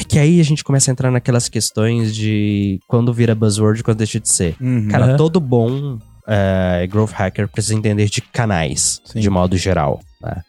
é 0.00 0.04
que 0.04 0.18
aí 0.18 0.40
a 0.40 0.44
gente 0.44 0.62
começa 0.64 0.90
a 0.90 0.92
entrar 0.92 1.10
naquelas 1.10 1.48
questões 1.48 2.14
de 2.14 2.78
quando 2.86 3.12
vira 3.12 3.34
buzzword 3.34 3.80
e 3.80 3.82
quando 3.82 3.98
deixa 3.98 4.20
de 4.20 4.28
ser. 4.28 4.56
Uhum. 4.60 4.88
Cara, 4.88 5.16
todo 5.16 5.40
bom 5.40 5.98
é, 6.26 6.86
growth 6.88 7.10
hacker 7.12 7.48
precisa 7.48 7.74
entender 7.74 8.06
de 8.08 8.20
canais, 8.20 9.00
Sim. 9.04 9.20
de 9.20 9.28
modo 9.30 9.56
geral. 9.56 10.00
né? 10.22 10.42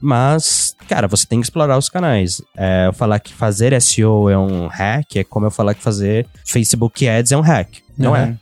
Mas, 0.00 0.74
cara, 0.88 1.08
você 1.08 1.26
tem 1.26 1.40
que 1.40 1.46
explorar 1.46 1.78
os 1.78 1.88
canais. 1.88 2.40
É, 2.56 2.86
eu 2.88 2.92
falar 2.92 3.18
que 3.20 3.32
fazer 3.32 3.80
SEO 3.80 4.28
é 4.28 4.36
um 4.38 4.66
hack 4.66 5.16
é 5.16 5.24
como 5.24 5.46
eu 5.46 5.50
falar 5.50 5.72
que 5.74 5.82
fazer 5.82 6.26
Facebook 6.44 7.08
Ads 7.08 7.32
é 7.32 7.36
um 7.36 7.40
hack. 7.40 7.78
Não 7.96 8.10
Uhum. 8.10 8.16
é. 8.16 8.36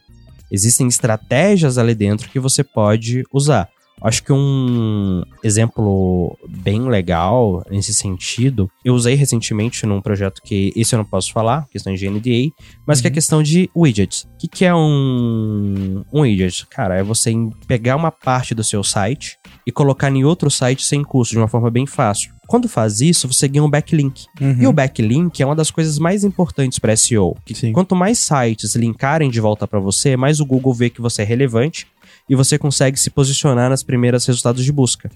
Existem 0.51 0.87
estratégias 0.89 1.79
ali 1.79 1.95
dentro 1.95 2.29
que 2.29 2.39
você 2.41 2.63
pode 2.65 3.23
usar. 3.33 3.69
Acho 4.03 4.23
que 4.23 4.33
um 4.33 5.23
exemplo 5.43 6.37
bem 6.49 6.89
legal 6.89 7.65
nesse 7.71 7.95
sentido, 7.95 8.71
eu 8.85 8.95
usei 8.95 9.15
recentemente 9.15 9.87
num 9.87 10.01
projeto 10.01 10.41
que 10.43 10.73
esse 10.75 10.95
eu 10.95 10.99
não 10.99 11.05
posso 11.05 11.33
falar, 11.33 11.67
questão 11.71 11.95
de 11.95 12.09
NDA, 12.09 12.53
mas 12.87 13.01
que 13.01 13.07
é 13.07 13.11
a 13.11 13.13
questão 13.13 13.43
de 13.43 13.71
widgets. 13.77 14.25
O 14.35 14.39
que, 14.39 14.49
que 14.49 14.65
é 14.65 14.75
um, 14.75 16.05
um 16.13 16.21
widget? 16.21 16.67
Cara, 16.69 16.97
é 16.97 17.03
você 17.03 17.33
pegar 17.67 17.97
uma 17.97 18.11
parte 18.11 18.55
do 18.55 18.65
seu 18.65 18.83
site 18.83 19.39
e 19.67 19.73
colocar 19.73 20.11
em 20.11 20.25
outro 20.25 20.51
site 20.51 20.85
sem 20.85 21.03
custo, 21.03 21.33
de 21.33 21.39
uma 21.39 21.49
forma 21.49 21.71
bem 21.71 21.87
fácil. 21.87 22.33
Quando 22.49 22.69
faz 22.69 23.01
isso, 23.01 23.29
você 23.29 23.49
ganha 23.49 23.65
um 23.65 23.71
backlink. 23.71 24.27
Uhum. 24.41 24.57
E 24.61 24.67
o 24.67 24.73
backlink 24.73 25.41
é 25.43 25.47
uma 25.47 25.55
das 25.57 25.71
coisas 25.71 25.99
mais 25.99 26.25
importantes 26.25 26.79
para 26.79 26.97
SEO. 26.97 27.37
Quanto 27.73 27.97
mais 27.97 28.19
sites 28.19 28.75
linkarem 28.75 29.31
de 29.31 29.41
volta 29.41 29.67
para 29.67 29.79
você, 29.79 30.17
mais 30.17 30.41
o 30.41 30.45
Google 30.45 30.75
vê 30.75 30.91
que 30.91 31.01
você 31.01 31.23
é 31.23 31.25
relevante 31.25 31.87
e 32.33 32.35
você 32.35 32.59
consegue 32.59 32.99
se 32.99 33.11
posicionar 33.11 33.69
nas 33.69 33.83
primeiras 33.83 34.25
resultados 34.25 34.65
de 34.65 34.73
busca. 34.73 35.11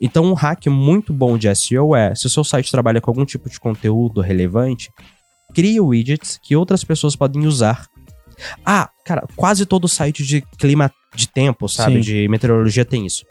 Então, 0.00 0.24
um 0.24 0.34
hack 0.34 0.66
muito 0.66 1.12
bom 1.12 1.38
de 1.38 1.54
SEO 1.54 1.94
é, 1.94 2.12
se 2.12 2.26
o 2.26 2.28
seu 2.28 2.42
site 2.42 2.72
trabalha 2.72 3.00
com 3.00 3.08
algum 3.08 3.24
tipo 3.24 3.48
de 3.48 3.60
conteúdo 3.60 4.20
relevante, 4.20 4.90
crie 5.54 5.78
widgets 5.78 6.40
que 6.42 6.56
outras 6.56 6.82
pessoas 6.82 7.14
podem 7.14 7.46
usar. 7.46 7.86
Ah, 8.64 8.90
cara, 9.04 9.28
quase 9.36 9.64
todo 9.64 9.86
site 9.86 10.24
de 10.24 10.42
clima 10.58 10.90
de 11.14 11.28
tempo, 11.28 11.68
sabe, 11.68 11.94
Sim. 11.94 12.00
de 12.00 12.28
meteorologia 12.28 12.84
tem 12.84 13.06
isso. 13.06 13.24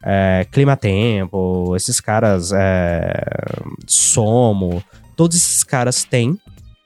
É, 0.00 0.46
clima 0.52 0.76
tempo, 0.76 1.74
esses 1.74 2.00
caras, 2.00 2.52
é, 2.52 3.12
Somo, 3.84 4.80
todos 5.16 5.36
esses 5.36 5.64
caras 5.64 6.04
têm. 6.04 6.38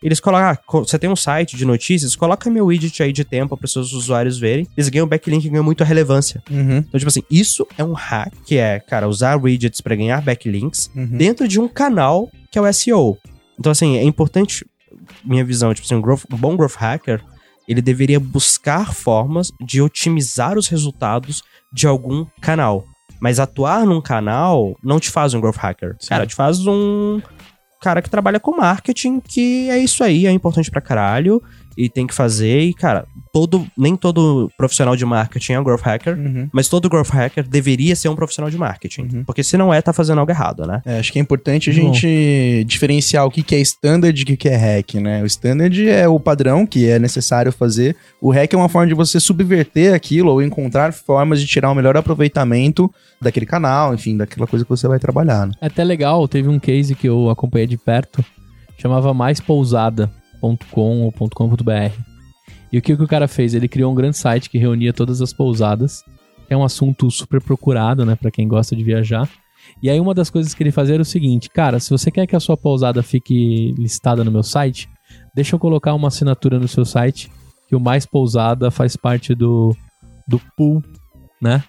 Eles 0.03 0.19
colocam, 0.19 0.49
ah, 0.49 0.59
você 0.81 0.99
tem 0.99 1.11
um 1.11 1.17
site 1.17 1.57
de 1.57 1.65
notícias, 1.67 2.17
coloca 2.17 2.49
meu 2.49 2.67
widget 2.67 3.03
aí 3.03 3.13
de 3.13 3.23
tempo 3.25 3.57
para 3.57 3.69
seus 3.69 3.93
usuários 3.93 4.39
verem. 4.39 4.67
Eles 4.77 4.89
ganham 4.89 5.07
backlink 5.07 5.47
e 5.47 5.51
ganham 5.51 5.63
muita 5.65 5.85
relevância. 5.85 6.43
Uhum. 6.51 6.79
Então, 6.79 6.99
tipo 6.99 7.09
assim, 7.09 7.23
isso 7.31 7.67
é 7.77 7.85
um 7.85 7.93
hack, 7.93 8.33
que 8.47 8.57
é, 8.57 8.81
cara, 8.81 9.07
usar 9.09 9.37
widgets 9.37 9.81
para 9.83 9.95
ganhar 9.95 10.23
backlinks 10.23 10.91
Uhum. 10.97 11.07
dentro 11.19 11.47
de 11.47 11.61
um 11.61 11.69
canal 11.69 12.31
que 12.51 12.59
é 12.59 12.63
o 12.63 12.73
SEO. 12.73 13.19
Então, 13.59 13.71
assim, 13.71 13.97
é 13.99 14.03
importante, 14.03 14.65
minha 15.23 15.45
visão, 15.45 15.75
tipo 15.75 15.85
assim, 15.87 15.95
um, 15.97 16.01
growth- 16.01 16.25
um 16.33 16.37
bom 16.37 16.57
growth 16.57 16.77
hacker, 16.77 17.23
ele 17.69 17.83
deveria 17.83 18.19
buscar 18.19 18.95
formas 18.95 19.53
de 19.61 19.83
otimizar 19.83 20.57
os 20.59 20.67
resultados 20.67 21.43
de 21.73 21.87
algum 21.87 22.25
canal. 22.41 22.85
Mas 23.21 23.39
atuar 23.39 23.85
num 23.85 24.01
canal 24.01 24.75
não 24.83 24.99
te 24.99 25.11
faz 25.11 25.35
um 25.35 25.41
growth 25.43 25.57
hacker. 25.59 25.95
Sim. 26.01 26.09
Cara, 26.09 26.27
te 26.27 26.35
faz 26.35 26.67
um 26.67 27.21
cara 27.81 28.03
que 28.03 28.11
trabalha 28.11 28.39
com 28.39 28.57
marketing, 28.57 29.21
que 29.21 29.69
é 29.71 29.79
isso 29.79 30.05
aí, 30.05 30.27
é 30.27 30.31
importante 30.31 30.71
pra 30.71 30.81
caralho, 30.83 31.43
e 31.85 31.89
tem 31.89 32.07
que 32.07 32.15
fazer, 32.15 32.61
e, 32.61 32.75
cara, 32.75 33.07
todo, 33.33 33.67
nem 33.77 33.97
todo 33.97 34.51
profissional 34.57 34.97
de 34.97 35.05
marketing 35.05 35.53
é 35.53 35.61
um 35.61 35.65
growth 35.65 35.81
hacker, 35.83 36.17
Uhum. 36.19 36.49
mas 36.53 36.69
todo 36.69 36.89
growth 36.89 37.09
hacker 37.11 37.47
deveria 37.49 37.97
ser 37.97 38.09
um 38.09 38.15
profissional 38.15 38.51
de 38.51 38.59
marketing. 38.59 39.03
Uhum. 39.03 39.25
Porque 39.25 39.43
se 39.43 39.57
não 39.57 39.73
é, 39.73 39.81
tá 39.81 39.93
fazendo 39.93 40.19
algo 40.19 40.31
errado, 40.31 40.67
né? 40.67 40.83
É, 40.85 40.99
acho 40.99 41.13
que 41.13 41.19
é 41.19 41.23
importante 41.23 41.71
a 41.71 41.73
gente 41.73 42.65
diferenciar 42.67 43.25
o 43.25 43.31
que 43.31 43.43
que 43.43 43.55
é 43.55 43.61
standard 43.61 44.19
e 44.19 44.23
o 44.23 44.27
que 44.27 44.37
que 44.37 44.49
é 44.49 44.57
hack, 44.57 44.95
né? 44.95 45.23
O 45.23 45.27
standard 45.27 45.89
é 45.89 46.07
o 46.09 46.19
padrão 46.21 46.67
que 46.67 46.89
é 46.89 46.99
necessário 46.99 47.53
fazer. 47.53 47.97
O 48.21 48.31
hack 48.31 48.53
é 48.53 48.57
uma 48.57 48.69
forma 48.69 48.89
de 48.89 48.95
você 48.95 49.19
subverter 49.19 49.95
aquilo 49.95 50.31
ou 50.31 50.43
encontrar 50.43 50.93
formas 50.93 51.41
de 51.41 51.47
tirar 51.47 51.71
o 51.71 51.75
melhor 51.75 51.97
aproveitamento 51.97 52.93
daquele 53.21 53.47
canal, 53.47 53.95
enfim, 53.95 54.17
daquela 54.17 54.47
coisa 54.47 54.65
que 54.65 54.71
você 54.71 54.87
vai 54.89 54.99
trabalhar. 54.99 55.47
Né? 55.47 55.53
É 55.61 55.67
até 55.67 55.85
legal, 55.85 56.27
teve 56.29 56.49
um 56.49 56.59
case 56.59 56.95
que 56.95 57.09
eu 57.09 57.31
acompanhei 57.31 57.67
de 57.67 57.77
perto, 57.77 58.25
chamava 58.79 59.13
maispousada.com 60.43 61.03
ou 61.03 61.13
.com.br. 61.13 61.93
E 62.73 62.79
o 62.79 62.83
que, 62.83 62.97
que 62.97 63.03
o 63.03 63.09
cara 63.09 63.29
fez? 63.29 63.55
Ele 63.55 63.69
criou 63.69 63.93
um 63.93 63.95
grande 63.95 64.17
site 64.17 64.49
que 64.49 64.59
reunia 64.59 64.93
todas 64.93 65.21
as 65.21 65.33
pousadas, 65.33 66.03
é 66.49 66.57
um 66.57 66.65
assunto 66.65 67.11
super 67.11 67.41
procurado, 67.41 68.05
né, 68.05 68.15
para 68.15 68.31
quem 68.31 68.47
gosta 68.47 68.75
de 68.75 68.83
viajar. 68.83 69.29
E 69.83 69.91
aí 69.91 70.01
uma 70.01 70.15
das 70.15 70.31
coisas 70.31 70.55
que 70.55 70.63
ele 70.63 70.73
fazia 70.73 70.95
era 70.95 71.03
o 71.03 71.07
seguinte, 71.07 71.49
cara, 71.51 71.79
se 71.79 71.91
você 71.91 72.11
quer 72.11 72.27
que 72.27 72.37
a 72.37 72.41
sua 72.41 72.57
pousada 72.57 73.03
fique 73.03 73.75
listada 73.77 74.25
no 74.25 74.31
meu 74.31 74.43
site, 74.43 74.89
deixa 75.35 75.55
eu 75.55 75.59
colocar 75.59 75.95
uma 75.95 76.09
assinatura 76.09 76.59
no 76.59 76.69
seu 76.69 76.85
site, 76.85 77.31
que 77.69 77.77
o 77.77 77.81
Mais 77.81 78.05
Pousada 78.05 78.71
faz 78.71 78.97
parte 78.97 79.35
do, 79.35 79.77
do 80.27 80.41
pool, 80.57 80.83
né? 81.41 81.63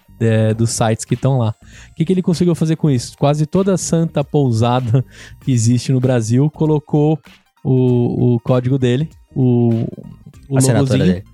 dos 0.56 0.70
sites 0.70 1.04
que 1.04 1.14
estão 1.14 1.38
lá. 1.38 1.54
O 1.90 1.94
que, 1.94 2.04
que 2.04 2.12
ele 2.12 2.22
conseguiu 2.22 2.54
fazer 2.54 2.76
com 2.76 2.90
isso? 2.90 3.16
Quase 3.18 3.46
toda 3.46 3.76
santa 3.76 4.22
pousada 4.22 5.04
que 5.42 5.50
existe 5.50 5.92
no 5.92 6.00
Brasil 6.00 6.48
colocou 6.50 7.18
o, 7.64 8.34
o 8.34 8.40
código 8.40 8.78
dele, 8.78 9.08
o, 9.34 9.86
o 10.48 10.54
logozinho. 10.54 11.04
dele. 11.04 11.24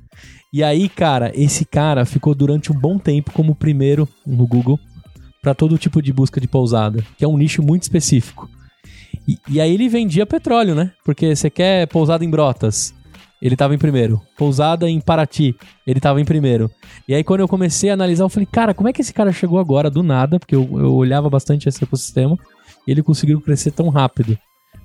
E 0.53 0.63
aí, 0.63 0.89
cara, 0.89 1.31
esse 1.35 1.65
cara 1.65 2.05
ficou 2.05 2.35
durante 2.35 2.73
um 2.73 2.75
bom 2.75 2.99
tempo 2.99 3.33
como 3.33 3.55
primeiro 3.55 4.09
no 4.27 4.47
Google 4.47 4.79
para 5.43 5.55
todo 5.55 5.79
tipo 5.79 6.01
de 6.01 6.13
busca 6.13 6.41
de 6.41 6.49
pousada, 6.49 7.05
que 7.17 7.25
é 7.25 7.29
um 7.29 7.37
nicho 7.37 7.63
muito 7.63 7.83
específico. 7.83 8.49
E, 9.27 9.39
e 9.49 9.61
aí 9.61 9.73
ele 9.73 9.89
vendia 9.89 10.25
petróleo, 10.25 10.75
né? 10.75 10.93
Porque 11.05 11.37
você 11.37 11.51
quer 11.51 11.87
pousada 11.87 12.25
em 12.25 12.31
Brotas, 12.31 12.95
ele 13.43 13.57
tava 13.57 13.75
em 13.75 13.79
primeiro. 13.79 14.21
Pousada 14.37 14.89
em 14.89 15.01
Paraty, 15.01 15.55
ele 15.87 16.01
tava 16.01 16.21
em 16.21 16.25
primeiro. 16.25 16.71
E 17.07 17.15
aí 17.15 17.23
quando 17.23 17.41
eu 17.41 17.49
comecei 17.49 17.91
a 17.91 17.95
analisar, 17.95 18.25
eu 18.25 18.29
falei, 18.29 18.49
cara, 18.51 18.75
como 18.75 18.89
é 18.89 18.93
que 18.93 19.03
esse 19.03 19.13
cara 19.13 19.33
chegou 19.33 19.59
agora 19.59 19.91
do 19.91 20.03
nada? 20.03 20.39
Porque 20.39 20.57
eu, 20.57 20.67
eu 20.79 20.95
olhava 20.95 21.29
bastante 21.29 21.69
esse 21.69 21.85
ecossistema 21.85 22.37
e 22.87 22.91
ele 22.91 23.03
conseguiu 23.03 23.41
crescer 23.41 23.71
tão 23.71 23.89
rápido. 23.91 24.39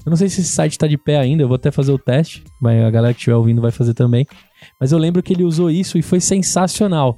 Eu 0.06 0.10
não 0.10 0.18
sei 0.18 0.28
se 0.30 0.42
esse 0.42 0.50
site 0.50 0.78
tá 0.78 0.86
de 0.86 0.98
pé 0.98 1.18
ainda, 1.18 1.44
eu 1.44 1.48
vou 1.48 1.56
até 1.56 1.72
fazer 1.72 1.92
o 1.92 1.98
teste, 1.98 2.44
mas 2.62 2.84
a 2.84 2.92
galera 2.92 3.14
que 3.14 3.20
estiver 3.20 3.36
ouvindo 3.36 3.62
vai 3.62 3.72
fazer 3.72 3.94
também. 3.94 4.26
Mas 4.80 4.92
eu 4.92 4.98
lembro 4.98 5.24
que 5.24 5.34
ele 5.34 5.44
usou 5.44 5.70
isso 5.70 5.98
e 5.98 6.02
foi 6.02 6.20
sensacional. 6.20 7.18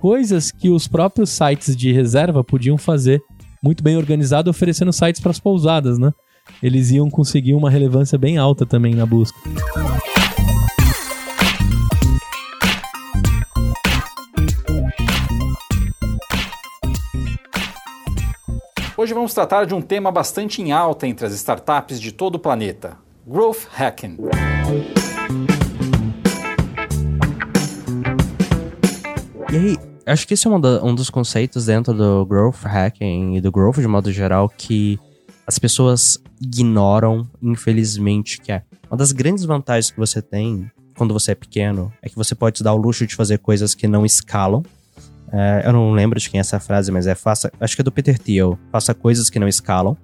Coisas 0.00 0.50
que 0.52 0.68
os 0.68 0.86
próprios 0.86 1.30
sites 1.30 1.74
de 1.74 1.92
reserva 1.92 2.44
podiam 2.44 2.76
fazer 2.76 3.22
muito 3.62 3.82
bem 3.82 3.96
organizado, 3.96 4.50
oferecendo 4.50 4.92
sites 4.92 5.20
para 5.20 5.30
as 5.30 5.40
pousadas, 5.40 5.98
né? 5.98 6.12
Eles 6.62 6.90
iam 6.90 7.10
conseguir 7.10 7.54
uma 7.54 7.70
relevância 7.70 8.18
bem 8.18 8.36
alta 8.36 8.64
também 8.64 8.94
na 8.94 9.06
busca. 9.06 9.38
Hoje 19.06 19.14
vamos 19.14 19.32
tratar 19.32 19.66
de 19.66 19.72
um 19.72 19.80
tema 19.80 20.10
bastante 20.10 20.60
em 20.60 20.72
alta 20.72 21.06
entre 21.06 21.24
as 21.24 21.32
startups 21.32 22.00
de 22.00 22.10
todo 22.10 22.34
o 22.34 22.38
planeta: 22.40 22.98
Growth 23.24 23.68
Hacking. 23.72 24.16
E 29.52 29.56
aí, 29.56 29.76
acho 30.04 30.26
que 30.26 30.34
esse 30.34 30.48
é 30.48 30.50
um, 30.50 30.56
um 30.84 30.92
dos 30.92 31.08
conceitos 31.08 31.66
dentro 31.66 31.94
do 31.94 32.26
growth 32.26 32.64
hacking 32.64 33.36
e 33.36 33.40
do 33.40 33.52
growth 33.52 33.76
de 33.76 33.86
modo 33.86 34.10
geral 34.10 34.48
que 34.48 34.98
as 35.46 35.56
pessoas 35.56 36.18
ignoram, 36.42 37.30
infelizmente, 37.40 38.40
que 38.40 38.50
é 38.50 38.64
uma 38.90 38.96
das 38.96 39.12
grandes 39.12 39.44
vantagens 39.44 39.92
que 39.92 39.98
você 40.00 40.20
tem 40.20 40.68
quando 40.98 41.14
você 41.14 41.30
é 41.30 41.36
pequeno 41.36 41.92
é 42.02 42.08
que 42.08 42.16
você 42.16 42.34
pode 42.34 42.60
dar 42.60 42.74
o 42.74 42.76
luxo 42.76 43.06
de 43.06 43.14
fazer 43.14 43.38
coisas 43.38 43.72
que 43.72 43.86
não 43.86 44.04
escalam. 44.04 44.64
É, 45.32 45.62
eu 45.66 45.72
não 45.72 45.92
lembro 45.92 46.18
de 46.20 46.30
quem 46.30 46.38
é 46.38 46.40
essa 46.40 46.60
frase, 46.60 46.90
mas 46.92 47.06
é 47.06 47.14
faça, 47.14 47.50
acho 47.60 47.74
que 47.74 47.82
é 47.82 47.84
do 47.84 47.92
Peter 47.92 48.18
Thiel, 48.18 48.58
faça 48.70 48.94
coisas 48.94 49.28
que 49.28 49.38
não 49.38 49.48
escalam. 49.48 49.96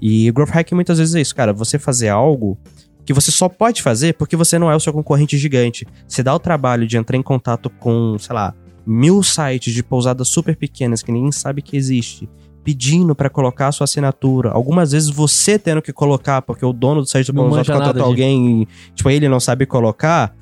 E 0.00 0.30
growth 0.30 0.50
hacking 0.50 0.74
muitas 0.74 0.98
vezes 0.98 1.14
é 1.14 1.20
isso, 1.20 1.34
cara, 1.34 1.52
você 1.52 1.78
fazer 1.78 2.08
algo 2.08 2.58
que 3.04 3.12
você 3.12 3.30
só 3.30 3.48
pode 3.48 3.82
fazer 3.82 4.14
porque 4.14 4.36
você 4.36 4.58
não 4.58 4.70
é 4.70 4.74
o 4.74 4.80
seu 4.80 4.92
concorrente 4.92 5.38
gigante. 5.38 5.86
Você 6.08 6.22
dá 6.22 6.34
o 6.34 6.40
trabalho 6.40 6.86
de 6.86 6.96
entrar 6.96 7.16
em 7.16 7.22
contato 7.22 7.70
com, 7.70 8.16
sei 8.18 8.34
lá, 8.34 8.52
mil 8.84 9.22
sites 9.22 9.72
de 9.72 9.82
pousadas 9.82 10.28
super 10.28 10.56
pequenas 10.56 11.02
que 11.02 11.12
ninguém 11.12 11.30
sabe 11.30 11.62
que 11.62 11.76
existe, 11.76 12.28
pedindo 12.64 13.14
pra 13.14 13.30
colocar 13.30 13.68
a 13.68 13.72
sua 13.72 13.84
assinatura. 13.84 14.50
Algumas 14.50 14.90
vezes 14.90 15.08
você 15.08 15.56
tendo 15.56 15.80
que 15.80 15.92
colocar, 15.92 16.42
porque 16.42 16.66
o 16.66 16.72
dono 16.72 17.00
do 17.00 17.06
site 17.06 17.26
de 17.26 17.32
Não 17.32 17.48
pousada 17.48 17.72
contratou 17.72 18.04
alguém 18.04 18.62
e, 18.62 18.68
tipo, 18.92 19.08
ele 19.08 19.28
não 19.28 19.38
sabe 19.38 19.66
colocar. 19.66 20.34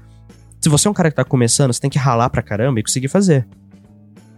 Se 0.59 0.71
você 0.71 0.89
é 0.89 0.91
um 0.91 0.95
cara 0.95 1.11
que 1.11 1.17
tá 1.17 1.25
começando, 1.25 1.71
você 1.71 1.81
tem 1.81 1.91
que 1.91 1.99
ralar 1.99 2.31
pra 2.31 2.41
caramba 2.41 2.81
e 2.81 2.83
conseguir 2.83 3.09
fazer. 3.09 3.47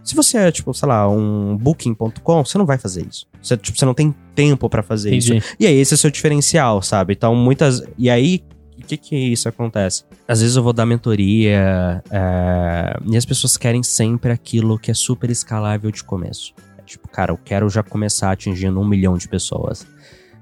Se 0.07 0.15
você 0.15 0.37
é, 0.37 0.51
tipo, 0.53 0.73
sei 0.73 0.87
lá, 0.87 1.09
um 1.09 1.57
booking.com, 1.57 2.45
você 2.45 2.57
não 2.57 2.65
vai 2.65 2.77
fazer 2.77 3.05
isso. 3.05 3.27
Você, 3.41 3.57
tipo, 3.57 3.77
você 3.77 3.83
não 3.83 3.93
tem 3.93 4.15
tempo 4.33 4.69
pra 4.69 4.81
fazer 4.81 5.13
isso. 5.13 5.33
Entendi. 5.33 5.45
E 5.59 5.67
aí, 5.67 5.75
esse 5.75 5.93
é 5.93 5.95
o 5.95 5.97
seu 5.97 6.09
diferencial, 6.09 6.81
sabe? 6.81 7.11
Então, 7.11 7.35
muitas. 7.35 7.83
E 7.97 8.09
aí, 8.09 8.41
o 8.81 8.85
que 8.85 8.95
que 8.95 9.17
isso 9.17 9.49
acontece? 9.49 10.05
Às 10.25 10.39
vezes 10.39 10.55
eu 10.55 10.63
vou 10.63 10.71
dar 10.71 10.85
mentoria 10.85 12.01
é, 12.09 12.97
e 13.05 13.17
as 13.17 13.25
pessoas 13.25 13.57
querem 13.57 13.83
sempre 13.83 14.31
aquilo 14.31 14.79
que 14.79 14.89
é 14.89 14.93
super 14.93 15.29
escalável 15.29 15.91
de 15.91 16.01
começo. 16.05 16.53
É 16.77 16.83
tipo, 16.83 17.09
cara, 17.09 17.33
eu 17.33 17.37
quero 17.37 17.69
já 17.69 17.83
começar 17.83 18.31
atingindo 18.31 18.79
um 18.79 18.87
milhão 18.87 19.17
de 19.17 19.27
pessoas. 19.27 19.85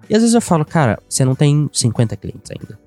E 0.07 0.13
às 0.13 0.21
vezes 0.21 0.35
eu 0.35 0.41
falo, 0.41 0.63
cara, 0.63 0.99
você 1.09 1.25
não 1.25 1.33
tem 1.33 1.67
50 1.73 2.15
clientes 2.17 2.51
ainda. 2.51 2.79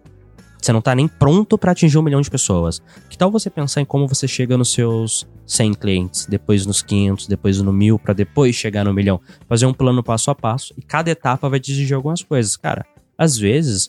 Você 0.61 0.72
não 0.72 0.80
tá 0.80 0.94
nem 0.94 1.06
pronto 1.06 1.56
pra 1.56 1.72
atingir 1.72 1.98
um 1.98 2.02
milhão 2.02 2.20
de 2.20 2.30
pessoas. 2.30 2.82
Que 3.09 3.16
tal 3.16 3.30
você 3.30 3.48
pensar 3.48 3.80
em 3.80 3.84
como 3.84 4.09
você 4.09 4.26
chega 4.26 4.59
nos 4.59 4.72
seus 4.72 5.26
100 5.46 5.74
clientes, 5.74 6.26
depois 6.26 6.66
nos 6.66 6.82
500, 6.82 7.26
depois 7.26 7.61
no 7.62 7.72
1000, 7.72 7.98
pra 7.98 8.12
depois 8.12 8.54
chegar 8.54 8.84
no 8.84 8.92
milhão? 8.92 9.20
Fazer 9.48 9.66
um 9.66 9.72
plano 9.72 10.02
passo 10.02 10.30
a 10.30 10.34
passo 10.34 10.74
e 10.76 10.82
cada 10.82 11.11
etapa 11.11 11.48
vai 11.48 11.61
te 11.61 11.70
exigir 11.70 11.94
algumas 11.94 12.22
coisas. 12.22 12.56
Cara, 12.56 12.84
às 13.16 13.38
vezes, 13.38 13.88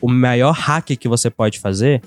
o 0.00 0.08
maior 0.08 0.52
hack 0.52 0.96
que 0.96 1.08
você 1.08 1.30
pode 1.30 1.58
fazer 1.58 2.02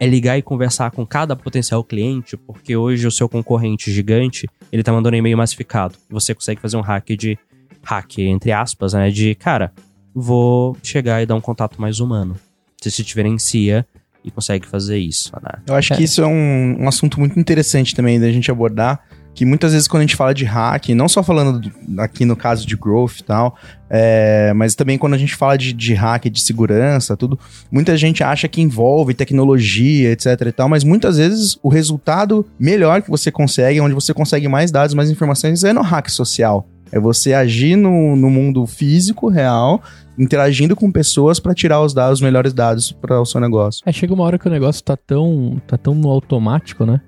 é 0.00 0.06
ligar 0.06 0.36
e 0.36 0.42
conversar 0.42 0.90
com 0.90 1.06
cada 1.06 1.36
potencial 1.36 1.84
cliente, 1.84 2.36
porque 2.36 2.76
hoje 2.76 3.06
o 3.06 3.10
seu 3.10 3.28
concorrente 3.28 3.92
gigante, 3.92 4.48
ele 4.72 4.82
tá 4.82 4.92
mandando 4.92 5.14
e-mail 5.14 5.36
massificado. 5.36 5.94
Você 6.10 6.34
consegue 6.34 6.60
fazer 6.60 6.76
um 6.76 6.80
hack 6.80 7.10
de 7.10 7.38
hack 7.84 8.18
entre 8.18 8.50
aspas, 8.50 8.94
né, 8.94 9.10
de, 9.10 9.34
cara, 9.34 9.72
vou 10.14 10.76
chegar 10.82 11.22
e 11.22 11.26
dar 11.26 11.34
um 11.34 11.40
contato 11.40 11.80
mais 11.80 12.00
humano. 12.00 12.36
Você 12.82 12.90
se 12.90 13.02
diferencia 13.02 13.86
e 14.24 14.30
consegue 14.30 14.66
fazer 14.66 14.98
isso, 14.98 15.32
né? 15.42 15.60
Eu 15.66 15.74
acho 15.74 15.94
que 15.94 16.02
isso 16.04 16.22
é 16.22 16.26
um, 16.26 16.76
um 16.84 16.88
assunto 16.88 17.18
muito 17.18 17.38
interessante 17.38 17.94
também 17.94 18.20
da 18.20 18.30
gente 18.30 18.50
abordar. 18.50 19.00
Que 19.34 19.46
muitas 19.46 19.72
vezes 19.72 19.88
quando 19.88 20.02
a 20.02 20.06
gente 20.06 20.14
fala 20.14 20.34
de 20.34 20.44
hack, 20.44 20.90
não 20.90 21.08
só 21.08 21.22
falando 21.22 21.58
do- 21.58 22.00
aqui 22.02 22.26
no 22.26 22.36
caso 22.36 22.66
de 22.66 22.76
growth 22.76 23.20
e 23.20 23.22
tal, 23.24 23.56
é, 23.88 24.52
mas 24.54 24.74
também 24.74 24.98
quando 24.98 25.14
a 25.14 25.18
gente 25.18 25.34
fala 25.34 25.56
de, 25.56 25.72
de 25.72 25.94
hack, 25.94 26.26
de 26.28 26.38
segurança, 26.42 27.16
tudo, 27.16 27.40
muita 27.70 27.96
gente 27.96 28.22
acha 28.22 28.46
que 28.46 28.60
envolve 28.60 29.14
tecnologia, 29.14 30.10
etc 30.12 30.26
e 30.46 30.52
tal, 30.52 30.68
mas 30.68 30.84
muitas 30.84 31.16
vezes 31.16 31.58
o 31.62 31.70
resultado 31.70 32.46
melhor 32.60 33.00
que 33.00 33.08
você 33.08 33.30
consegue, 33.30 33.80
onde 33.80 33.94
você 33.94 34.12
consegue 34.12 34.46
mais 34.48 34.70
dados, 34.70 34.94
mais 34.94 35.10
informações, 35.10 35.64
é 35.64 35.72
no 35.72 35.80
hack 35.80 36.10
social. 36.10 36.68
É 36.92 37.00
você 37.00 37.32
agir 37.32 37.76
no, 37.76 38.14
no 38.14 38.28
mundo 38.28 38.66
físico, 38.66 39.28
real, 39.28 39.82
interagindo 40.18 40.76
com 40.76 40.92
pessoas 40.92 41.40
para 41.40 41.54
tirar 41.54 41.80
os 41.80 41.94
dados, 41.94 42.18
os 42.18 42.22
melhores 42.22 42.52
dados 42.52 42.92
para 42.92 43.20
o 43.20 43.24
seu 43.24 43.40
negócio. 43.40 43.82
É, 43.86 43.92
chega 43.92 44.12
uma 44.12 44.24
hora 44.24 44.38
que 44.38 44.46
o 44.46 44.50
negócio 44.50 44.82
tá 44.82 44.96
tão, 44.96 45.60
tá 45.66 45.76
tão 45.78 45.94
no 45.94 46.08
automático, 46.08 46.84
né? 46.84 47.00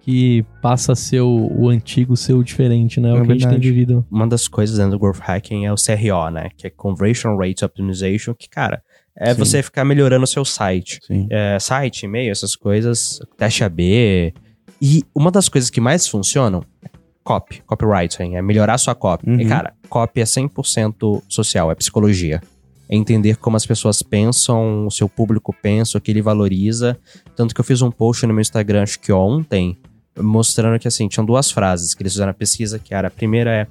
Que 0.00 0.44
passa 0.62 0.92
a 0.92 0.96
ser 0.96 1.20
o, 1.20 1.50
o 1.54 1.68
antigo 1.68 2.16
ser 2.16 2.32
o 2.32 2.42
diferente, 2.42 3.00
né? 3.00 3.10
É 3.10 3.12
o 3.12 3.16
que 3.16 3.32
a 3.32 3.34
gente 3.34 3.40
tem 3.40 3.50
verdade. 3.50 3.68
vivido. 3.68 4.06
Uma 4.10 4.26
das 4.26 4.48
coisas 4.48 4.76
dentro 4.78 4.92
do 4.92 4.98
Growth 4.98 5.20
Hacking 5.20 5.66
é 5.66 5.72
o 5.72 5.76
CRO, 5.76 6.30
né? 6.30 6.48
Que 6.56 6.68
é 6.68 6.70
Conversion 6.70 7.36
Rate 7.36 7.64
Optimization, 7.64 8.34
que, 8.34 8.48
cara, 8.48 8.82
é 9.16 9.34
Sim. 9.34 9.38
você 9.38 9.62
ficar 9.62 9.84
melhorando 9.84 10.22
o 10.22 10.26
seu 10.28 10.44
site. 10.44 11.00
É, 11.28 11.58
site, 11.58 12.04
e-mail, 12.04 12.30
essas 12.30 12.54
coisas, 12.54 13.18
teste 13.36 13.64
AB. 13.64 14.32
E 14.80 15.02
uma 15.12 15.30
das 15.30 15.48
coisas 15.48 15.68
que 15.70 15.80
mais 15.80 16.06
funcionam 16.06 16.62
é 16.84 16.88
copy, 17.28 17.62
copywriting, 17.66 18.36
é 18.36 18.40
melhorar 18.40 18.78
sua 18.78 18.94
copy. 18.94 19.28
Uhum. 19.28 19.38
E, 19.38 19.44
cara, 19.44 19.74
copy 19.90 20.22
é 20.22 20.24
100% 20.24 21.22
social, 21.28 21.70
é 21.70 21.74
psicologia. 21.74 22.40
É 22.88 22.96
entender 22.96 23.36
como 23.36 23.54
as 23.54 23.66
pessoas 23.66 24.00
pensam, 24.00 24.86
o 24.86 24.90
seu 24.90 25.10
público 25.10 25.54
pensa, 25.62 25.98
o 25.98 26.00
que 26.00 26.10
ele 26.10 26.22
valoriza. 26.22 26.98
Tanto 27.36 27.54
que 27.54 27.60
eu 27.60 27.64
fiz 27.64 27.82
um 27.82 27.90
post 27.90 28.26
no 28.26 28.32
meu 28.32 28.40
Instagram, 28.40 28.82
acho 28.82 28.98
que 28.98 29.12
ontem, 29.12 29.76
mostrando 30.18 30.78
que, 30.78 30.88
assim, 30.88 31.06
tinham 31.06 31.26
duas 31.26 31.50
frases 31.50 31.92
que 31.94 32.02
eles 32.02 32.14
fizeram 32.14 32.28
na 32.28 32.34
pesquisa, 32.34 32.78
que 32.78 32.94
era, 32.94 33.08
a 33.08 33.10
primeira 33.10 33.50
é, 33.50 33.66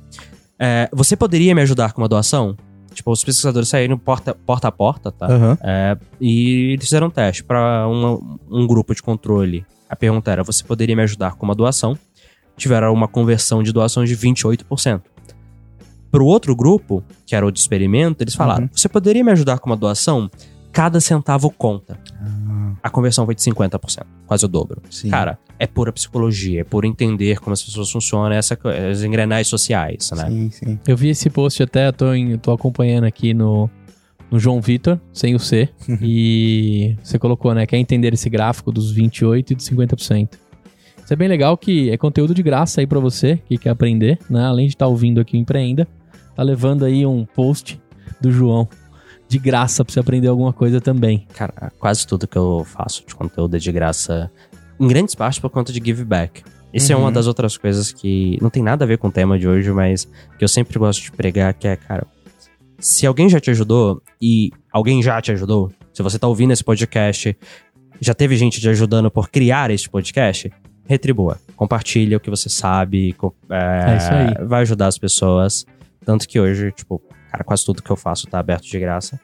é, 0.60 0.90
você 0.94 1.16
poderia 1.16 1.56
me 1.56 1.62
ajudar 1.64 1.94
com 1.94 2.02
uma 2.04 2.08
doação? 2.08 2.56
Tipo, 2.94 3.12
os 3.12 3.24
pesquisadores 3.24 3.70
saíram 3.70 3.98
porta, 3.98 4.36
porta 4.36 4.68
a 4.68 4.72
porta, 4.72 5.12
tá? 5.12 5.26
Aham. 5.26 5.58
É, 5.64 5.98
e 6.22 6.74
eles 6.74 6.86
fizeram 6.86 7.08
um 7.08 7.12
teste 7.12 7.44
para 7.44 7.88
um 7.88 8.68
grupo 8.68 8.94
de 8.94 9.02
controle. 9.02 9.66
A 9.90 9.96
pergunta 9.96 10.32
era: 10.32 10.44
você 10.44 10.64
poderia 10.64 10.96
me 10.96 11.02
ajudar 11.02 11.34
com 11.36 11.46
uma 11.46 11.56
doação? 11.56 11.98
Tiveram 12.58 12.92
uma 12.94 13.08
conversão 13.08 13.62
de 13.64 13.72
doação 13.72 14.04
de 14.04 14.18
28%. 14.18 15.02
Para 16.12 16.24
o 16.24 16.26
outro 16.26 16.56
grupo, 16.56 17.04
que 17.26 17.36
era 17.36 17.46
o 17.46 17.52
de 17.52 17.60
experimento, 17.60 18.24
eles 18.24 18.34
falaram: 18.34 18.64
Uhum. 18.64 18.70
você 18.74 18.90
poderia 18.90 19.24
me 19.24 19.32
ajudar 19.32 19.60
com 19.60 19.70
uma 19.70 19.78
doação? 19.78 20.30
Cada 20.72 21.00
centavo 21.00 21.50
conta. 21.50 22.00
A 22.84 22.90
conversão 22.90 23.26
foi 23.26 23.34
de 23.34 23.42
50%, 23.42 24.04
quase 24.28 24.46
o 24.46 24.48
dobro. 24.48 24.82
Sim. 24.92 25.10
Cara, 25.10 25.40
é 25.58 25.66
pura 25.66 25.92
psicologia, 25.92 26.62
é 26.62 26.64
por 26.64 26.86
entender 26.86 27.40
como 27.40 27.54
as 27.54 27.64
pessoas 27.64 27.90
funcionam, 27.92 28.32
essa, 28.32 28.56
co- 28.56 28.68
as 28.70 29.02
engrenagens 29.04 29.48
sociais, 29.48 30.12
né? 30.16 30.30
Sim, 30.30 30.50
sim. 30.52 30.80
Eu 30.88 30.96
vi 30.96 31.10
esse 31.10 31.30
post 31.32 31.62
até, 31.64 31.88
eu 31.88 31.94
tô, 31.94 32.14
em- 32.14 32.32
eu 32.32 32.38
tô 32.38 32.52
acompanhando 32.52 33.06
aqui 33.06 33.34
no, 33.34 33.68
no 34.30 34.38
João 34.40 34.62
Vitor, 34.62 35.00
sem 35.12 35.34
o 35.34 35.40
C. 35.40 35.68
e 36.00 36.96
você 37.04 37.18
colocou, 37.18 37.54
né? 37.56 37.66
Quer 37.66 37.78
entender 37.78 38.14
esse 38.14 38.30
gráfico 38.30 38.72
dos 38.72 38.94
28% 38.96 39.52
e 39.52 39.56
dos 39.56 39.68
50%. 39.68 40.30
Isso 41.08 41.14
é 41.14 41.16
bem 41.16 41.30
legal 41.30 41.56
que 41.58 41.90
é 41.90 41.96
conteúdo 41.96 42.34
de 42.34 42.44
graça 42.44 42.82
aí 42.82 42.86
pra 42.86 43.00
você 43.00 43.38
que 43.48 43.58
quer 43.58 43.70
aprender, 43.70 44.20
né? 44.30 44.44
Além 44.44 44.68
de 44.68 44.74
estar 44.74 44.88
ouvindo 44.88 45.22
aqui 45.22 45.38
o 45.38 45.40
Empreenda, 45.40 45.88
tá 46.36 46.44
levando 46.44 46.84
aí 46.84 47.06
um 47.06 47.24
post 47.24 47.80
do 48.20 48.30
João 48.30 48.68
de 49.26 49.40
graça 49.40 49.86
pra 49.86 49.94
você 49.94 50.02
aprender 50.02 50.28
alguma 50.28 50.52
coisa 50.52 50.82
também. 50.82 51.26
Cara, 51.34 51.72
quase 51.80 52.06
tudo 52.06 52.28
que 52.28 52.38
eu 52.38 52.66
faço 52.66 53.06
de 53.08 53.16
conteúdo 53.16 53.56
é 53.56 53.58
de 53.60 53.72
graça, 53.72 54.30
em 54.78 54.86
grandes 54.86 55.16
partes 55.16 55.40
por 55.40 55.50
conta 55.50 55.72
de 55.72 55.82
give 55.82 56.04
back. 56.04 56.44
Isso 56.74 56.92
é 56.92 56.96
Uhum. 56.98 57.04
uma 57.04 57.12
das 57.14 57.26
outras 57.26 57.56
coisas 57.56 57.90
que 57.94 58.38
não 58.42 58.50
tem 58.50 58.62
nada 58.62 58.84
a 58.84 58.88
ver 58.88 58.98
com 58.98 59.08
o 59.08 59.12
tema 59.12 59.40
de 59.40 59.48
hoje, 59.48 59.72
mas 59.72 60.04
que 60.38 60.44
eu 60.44 60.50
sempre 60.50 60.78
gosto 60.78 61.02
de 61.04 61.12
pregar, 61.14 61.54
que 61.54 61.70
é, 61.70 61.78
cara, 61.78 62.06
se 62.80 63.08
alguém 63.08 63.30
já 63.30 63.40
te 63.40 63.50
ajudou 63.50 64.02
e 64.22 64.52
alguém 64.74 65.02
já 65.02 65.22
te 65.22 65.32
ajudou, 65.32 65.72
se 65.94 66.04
você 66.04 66.20
tá 66.20 66.28
ouvindo 66.28 66.52
esse 66.52 66.66
podcast, 66.66 67.34
já 68.02 68.14
teve 68.14 68.36
gente 68.36 68.60
te 68.60 68.68
ajudando 68.68 69.10
por 69.10 69.30
criar 69.30 69.72
este 69.72 69.90
podcast, 69.90 70.52
retribua. 70.88 71.38
Compartilha 71.56 72.18
o 72.18 72.20
que 72.20 72.30
você 72.30 72.50
sabe, 72.50 73.16
é, 73.50 73.94
É 73.94 73.98
isso 73.98 74.12
aí. 74.12 74.46
vai 74.48 74.62
ajudar 74.62 74.88
as 74.88 74.98
pessoas. 74.98 75.66
Tanto 76.06 76.28
que 76.28 76.40
hoje, 76.40 76.72
tipo, 76.72 77.02
cara, 77.32 77.44
quase 77.44 77.66
tudo 77.66 77.84
que 77.84 77.90
eu 77.90 77.96
faço 77.98 78.28
tá 78.28 78.40
aberto 78.40 78.64
de 78.64 78.80
graça. 78.80 79.20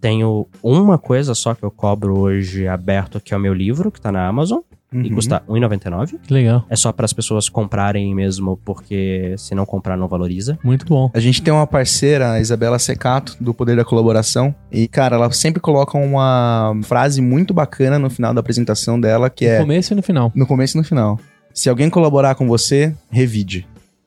Tenho 0.00 0.46
uma 0.62 0.96
coisa 0.98 1.34
só 1.34 1.54
que 1.54 1.62
eu 1.64 1.70
cobro 1.70 2.18
hoje 2.18 2.68
aberto, 2.68 3.20
que 3.20 3.34
é 3.34 3.36
o 3.36 3.40
meu 3.40 3.52
livro, 3.52 3.90
que 3.90 4.00
tá 4.00 4.12
na 4.12 4.26
Amazon, 4.28 4.60
e 4.92 4.96
Uhum. 5.08 5.14
custa 5.14 5.42
R$ 5.48 5.54
1,99. 5.60 6.18
Que 6.22 6.32
legal. 6.32 6.64
É 6.70 6.74
só 6.76 6.90
para 6.92 7.04
as 7.04 7.12
pessoas 7.12 7.48
comprarem 7.48 8.14
mesmo, 8.14 8.58
porque 8.64 9.34
se 9.36 9.54
não 9.54 9.66
comprar 9.66 9.96
não 9.96 10.08
valoriza. 10.08 10.58
Muito 10.64 10.86
bom. 10.86 11.10
A 11.12 11.20
gente 11.20 11.42
tem 11.42 11.52
uma 11.52 11.66
parceira, 11.66 12.32
a 12.32 12.40
Isabela 12.40 12.78
Secato, 12.78 13.36
do 13.38 13.52
Poder 13.52 13.76
da 13.76 13.84
Colaboração. 13.84 14.54
E, 14.72 14.88
cara, 14.88 15.16
ela 15.16 15.30
sempre 15.30 15.60
coloca 15.60 15.98
uma 15.98 16.74
frase 16.84 17.20
muito 17.20 17.52
bacana 17.52 17.98
no 17.98 18.08
final 18.08 18.32
da 18.32 18.40
apresentação 18.40 18.98
dela, 19.00 19.28
que 19.28 19.44
No 19.46 19.50
é 19.52 19.58
começo 19.60 19.92
e 19.92 19.96
no 19.96 20.02
final. 20.02 20.32
no 20.34 20.46
começo 20.46 20.76
e 20.76 20.78
no 20.78 20.84
final. 20.84 21.18
Se 21.52 21.68
alguém 21.68 21.90
colaborar 21.90 22.34
com 22.34 22.46
você, 22.46 22.94
revide. 23.10 23.66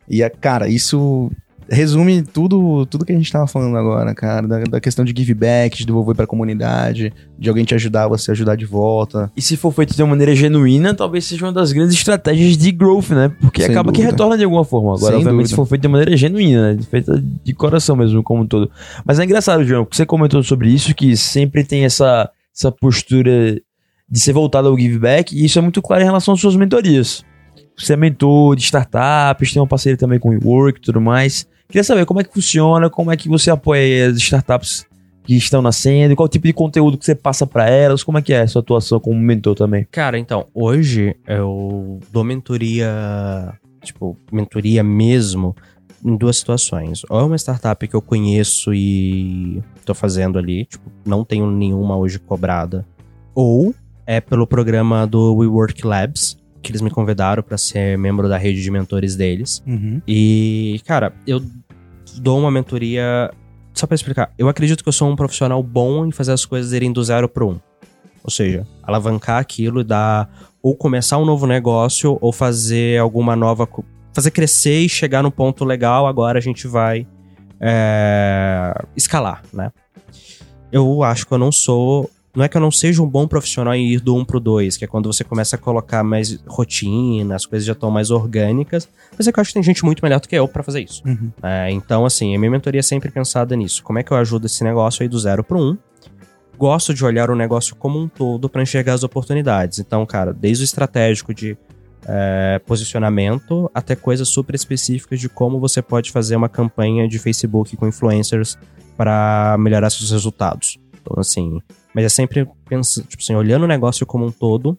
E, 0.09 0.23
é, 0.23 0.29
cara, 0.29 0.67
isso 0.67 1.31
resume 1.71 2.21
tudo 2.21 2.85
tudo 2.85 3.05
que 3.05 3.13
a 3.13 3.15
gente 3.15 3.31
tava 3.31 3.47
falando 3.47 3.77
agora, 3.77 4.13
cara. 4.13 4.47
Da, 4.47 4.59
da 4.59 4.81
questão 4.81 5.05
de 5.05 5.13
give 5.15 5.33
back, 5.33 5.77
de 5.77 5.85
devolver 5.85 6.15
pra 6.15 6.27
comunidade, 6.27 7.13
de 7.39 7.49
alguém 7.49 7.63
te 7.63 7.73
ajudar, 7.73 8.07
você 8.07 8.31
ajudar 8.31 8.55
de 8.55 8.65
volta. 8.65 9.31
E 9.35 9.41
se 9.41 9.55
for 9.55 9.71
feito 9.71 9.95
de 9.95 10.03
uma 10.03 10.09
maneira 10.09 10.35
genuína, 10.35 10.93
talvez 10.93 11.25
seja 11.25 11.45
uma 11.45 11.53
das 11.53 11.71
grandes 11.71 11.95
estratégias 11.95 12.57
de 12.57 12.71
growth, 12.71 13.09
né? 13.11 13.31
Porque 13.39 13.61
Sem 13.61 13.71
acaba 13.71 13.91
que 13.91 13.97
dúvida. 13.97 14.11
retorna 14.11 14.37
de 14.37 14.43
alguma 14.43 14.65
forma. 14.65 14.89
Agora, 14.95 15.13
Sem 15.13 15.15
obviamente, 15.15 15.31
dúvida. 15.31 15.49
se 15.49 15.55
for 15.55 15.65
feito 15.65 15.81
de 15.81 15.87
maneira 15.87 16.17
genuína, 16.17 16.73
né? 16.73 16.81
Feita 16.83 17.23
de 17.43 17.53
coração 17.53 17.95
mesmo, 17.95 18.21
como 18.21 18.43
um 18.43 18.47
todo. 18.47 18.69
Mas 19.05 19.17
é 19.19 19.23
engraçado, 19.23 19.63
João, 19.63 19.85
porque 19.85 19.95
você 19.95 20.05
comentou 20.05 20.43
sobre 20.43 20.69
isso, 20.69 20.93
que 20.93 21.15
sempre 21.15 21.63
tem 21.63 21.85
essa, 21.85 22.29
essa 22.55 22.71
postura 22.71 23.59
de 24.09 24.19
ser 24.19 24.33
voltado 24.33 24.67
ao 24.67 24.77
give 24.77 24.99
back, 24.99 25.33
e 25.33 25.45
isso 25.45 25.57
é 25.57 25.61
muito 25.61 25.81
claro 25.81 26.01
em 26.01 26.05
relação 26.05 26.33
às 26.33 26.41
suas 26.41 26.57
mentorias. 26.57 27.23
Você 27.77 27.93
é 27.93 27.95
mentor 27.95 28.55
de 28.57 28.63
startups, 28.63 29.53
tem 29.53 29.61
uma 29.61 29.67
parceria 29.67 29.97
também 29.97 30.19
com 30.19 30.29
o 30.29 30.31
WeWork 30.33 30.77
e 30.77 30.81
tudo 30.81 30.99
mais. 30.99 31.47
Queria 31.71 31.85
saber 31.85 32.05
como 32.05 32.19
é 32.19 32.23
que 32.25 32.33
funciona, 32.33 32.89
como 32.89 33.11
é 33.11 33.15
que 33.15 33.29
você 33.29 33.49
apoia 33.49 34.09
as 34.09 34.17
startups 34.17 34.85
que 35.23 35.37
estão 35.37 35.61
nascendo, 35.61 36.15
qual 36.17 36.27
tipo 36.27 36.45
de 36.45 36.51
conteúdo 36.51 36.97
que 36.97 37.05
você 37.05 37.15
passa 37.15 37.47
pra 37.47 37.69
elas, 37.69 38.03
como 38.03 38.17
é 38.17 38.21
que 38.21 38.33
é 38.33 38.45
sua 38.45 38.61
atuação 38.61 38.99
como 38.99 39.17
mentor 39.17 39.55
também? 39.55 39.87
Cara, 39.89 40.19
então, 40.19 40.47
hoje 40.53 41.15
eu 41.25 41.99
dou 42.11 42.25
mentoria, 42.25 43.53
tipo, 43.81 44.17
mentoria 44.31 44.83
mesmo, 44.83 45.55
em 46.03 46.17
duas 46.17 46.37
situações. 46.37 47.03
Ou 47.09 47.19
é 47.21 47.23
uma 47.23 47.37
startup 47.37 47.87
que 47.87 47.95
eu 47.95 48.01
conheço 48.01 48.73
e 48.73 49.63
tô 49.85 49.93
fazendo 49.93 50.37
ali, 50.37 50.65
tipo, 50.65 50.91
não 51.05 51.23
tenho 51.23 51.49
nenhuma 51.49 51.95
hoje 51.95 52.19
cobrada. 52.19 52.85
Ou 53.33 53.73
é 54.05 54.19
pelo 54.19 54.45
programa 54.45 55.07
do 55.07 55.35
WeWork 55.35 55.87
Labs, 55.87 56.37
que 56.61 56.71
eles 56.71 56.81
me 56.81 56.89
convidaram 56.89 57.41
para 57.41 57.57
ser 57.57 57.97
membro 57.97 58.29
da 58.29 58.37
rede 58.37 58.61
de 58.61 58.71
mentores 58.71 59.15
deles. 59.15 59.63
E, 60.07 60.81
cara, 60.85 61.13
eu 61.25 61.41
dou 62.17 62.39
uma 62.39 62.51
mentoria. 62.51 63.31
Só 63.73 63.87
pra 63.87 63.95
explicar, 63.95 64.33
eu 64.37 64.49
acredito 64.49 64.83
que 64.83 64.89
eu 64.89 64.93
sou 64.93 65.09
um 65.09 65.15
profissional 65.15 65.61
bom 65.63 66.05
em 66.05 66.11
fazer 66.11 66.33
as 66.33 66.45
coisas 66.45 66.73
irem 66.73 66.91
do 66.91 67.03
zero 67.03 67.27
pro 67.27 67.49
um. 67.49 67.59
Ou 68.23 68.29
seja, 68.29 68.67
alavancar 68.83 69.39
aquilo 69.39 69.81
e 69.81 69.83
dar. 69.83 70.29
Ou 70.61 70.75
começar 70.75 71.17
um 71.17 71.25
novo 71.25 71.47
negócio, 71.47 72.17
ou 72.21 72.31
fazer 72.31 72.99
alguma 72.99 73.35
nova. 73.35 73.67
Fazer 74.13 74.29
crescer 74.31 74.81
e 74.81 74.89
chegar 74.89 75.23
no 75.23 75.31
ponto 75.31 75.65
legal, 75.65 76.05
agora 76.05 76.37
a 76.37 76.41
gente 76.41 76.67
vai 76.67 77.07
é, 77.59 78.73
escalar, 78.95 79.43
né? 79.53 79.71
Eu 80.71 81.03
acho 81.03 81.25
que 81.25 81.33
eu 81.33 81.37
não 81.37 81.51
sou. 81.51 82.09
Não 82.33 82.45
é 82.45 82.47
que 82.47 82.55
eu 82.55 82.61
não 82.61 82.71
seja 82.71 83.01
um 83.01 83.07
bom 83.07 83.27
profissional 83.27 83.73
em 83.73 83.87
ir 83.87 83.99
do 83.99 84.15
1 84.15 84.23
pro 84.23 84.39
2, 84.39 84.77
que 84.77 84.85
é 84.85 84.87
quando 84.87 85.11
você 85.11 85.23
começa 85.23 85.57
a 85.57 85.59
colocar 85.59 86.01
mais 86.01 86.39
rotina, 86.47 87.35
as 87.35 87.45
coisas 87.45 87.65
já 87.65 87.73
estão 87.73 87.91
mais 87.91 88.09
orgânicas. 88.09 88.87
Mas 89.17 89.27
é 89.27 89.31
que 89.31 89.39
eu 89.39 89.41
acho 89.41 89.49
que 89.49 89.55
tem 89.55 89.63
gente 89.63 89.83
muito 89.83 90.01
melhor 90.01 90.19
do 90.21 90.29
que 90.29 90.35
eu 90.35 90.47
pra 90.47 90.63
fazer 90.63 90.81
isso. 90.81 91.03
Uhum. 91.05 91.29
É, 91.43 91.69
então, 91.71 92.05
assim, 92.05 92.33
a 92.33 92.39
minha 92.39 92.51
mentoria 92.51 92.79
é 92.79 92.83
sempre 92.83 93.11
pensada 93.11 93.53
nisso. 93.55 93.83
Como 93.83 93.99
é 93.99 94.03
que 94.03 94.11
eu 94.11 94.17
ajudo 94.17 94.45
esse 94.45 94.63
negócio 94.63 95.03
aí 95.03 95.09
do 95.09 95.19
zero 95.19 95.43
pro 95.43 95.59
um? 95.59 95.77
Gosto 96.57 96.93
de 96.93 97.03
olhar 97.03 97.29
o 97.29 97.35
negócio 97.35 97.75
como 97.75 97.99
um 97.99 98.07
todo 98.07 98.47
pra 98.47 98.61
enxergar 98.61 98.93
as 98.93 99.03
oportunidades. 99.03 99.79
Então, 99.79 100.05
cara, 100.05 100.31
desde 100.31 100.63
o 100.63 100.65
estratégico 100.65 101.33
de 101.33 101.57
é, 102.05 102.61
posicionamento 102.65 103.69
até 103.73 103.95
coisas 103.95 104.27
super 104.29 104.55
específicas 104.55 105.19
de 105.19 105.27
como 105.27 105.59
você 105.59 105.81
pode 105.81 106.11
fazer 106.11 106.35
uma 106.35 106.49
campanha 106.49 107.07
de 107.07 107.19
Facebook 107.19 107.75
com 107.75 107.87
influencers 107.87 108.57
para 108.95 109.57
melhorar 109.59 109.89
seus 109.89 110.11
resultados. 110.11 110.79
Então, 111.01 111.19
assim, 111.19 111.59
mas 111.93 112.05
é 112.05 112.09
sempre 112.09 112.47
pensando, 112.67 113.07
tipo 113.07 113.21
assim, 113.21 113.35
olhando 113.35 113.63
o 113.63 113.67
negócio 113.67 114.05
como 114.05 114.25
um 114.25 114.31
todo 114.31 114.77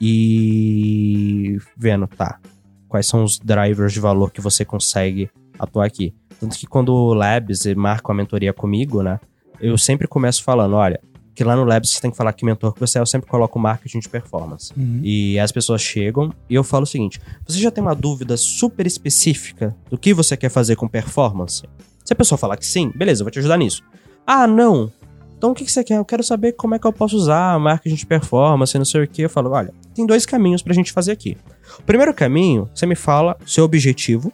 e 0.00 1.58
vendo, 1.76 2.06
tá, 2.06 2.40
quais 2.88 3.06
são 3.06 3.24
os 3.24 3.38
drivers 3.38 3.92
de 3.92 4.00
valor 4.00 4.30
que 4.30 4.40
você 4.40 4.64
consegue 4.64 5.30
atuar 5.58 5.86
aqui. 5.86 6.14
Tanto 6.38 6.56
que 6.56 6.66
quando 6.66 6.92
o 6.92 7.12
Labs 7.12 7.66
marca 7.76 8.12
a 8.12 8.14
mentoria 8.14 8.52
comigo, 8.52 9.02
né, 9.02 9.20
eu 9.60 9.76
sempre 9.76 10.08
começo 10.08 10.42
falando, 10.42 10.74
olha, 10.74 11.00
que 11.34 11.44
lá 11.44 11.56
no 11.56 11.64
Labs 11.64 11.90
você 11.90 12.00
tem 12.00 12.10
que 12.10 12.16
falar 12.16 12.32
que 12.32 12.44
mentor 12.44 12.74
que 12.74 12.80
você 12.80 12.98
é, 12.98 13.00
eu 13.00 13.06
sempre 13.06 13.28
coloco 13.28 13.58
marketing 13.58 14.00
de 14.00 14.08
performance. 14.08 14.72
E 15.02 15.38
as 15.38 15.50
pessoas 15.50 15.80
chegam 15.80 16.32
e 16.48 16.54
eu 16.54 16.62
falo 16.62 16.82
o 16.82 16.86
seguinte: 16.86 17.20
você 17.46 17.58
já 17.58 17.70
tem 17.70 17.82
uma 17.82 17.94
dúvida 17.94 18.36
super 18.36 18.86
específica 18.86 19.74
do 19.88 19.96
que 19.96 20.12
você 20.12 20.36
quer 20.36 20.50
fazer 20.50 20.76
com 20.76 20.86
performance? 20.86 21.62
Se 22.04 22.12
a 22.12 22.16
pessoa 22.16 22.36
falar 22.36 22.56
que 22.56 22.66
sim, 22.66 22.92
beleza, 22.94 23.22
eu 23.22 23.24
vou 23.24 23.30
te 23.30 23.38
ajudar 23.38 23.56
nisso. 23.56 23.82
Ah, 24.26 24.46
não. 24.46 24.92
Então 25.40 25.52
o 25.52 25.54
que, 25.54 25.64
que 25.64 25.72
você 25.72 25.82
quer? 25.82 25.96
Eu 25.96 26.04
quero 26.04 26.22
saber 26.22 26.52
como 26.52 26.74
é 26.74 26.78
que 26.78 26.86
eu 26.86 26.92
posso 26.92 27.16
usar 27.16 27.54
a 27.54 27.58
marketing 27.58 27.94
de 27.96 28.04
performance, 28.04 28.76
não 28.76 28.84
sei 28.84 29.04
o 29.04 29.08
que. 29.08 29.22
Eu 29.22 29.30
falo, 29.30 29.50
olha, 29.52 29.72
tem 29.94 30.04
dois 30.04 30.26
caminhos 30.26 30.60
pra 30.60 30.74
gente 30.74 30.92
fazer 30.92 31.12
aqui. 31.12 31.34
O 31.78 31.82
primeiro 31.82 32.12
caminho, 32.12 32.68
você 32.74 32.84
me 32.84 32.94
fala 32.94 33.34
seu 33.46 33.64
objetivo, 33.64 34.30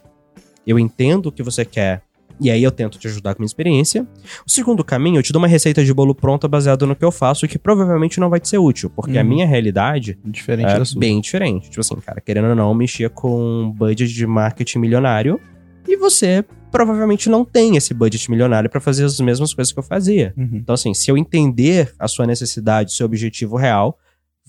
eu 0.67 0.77
entendo 0.77 1.27
o 1.27 1.31
que 1.31 1.41
você 1.41 1.63
quer, 1.63 2.01
e 2.41 2.51
aí 2.51 2.61
eu 2.61 2.71
tento 2.71 2.99
te 2.99 3.07
ajudar 3.07 3.33
com 3.35 3.41
minha 3.41 3.47
experiência. 3.47 4.05
O 4.45 4.51
segundo 4.51 4.83
caminho, 4.83 5.17
eu 5.19 5.23
te 5.23 5.31
dou 5.31 5.41
uma 5.41 5.47
receita 5.47 5.81
de 5.81 5.93
bolo 5.93 6.13
pronta 6.13 6.45
baseada 6.45 6.85
no 6.85 6.93
que 6.93 7.05
eu 7.05 7.11
faço, 7.11 7.47
que 7.47 7.57
provavelmente 7.57 8.19
não 8.19 8.29
vai 8.29 8.41
te 8.41 8.49
ser 8.49 8.57
útil, 8.57 8.91
porque 8.93 9.17
a 9.17 9.21
Uhum. 9.21 9.27
minha 9.29 9.45
realidade 9.47 10.19
Diferente 10.25 10.69
é 10.69 10.99
bem 10.99 11.21
diferente. 11.21 11.69
Tipo 11.69 11.79
assim, 11.79 11.95
cara, 12.05 12.19
querendo 12.19 12.49
ou 12.49 12.55
não, 12.55 12.73
mexia 12.73 13.09
com 13.09 13.39
um 13.63 13.71
budget 13.71 14.13
de 14.13 14.27
marketing 14.27 14.79
milionário 14.79 15.39
e 15.87 15.95
você 15.95 16.43
provavelmente 16.71 17.29
não 17.29 17.45
tem 17.45 17.77
esse 17.77 17.93
budget 17.93 18.29
milionário 18.29 18.69
pra 18.69 18.81
fazer 18.81 19.05
as 19.05 19.19
mesmas 19.19 19.53
coisas 19.53 19.73
que 19.73 19.79
eu 19.79 19.83
fazia. 19.83 20.33
Uhum. 20.37 20.49
Então, 20.53 20.73
assim, 20.73 20.93
se 20.93 21.09
eu 21.09 21.17
entender 21.17 21.93
a 21.97 22.07
sua 22.07 22.25
necessidade, 22.25 22.93
seu 22.93 23.05
objetivo 23.05 23.55
real, 23.55 23.97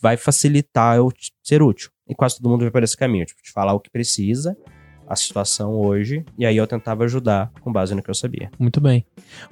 vai 0.00 0.16
facilitar 0.16 0.96
eu 0.96 1.12
ser 1.42 1.62
útil. 1.62 1.90
E 2.08 2.14
quase 2.14 2.36
todo 2.36 2.48
mundo 2.48 2.62
vai 2.62 2.70
por 2.70 2.82
esse 2.82 2.96
caminho, 2.96 3.24
tipo, 3.24 3.42
te 3.42 3.52
falar 3.52 3.72
o 3.72 3.80
que 3.80 3.90
precisa, 3.90 4.56
a 5.06 5.16
situação 5.16 5.74
hoje, 5.74 6.24
e 6.38 6.44
aí 6.44 6.56
eu 6.56 6.66
tentava 6.66 7.04
ajudar 7.04 7.50
com 7.62 7.72
base 7.72 7.94
no 7.94 8.02
que 8.02 8.10
eu 8.10 8.14
sabia. 8.14 8.50
Muito 8.58 8.80
bem. 8.80 9.04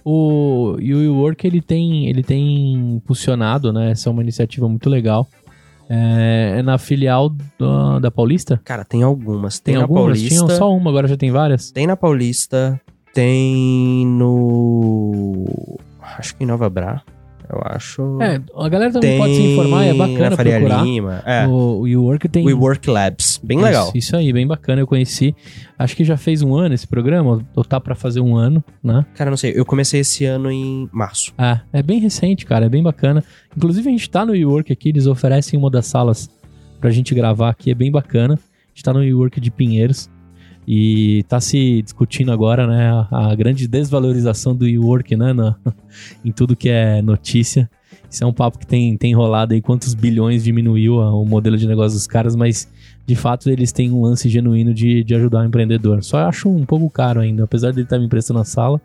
O 0.05 0.77
e 0.79 0.95
o 0.95 0.99
WeWork, 0.99 1.47
ele 1.47 1.63
tem, 1.63 2.09
ele 2.09 2.23
tem 2.23 2.75
impulsionado, 2.97 3.73
né? 3.73 3.93
Essa 3.93 4.11
é 4.11 4.13
uma 4.13 4.23
iniciativa 4.23 4.69
muito 4.69 4.91
legal. 4.91 5.27
É, 5.89 6.57
é 6.59 6.63
na 6.63 6.79
filial 6.79 7.31
da, 7.59 7.99
da 8.01 8.11
Paulista? 8.11 8.61
Cara, 8.65 8.85
tem 8.85 9.03
algumas. 9.03 9.59
Tem, 9.59 9.75
Tem, 9.75 9.83
algumas? 9.83 10.19
Tinham 10.21 10.41
Paulista. 10.47 10.59
só 10.59 10.75
uma, 10.75 10.91
agora 10.91 11.07
já 11.09 11.17
tem 11.17 11.31
várias? 11.31 11.71
Tem 11.71 11.87
na 11.87 11.97
Paulista, 11.97 12.81
tem 13.15 14.07
no. 14.07 15.45
Acho 16.19 16.35
que 16.37 16.45
em 16.45 16.47
Nova 16.47 16.69
Bra. 16.69 17.03
Eu 17.49 17.61
acho. 17.65 18.21
É, 18.21 18.41
a 18.57 18.69
galera 18.69 18.93
também 18.93 19.11
tem 19.11 19.19
pode 19.19 19.35
se 19.35 19.43
informar, 19.43 19.85
é 19.85 19.93
na 19.93 20.07
bacana 20.07 20.37
Faria 20.37 20.59
procurar. 20.59 20.85
Lima. 20.85 21.23
É. 21.25 21.47
O, 21.47 21.51
o 21.51 21.81
WeWork 21.83 22.29
tem... 22.29 22.45
We 22.45 22.53
Work 22.53 22.91
Labs. 22.91 23.41
Bem 23.43 23.61
legal. 23.61 23.89
Isso, 23.89 23.99
isso 23.99 24.17
aí, 24.17 24.33
bem 24.33 24.47
bacana, 24.47 24.81
eu 24.81 24.87
conheci. 24.87 25.35
Acho 25.79 25.95
que 25.95 26.05
já 26.05 26.17
fez 26.17 26.43
um 26.43 26.57
ano 26.57 26.75
esse 26.75 26.87
programa, 26.87 27.45
ou 27.55 27.65
tá 27.65 27.81
pra 27.81 27.95
fazer 27.95 28.21
um 28.21 28.37
ano, 28.37 28.65
né? 28.83 29.07
Cara, 29.15 29.31
não 29.31 29.37
sei. 29.37 29.53
Eu 29.55 29.65
comecei 29.65 30.01
esse 30.01 30.25
ano 30.25 30.51
em 30.51 30.89
março. 30.93 31.33
Ah, 31.39 31.61
é 31.73 31.83
bem 31.83 32.01
recente, 32.01 32.45
cara, 32.45 32.67
é 32.67 32.69
bem 32.69 32.83
bacana. 32.83 33.23
Inclusive, 33.57 33.89
a 33.89 33.93
gente 33.93 34.11
tá 34.11 34.27
no 34.27 34.33
WeWork 34.33 34.73
aqui, 34.73 34.89
eles 34.89 35.07
oferecem 35.07 35.59
uma 35.59 35.71
das 35.71 35.87
salas 35.87 36.29
pra 36.81 36.91
gente 36.91 37.15
gravar 37.15 37.51
aqui, 37.51 37.71
é 37.71 37.75
bem 37.75 37.91
bacana. 37.91 38.35
A 38.35 38.69
gente 38.75 38.83
tá 38.83 38.93
no 38.93 39.01
WeWork 39.01 39.41
de 39.41 39.51
Pinheiros 39.51 40.11
e 40.67 41.25
tá 41.29 41.41
se 41.41 41.81
discutindo 41.83 42.33
agora, 42.33 42.67
né, 42.67 42.91
a, 43.11 43.35
grande 43.35 43.69
desvalorização 43.69 44.55
do 44.55 44.65
WeWork, 44.65 45.15
né, 45.17 45.33
na- 45.33 45.55
em 46.25 46.33
tudo 46.33 46.57
que 46.57 46.69
é 46.69 47.01
notícia. 47.01 47.71
Isso 48.11 48.23
é 48.25 48.27
um 48.27 48.33
papo 48.33 48.59
que 48.59 48.67
tem, 48.67 48.97
tem 48.97 49.15
rolado 49.15 49.55
aí, 49.55 49.61
quantos 49.61 49.95
bilhões 49.95 50.43
diminuiu 50.43 51.01
a- 51.01 51.15
o 51.15 51.25
modelo 51.25 51.57
de 51.57 51.67
negócio 51.67 51.97
dos 51.97 52.07
caras, 52.07 52.35
mas 52.35 52.69
de 53.07 53.15
fato 53.15 53.49
eles 53.51 53.71
têm 53.73 53.93
um 53.93 54.03
lance 54.03 54.29
genuíno 54.29 54.75
de, 54.75 55.05
de 55.05 55.15
ajudar 55.15 55.43
o 55.43 55.45
empreendedor. 55.45 56.03
Só 56.03 56.19
acho 56.29 56.49
um 56.49 56.65
pouco 56.65 56.91
caro 56.91 57.21
ainda, 57.21 57.45
apesar 57.45 57.71
dele 57.73 57.83
estar 57.85 57.99
me 57.99 58.07
emprestando 58.07 58.41
a 58.41 58.45
sala. 58.45 58.81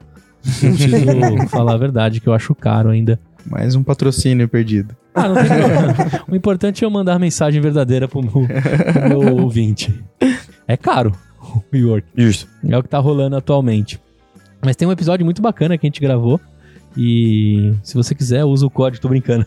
Eu 0.62 0.70
preciso 0.74 1.48
falar 1.50 1.74
a 1.74 1.78
verdade, 1.78 2.20
que 2.20 2.28
eu 2.28 2.34
acho 2.34 2.54
caro 2.54 2.90
ainda. 2.90 3.20
Mais 3.50 3.74
um 3.76 3.82
patrocínio 3.84 4.48
perdido. 4.48 4.96
Ah, 5.16 5.28
não 5.28 5.36
tem 5.36 5.46
problema. 5.48 5.96
O 6.30 6.36
importante 6.36 6.84
é 6.84 6.86
eu 6.86 6.92
mandar 6.92 7.18
mensagem 7.20 7.60
verdadeira 7.60 8.08
pro 8.08 8.22
meu, 8.22 8.32
pro 8.32 9.10
meu 9.10 9.36
ouvinte. 9.42 9.94
É 10.68 10.78
caro, 10.78 11.12
York. 11.74 12.08
Justo. 12.16 12.48
É 12.68 12.78
o 12.78 12.84
que 12.84 12.90
tá 12.90 13.00
rolando 13.00 13.36
atualmente. 13.36 14.00
Mas 14.64 14.76
tem 14.76 14.88
um 14.88 14.92
episódio 14.92 15.26
muito 15.26 15.42
bacana 15.42 15.78
que 15.78 15.86
a 15.86 15.90
gente 15.90 16.00
gravou. 16.00 16.40
E 16.96 17.74
se 17.84 17.96
você 17.96 18.14
quiser, 18.14 18.44
usa 18.44 18.66
o 18.66 18.70
código, 18.70 19.02
tô 19.02 19.08
brincando. 19.08 19.46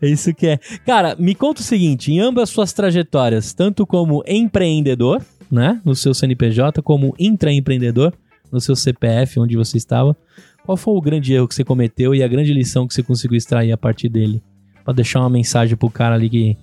é 0.00 0.06
isso 0.06 0.32
que 0.32 0.46
é. 0.46 0.60
Cara, 0.86 1.16
me 1.18 1.34
conta 1.34 1.60
o 1.60 1.64
seguinte: 1.64 2.12
em 2.12 2.20
ambas 2.20 2.50
suas 2.50 2.72
trajetórias, 2.72 3.52
tanto 3.52 3.84
como 3.84 4.22
empreendedor, 4.28 5.20
né, 5.50 5.80
no 5.84 5.96
seu 5.96 6.14
CNPJ, 6.14 6.80
como 6.82 7.16
intraempreendedor, 7.18 8.12
no 8.52 8.60
seu 8.60 8.76
CPF, 8.76 9.40
onde 9.40 9.56
você 9.56 9.76
estava, 9.76 10.16
qual 10.64 10.76
foi 10.76 10.94
o 10.94 11.00
grande 11.00 11.32
erro 11.32 11.48
que 11.48 11.54
você 11.54 11.64
cometeu 11.64 12.14
e 12.14 12.22
a 12.22 12.28
grande 12.28 12.52
lição 12.52 12.86
que 12.86 12.94
você 12.94 13.02
conseguiu 13.02 13.36
extrair 13.36 13.72
a 13.72 13.76
partir 13.76 14.08
dele? 14.08 14.42
Pra 14.84 14.94
deixar 14.94 15.20
uma 15.20 15.30
mensagem 15.30 15.76
pro 15.76 15.90
cara 15.90 16.14
ali 16.14 16.30
que 16.30 16.56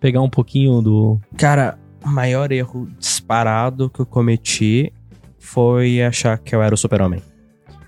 pegar 0.00 0.20
um 0.20 0.30
pouquinho 0.30 0.80
do. 0.80 1.20
Cara, 1.36 1.78
o 2.04 2.08
maior 2.08 2.52
erro 2.52 2.88
disparado 2.98 3.90
que 3.90 4.00
eu 4.00 4.06
cometi 4.06 4.92
foi 5.38 6.02
achar 6.02 6.38
que 6.38 6.54
eu 6.54 6.62
era 6.62 6.74
o 6.74 6.78
super-homem. 6.78 7.22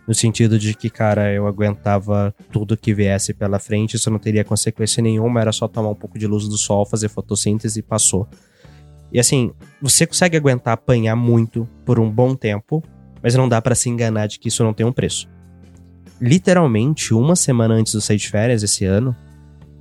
No 0.06 0.14
sentido 0.14 0.58
de 0.58 0.74
que, 0.74 0.90
cara, 0.90 1.32
eu 1.32 1.46
aguentava 1.46 2.34
tudo 2.50 2.76
que 2.76 2.92
viesse 2.92 3.32
pela 3.32 3.60
frente, 3.60 3.94
isso 3.94 4.10
não 4.10 4.18
teria 4.18 4.42
consequência 4.42 5.00
nenhuma, 5.00 5.40
era 5.40 5.52
só 5.52 5.68
tomar 5.68 5.90
um 5.90 5.94
pouco 5.94 6.18
de 6.18 6.26
luz 6.26 6.48
do 6.48 6.56
sol, 6.56 6.84
fazer 6.84 7.08
fotossíntese 7.08 7.78
e 7.78 7.82
passou. 7.82 8.26
E 9.12 9.20
assim, 9.20 9.52
você 9.80 10.06
consegue 10.06 10.36
aguentar 10.36 10.74
apanhar 10.74 11.14
muito 11.14 11.68
por 11.84 12.00
um 12.00 12.10
bom 12.10 12.34
tempo, 12.34 12.82
mas 13.22 13.34
não 13.34 13.48
dá 13.48 13.60
pra 13.60 13.74
se 13.74 13.88
enganar 13.88 14.26
de 14.26 14.38
que 14.38 14.48
isso 14.48 14.64
não 14.64 14.72
tem 14.72 14.86
um 14.86 14.92
preço. 14.92 15.28
Literalmente, 16.20 17.14
uma 17.14 17.36
semana 17.36 17.74
antes 17.74 17.94
eu 17.94 18.00
sair 18.00 18.16
de 18.16 18.28
férias 18.28 18.62
esse 18.62 18.84
ano, 18.84 19.14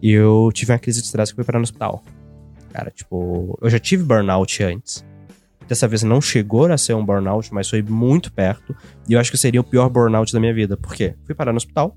eu 0.01 0.49
tive 0.53 0.71
uma 0.71 0.79
crise 0.79 0.99
de 1.01 1.07
estresse 1.07 1.31
que 1.31 1.35
fui 1.35 1.43
parar 1.43 1.59
no 1.59 1.63
hospital. 1.63 2.03
Cara, 2.71 2.91
tipo, 2.91 3.57
eu 3.61 3.69
já 3.69 3.79
tive 3.79 4.03
burnout 4.03 4.63
antes. 4.63 5.05
Dessa 5.67 5.87
vez 5.87 6.01
não 6.01 6.19
chegou 6.19 6.65
a 6.65 6.77
ser 6.77 6.95
um 6.95 7.05
burnout, 7.05 7.53
mas 7.53 7.69
foi 7.69 7.81
muito 7.81 8.31
perto. 8.31 8.75
E 9.07 9.13
eu 9.13 9.19
acho 9.19 9.29
que 9.29 9.37
seria 9.37 9.61
o 9.61 9.63
pior 9.63 9.87
burnout 9.89 10.33
da 10.33 10.39
minha 10.39 10.53
vida. 10.53 10.75
Por 10.75 10.95
quê? 10.95 11.15
Fui 11.25 11.35
parar 11.35 11.51
no 11.51 11.57
hospital. 11.57 11.95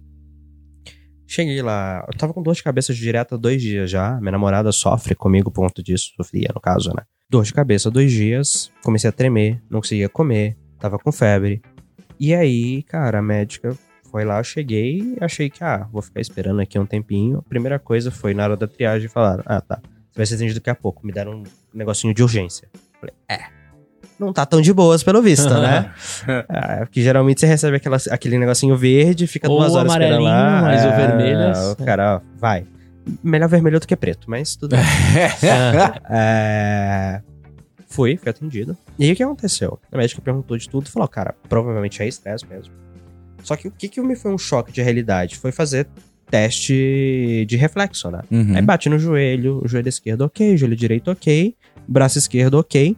Cheguei 1.26 1.62
lá, 1.62 2.04
eu 2.06 2.18
tava 2.18 2.34
com 2.34 2.42
dor 2.42 2.54
de 2.54 2.62
cabeça 2.62 2.92
direto 2.92 3.34
há 3.34 3.38
dois 3.38 3.62
dias 3.62 3.90
já. 3.90 4.18
Minha 4.20 4.32
namorada 4.32 4.70
sofre 4.70 5.14
comigo 5.14 5.50
por 5.50 5.62
conta 5.62 5.82
disso, 5.82 6.12
sofria 6.14 6.50
no 6.54 6.60
caso, 6.60 6.90
né? 6.90 7.04
Dor 7.30 7.44
de 7.44 7.54
cabeça 7.54 7.90
dois 7.90 8.12
dias, 8.12 8.70
comecei 8.84 9.08
a 9.08 9.12
tremer, 9.12 9.62
não 9.70 9.80
conseguia 9.80 10.10
comer, 10.10 10.58
tava 10.78 10.98
com 10.98 11.10
febre. 11.10 11.62
E 12.20 12.34
aí, 12.34 12.82
cara, 12.82 13.20
a 13.20 13.22
médica 13.22 13.74
foi 14.10 14.26
lá, 14.26 14.40
eu 14.40 14.44
cheguei 14.44 15.16
achei 15.22 15.48
que, 15.48 15.64
ah, 15.64 15.88
vou 15.90 16.02
ficar 16.02 16.20
esperando 16.20 16.60
aqui 16.60 16.78
um 16.78 16.84
tempinho. 16.84 17.38
A 17.38 17.42
primeira 17.48 17.78
coisa 17.78 18.10
foi 18.10 18.34
na 18.34 18.44
hora 18.44 18.56
da 18.58 18.68
triagem 18.68 19.08
falar, 19.08 19.42
ah, 19.46 19.62
tá, 19.62 19.80
você 20.12 20.16
vai 20.18 20.26
ser 20.26 20.34
atendido 20.34 20.60
daqui 20.60 20.70
a 20.70 20.74
pouco. 20.74 21.04
Me 21.06 21.12
deram 21.12 21.38
um 21.38 21.42
negocinho 21.74 22.12
de 22.14 22.22
urgência. 22.22 22.68
Falei, 23.00 23.14
é. 23.28 23.62
Não 24.18 24.32
tá 24.32 24.46
tão 24.46 24.60
de 24.60 24.72
boas, 24.72 25.02
pelo 25.02 25.20
visto, 25.20 25.48
né? 25.52 25.92
Ah, 26.48 26.78
porque 26.86 27.02
geralmente 27.02 27.40
você 27.40 27.46
recebe 27.46 27.78
aquela, 27.78 27.96
aquele 28.10 28.38
negocinho 28.38 28.76
verde, 28.76 29.26
fica 29.26 29.50
Ou 29.50 29.58
duas 29.58 29.74
horas 29.74 29.90
esperando 29.90 30.24
amarelinho, 30.26 30.52
lá. 30.54 30.62
mas 30.62 30.84
o 30.84 30.88
é, 30.88 30.96
vermelho 30.96 31.40
é- 31.40 31.72
O 31.72 31.76
cara, 31.76 32.16
ó, 32.16 32.20
vai. 32.38 32.64
Melhor 33.22 33.48
vermelho 33.48 33.80
do 33.80 33.86
que 33.86 33.96
preto, 33.96 34.30
mas 34.30 34.54
tudo 34.54 34.76
bem. 34.76 34.84
É, 36.08 37.20
Fui, 37.88 38.16
fui 38.16 38.30
atendido. 38.30 38.76
E 38.98 39.04
aí 39.04 39.12
o 39.12 39.16
que 39.16 39.22
aconteceu? 39.22 39.78
A 39.90 39.96
médica 39.98 40.22
perguntou 40.22 40.56
de 40.56 40.68
tudo 40.68 40.86
e 40.86 40.90
falou, 40.90 41.06
cara, 41.08 41.34
provavelmente 41.48 42.02
é 42.02 42.08
estresse 42.08 42.46
mesmo. 42.46 42.72
Só 43.42 43.54
que 43.56 43.68
o 43.68 43.70
que, 43.70 43.88
que 43.88 44.00
me 44.00 44.16
foi 44.16 44.32
um 44.32 44.38
choque 44.38 44.72
de 44.72 44.80
realidade? 44.82 45.36
Foi 45.36 45.52
fazer 45.52 45.86
teste 46.32 47.44
de 47.46 47.56
reflexo, 47.58 48.10
né? 48.10 48.22
Uhum. 48.30 48.56
Aí 48.56 48.62
bate 48.62 48.88
no 48.88 48.98
joelho, 48.98 49.60
o 49.62 49.68
joelho 49.68 49.90
esquerdo 49.90 50.22
ok, 50.22 50.56
joelho 50.56 50.74
direito 50.74 51.10
ok, 51.10 51.54
braço 51.86 52.18
esquerdo 52.18 52.54
ok, 52.54 52.96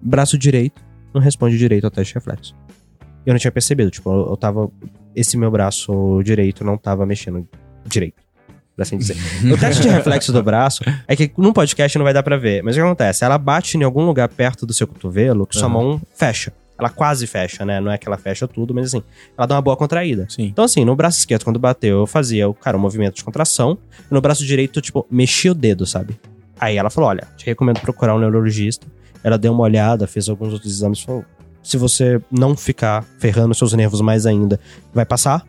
braço 0.00 0.38
direito 0.38 0.82
não 1.12 1.20
responde 1.20 1.58
direito 1.58 1.84
ao 1.84 1.90
teste 1.90 2.14
de 2.14 2.18
reflexo. 2.18 2.56
Eu 3.26 3.34
não 3.34 3.38
tinha 3.38 3.52
percebido, 3.52 3.90
tipo, 3.90 4.10
eu, 4.10 4.30
eu 4.30 4.36
tava. 4.38 4.70
Esse 5.14 5.36
meu 5.36 5.50
braço 5.50 6.22
direito 6.24 6.64
não 6.64 6.78
tava 6.78 7.04
mexendo 7.04 7.46
direito. 7.86 8.22
Por 8.74 8.80
assim 8.80 8.96
dizer. 8.96 9.18
o 9.52 9.58
teste 9.58 9.82
de 9.82 9.88
reflexo 9.90 10.32
do 10.32 10.42
braço 10.42 10.82
é 11.06 11.14
que 11.14 11.30
num 11.36 11.52
podcast 11.52 11.98
não 11.98 12.04
vai 12.04 12.14
dar 12.14 12.22
pra 12.22 12.38
ver. 12.38 12.62
Mas 12.62 12.74
o 12.74 12.78
que 12.78 12.82
acontece? 12.86 13.22
Ela 13.22 13.36
bate 13.36 13.76
em 13.76 13.82
algum 13.82 14.06
lugar 14.06 14.30
perto 14.30 14.64
do 14.64 14.72
seu 14.72 14.86
cotovelo 14.86 15.46
que 15.46 15.54
sua 15.54 15.68
Aham. 15.68 15.74
mão 15.74 16.02
fecha. 16.14 16.54
Ela 16.82 16.90
quase 16.90 17.26
fecha, 17.26 17.64
né? 17.64 17.80
Não 17.80 17.90
é 17.92 17.96
que 17.98 18.06
ela 18.08 18.18
fecha 18.18 18.46
tudo, 18.48 18.74
mas 18.74 18.86
assim, 18.86 19.02
ela 19.38 19.46
dá 19.46 19.54
uma 19.54 19.62
boa 19.62 19.76
contraída. 19.76 20.26
Sim. 20.28 20.44
Então, 20.44 20.64
assim, 20.64 20.84
no 20.84 20.94
braço 20.96 21.18
esquerdo, 21.18 21.44
quando 21.44 21.58
bateu, 21.58 21.98
eu 22.00 22.06
fazia, 22.06 22.48
o 22.48 22.54
cara, 22.54 22.76
um 22.76 22.80
movimento 22.80 23.14
de 23.16 23.24
contração. 23.24 23.78
No 24.10 24.20
braço 24.20 24.44
direito, 24.44 24.80
tipo, 24.80 25.06
mexia 25.10 25.52
o 25.52 25.54
dedo, 25.54 25.86
sabe? 25.86 26.18
Aí 26.58 26.76
ela 26.76 26.90
falou: 26.90 27.10
olha, 27.10 27.26
te 27.36 27.46
recomendo 27.46 27.80
procurar 27.80 28.14
um 28.14 28.18
neurologista. 28.18 28.86
Ela 29.24 29.38
deu 29.38 29.52
uma 29.52 29.62
olhada, 29.62 30.06
fez 30.06 30.28
alguns 30.28 30.52
outros 30.52 30.72
exames 30.72 30.98
e 30.98 31.04
falou: 31.06 31.24
se 31.62 31.76
você 31.76 32.20
não 32.30 32.56
ficar 32.56 33.04
ferrando 33.18 33.54
seus 33.54 33.72
nervos 33.72 34.00
mais 34.00 34.26
ainda, 34.26 34.58
vai 34.92 35.04
passar. 35.04 35.46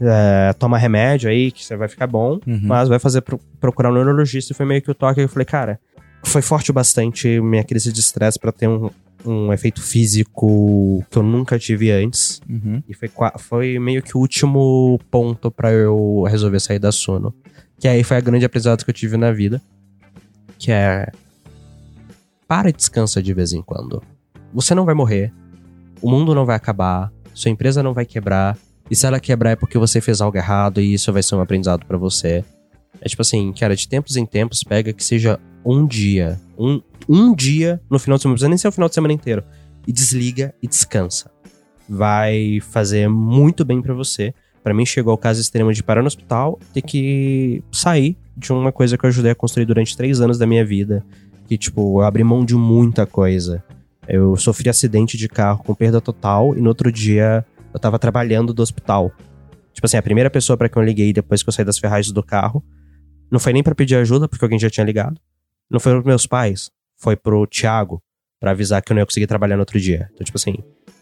É, 0.00 0.52
toma 0.58 0.76
remédio 0.76 1.30
aí, 1.30 1.50
que 1.52 1.64
você 1.64 1.76
vai 1.76 1.86
ficar 1.88 2.06
bom. 2.08 2.40
Uhum. 2.46 2.60
Mas 2.62 2.88
vai 2.88 2.98
fazer 2.98 3.20
pro- 3.20 3.40
procurar 3.60 3.90
um 3.90 3.94
neurologista. 3.94 4.52
E 4.52 4.56
foi 4.56 4.66
meio 4.66 4.82
que 4.82 4.90
o 4.90 4.94
toque. 4.94 5.20
Eu 5.20 5.28
falei, 5.28 5.46
cara, 5.46 5.78
foi 6.24 6.42
forte 6.42 6.72
bastante 6.72 7.40
minha 7.40 7.62
crise 7.62 7.92
de 7.92 8.00
estresse 8.00 8.38
pra 8.38 8.50
ter 8.50 8.68
um, 8.68 8.90
um 9.24 9.52
efeito 9.52 9.82
físico 9.82 11.04
que 11.10 11.18
eu 11.18 11.22
nunca 11.22 11.58
tive 11.58 11.90
antes. 11.90 12.40
Uhum. 12.48 12.82
E 12.88 12.94
foi, 12.94 13.10
foi 13.38 13.78
meio 13.78 14.02
que 14.02 14.16
o 14.16 14.20
último 14.20 14.98
ponto 15.10 15.50
pra 15.50 15.72
eu 15.72 16.24
resolver 16.28 16.60
sair 16.60 16.78
da 16.78 16.92
sono. 16.92 17.34
Que 17.78 17.88
aí 17.88 18.04
foi 18.04 18.16
a 18.16 18.20
grande 18.20 18.44
aprendizado 18.44 18.84
que 18.84 18.90
eu 18.90 18.94
tive 18.94 19.16
na 19.16 19.32
vida. 19.32 19.60
Que 20.58 20.70
é. 20.70 21.10
Para 22.46 22.68
e 22.68 22.72
descansa 22.72 23.22
de 23.22 23.32
vez 23.32 23.52
em 23.52 23.62
quando. 23.62 24.02
Você 24.52 24.74
não 24.74 24.84
vai 24.84 24.94
morrer. 24.94 25.32
O 26.00 26.10
mundo 26.10 26.34
não 26.34 26.46
vai 26.46 26.56
acabar. 26.56 27.12
Sua 27.32 27.50
empresa 27.50 27.82
não 27.82 27.94
vai 27.94 28.04
quebrar. 28.04 28.56
E 28.90 28.94
se 28.94 29.06
ela 29.06 29.18
quebrar 29.18 29.50
é 29.50 29.56
porque 29.56 29.78
você 29.78 30.00
fez 30.00 30.20
algo 30.20 30.36
errado 30.36 30.80
e 30.80 30.94
isso 30.94 31.12
vai 31.12 31.22
ser 31.22 31.34
um 31.34 31.40
aprendizado 31.40 31.86
pra 31.86 31.96
você. 31.96 32.44
É 33.00 33.08
tipo 33.08 33.22
assim, 33.22 33.52
cara, 33.52 33.74
de 33.74 33.88
tempos 33.88 34.16
em 34.16 34.24
tempos, 34.24 34.62
pega 34.62 34.92
que 34.92 35.02
seja 35.02 35.40
um 35.64 35.86
dia. 35.86 36.40
Um, 36.58 36.80
um 37.08 37.34
dia 37.34 37.80
no 37.90 37.98
final 37.98 38.16
de 38.16 38.22
semana. 38.22 38.32
Não 38.32 38.34
precisa 38.36 38.48
nem 38.48 38.58
ser 38.58 38.68
o 38.68 38.72
final 38.72 38.88
de 38.88 38.94
semana 38.94 39.14
inteiro. 39.14 39.42
E 39.86 39.92
desliga 39.92 40.54
e 40.62 40.66
descansa 40.66 41.34
vai 41.88 42.60
fazer 42.60 43.08
muito 43.08 43.64
bem 43.64 43.80
pra 43.82 43.94
você. 43.94 44.34
Pra 44.62 44.74
mim 44.74 44.86
chegou 44.86 45.10
ao 45.10 45.18
caso 45.18 45.40
extremo 45.40 45.72
de 45.72 45.82
parar 45.82 46.00
no 46.00 46.06
hospital, 46.06 46.58
ter 46.72 46.82
que 46.82 47.62
sair 47.70 48.16
de 48.36 48.52
uma 48.52 48.72
coisa 48.72 48.96
que 48.96 49.04
eu 49.04 49.08
ajudei 49.08 49.32
a 49.32 49.34
construir 49.34 49.66
durante 49.66 49.96
três 49.96 50.20
anos 50.20 50.38
da 50.38 50.46
minha 50.46 50.64
vida, 50.64 51.04
que 51.46 51.58
tipo 51.58 52.00
eu 52.00 52.04
abri 52.04 52.24
mão 52.24 52.44
de 52.44 52.54
muita 52.54 53.06
coisa. 53.06 53.62
Eu 54.08 54.36
sofri 54.36 54.68
acidente 54.68 55.16
de 55.16 55.28
carro 55.28 55.62
com 55.62 55.74
perda 55.74 56.00
total 56.00 56.56
e 56.56 56.60
no 56.60 56.68
outro 56.68 56.90
dia 56.90 57.44
eu 57.72 57.80
tava 57.80 57.98
trabalhando 57.98 58.52
do 58.52 58.62
hospital. 58.62 59.12
Tipo 59.72 59.86
assim, 59.86 59.96
a 59.96 60.02
primeira 60.02 60.30
pessoa 60.30 60.56
pra 60.56 60.68
quem 60.68 60.80
eu 60.80 60.86
liguei 60.86 61.12
depois 61.12 61.42
que 61.42 61.48
eu 61.48 61.52
saí 61.52 61.64
das 61.64 61.78
ferragens 61.78 62.12
do 62.12 62.22
carro, 62.22 62.64
não 63.30 63.40
foi 63.40 63.52
nem 63.52 63.62
pra 63.62 63.74
pedir 63.74 63.96
ajuda, 63.96 64.28
porque 64.28 64.44
alguém 64.44 64.58
já 64.58 64.70
tinha 64.70 64.84
ligado. 64.84 65.20
Não 65.70 65.80
foi 65.80 65.92
pros 65.92 66.04
meus 66.04 66.26
pais, 66.26 66.70
foi 66.96 67.16
pro 67.16 67.46
Thiago, 67.46 68.02
pra 68.40 68.50
avisar 68.50 68.82
que 68.82 68.92
eu 68.92 68.94
não 68.94 69.00
ia 69.00 69.06
conseguir 69.06 69.26
trabalhar 69.26 69.56
no 69.56 69.62
outro 69.62 69.80
dia. 69.80 70.08
Então, 70.12 70.24
tipo 70.24 70.36
assim, 70.36 70.54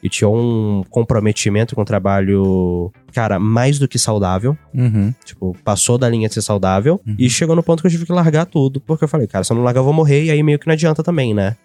eu 0.02 0.10
tinha 0.10 0.28
um 0.28 0.82
comprometimento 0.90 1.74
com 1.74 1.82
o 1.82 1.84
trabalho, 1.84 2.92
cara, 3.12 3.38
mais 3.38 3.78
do 3.78 3.86
que 3.86 3.98
saudável. 3.98 4.56
Uhum. 4.74 5.14
Tipo, 5.24 5.56
passou 5.64 5.96
da 5.96 6.08
linha 6.08 6.28
de 6.28 6.34
ser 6.34 6.42
saudável. 6.42 7.00
Uhum. 7.06 7.14
E 7.18 7.30
chegou 7.30 7.54
no 7.54 7.62
ponto 7.62 7.80
que 7.80 7.86
eu 7.86 7.90
tive 7.90 8.06
que 8.06 8.12
largar 8.12 8.46
tudo. 8.46 8.80
Porque 8.80 9.04
eu 9.04 9.08
falei, 9.08 9.28
cara, 9.28 9.44
se 9.44 9.52
eu 9.52 9.56
não 9.56 9.62
largar, 9.62 9.80
eu 9.80 9.84
vou 9.84 9.92
morrer. 9.92 10.24
E 10.24 10.30
aí 10.30 10.42
meio 10.42 10.58
que 10.58 10.66
não 10.66 10.72
adianta 10.72 11.04
também, 11.04 11.32
né? 11.32 11.56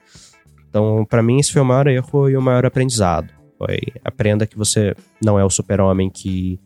Então, 0.69 1.03
pra 1.09 1.23
mim, 1.23 1.39
esse 1.39 1.51
foi 1.51 1.61
o 1.63 1.65
maior 1.65 1.87
erro 1.87 2.29
e 2.29 2.37
o 2.37 2.41
maior 2.41 2.65
aprendizado. 2.65 3.29
Foi, 3.57 3.79
aprenda 4.03 4.45
que 4.45 4.55
você 4.55 4.95
não 5.23 5.39
é 5.39 5.43
o 5.43 5.49
super-homem 5.49 6.09
que 6.09 6.59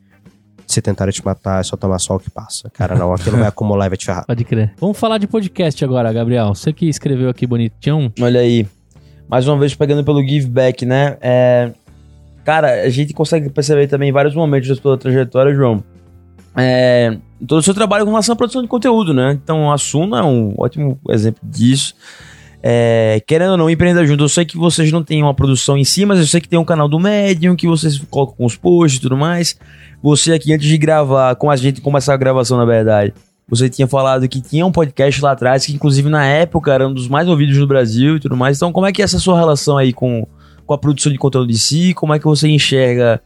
se 0.73 0.81
tentarem 0.81 1.13
te 1.13 1.23
matar 1.23 1.59
é 1.59 1.63
só 1.63 1.75
tomar 1.75 1.99
sol 1.99 2.19
que 2.19 2.29
passa. 2.29 2.69
Cara, 2.71 2.95
não, 2.95 3.13
aquilo 3.13 3.37
vai 3.37 3.47
acumular 3.47 3.85
e 3.85 3.89
vai 3.89 3.97
te 3.97 4.05
ferrar. 4.05 4.25
Pode 4.25 4.43
crer. 4.43 4.73
Vamos 4.79 4.97
falar 4.97 5.17
de 5.17 5.27
podcast 5.27 5.83
agora, 5.83 6.11
Gabriel. 6.11 6.53
Você 6.55 6.71
que 6.71 6.87
escreveu 6.87 7.29
aqui 7.29 7.45
bonitinho. 7.45 8.11
Olha 8.19 8.39
aí. 8.39 8.67
Mais 9.27 9.47
uma 9.47 9.57
vez 9.57 9.73
pegando 9.73 10.03
pelo 10.03 10.21
give 10.21 10.47
back, 10.47 10.85
né? 10.85 11.17
É, 11.21 11.71
cara, 12.43 12.83
a 12.83 12.89
gente 12.89 13.13
consegue 13.13 13.49
perceber 13.49 13.87
também 13.87 14.09
em 14.09 14.11
vários 14.11 14.35
momentos 14.35 14.67
da 14.67 14.75
sua 14.75 14.97
trajetória, 14.97 15.53
João. 15.53 15.83
É, 16.55 17.17
todo 17.47 17.59
o 17.59 17.63
seu 17.63 17.73
trabalho 17.73 18.03
com 18.03 18.11
relação 18.11 18.33
à 18.33 18.35
produção 18.35 18.61
de 18.61 18.67
conteúdo, 18.67 19.13
né? 19.13 19.31
Então 19.31 19.71
a 19.71 19.77
Suno 19.77 20.15
é 20.15 20.23
um 20.23 20.53
ótimo 20.57 20.99
exemplo 21.09 21.41
disso. 21.43 21.95
É, 22.63 23.21
querendo 23.25 23.51
ou 23.51 23.57
não, 23.57 23.69
empreenda 23.69 24.05
junto. 24.05 24.23
Eu 24.23 24.29
sei 24.29 24.45
que 24.45 24.57
vocês 24.57 24.91
não 24.91 25.03
têm 25.03 25.23
uma 25.23 25.33
produção 25.33 25.77
em 25.77 25.83
si, 25.83 26.05
mas 26.05 26.19
eu 26.19 26.27
sei 26.27 26.39
que 26.39 26.47
tem 26.47 26.59
um 26.59 26.65
canal 26.65 26.87
do 26.87 26.99
Medium, 26.99 27.55
que 27.55 27.67
vocês 27.67 27.97
colocam 28.09 28.35
com 28.37 28.45
os 28.45 28.55
posts 28.55 28.99
e 28.99 29.01
tudo 29.01 29.17
mais. 29.17 29.57
Você 30.01 30.33
aqui, 30.33 30.53
antes 30.53 30.67
de 30.67 30.77
gravar, 30.77 31.35
com 31.35 31.49
a 31.49 31.55
gente 31.55 31.81
começar 31.81 32.13
a 32.13 32.17
gravação, 32.17 32.57
na 32.57 32.65
verdade, 32.65 33.13
Você 33.47 33.69
tinha 33.69 33.87
falado 33.87 34.27
que 34.29 34.39
tinha 34.39 34.65
um 34.65 34.71
podcast 34.71 35.21
lá 35.21 35.31
atrás, 35.31 35.65
que 35.65 35.73
inclusive 35.73 36.07
na 36.07 36.25
época 36.25 36.71
era 36.71 36.87
um 36.87 36.93
dos 36.93 37.07
mais 37.07 37.27
ouvidos 37.27 37.57
no 37.57 37.67
Brasil 37.67 38.15
e 38.15 38.19
tudo 38.19 38.37
mais. 38.37 38.57
Então, 38.57 38.71
como 38.71 38.85
é 38.85 38.91
que 38.93 39.01
é 39.01 39.05
essa 39.05 39.19
sua 39.19 39.37
relação 39.37 39.77
aí 39.77 39.91
com, 39.91 40.25
com 40.65 40.73
a 40.73 40.77
produção 40.77 41.11
de 41.11 41.17
conteúdo 41.17 41.47
de 41.47 41.57
si? 41.57 41.93
Como 41.93 42.13
é 42.13 42.19
que 42.19 42.25
você 42.25 42.47
enxerga 42.47 43.21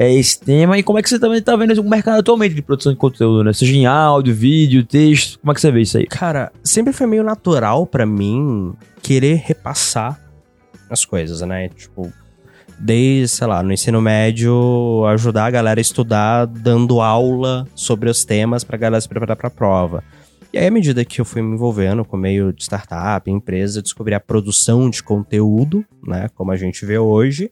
é, 0.00 0.10
esse 0.14 0.40
tema? 0.40 0.78
E 0.78 0.82
como 0.82 0.98
é 0.98 1.02
que 1.02 1.10
você 1.10 1.18
também 1.18 1.42
tá 1.42 1.54
vendo 1.54 1.78
o 1.78 1.84
mercado 1.84 2.20
atualmente 2.20 2.54
de 2.54 2.62
produção 2.62 2.90
de 2.90 2.98
conteúdo, 2.98 3.44
né? 3.44 3.52
Seja 3.52 3.76
em 3.76 3.84
áudio, 3.84 4.34
vídeo, 4.34 4.82
texto. 4.82 5.38
Como 5.38 5.52
é 5.52 5.54
que 5.54 5.60
você 5.60 5.70
vê 5.70 5.82
isso 5.82 5.98
aí? 5.98 6.06
Cara, 6.06 6.50
sempre 6.64 6.90
foi 6.90 7.06
meio 7.06 7.22
natural 7.22 7.86
pra 7.86 8.06
mim 8.06 8.72
querer 9.02 9.42
repassar 9.44 10.18
as 10.88 11.04
coisas, 11.04 11.42
né? 11.42 11.68
Tipo, 11.68 12.10
desde, 12.78 13.28
sei 13.28 13.46
lá, 13.46 13.62
no 13.62 13.74
ensino 13.74 14.00
médio, 14.00 15.04
ajudar 15.08 15.44
a 15.44 15.50
galera 15.50 15.78
a 15.78 15.82
estudar, 15.82 16.46
dando 16.46 17.02
aula 17.02 17.68
sobre 17.74 18.08
os 18.08 18.24
temas 18.24 18.64
pra 18.64 18.78
galera 18.78 19.02
se 19.02 19.08
preparar 19.08 19.36
pra 19.36 19.50
prova. 19.50 20.02
E 20.50 20.56
aí, 20.56 20.66
à 20.66 20.70
medida 20.70 21.04
que 21.04 21.20
eu 21.20 21.26
fui 21.26 21.42
me 21.42 21.54
envolvendo 21.54 22.06
com 22.06 22.16
o 22.16 22.20
meio 22.20 22.54
de 22.54 22.62
startup, 22.62 23.30
empresa, 23.30 23.80
eu 23.80 23.82
descobri 23.82 24.14
a 24.14 24.20
produção 24.20 24.88
de 24.88 25.02
conteúdo, 25.02 25.84
né? 26.02 26.30
Como 26.34 26.50
a 26.50 26.56
gente 26.56 26.86
vê 26.86 26.98
hoje. 26.98 27.50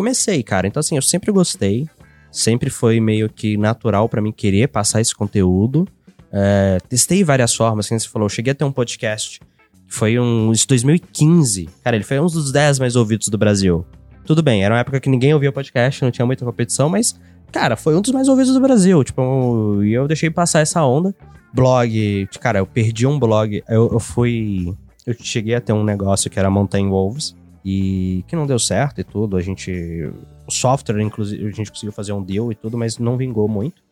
Comecei, 0.00 0.42
cara. 0.42 0.66
Então, 0.66 0.80
assim, 0.80 0.96
eu 0.96 1.02
sempre 1.02 1.30
gostei. 1.30 1.86
Sempre 2.32 2.70
foi 2.70 2.98
meio 3.00 3.28
que 3.28 3.58
natural 3.58 4.08
pra 4.08 4.22
mim 4.22 4.32
querer 4.32 4.66
passar 4.68 4.98
esse 4.98 5.14
conteúdo. 5.14 5.86
É, 6.32 6.78
testei 6.88 7.22
várias 7.22 7.54
formas, 7.54 7.86
como 7.86 8.00
você 8.00 8.08
falou. 8.08 8.26
Cheguei 8.26 8.52
a 8.52 8.54
ter 8.54 8.64
um 8.64 8.72
podcast. 8.72 9.40
Foi 9.86 10.18
um 10.18 10.52
de 10.52 10.66
2015. 10.66 11.68
Cara, 11.84 11.96
ele 11.96 12.04
foi 12.06 12.18
um 12.18 12.24
dos 12.24 12.50
10 12.50 12.78
mais 12.78 12.96
ouvidos 12.96 13.28
do 13.28 13.36
Brasil. 13.36 13.84
Tudo 14.24 14.42
bem, 14.42 14.64
era 14.64 14.74
uma 14.74 14.80
época 14.80 14.98
que 15.00 15.10
ninguém 15.10 15.34
ouvia 15.34 15.52
podcast, 15.52 16.02
não 16.02 16.10
tinha 16.10 16.24
muita 16.24 16.46
competição, 16.46 16.88
mas, 16.88 17.14
cara, 17.52 17.76
foi 17.76 17.94
um 17.94 18.00
dos 18.00 18.12
mais 18.12 18.26
ouvidos 18.26 18.54
do 18.54 18.60
Brasil. 18.60 19.04
Tipo, 19.04 19.82
e 19.84 19.92
eu 19.92 20.08
deixei 20.08 20.30
passar 20.30 20.60
essa 20.60 20.82
onda. 20.82 21.14
Blog, 21.52 22.26
cara, 22.40 22.60
eu 22.60 22.66
perdi 22.66 23.06
um 23.06 23.18
blog. 23.18 23.62
Eu, 23.68 23.90
eu 23.92 24.00
fui. 24.00 24.74
Eu 25.06 25.14
cheguei 25.20 25.54
a 25.56 25.60
ter 25.60 25.74
um 25.74 25.84
negócio 25.84 26.30
que 26.30 26.38
era 26.38 26.48
Mountain 26.48 26.88
Wolves. 26.88 27.38
E 27.64 28.24
que 28.26 28.34
não 28.34 28.46
deu 28.46 28.58
certo 28.58 29.00
e 29.00 29.04
tudo. 29.04 29.36
A 29.36 29.40
gente. 29.40 30.10
O 30.46 30.50
software, 30.50 31.00
inclusive, 31.00 31.46
a 31.46 31.50
gente 31.50 31.70
conseguiu 31.70 31.92
fazer 31.92 32.12
um 32.12 32.22
deal 32.22 32.50
e 32.50 32.54
tudo, 32.54 32.76
mas 32.76 32.98
não 32.98 33.16
vingou 33.16 33.48
muito. 33.48 33.82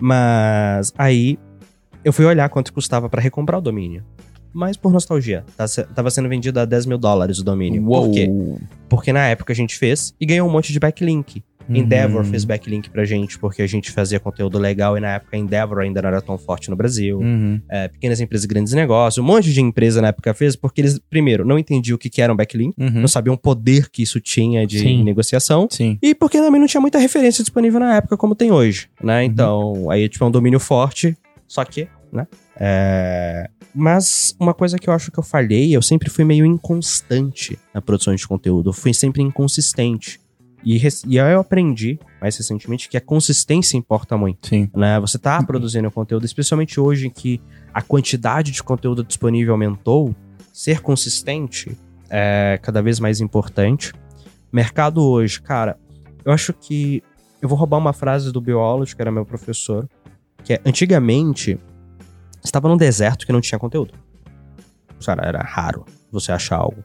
Mas 0.00 0.92
aí 0.96 1.38
eu 2.04 2.12
fui 2.12 2.24
olhar 2.24 2.48
quanto 2.48 2.72
custava 2.72 3.08
pra 3.08 3.20
recomprar 3.20 3.58
o 3.58 3.62
domínio. 3.62 4.04
Mas 4.52 4.76
por 4.76 4.92
nostalgia. 4.92 5.44
Tá 5.56 5.64
Tava 5.94 6.10
sendo 6.10 6.28
vendido 6.28 6.60
a 6.60 6.64
10 6.64 6.86
mil 6.86 6.98
dólares 6.98 7.38
o 7.38 7.44
domínio. 7.44 7.82
Por 7.84 8.10
quê? 8.10 8.28
Porque 8.88 9.12
na 9.12 9.26
época 9.28 9.52
a 9.52 9.56
gente 9.56 9.78
fez 9.78 10.14
e 10.20 10.26
ganhou 10.26 10.48
um 10.48 10.52
monte 10.52 10.72
de 10.72 10.78
backlink. 10.78 11.42
Endeavor 11.68 12.24
fez 12.24 12.44
backlink 12.44 12.90
pra 12.90 13.04
gente 13.04 13.38
porque 13.38 13.62
a 13.62 13.66
gente 13.66 13.90
fazia 13.90 14.18
conteúdo 14.20 14.58
legal 14.58 14.96
e 14.96 15.00
na 15.00 15.14
época 15.14 15.36
a 15.36 15.38
Endeavor 15.38 15.78
ainda 15.80 16.02
não 16.02 16.08
era 16.08 16.20
tão 16.20 16.36
forte 16.38 16.70
no 16.70 16.76
Brasil. 16.76 17.18
Uhum. 17.18 17.60
É, 17.68 17.88
pequenas 17.88 18.20
empresas, 18.20 18.44
grandes 18.46 18.72
negócios. 18.72 19.22
Um 19.22 19.26
monte 19.26 19.52
de 19.52 19.60
empresa 19.60 20.00
na 20.02 20.08
época 20.08 20.32
fez 20.34 20.56
porque 20.56 20.80
eles, 20.80 20.98
primeiro, 21.10 21.44
não 21.44 21.58
entendiam 21.58 21.96
o 21.96 21.98
que, 21.98 22.08
que 22.10 22.20
era 22.22 22.32
um 22.32 22.36
backlink, 22.36 22.74
Uhum. 22.78 23.00
não 23.00 23.08
sabiam 23.08 23.34
o 23.34 23.38
poder 23.38 23.90
que 23.90 24.02
isso 24.02 24.20
tinha 24.20 24.66
de 24.66 24.80
Sim. 24.80 25.04
negociação. 25.04 25.68
Sim. 25.70 25.98
E 26.02 26.14
porque 26.14 26.38
também 26.38 26.60
não 26.60 26.66
tinha 26.66 26.80
muita 26.80 26.98
referência 26.98 27.42
disponível 27.42 27.80
na 27.80 27.96
época 27.96 28.16
como 28.16 28.34
tem 28.34 28.50
hoje, 28.50 28.88
né? 29.02 29.24
Então, 29.24 29.90
aí 29.90 30.08
tipo, 30.08 30.24
é 30.24 30.28
um 30.28 30.30
domínio 30.30 30.60
forte, 30.60 31.16
só 31.46 31.64
que, 31.64 31.88
né? 32.12 32.26
É... 32.58 33.48
Mas 33.74 34.36
uma 34.38 34.52
coisa 34.52 34.78
que 34.78 34.88
eu 34.88 34.92
acho 34.92 35.10
que 35.10 35.18
eu 35.18 35.22
falhei, 35.22 35.74
eu 35.74 35.80
sempre 35.80 36.10
fui 36.10 36.24
meio 36.24 36.44
inconstante 36.44 37.58
na 37.72 37.80
produção 37.80 38.14
de 38.14 38.26
conteúdo. 38.28 38.68
Eu 38.68 38.72
fui 38.74 38.92
sempre 38.92 39.22
inconsistente. 39.22 40.20
E, 40.64 40.80
e 41.06 41.18
aí 41.18 41.32
eu 41.32 41.40
aprendi, 41.40 41.98
mais 42.20 42.36
recentemente, 42.36 42.88
que 42.88 42.96
a 42.96 43.00
consistência 43.00 43.76
importa 43.76 44.16
muito 44.16 44.48
Sim. 44.48 44.70
né? 44.74 45.00
Você 45.00 45.18
tá 45.18 45.42
produzindo 45.42 45.90
conteúdo, 45.90 46.24
especialmente 46.24 46.78
hoje 46.78 47.08
em 47.08 47.10
que 47.10 47.40
a 47.74 47.82
quantidade 47.82 48.52
de 48.52 48.62
conteúdo 48.62 49.02
disponível 49.02 49.54
aumentou, 49.54 50.14
ser 50.52 50.80
consistente 50.80 51.76
é 52.08 52.58
cada 52.62 52.82
vez 52.82 53.00
mais 53.00 53.20
importante. 53.20 53.92
Mercado 54.52 55.02
hoje, 55.02 55.40
cara, 55.40 55.78
eu 56.24 56.32
acho 56.32 56.52
que 56.52 57.02
eu 57.40 57.48
vou 57.48 57.58
roubar 57.58 57.78
uma 57.78 57.92
frase 57.92 58.30
do 58.30 58.40
Biology, 58.40 58.94
que 58.94 59.02
era 59.02 59.10
meu 59.10 59.24
professor, 59.24 59.88
que 60.44 60.52
é 60.52 60.60
antigamente 60.64 61.58
estava 62.44 62.68
num 62.68 62.76
deserto 62.76 63.26
que 63.26 63.32
não 63.32 63.40
tinha 63.40 63.58
conteúdo. 63.58 63.94
Cara, 65.04 65.26
era 65.26 65.42
raro 65.42 65.84
você 66.10 66.30
achar 66.30 66.56
algo. 66.56 66.82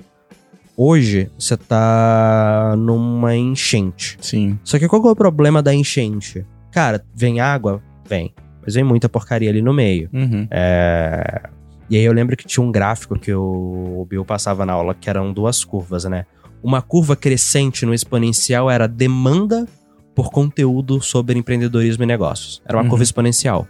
Hoje 0.79 1.31
você 1.37 1.57
tá 1.57 2.75
numa 2.77 3.35
enchente. 3.35 4.15
Sim. 4.21 4.59
Só 4.63 4.77
que 4.77 4.87
qual 4.87 5.01
que 5.01 5.07
é 5.07 5.11
o 5.11 5.15
problema 5.15 5.59
da 5.61 5.73
enchente? 5.73 6.45
Cara, 6.71 7.03
vem 7.15 7.39
água? 7.39 7.81
Vem. 8.07 8.31
Mas 8.63 8.75
vem 8.75 8.83
muita 8.83 9.09
porcaria 9.09 9.49
ali 9.49 9.61
no 9.61 9.73
meio. 9.73 10.07
Uhum. 10.13 10.47
É... 10.51 11.49
E 11.89 11.97
aí 11.97 12.03
eu 12.03 12.13
lembro 12.13 12.37
que 12.37 12.45
tinha 12.45 12.63
um 12.63 12.71
gráfico 12.71 13.17
que 13.17 13.33
o 13.33 14.05
Bill 14.09 14.23
passava 14.23 14.65
na 14.65 14.73
aula, 14.73 14.93
que 14.93 15.09
eram 15.09 15.33
duas 15.33 15.63
curvas, 15.63 16.03
né? 16.05 16.25
Uma 16.61 16.81
curva 16.81 17.15
crescente 17.15 17.85
no 17.85 17.93
exponencial 17.93 18.69
era 18.69 18.87
demanda 18.87 19.65
por 20.13 20.29
conteúdo 20.29 21.01
sobre 21.01 21.39
empreendedorismo 21.39 22.03
e 22.03 22.05
negócios. 22.07 22.61
Era 22.65 22.77
uma 22.77 22.83
Uhum. 22.83 22.89
curva 22.89 23.03
exponencial. 23.03 23.67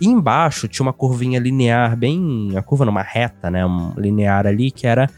E 0.00 0.06
embaixo 0.08 0.66
tinha 0.66 0.84
uma 0.84 0.92
curvinha 0.92 1.38
linear, 1.38 1.94
bem. 1.96 2.50
A 2.56 2.62
curva 2.62 2.84
numa 2.86 3.02
reta, 3.02 3.50
né? 3.50 3.64
Um 3.66 3.92
linear 3.96 4.46
ali, 4.46 4.70
que 4.70 4.86
era 4.86 5.08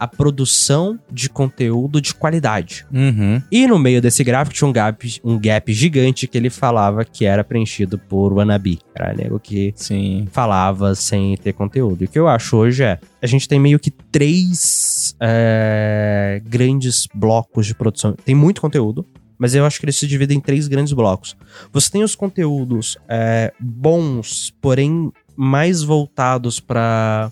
a 0.00 0.08
produção 0.08 0.98
de 1.12 1.28
conteúdo 1.28 2.00
de 2.00 2.14
qualidade. 2.14 2.86
Uhum. 2.90 3.42
E 3.52 3.66
no 3.66 3.78
meio 3.78 4.00
desse 4.00 4.24
gráfico 4.24 4.56
tinha 4.56 4.66
um 4.66 4.72
gap, 4.72 5.20
um 5.22 5.38
gap 5.38 5.70
gigante 5.74 6.26
que 6.26 6.38
ele 6.38 6.48
falava 6.48 7.04
que 7.04 7.26
era 7.26 7.44
preenchido 7.44 7.98
por 7.98 8.32
wannabe. 8.32 8.78
Era 8.94 9.12
nego 9.12 9.38
que 9.38 9.74
Sim. 9.76 10.26
falava 10.32 10.94
sem 10.94 11.36
ter 11.36 11.52
conteúdo. 11.52 12.02
E 12.02 12.06
o 12.06 12.08
que 12.08 12.18
eu 12.18 12.26
acho 12.26 12.56
hoje 12.56 12.82
é, 12.82 12.98
a 13.20 13.26
gente 13.26 13.46
tem 13.46 13.60
meio 13.60 13.78
que 13.78 13.90
três 13.90 15.14
é, 15.20 16.40
grandes 16.46 17.06
blocos 17.14 17.66
de 17.66 17.74
produção. 17.74 18.14
Tem 18.24 18.34
muito 18.34 18.62
conteúdo, 18.62 19.04
mas 19.38 19.54
eu 19.54 19.66
acho 19.66 19.78
que 19.78 19.84
eles 19.84 19.96
se 19.96 20.06
dividem 20.06 20.38
em 20.38 20.40
três 20.40 20.66
grandes 20.66 20.94
blocos. 20.94 21.36
Você 21.70 21.90
tem 21.90 22.02
os 22.02 22.14
conteúdos 22.14 22.96
é, 23.06 23.52
bons, 23.60 24.50
porém 24.62 25.12
mais 25.36 25.82
voltados 25.82 26.58
para 26.58 27.30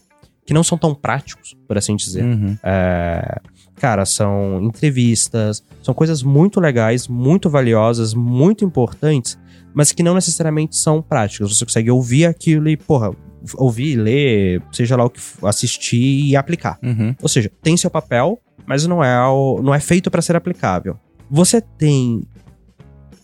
que 0.48 0.54
não 0.54 0.64
são 0.64 0.78
tão 0.78 0.94
práticos, 0.94 1.54
por 1.68 1.76
assim 1.76 1.94
dizer. 1.94 2.24
Uhum. 2.24 2.56
É, 2.62 3.38
cara, 3.76 4.06
são 4.06 4.62
entrevistas, 4.62 5.62
são 5.82 5.92
coisas 5.92 6.22
muito 6.22 6.58
legais, 6.58 7.06
muito 7.06 7.50
valiosas, 7.50 8.14
muito 8.14 8.64
importantes, 8.64 9.38
mas 9.74 9.92
que 9.92 10.02
não 10.02 10.14
necessariamente 10.14 10.74
são 10.74 11.02
práticas. 11.02 11.54
Você 11.54 11.66
consegue 11.66 11.90
ouvir 11.90 12.24
aquilo 12.24 12.66
e, 12.66 12.78
porra, 12.78 13.14
ouvir, 13.56 13.96
ler, 13.96 14.62
seja 14.72 14.96
lá 14.96 15.04
o 15.04 15.10
que 15.10 15.20
assistir 15.42 16.24
e 16.24 16.34
aplicar. 16.34 16.78
Uhum. 16.82 17.14
Ou 17.20 17.28
seja, 17.28 17.52
tem 17.60 17.76
seu 17.76 17.90
papel, 17.90 18.38
mas 18.64 18.86
não 18.86 19.04
é, 19.04 19.18
não 19.62 19.74
é 19.74 19.80
feito 19.80 20.10
para 20.10 20.22
ser 20.22 20.34
aplicável. 20.34 20.96
Você 21.30 21.60
tem 21.60 22.22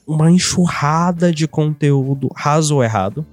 uma 0.07 0.31
enxurrada 0.31 1.33
de 1.33 1.49
conteúdo 1.49 2.29
raso 2.37 2.75
ou 2.75 2.85
errado. 2.85 3.27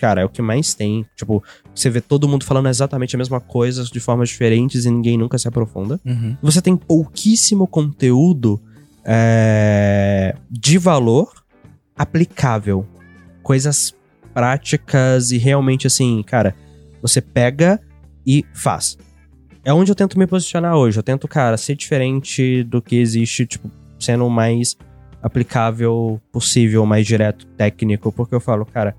Cara, 0.00 0.20
é 0.22 0.24
o 0.24 0.28
que 0.28 0.40
mais 0.40 0.74
tem. 0.74 1.04
Tipo, 1.16 1.42
você 1.74 1.90
vê 1.90 2.00
todo 2.00 2.28
mundo 2.28 2.44
falando 2.44 2.68
exatamente 2.68 3.16
a 3.16 3.18
mesma 3.18 3.40
coisa 3.40 3.84
de 3.84 4.00
formas 4.00 4.28
diferentes 4.28 4.84
e 4.84 4.90
ninguém 4.90 5.18
nunca 5.18 5.38
se 5.38 5.48
aprofunda. 5.48 6.00
Uhum. 6.04 6.36
Você 6.42 6.62
tem 6.62 6.76
pouquíssimo 6.76 7.66
conteúdo 7.66 8.60
é, 9.04 10.36
de 10.50 10.78
valor 10.78 11.32
aplicável. 11.96 12.86
Coisas 13.42 13.94
práticas 14.32 15.32
e 15.32 15.38
realmente 15.38 15.86
assim, 15.86 16.22
cara, 16.22 16.54
você 17.02 17.20
pega 17.20 17.80
e 18.26 18.44
faz. 18.52 18.96
É 19.64 19.72
onde 19.72 19.90
eu 19.90 19.96
tento 19.96 20.18
me 20.18 20.26
posicionar 20.26 20.76
hoje. 20.76 20.98
Eu 20.98 21.02
tento, 21.02 21.26
cara, 21.26 21.56
ser 21.56 21.74
diferente 21.74 22.62
do 22.62 22.80
que 22.80 22.96
existe, 22.96 23.46
tipo, 23.46 23.70
sendo 23.98 24.26
o 24.26 24.30
mais 24.30 24.76
aplicável 25.22 26.20
possível, 26.30 26.86
mais 26.86 27.06
direto, 27.06 27.46
técnico, 27.56 28.12
porque 28.12 28.34
eu 28.34 28.40
falo, 28.40 28.64
cara, 28.64 28.94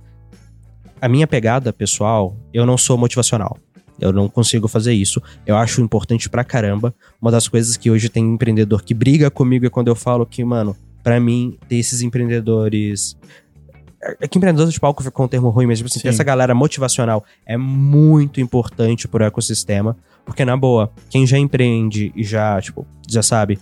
a 1.01 1.07
minha 1.07 1.27
pegada 1.27 1.71
pessoal, 1.71 2.35
eu 2.53 2.65
não 2.65 2.77
sou 2.77 2.97
motivacional. 2.97 3.57
Eu 3.99 4.13
não 4.13 4.29
consigo 4.29 4.67
fazer 4.67 4.93
isso. 4.93 5.21
Eu 5.45 5.57
acho 5.57 5.81
importante 5.81 6.29
pra 6.29 6.43
caramba. 6.43 6.93
Uma 7.21 7.31
das 7.31 7.47
coisas 7.47 7.75
que 7.75 7.91
hoje 7.91 8.07
tem 8.07 8.25
empreendedor 8.25 8.81
que 8.81 8.93
briga 8.93 9.29
comigo 9.29 9.65
é 9.65 9.69
quando 9.69 9.89
eu 9.89 9.95
falo 9.95 10.25
que, 10.25 10.43
mano, 10.43 10.75
pra 11.03 11.19
mim, 11.19 11.57
ter 11.67 11.77
esses 11.77 12.01
empreendedores. 12.01 13.17
É 14.21 14.27
que 14.27 14.37
empreendedor 14.37 14.69
de 14.69 14.79
palco 14.79 15.03
ficou 15.03 15.25
um 15.25 15.29
termo 15.29 15.49
ruim, 15.49 15.65
mas 15.65 15.79
tipo 15.79 15.89
assim, 15.89 15.99
ter 15.99 16.07
essa 16.07 16.23
galera 16.23 16.55
motivacional 16.55 17.25
é 17.45 17.57
muito 17.57 18.39
importante 18.39 19.07
pro 19.07 19.23
ecossistema. 19.25 19.97
Porque, 20.23 20.45
na 20.45 20.55
boa, 20.55 20.91
quem 21.09 21.27
já 21.27 21.37
empreende 21.37 22.13
e 22.15 22.23
já, 22.23 22.61
tipo, 22.61 22.87
já 23.07 23.21
sabe. 23.21 23.59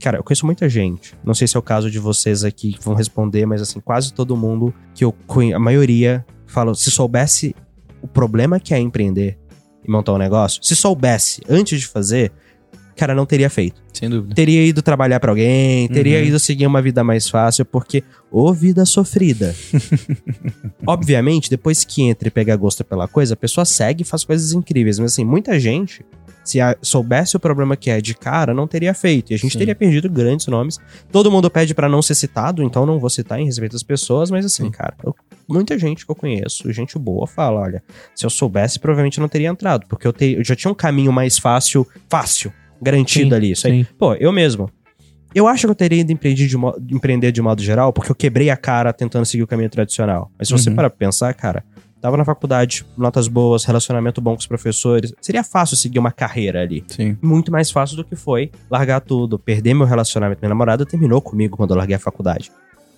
Cara, 0.00 0.18
eu 0.18 0.24
conheço 0.24 0.44
muita 0.44 0.68
gente. 0.68 1.14
Não 1.22 1.34
sei 1.34 1.46
se 1.46 1.56
é 1.56 1.60
o 1.60 1.62
caso 1.62 1.88
de 1.88 2.00
vocês 2.00 2.42
aqui 2.42 2.72
que 2.72 2.84
vão 2.84 2.94
responder, 2.94 3.46
mas 3.46 3.62
assim, 3.62 3.78
quase 3.78 4.12
todo 4.12 4.36
mundo 4.36 4.74
que 4.94 5.04
eu 5.04 5.12
conheço, 5.28 5.54
a 5.56 5.60
maioria 5.60 6.26
fala, 6.52 6.74
se 6.74 6.90
soubesse 6.90 7.54
o 8.00 8.06
problema 8.06 8.60
que 8.60 8.74
é 8.74 8.78
empreender 8.78 9.38
e 9.86 9.90
montar 9.90 10.12
um 10.12 10.18
negócio, 10.18 10.62
se 10.62 10.76
soubesse 10.76 11.40
antes 11.48 11.80
de 11.80 11.86
fazer, 11.86 12.30
cara, 12.96 13.14
não 13.14 13.26
teria 13.26 13.50
feito. 13.50 13.82
Sem 13.92 14.08
dúvida. 14.08 14.34
Teria 14.34 14.64
ido 14.64 14.80
trabalhar 14.82 15.20
pra 15.20 15.30
alguém, 15.32 15.88
teria 15.88 16.18
Uhum. 16.20 16.24
ido 16.26 16.38
seguir 16.40 16.66
uma 16.66 16.80
vida 16.82 17.02
mais 17.04 17.28
fácil, 17.28 17.64
porque 17.64 18.02
ô 18.30 18.52
vida 18.52 18.84
sofrida. 18.86 19.54
Obviamente, 20.86 21.50
depois 21.50 21.84
que 21.84 22.02
entra 22.02 22.28
e 22.28 22.30
pega 22.30 22.56
gosto 22.56 22.84
pela 22.84 23.06
coisa, 23.06 23.34
a 23.34 23.36
pessoa 23.36 23.64
segue 23.64 24.02
e 24.02 24.06
faz 24.06 24.24
coisas 24.24 24.52
incríveis, 24.52 24.98
mas 24.98 25.12
assim, 25.12 25.24
muita 25.24 25.58
gente 25.60 26.04
se 26.44 26.60
a- 26.60 26.76
soubesse 26.82 27.36
o 27.36 27.40
problema 27.40 27.76
que 27.76 27.90
é 27.90 28.00
de 28.00 28.14
cara, 28.14 28.52
não 28.54 28.66
teria 28.66 28.92
feito. 28.94 29.30
E 29.32 29.34
a 29.34 29.38
gente 29.38 29.52
Sim. 29.52 29.58
teria 29.58 29.74
perdido 29.74 30.08
grandes 30.10 30.46
nomes. 30.46 30.78
Todo 31.10 31.30
mundo 31.30 31.50
pede 31.50 31.74
pra 31.74 31.88
não 31.88 32.02
ser 32.02 32.14
citado, 32.14 32.62
então 32.62 32.84
não 32.86 32.98
vou 32.98 33.08
citar 33.10 33.38
em 33.40 33.44
respeito 33.44 33.76
às 33.76 33.82
pessoas, 33.82 34.30
mas 34.30 34.44
assim, 34.44 34.64
Sim. 34.64 34.70
cara, 34.70 34.94
eu- 35.04 35.14
muita 35.48 35.78
gente 35.78 36.04
que 36.04 36.10
eu 36.10 36.16
conheço, 36.16 36.72
gente 36.72 36.98
boa, 36.98 37.26
fala: 37.26 37.60
olha, 37.60 37.82
se 38.14 38.24
eu 38.26 38.30
soubesse, 38.30 38.78
provavelmente 38.78 39.20
não 39.20 39.28
teria 39.28 39.48
entrado, 39.48 39.86
porque 39.88 40.06
eu, 40.06 40.12
te- 40.12 40.34
eu 40.38 40.44
já 40.44 40.54
tinha 40.56 40.70
um 40.70 40.74
caminho 40.74 41.12
mais 41.12 41.38
fácil, 41.38 41.86
fácil, 42.08 42.52
garantido 42.80 43.30
Sim, 43.30 43.36
ali. 43.36 43.50
Isso 43.52 43.66
aí. 43.66 43.84
sim. 43.84 43.90
Pô, 43.98 44.14
eu 44.14 44.32
mesmo. 44.32 44.68
Eu 45.34 45.48
acho 45.48 45.66
que 45.66 45.70
eu 45.70 45.74
teria 45.74 46.00
ido 46.00 46.12
empreender 46.12 46.46
de, 46.46 46.56
mo- 46.58 46.76
empreender 46.90 47.32
de 47.32 47.40
modo 47.40 47.62
geral, 47.62 47.90
porque 47.90 48.10
eu 48.10 48.14
quebrei 48.14 48.50
a 48.50 48.56
cara 48.56 48.92
tentando 48.92 49.24
seguir 49.24 49.42
o 49.42 49.46
caminho 49.46 49.70
tradicional. 49.70 50.30
Mas 50.38 50.48
se 50.48 50.52
você 50.52 50.68
Uhum. 50.68 50.76
parar 50.76 50.90
pra 50.90 50.98
pensar, 50.98 51.32
cara, 51.32 51.64
tava 52.02 52.16
na 52.16 52.24
faculdade, 52.24 52.84
notas 52.98 53.28
boas, 53.28 53.64
relacionamento 53.64 54.20
bom 54.20 54.32
com 54.32 54.40
os 54.40 54.46
professores, 54.46 55.14
seria 55.20 55.44
fácil 55.44 55.76
seguir 55.76 56.00
uma 56.00 56.10
carreira 56.10 56.60
ali. 56.60 56.84
Sim. 56.88 57.16
Muito 57.22 57.52
mais 57.52 57.70
fácil 57.70 57.96
do 57.96 58.04
que 58.04 58.16
foi 58.16 58.50
largar 58.68 59.00
tudo, 59.00 59.38
perder 59.38 59.72
meu 59.72 59.86
relacionamento. 59.86 60.40
Minha 60.42 60.48
namorada 60.48 60.84
terminou 60.84 61.20
comigo 61.22 61.56
quando 61.56 61.70
eu 61.70 61.76
larguei 61.76 61.94
a 61.94 62.00
faculdade. 62.00 62.50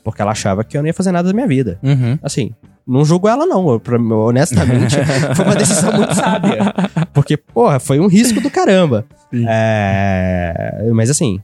Porque 0.03 0.21
ela 0.23 0.33
achava 0.33 0.65
que 0.65 0.77
eu 0.77 0.83
não 0.83 0.87
ia 0.87 0.95
fazer 0.95 1.13
nada 1.13 1.29
da 1.29 1.35
minha 1.35 1.47
vida. 1.47 1.79
Uhum. 1.83 2.19
Assim, 2.23 2.55
não 2.87 3.05
julgo 3.05 3.29
ela 3.29 3.45
não, 3.47 3.71
eu, 3.73 3.79
pra- 3.81 3.99
honestamente, 3.99 4.97
foi 5.37 5.45
uma 5.45 5.55
decisão 5.55 5.93
muito 5.93 6.15
sábia. 6.15 6.73
Porque, 7.13 7.37
porra, 7.37 7.79
foi 7.79 8.01
um 8.01 8.07
risco 8.07 8.41
do 8.41 8.51
caramba. 8.51 9.05
É, 9.47 10.89
mas 10.95 11.11
assim, 11.11 11.41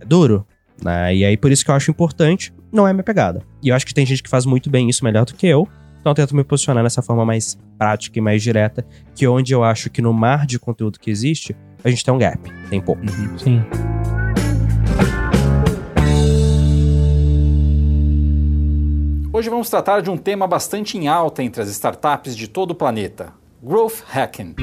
é 0.00 0.04
duro. 0.04 0.46
Né? 0.82 1.16
E 1.16 1.24
aí 1.24 1.36
por 1.36 1.50
isso 1.52 1.64
que 1.64 1.70
eu 1.70 1.74
acho 1.74 1.90
importante, 1.90 2.52
não 2.72 2.86
é 2.88 2.92
minha 2.92 3.02
pegada. 3.04 3.42
E 3.62 3.68
eu 3.68 3.74
acho 3.76 3.84
que 3.86 3.92
tem 3.94 4.06
gente 4.06 4.22
que 4.22 4.30
faz 4.30 4.46
muito 4.46 4.70
bem 4.70 4.88
isso 4.88 5.04
melhor 5.04 5.24
do 5.24 5.34
que 5.34 5.46
eu. 5.46 5.66
Então 6.08 6.12
eu 6.12 6.26
tento 6.26 6.34
me 6.34 6.42
posicionar 6.42 6.82
nessa 6.82 7.02
forma 7.02 7.22
mais 7.22 7.58
prática 7.76 8.18
e 8.18 8.22
mais 8.22 8.42
direta, 8.42 8.82
que 9.14 9.26
é 9.26 9.28
onde 9.28 9.52
eu 9.52 9.62
acho 9.62 9.90
que 9.90 10.00
no 10.00 10.10
mar 10.10 10.46
de 10.46 10.58
conteúdo 10.58 10.98
que 10.98 11.10
existe, 11.10 11.54
a 11.84 11.90
gente 11.90 12.02
tem 12.02 12.14
um 12.14 12.16
gap, 12.16 12.50
tem 12.70 12.80
pouco. 12.80 13.02
Sim. 13.36 13.62
Hoje 19.30 19.50
vamos 19.50 19.68
tratar 19.68 20.00
de 20.00 20.08
um 20.08 20.16
tema 20.16 20.46
bastante 20.46 20.96
em 20.96 21.08
alta 21.08 21.42
entre 21.42 21.60
as 21.60 21.68
startups 21.68 22.34
de 22.34 22.48
todo 22.48 22.70
o 22.70 22.74
planeta: 22.74 23.34
Growth 23.62 24.02
Hacking. 24.10 24.54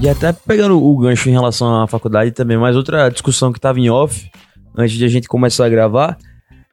E 0.00 0.08
até 0.08 0.32
pegando 0.32 0.82
o 0.82 0.96
gancho 0.96 1.28
em 1.28 1.32
relação 1.32 1.82
à 1.82 1.86
faculdade 1.86 2.30
também, 2.30 2.56
mais 2.56 2.74
outra 2.74 3.10
discussão 3.10 3.52
que 3.52 3.60
tava 3.60 3.78
em 3.78 3.90
off, 3.90 4.30
antes 4.74 4.96
de 4.96 5.04
a 5.04 5.08
gente 5.08 5.28
começar 5.28 5.66
a 5.66 5.68
gravar, 5.68 6.16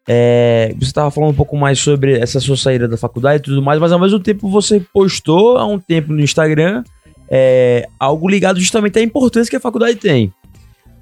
é, 0.07 0.73
você 0.79 0.93
tava 0.93 1.11
falando 1.11 1.31
um 1.31 1.35
pouco 1.35 1.57
mais 1.57 1.77
sobre 1.77 2.17
essa 2.17 2.39
sua 2.39 2.55
saída 2.55 2.87
da 2.87 2.95
faculdade 2.95 3.39
e 3.39 3.43
tudo 3.43 3.61
mais, 3.61 3.81
mas 3.81 3.91
ao 3.91 3.99
mesmo 3.99 4.17
tempo 4.21 4.49
você 4.49 4.79
postou 4.93 5.57
há 5.57 5.65
um 5.65 5.77
tempo 5.77 6.13
no 6.13 6.21
Instagram 6.21 6.85
é, 7.29 7.85
algo 7.99 8.29
ligado 8.29 8.61
justamente 8.61 8.97
à 8.97 9.01
importância 9.01 9.49
que 9.49 9.57
a 9.57 9.59
faculdade 9.59 9.97
tem 9.97 10.33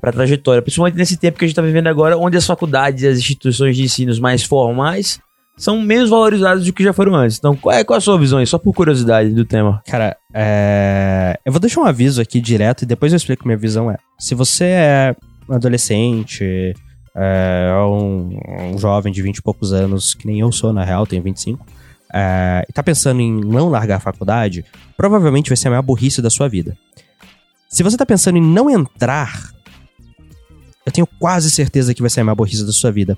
para 0.01 0.09
a 0.09 0.13
trajetória, 0.13 0.63
principalmente 0.63 0.97
nesse 0.97 1.17
tempo 1.17 1.37
que 1.37 1.45
a 1.45 1.47
gente 1.47 1.55
tá 1.55 1.61
vivendo 1.61 1.87
agora, 1.87 2.17
onde 2.17 2.37
as 2.37 2.45
faculdades 2.45 3.03
e 3.03 3.07
as 3.07 3.19
instituições 3.19 3.77
de 3.77 3.83
ensino 3.83 4.19
mais 4.19 4.43
formais 4.43 5.19
são 5.57 5.81
menos 5.81 6.09
valorizadas 6.09 6.65
do 6.65 6.73
que 6.73 6.83
já 6.83 6.93
foram 6.93 7.15
antes. 7.15 7.37
Então, 7.37 7.55
qual 7.55 7.75
é, 7.75 7.83
qual 7.83 7.95
é 7.95 7.97
a 7.97 8.01
sua 8.01 8.17
visão 8.17 8.39
aí? 8.39 8.47
Só 8.47 8.57
por 8.57 8.73
curiosidade 8.73 9.29
do 9.33 9.45
tema. 9.45 9.81
Cara, 9.87 10.17
é... 10.33 11.39
eu 11.45 11.51
vou 11.51 11.59
deixar 11.59 11.81
um 11.81 11.85
aviso 11.85 12.21
aqui 12.21 12.41
direto 12.41 12.83
e 12.83 12.85
depois 12.85 13.11
eu 13.11 13.17
explico 13.17 13.45
minha 13.47 13.57
visão 13.57 13.89
é. 13.89 13.97
Se 14.19 14.35
você 14.35 14.65
é 14.65 15.15
um 15.47 15.55
adolescente, 15.55 16.73
é 17.15 17.73
um, 17.87 18.37
um 18.73 18.77
jovem 18.77 19.13
de 19.13 19.21
20 19.21 19.37
e 19.37 19.41
poucos 19.41 19.71
anos, 19.71 20.13
que 20.13 20.27
nem 20.27 20.39
eu 20.39 20.51
sou, 20.51 20.73
na 20.73 20.83
real, 20.83 21.07
tenho 21.07 21.23
25, 21.23 21.65
é, 22.13 22.65
e 22.69 22.73
tá 22.73 22.83
pensando 22.83 23.21
em 23.21 23.31
não 23.31 23.69
largar 23.69 23.97
a 23.97 23.99
faculdade, 23.99 24.65
provavelmente 24.97 25.49
vai 25.49 25.57
ser 25.57 25.69
a 25.69 25.71
maior 25.71 25.83
burrice 25.83 26.21
da 26.21 26.29
sua 26.29 26.49
vida. 26.49 26.77
Se 27.69 27.83
você 27.83 27.97
tá 27.97 28.05
pensando 28.05 28.37
em 28.37 28.41
não 28.41 28.69
entrar, 28.69 29.51
eu 30.85 30.91
tenho 30.91 31.07
quase 31.19 31.49
certeza 31.49 31.93
que 31.93 32.01
vai 32.01 32.09
ser 32.09 32.21
a 32.21 32.23
maior 32.23 32.35
burrice 32.35 32.65
da 32.65 32.71
sua 32.71 32.91
vida. 32.91 33.17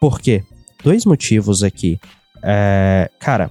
Por 0.00 0.20
quê? 0.20 0.42
Dois 0.86 1.04
motivos 1.04 1.64
aqui. 1.64 1.98
É, 2.40 3.10
cara, 3.18 3.50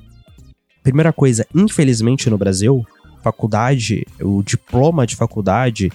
primeira 0.81 1.11
coisa, 1.11 1.45
infelizmente 1.53 2.29
no 2.29 2.38
Brasil, 2.38 2.81
faculdade, 3.21 4.05
o 4.21 4.41
diploma 4.41 5.05
de 5.05 5.17
faculdade, 5.17 5.91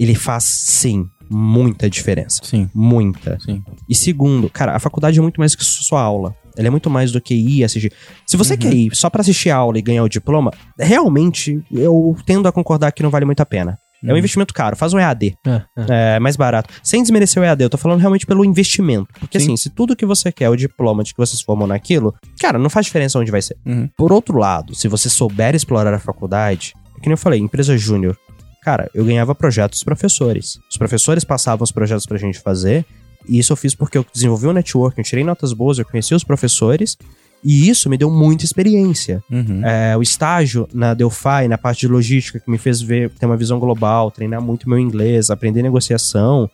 ele 0.00 0.16
faz 0.16 0.42
sim 0.42 1.08
muita 1.30 1.88
diferença. 1.88 2.40
Sim. 2.42 2.68
Muita. 2.74 3.38
Sim. 3.38 3.62
E 3.88 3.94
segundo, 3.94 4.50
cara, 4.50 4.74
a 4.74 4.80
faculdade 4.80 5.16
é 5.16 5.22
muito 5.22 5.38
mais 5.38 5.54
que 5.54 5.64
sua 5.64 6.02
aula. 6.02 6.34
Ela 6.56 6.66
é 6.66 6.70
muito 6.70 6.90
mais 6.90 7.12
do 7.12 7.20
que 7.20 7.34
ir 7.34 7.62
assistir. 7.62 7.92
Se 8.26 8.36
você 8.36 8.56
quer 8.56 8.74
ir 8.74 8.92
só 8.92 9.08
pra 9.08 9.20
assistir 9.20 9.50
a 9.50 9.56
aula 9.56 9.78
e 9.78 9.82
ganhar 9.82 10.02
o 10.02 10.08
diploma, 10.08 10.50
realmente 10.76 11.62
eu 11.70 12.16
tendo 12.26 12.48
a 12.48 12.52
concordar 12.52 12.90
que 12.90 13.04
não 13.04 13.10
vale 13.10 13.24
muito 13.24 13.40
a 13.40 13.46
pena. 13.46 13.78
É 14.04 14.12
um 14.12 14.16
investimento 14.16 14.54
caro, 14.54 14.76
faz 14.76 14.94
um 14.94 14.98
EAD. 14.98 15.36
É, 15.46 15.50
é. 15.50 16.16
É 16.16 16.18
mais 16.18 16.36
barato. 16.36 16.72
Sem 16.82 17.02
desmerecer 17.02 17.42
o 17.42 17.44
EAD, 17.44 17.62
eu 17.62 17.70
tô 17.70 17.76
falando 17.76 18.00
realmente 18.00 18.26
pelo 18.26 18.44
investimento. 18.44 19.08
Porque 19.18 19.38
Sim. 19.38 19.46
assim, 19.46 19.56
se 19.56 19.70
tudo 19.70 19.96
que 19.96 20.06
você 20.06 20.32
quer 20.32 20.44
é 20.44 20.48
o 20.48 20.56
diploma 20.56 21.04
de 21.04 21.12
que 21.12 21.18
você 21.18 21.36
se 21.36 21.44
formou 21.44 21.66
naquilo, 21.66 22.14
cara, 22.40 22.58
não 22.58 22.70
faz 22.70 22.86
diferença 22.86 23.18
onde 23.18 23.30
vai 23.30 23.42
ser. 23.42 23.56
Uhum. 23.66 23.88
Por 23.96 24.12
outro 24.12 24.38
lado, 24.38 24.74
se 24.74 24.88
você 24.88 25.10
souber 25.10 25.54
explorar 25.54 25.92
a 25.92 25.98
faculdade, 25.98 26.74
é 26.96 27.00
que 27.00 27.08
nem 27.08 27.12
eu 27.12 27.18
falei, 27.18 27.40
empresa 27.40 27.76
júnior. 27.76 28.16
Cara, 28.62 28.90
eu 28.94 29.04
ganhava 29.04 29.34
projetos 29.34 29.78
dos 29.78 29.84
professores. 29.84 30.58
Os 30.70 30.76
professores 30.76 31.24
passavam 31.24 31.64
os 31.64 31.72
projetos 31.72 32.06
pra 32.06 32.18
gente 32.18 32.38
fazer, 32.38 32.84
e 33.28 33.38
isso 33.38 33.52
eu 33.52 33.56
fiz 33.56 33.74
porque 33.74 33.96
eu 33.96 34.04
desenvolvi 34.12 34.46
um 34.46 34.52
network, 34.52 34.98
eu 34.98 35.04
tirei 35.04 35.24
notas 35.24 35.52
boas, 35.52 35.78
eu 35.78 35.84
conheci 35.84 36.14
os 36.14 36.24
professores, 36.24 36.96
e 37.44 37.68
isso 37.68 37.88
me 37.88 37.96
deu 37.96 38.10
muita 38.10 38.44
experiência. 38.44 39.22
Uhum. 39.30 39.64
É, 39.64 39.96
o 39.96 40.02
estágio 40.02 40.68
na 40.72 40.94
Delphi, 40.94 41.48
na 41.48 41.56
parte 41.58 41.80
de 41.80 41.88
logística, 41.88 42.38
que 42.38 42.50
me 42.50 42.58
fez 42.58 42.80
ver, 42.82 43.10
ter 43.10 43.26
uma 43.26 43.36
visão 43.36 43.58
global, 43.58 44.10
treinar 44.10 44.40
muito 44.40 44.68
meu 44.68 44.78
inglês, 44.78 45.30
aprender 45.30 45.62
negociação, 45.62 46.50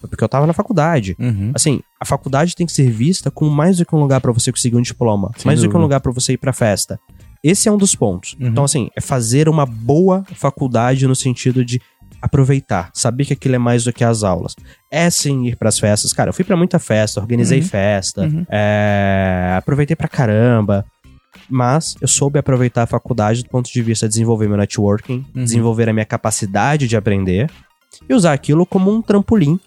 foi 0.00 0.10
porque 0.10 0.22
eu 0.22 0.28
tava 0.28 0.46
na 0.46 0.52
faculdade. 0.52 1.16
Uhum. 1.18 1.52
Assim, 1.54 1.80
a 1.98 2.04
faculdade 2.04 2.54
tem 2.54 2.66
que 2.66 2.72
ser 2.72 2.90
vista 2.90 3.30
como 3.30 3.50
mais 3.50 3.78
do 3.78 3.86
que 3.86 3.94
um 3.94 4.00
lugar 4.00 4.20
pra 4.20 4.32
você 4.32 4.52
conseguir 4.52 4.76
um 4.76 4.82
diploma, 4.82 5.30
Sem 5.36 5.46
mais 5.46 5.60
do 5.60 5.62
que 5.62 5.68
um 5.68 5.72
dúvida. 5.72 5.82
lugar 5.82 6.00
pra 6.00 6.12
você 6.12 6.34
ir 6.34 6.36
pra 6.38 6.52
festa. 6.52 7.00
Esse 7.42 7.68
é 7.68 7.72
um 7.72 7.78
dos 7.78 7.94
pontos. 7.94 8.36
Uhum. 8.40 8.48
Então, 8.48 8.64
assim, 8.64 8.90
é 8.96 9.00
fazer 9.00 9.48
uma 9.48 9.64
boa 9.64 10.24
faculdade 10.34 11.06
no 11.06 11.14
sentido 11.14 11.64
de 11.64 11.80
aproveitar, 12.20 12.90
saber 12.94 13.24
que 13.24 13.32
aquilo 13.32 13.54
é 13.54 13.58
mais 13.58 13.84
do 13.84 13.92
que 13.92 14.04
as 14.04 14.22
aulas. 14.22 14.54
É 14.90 15.08
sim 15.10 15.46
ir 15.46 15.56
pras 15.56 15.78
festas. 15.78 16.12
Cara, 16.12 16.30
eu 16.30 16.34
fui 16.34 16.44
pra 16.44 16.56
muita 16.56 16.78
festa, 16.78 17.20
organizei 17.20 17.60
Uhum. 17.60 17.66
festa, 17.66 18.22
Uhum. 18.22 18.44
é, 18.50 19.54
aproveitei 19.58 19.94
pra 19.96 20.08
caramba. 20.08 20.84
Mas 21.48 21.94
eu 22.00 22.08
soube 22.08 22.38
aproveitar 22.38 22.82
a 22.82 22.86
faculdade 22.86 23.42
do 23.42 23.48
ponto 23.50 23.70
de 23.72 23.82
vista 23.82 24.06
de 24.06 24.12
desenvolver 24.14 24.48
meu 24.48 24.56
networking, 24.56 25.24
Uhum. 25.34 25.44
desenvolver 25.44 25.88
a 25.88 25.92
minha 25.92 26.06
capacidade 26.06 26.88
de 26.88 26.96
aprender 26.96 27.50
e 28.08 28.14
usar 28.14 28.32
aquilo 28.32 28.66
como 28.66 28.90
um 28.92 29.00
trampolim 29.02 29.60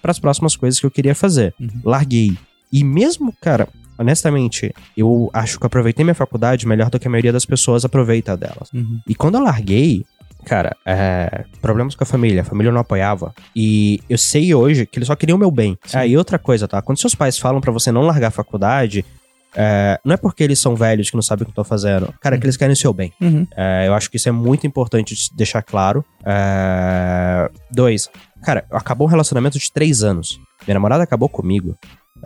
para 0.00 0.10
as 0.10 0.18
próximas 0.18 0.54
coisas 0.54 0.78
que 0.78 0.86
eu 0.86 0.90
queria 0.90 1.14
fazer. 1.14 1.54
Uhum. 1.58 1.68
Larguei. 1.84 2.36
E 2.72 2.84
mesmo, 2.84 3.32
cara, 3.40 3.68
honestamente, 3.98 4.72
eu 4.96 5.30
acho 5.32 5.58
que 5.58 5.64
eu 5.64 5.66
aproveitei 5.66 6.04
minha 6.04 6.14
faculdade 6.14 6.66
melhor 6.68 6.90
do 6.90 6.98
que 7.00 7.08
a 7.08 7.10
maioria 7.10 7.32
das 7.32 7.46
pessoas 7.46 7.84
aproveita 7.84 8.36
delas. 8.36 8.70
Uhum. 8.72 9.00
E 9.08 9.14
quando 9.14 9.36
eu 9.36 9.42
larguei, 9.42 10.04
cara, 10.44 10.76
é, 10.84 11.44
problemas 11.60 11.94
com 11.94 12.04
a 12.04 12.06
família, 12.06 12.42
a 12.42 12.44
família 12.44 12.70
não 12.70 12.80
apoiava. 12.80 13.34
E 13.54 14.00
eu 14.08 14.18
sei 14.18 14.54
hoje 14.54 14.86
que 14.86 14.98
eles 14.98 15.06
só 15.06 15.16
queriam 15.16 15.36
o 15.36 15.38
meu 15.38 15.50
bem. 15.50 15.76
Sim. 15.84 15.98
Aí 15.98 16.16
outra 16.16 16.38
coisa, 16.38 16.68
tá? 16.68 16.80
Quando 16.82 16.98
seus 16.98 17.14
pais 17.14 17.38
falam 17.38 17.60
pra 17.60 17.72
você 17.72 17.90
não 17.90 18.02
largar 18.02 18.28
a 18.28 18.30
faculdade, 18.30 19.04
é, 19.56 20.00
não 20.04 20.14
é 20.14 20.16
porque 20.16 20.42
eles 20.42 20.58
são 20.58 20.74
velhos 20.74 21.10
que 21.10 21.16
não 21.16 21.22
sabem 21.22 21.42
o 21.42 21.46
que 21.46 21.52
estão 21.52 21.64
fazendo. 21.64 22.12
Cara, 22.20 22.36
é 22.36 22.38
que 22.38 22.44
eles 22.44 22.56
querem 22.56 22.72
o 22.72 22.76
seu 22.76 22.92
bem. 22.92 23.12
Uhum. 23.20 23.46
É, 23.56 23.86
eu 23.86 23.94
acho 23.94 24.10
que 24.10 24.16
isso 24.16 24.28
é 24.28 24.32
muito 24.32 24.66
importante 24.66 25.14
de 25.14 25.30
deixar 25.34 25.62
claro. 25.62 26.04
É, 26.24 27.50
dois, 27.70 28.10
cara, 28.42 28.64
acabou 28.70 29.06
um 29.06 29.10
relacionamento 29.10 29.58
de 29.58 29.72
três 29.72 30.02
anos. 30.02 30.40
Minha 30.66 30.74
namorada 30.74 31.04
acabou 31.04 31.28
comigo. 31.28 31.76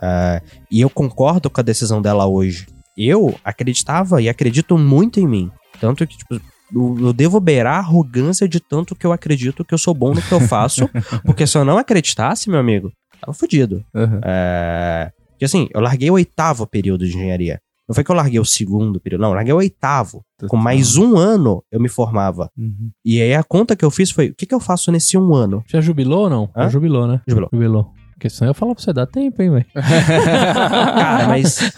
É, 0.01 0.41
e 0.71 0.81
eu 0.81 0.89
concordo 0.89 1.49
com 1.49 1.61
a 1.61 1.63
decisão 1.63 2.01
dela 2.01 2.25
hoje. 2.25 2.67
Eu 2.97 3.35
acreditava 3.43 4.21
e 4.21 4.27
acredito 4.27 4.77
muito 4.77 5.19
em 5.19 5.27
mim. 5.27 5.51
Tanto 5.79 6.05
que, 6.05 6.17
tipo, 6.17 6.41
eu, 6.73 7.13
devo 7.13 7.39
beirar 7.39 7.75
a 7.75 7.79
arrogância 7.79 8.47
de 8.47 8.59
tanto 8.59 8.95
que 8.95 9.05
eu 9.05 9.11
acredito 9.11 9.65
que 9.65 9.73
eu 9.73 9.77
sou 9.77 9.93
bom 9.93 10.13
no 10.13 10.21
que 10.21 10.31
eu 10.31 10.39
faço. 10.41 10.89
porque 11.25 11.45
se 11.45 11.57
eu 11.57 11.65
não 11.65 11.77
acreditasse, 11.77 12.49
meu 12.49 12.59
amigo, 12.59 12.91
tava 13.19 13.33
fudido. 13.33 13.83
Uhum. 13.93 14.19
É, 14.23 15.11
porque 15.31 15.45
assim, 15.45 15.67
eu 15.73 15.81
larguei 15.81 16.09
o 16.09 16.13
oitavo 16.13 16.67
período 16.67 17.05
de 17.05 17.15
engenharia. 17.15 17.59
Não 17.87 17.95
foi 17.95 18.03
que 18.03 18.11
eu 18.11 18.15
larguei 18.15 18.39
o 18.39 18.45
segundo 18.45 18.99
período, 18.99 19.21
não, 19.21 19.29
eu 19.29 19.35
larguei 19.35 19.53
o 19.53 19.57
oitavo. 19.57 20.23
Com 20.47 20.57
mais 20.57 20.95
um 20.95 21.17
ano 21.17 21.63
eu 21.71 21.79
me 21.79 21.89
formava. 21.89 22.51
Uhum. 22.55 22.91
E 23.03 23.19
aí 23.19 23.33
a 23.33 23.43
conta 23.43 23.75
que 23.75 23.83
eu 23.83 23.89
fiz 23.89 24.11
foi: 24.11 24.29
o 24.29 24.35
que, 24.35 24.45
que 24.45 24.53
eu 24.53 24.59
faço 24.59 24.91
nesse 24.91 25.17
um 25.17 25.33
ano? 25.33 25.63
Já 25.67 25.81
jubilou 25.81 26.25
ou 26.25 26.29
não? 26.29 26.43
Hã? 26.55 26.63
Já 26.63 26.69
jubilou, 26.69 27.07
né? 27.07 27.19
Jubilou. 27.27 27.49
Jubilou. 27.51 27.93
Porque 28.19 28.29
senão 28.29 28.49
eu 28.49 28.53
falar 28.53 28.75
pra 28.75 28.83
você, 28.83 28.91
dá 28.91 29.05
tempo, 29.07 29.41
hein, 29.41 29.49
velho. 29.49 29.65
Cara, 29.73 31.27
mas. 31.29 31.71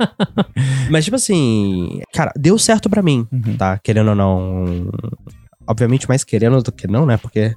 mas, 0.90 1.04
tipo 1.04 1.16
assim. 1.16 2.00
Cara, 2.14 2.32
deu 2.34 2.58
certo 2.58 2.88
pra 2.88 3.02
mim, 3.02 3.26
tá? 3.58 3.78
Querendo 3.78 4.08
ou 4.08 4.14
não. 4.14 4.90
Obviamente, 5.66 6.08
mais 6.08 6.24
querendo 6.24 6.62
do 6.62 6.72
que 6.72 6.86
não, 6.88 7.04
né? 7.04 7.18
Porque 7.18 7.54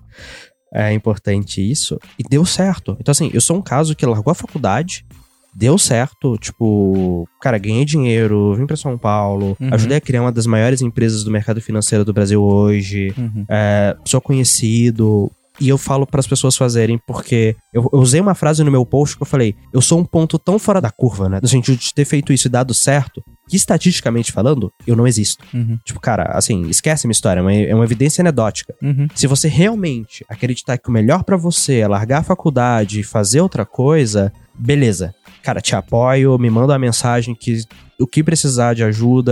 é 0.73 0.91
importante 0.91 1.61
isso. 1.61 1.97
E 2.19 2.23
deu 2.29 2.43
certo. 2.45 2.97
Então, 2.99 3.13
assim, 3.13 3.31
eu 3.33 3.39
sou 3.39 3.55
um 3.55 3.61
caso 3.61 3.95
que 3.95 4.05
largou 4.05 4.31
a 4.31 4.35
faculdade. 4.35 5.05
Deu 5.53 5.77
certo, 5.77 6.37
tipo, 6.37 7.25
cara, 7.41 7.57
ganhei 7.57 7.83
dinheiro, 7.85 8.55
vim 8.55 8.65
pra 8.65 8.77
São 8.77 8.97
Paulo, 8.97 9.55
Uhum. 9.59 9.69
ajudei 9.73 9.97
a 9.97 10.01
criar 10.01 10.21
uma 10.21 10.31
das 10.31 10.45
maiores 10.45 10.81
empresas 10.81 11.25
do 11.25 11.31
mercado 11.31 11.59
financeiro 11.61 12.05
do 12.05 12.13
Brasil 12.13 12.41
hoje, 12.41 13.13
Uhum. 13.17 13.45
é, 13.49 13.93
sou 14.05 14.21
conhecido, 14.21 15.29
e 15.61 15.69
eu 15.69 15.77
falo 15.77 16.07
para 16.07 16.19
as 16.19 16.25
pessoas 16.25 16.57
fazerem, 16.57 16.99
porque 17.05 17.55
eu, 17.71 17.87
eu 17.93 17.99
usei 17.99 18.19
uma 18.19 18.33
frase 18.33 18.63
no 18.63 18.71
meu 18.71 18.83
post 18.83 19.15
que 19.15 19.21
eu 19.21 19.27
falei: 19.27 19.55
eu 19.71 19.79
sou 19.79 19.99
um 19.99 20.03
ponto 20.03 20.39
tão 20.39 20.57
fora 20.57 20.81
da 20.81 20.89
curva, 20.89 21.29
né? 21.29 21.39
No 21.39 21.47
sentido 21.47 21.77
de 21.77 21.93
ter 21.93 22.03
feito 22.03 22.33
isso 22.33 22.47
e 22.47 22.49
dado 22.49 22.73
certo, 22.73 23.23
que 23.47 23.55
estatisticamente 23.55 24.31
falando, 24.31 24.73
eu 24.87 24.95
não 24.95 25.05
existo. 25.05 25.45
Uhum. 25.53 25.77
Tipo, 25.85 25.99
cara, 25.99 26.23
assim, 26.35 26.67
esquece 26.67 27.05
a 27.05 27.07
minha 27.07 27.13
história, 27.13 27.39
é 27.39 27.43
uma, 27.43 27.53
é 27.53 27.75
uma 27.75 27.83
evidência 27.83 28.23
anedótica. 28.23 28.73
Uhum. 28.81 29.07
Se 29.13 29.27
você 29.27 29.47
realmente 29.47 30.25
acreditar 30.27 30.79
que 30.79 30.89
o 30.89 30.91
melhor 30.91 31.23
pra 31.23 31.37
você 31.37 31.79
é 31.79 31.87
largar 31.87 32.21
a 32.21 32.23
faculdade 32.23 33.01
e 33.01 33.03
fazer 33.03 33.39
outra 33.39 33.63
coisa, 33.63 34.33
beleza. 34.57 35.13
Cara, 35.43 35.61
te 35.61 35.75
apoio, 35.75 36.39
me 36.39 36.49
manda 36.49 36.73
uma 36.73 36.79
mensagem 36.79 37.35
que 37.35 37.63
o 38.01 38.07
que 38.07 38.23
precisar 38.23 38.73
de 38.73 38.83
ajuda, 38.83 39.31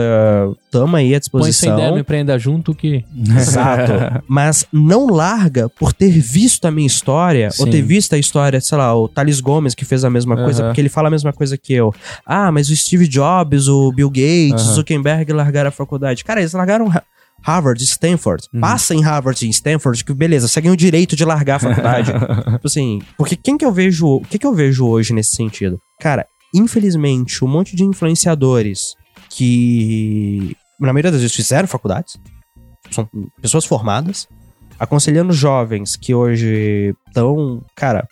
tamo 0.71 0.95
aí 0.95 1.07
à 1.15 1.19
Põe 1.19 1.19
sem 1.19 1.19
disposição. 1.19 1.73
ideia, 1.77 1.91
me 1.93 2.01
empreenda 2.01 2.37
junto 2.37 2.73
que. 2.75 3.03
Exato. 3.37 3.93
Mas 4.27 4.65
não 4.71 5.07
larga 5.07 5.67
por 5.69 5.91
ter 5.93 6.11
visto 6.11 6.65
a 6.65 6.71
minha 6.71 6.87
história, 6.87 7.49
ou 7.59 7.65
Sim. 7.65 7.71
ter 7.71 7.81
visto 7.81 8.13
a 8.13 8.17
história, 8.17 8.59
sei 8.61 8.77
lá, 8.77 8.95
o 8.95 9.07
Thales 9.07 9.39
Gomes 9.39 9.73
que 9.75 9.85
fez 9.85 10.03
a 10.05 10.09
mesma 10.09 10.35
coisa, 10.35 10.61
Aham. 10.63 10.69
porque 10.69 10.81
ele 10.81 10.89
fala 10.89 11.07
a 11.07 11.11
mesma 11.11 11.33
coisa 11.33 11.57
que 11.57 11.73
eu. 11.73 11.93
Ah, 12.25 12.51
mas 12.51 12.69
o 12.69 12.75
Steve 12.75 13.07
Jobs, 13.07 13.67
o 13.67 13.91
Bill 13.91 14.09
Gates, 14.09 14.61
o 14.63 14.65
Aham. 14.67 14.73
Zuckerberg 14.75 15.33
largaram 15.33 15.69
a 15.69 15.71
faculdade. 15.71 16.23
Cara, 16.23 16.39
eles 16.41 16.53
largaram 16.53 16.87
Ha- 16.89 17.03
Harvard, 17.41 17.81
Stanford. 17.83 18.43
Uhum. 18.53 18.59
Passa 18.59 18.93
em 18.93 19.01
Harvard 19.01 19.45
e 19.45 19.49
Stanford, 19.49 20.03
que 20.03 20.13
beleza, 20.13 20.47
você 20.47 20.59
ganha 20.59 20.73
o 20.73 20.77
direito 20.77 21.15
de 21.15 21.23
largar 21.23 21.55
a 21.55 21.59
faculdade. 21.59 22.11
tipo 22.51 22.67
assim, 22.67 23.01
porque 23.17 23.35
quem 23.37 23.57
que 23.57 23.63
eu 23.65 23.71
vejo, 23.71 24.05
o 24.07 24.21
que 24.21 24.37
que 24.37 24.45
eu 24.45 24.53
vejo 24.53 24.85
hoje 24.85 25.13
nesse 25.13 25.35
sentido? 25.37 25.79
Cara, 26.01 26.25
infelizmente, 26.53 27.43
um 27.43 27.47
monte 27.47 27.75
de 27.75 27.83
influenciadores 27.83 28.95
que, 29.29 30.55
na 30.79 30.93
maioria 30.93 31.11
das 31.11 31.21
vezes, 31.21 31.35
fizeram 31.35 31.67
faculdades, 31.67 32.17
são 32.91 33.07
pessoas 33.41 33.65
formadas, 33.65 34.27
aconselhando 34.79 35.33
jovens 35.33 35.95
que 35.95 36.13
hoje 36.13 36.95
estão, 37.07 37.63
cara, 37.75 38.07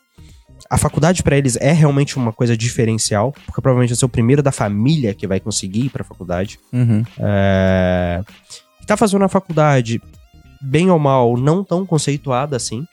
a 0.70 0.78
faculdade 0.78 1.24
pra 1.24 1.38
eles 1.38 1.56
é 1.56 1.72
realmente 1.72 2.18
uma 2.18 2.34
coisa 2.34 2.58
diferencial, 2.58 3.32
porque 3.32 3.62
provavelmente 3.62 3.90
vai 3.90 3.98
ser 3.98 4.06
o 4.06 4.10
primeiro 4.10 4.44
da 4.44 4.52
família 4.52 5.14
que 5.14 5.28
vai 5.28 5.40
conseguir 5.40 5.86
ir 5.86 5.90
pra 5.90 6.04
faculdade. 6.04 6.60
Uhum. 6.74 7.04
É, 7.20 8.22
tá 8.86 8.98
fazendo 8.98 9.24
a 9.24 9.30
faculdade, 9.30 10.02
bem 10.62 10.90
ou 10.90 11.00
mal, 11.00 11.38
não 11.38 11.64
tão 11.64 11.86
conceituada 11.86 12.56
assim. 12.58 12.86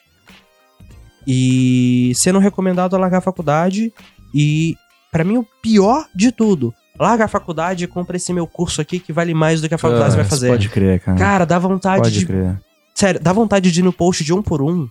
E 1.27 2.13
sendo 2.15 2.39
recomendado 2.39 2.95
a 2.95 2.99
largar 2.99 3.17
a 3.17 3.21
faculdade. 3.21 3.91
E, 4.33 4.75
pra 5.15 5.23
mim, 5.23 5.37
o 5.37 5.47
pior 5.61 6.05
de 6.13 6.29
tudo, 6.29 6.73
larga 6.99 7.23
a 7.23 7.27
faculdade 7.29 7.85
e 7.85 7.87
compra 7.87 8.17
esse 8.17 8.33
meu 8.33 8.45
curso 8.45 8.81
aqui 8.81 8.99
que 8.99 9.13
vale 9.13 9.33
mais 9.33 9.61
do 9.61 9.69
que 9.69 9.73
a 9.73 9.77
faculdade 9.77 10.11
Ah, 10.13 10.17
vai 10.17 10.25
fazer. 10.25 10.49
Pode 10.49 10.67
crer, 10.67 10.99
cara. 10.99 11.17
Cara, 11.17 11.45
dá 11.45 11.57
vontade 11.57 12.01
pode 12.03 12.19
de. 12.19 12.25
crer. 12.25 12.59
Sério, 12.93 13.21
dá 13.21 13.31
vontade 13.31 13.71
de 13.71 13.79
ir 13.79 13.83
no 13.83 13.93
post 13.93 14.23
de 14.25 14.33
um 14.33 14.41
por 14.41 14.61
um. 14.61 14.87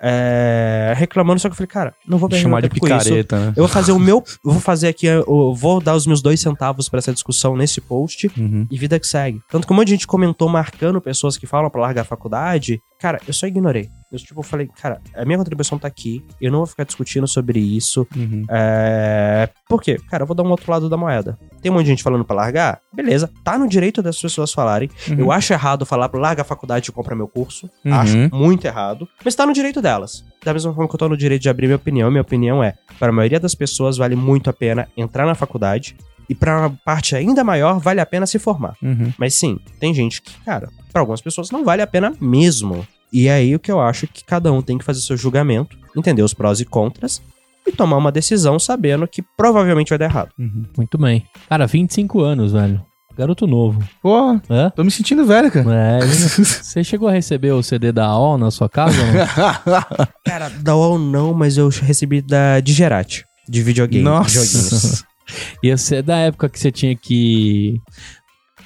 é, 0.00 0.92
reclamando, 0.96 1.40
só 1.40 1.48
que 1.48 1.52
eu 1.52 1.56
falei, 1.56 1.68
cara, 1.68 1.94
não 2.06 2.18
vou 2.18 2.28
perder 2.28 2.42
Chamar 2.42 2.60
de 2.62 2.68
picareta, 2.68 3.38
né? 3.38 3.48
Eu 3.56 3.62
vou 3.64 3.68
fazer 3.68 3.92
o 3.92 3.98
meu. 3.98 4.22
Eu 4.44 4.52
vou 4.52 4.60
fazer 4.60 4.88
aqui. 4.88 5.06
Eu 5.06 5.54
vou 5.54 5.80
dar 5.80 5.94
os 5.94 6.06
meus 6.06 6.20
dois 6.20 6.38
centavos 6.40 6.88
pra 6.88 6.98
essa 6.98 7.12
discussão 7.12 7.56
nesse 7.56 7.80
post 7.80 8.30
Uhum. 8.36 8.66
e 8.70 8.78
vida 8.78 8.98
que 9.00 9.06
segue. 9.06 9.40
Tanto 9.50 9.66
que 9.66 9.72
um 9.72 9.76
monte 9.76 9.86
de 9.88 9.92
gente 9.92 10.06
comentou 10.06 10.48
marcando 10.48 11.00
pessoas 11.00 11.36
que 11.38 11.46
falam 11.46 11.70
pra 11.70 11.80
largar 11.80 12.02
a 12.02 12.04
faculdade. 12.04 12.80
Cara, 13.00 13.20
eu 13.26 13.32
só 13.32 13.46
ignorei. 13.46 13.88
Eu, 14.16 14.24
tipo, 14.24 14.42
falei, 14.42 14.68
cara, 14.80 15.00
a 15.14 15.24
minha 15.24 15.38
contribuição 15.38 15.78
tá 15.78 15.88
aqui. 15.88 16.24
Eu 16.40 16.50
não 16.50 16.58
vou 16.60 16.66
ficar 16.66 16.84
discutindo 16.84 17.26
sobre 17.26 17.60
isso. 17.60 18.06
Uhum. 18.16 18.44
É... 18.48 19.48
Por 19.68 19.82
quê? 19.82 19.98
Cara, 20.10 20.22
eu 20.22 20.26
vou 20.26 20.34
dar 20.34 20.42
um 20.42 20.50
outro 20.50 20.70
lado 20.70 20.88
da 20.88 20.96
moeda. 20.96 21.38
Tem 21.60 21.70
um 21.70 21.74
monte 21.74 21.84
de 21.84 21.90
gente 21.90 22.02
falando 22.02 22.24
pra 22.24 22.36
largar? 22.36 22.80
Beleza. 22.92 23.30
Tá 23.44 23.58
no 23.58 23.68
direito 23.68 24.02
das 24.02 24.20
pessoas 24.20 24.52
falarem. 24.52 24.90
Uhum. 25.08 25.18
Eu 25.18 25.32
acho 25.32 25.52
errado 25.52 25.84
falar 25.84 26.10
larga 26.14 26.42
a 26.42 26.44
faculdade 26.44 26.88
e 26.88 26.92
compra 26.92 27.14
meu 27.14 27.28
curso. 27.28 27.68
Uhum. 27.84 27.94
Acho 27.94 28.16
muito 28.32 28.66
errado. 28.66 29.08
Mas 29.24 29.34
tá 29.34 29.46
no 29.46 29.52
direito 29.52 29.82
delas. 29.82 30.24
Da 30.44 30.52
mesma 30.52 30.72
forma 30.72 30.88
que 30.88 30.94
eu 30.94 30.98
tô 30.98 31.08
no 31.08 31.16
direito 31.16 31.42
de 31.42 31.48
abrir 31.48 31.66
minha 31.66 31.76
opinião. 31.76 32.10
Minha 32.10 32.22
opinião 32.22 32.62
é, 32.62 32.74
para 32.98 33.08
a 33.08 33.12
maioria 33.12 33.40
das 33.40 33.54
pessoas 33.54 33.96
vale 33.96 34.16
muito 34.16 34.48
a 34.48 34.52
pena 34.52 34.88
entrar 34.96 35.26
na 35.26 35.34
faculdade. 35.34 35.96
E 36.28 36.34
pra 36.34 36.58
uma 36.58 36.70
parte 36.84 37.14
ainda 37.14 37.44
maior, 37.44 37.78
vale 37.78 38.00
a 38.00 38.06
pena 38.06 38.26
se 38.26 38.38
formar. 38.38 38.76
Uhum. 38.82 39.12
Mas 39.16 39.34
sim, 39.34 39.58
tem 39.78 39.94
gente 39.94 40.20
que, 40.20 40.32
cara, 40.44 40.68
pra 40.92 41.00
algumas 41.00 41.20
pessoas 41.20 41.50
não 41.50 41.64
vale 41.64 41.82
a 41.82 41.86
pena 41.86 42.12
mesmo. 42.20 42.86
E 43.12 43.28
é 43.28 43.34
aí 43.34 43.54
o 43.54 43.58
que 43.60 43.70
eu 43.70 43.80
acho 43.80 44.06
que 44.06 44.24
cada 44.24 44.52
um 44.52 44.60
tem 44.60 44.76
que 44.78 44.84
fazer 44.84 45.00
seu 45.00 45.16
julgamento, 45.16 45.76
entender 45.96 46.22
os 46.22 46.34
prós 46.34 46.60
e 46.60 46.64
contras 46.64 47.22
e 47.66 47.72
tomar 47.72 47.96
uma 47.96 48.12
decisão 48.12 48.58
sabendo 48.58 49.06
que 49.08 49.22
provavelmente 49.36 49.88
vai 49.88 49.98
dar 49.98 50.04
errado. 50.06 50.30
Uhum. 50.38 50.64
Muito 50.76 50.98
bem. 50.98 51.24
Cara, 51.48 51.66
25 51.66 52.20
anos, 52.20 52.52
velho. 52.52 52.84
Garoto 53.16 53.46
novo. 53.46 53.82
Pô, 54.02 54.38
Hã? 54.50 54.70
tô 54.76 54.84
me 54.84 54.90
sentindo 54.90 55.24
velho, 55.24 55.50
cara. 55.50 55.70
É, 55.74 56.00
você 56.06 56.84
chegou 56.84 57.08
a 57.08 57.12
receber 57.12 57.52
o 57.52 57.62
CD 57.62 57.90
da 57.90 58.04
AOL 58.04 58.36
na 58.36 58.50
sua 58.50 58.68
casa? 58.68 58.94
ou 59.00 59.06
não? 59.06 60.06
Cara, 60.22 60.50
da 60.50 60.76
UOL 60.76 60.98
não, 60.98 61.32
mas 61.32 61.56
eu 61.56 61.68
recebi 61.70 62.20
da 62.20 62.60
Digerati, 62.60 63.24
de 63.48 63.62
videogame. 63.62 64.04
Nossa. 64.04 65.04
E 65.60 65.70
esse 65.70 65.96
é 65.96 66.02
da 66.02 66.18
época 66.18 66.48
que 66.48 66.56
você 66.56 66.70
tinha 66.70 66.94
que. 66.94 67.80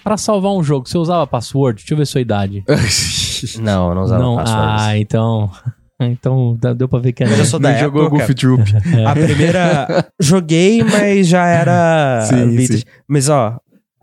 Pra 0.04 0.18
salvar 0.18 0.52
um 0.52 0.62
jogo, 0.62 0.86
você 0.86 0.98
usava 0.98 1.26
password? 1.26 1.78
Deixa 1.78 1.94
eu 1.94 1.96
ver 1.96 2.06
sua 2.06 2.20
idade. 2.20 2.62
Não, 3.60 3.94
não 3.94 4.02
usava 4.02 4.22
não. 4.22 4.36
passwords. 4.36 4.82
Ah, 4.82 4.98
então. 4.98 5.50
Então 6.02 6.56
deu 6.78 6.88
pra 6.88 6.98
ver 6.98 7.12
que 7.12 7.22
era. 7.22 7.28
Mas 7.30 7.40
eu 7.40 7.44
sou 7.44 7.60
da 7.60 7.74
jogou. 7.76 8.08
Goof 8.08 8.32
Troop. 8.34 8.62
A 9.06 9.12
primeira. 9.14 10.06
Joguei, 10.18 10.82
mas 10.82 11.28
já 11.28 11.46
era. 11.46 12.22
Sim, 12.26 12.58
sim. 12.58 12.82
Mas 13.06 13.28
ó, 13.28 13.58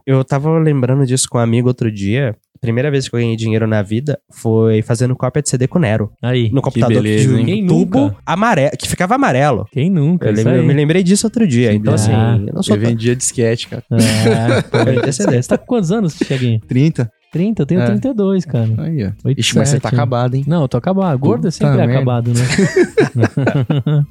eu 0.05 0.23
tava 0.23 0.59
lembrando 0.59 1.07
disso 1.07 1.27
com 1.27 1.39
um 1.39 1.41
amigo 1.41 1.67
outro 1.67 1.91
dia. 1.91 2.35
A 2.55 2.59
primeira 2.59 2.91
vez 2.91 3.07
que 3.09 3.15
eu 3.15 3.19
ganhei 3.19 3.35
dinheiro 3.35 3.65
na 3.65 3.81
vida 3.81 4.19
foi 4.31 4.83
fazendo 4.83 5.15
cópia 5.15 5.41
de 5.41 5.49
CD 5.49 5.67
com 5.67 5.79
Nero. 5.79 6.11
Aí. 6.23 6.51
No 6.51 6.61
computador 6.61 7.01
beleza, 7.01 7.35
de 7.35 7.53
um 7.63 7.67
tubo 7.67 7.99
nunca? 7.99 8.17
amarelo, 8.23 8.71
que 8.77 8.87
ficava 8.87 9.15
amarelo. 9.15 9.65
Quem 9.71 9.89
nunca? 9.89 10.27
Eu, 10.27 10.33
lembro- 10.33 10.53
eu 10.55 10.63
me 10.63 10.73
lembrei 10.73 11.01
disso 11.01 11.25
outro 11.25 11.47
dia. 11.47 11.73
Então, 11.73 11.93
assim, 11.95 12.11
Ah, 12.11 12.35
eu 12.47 12.53
não 12.53 12.61
sou 12.63 12.75
Eu 12.75 12.81
vendia 12.81 13.15
disquete, 13.15 13.67
cara. 13.69 13.83
É, 13.91 14.83
Vendia 14.85 15.11
CD. 15.11 15.41
Você 15.41 15.49
tá 15.49 15.57
com 15.57 15.65
quantos 15.65 15.91
anos, 15.91 16.15
Cheguinho? 16.15 16.59
30. 16.67 17.11
30? 17.31 17.61
Eu 17.61 17.65
tenho 17.65 17.81
É. 17.81 17.85
32, 17.85 18.45
cara. 18.45 18.69
Aí, 18.79 19.03
ó. 19.03 19.11
87. 19.25 19.39
Ixi, 19.39 19.57
mas 19.57 19.69
você 19.69 19.79
tá 19.79 19.89
acabado, 19.89 20.35
hein? 20.35 20.43
Não, 20.47 20.61
eu 20.61 20.67
tô 20.67 20.77
acabado. 20.77 21.19
Gordo 21.19 21.47
é 21.47 21.51
sempre 21.51 21.77
merda. 21.77 21.93
acabado, 21.93 22.31
né? 22.33 22.41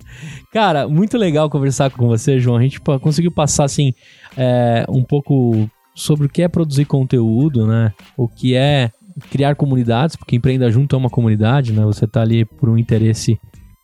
Cara, 0.52 0.88
muito 0.88 1.16
legal 1.18 1.48
conversar 1.50 1.90
com 1.90 2.06
você, 2.06 2.38
João. 2.38 2.56
A 2.56 2.62
gente 2.62 2.80
conseguiu 2.80 3.30
passar, 3.30 3.64
assim, 3.64 3.92
é, 4.36 4.84
um 4.88 5.02
pouco 5.02 5.68
sobre 5.94 6.26
o 6.26 6.28
que 6.28 6.42
é 6.42 6.48
produzir 6.48 6.84
conteúdo, 6.84 7.66
né? 7.66 7.92
O 8.16 8.28
que 8.28 8.54
é 8.54 8.90
criar 9.30 9.54
comunidades, 9.54 10.14
porque 10.14 10.36
Empreenda 10.36 10.70
Junto 10.70 10.94
é 10.94 10.98
uma 10.98 11.10
comunidade, 11.10 11.72
né? 11.72 11.82
Você 11.84 12.06
tá 12.06 12.20
ali 12.20 12.44
por 12.44 12.68
um 12.68 12.76
interesse 12.76 13.38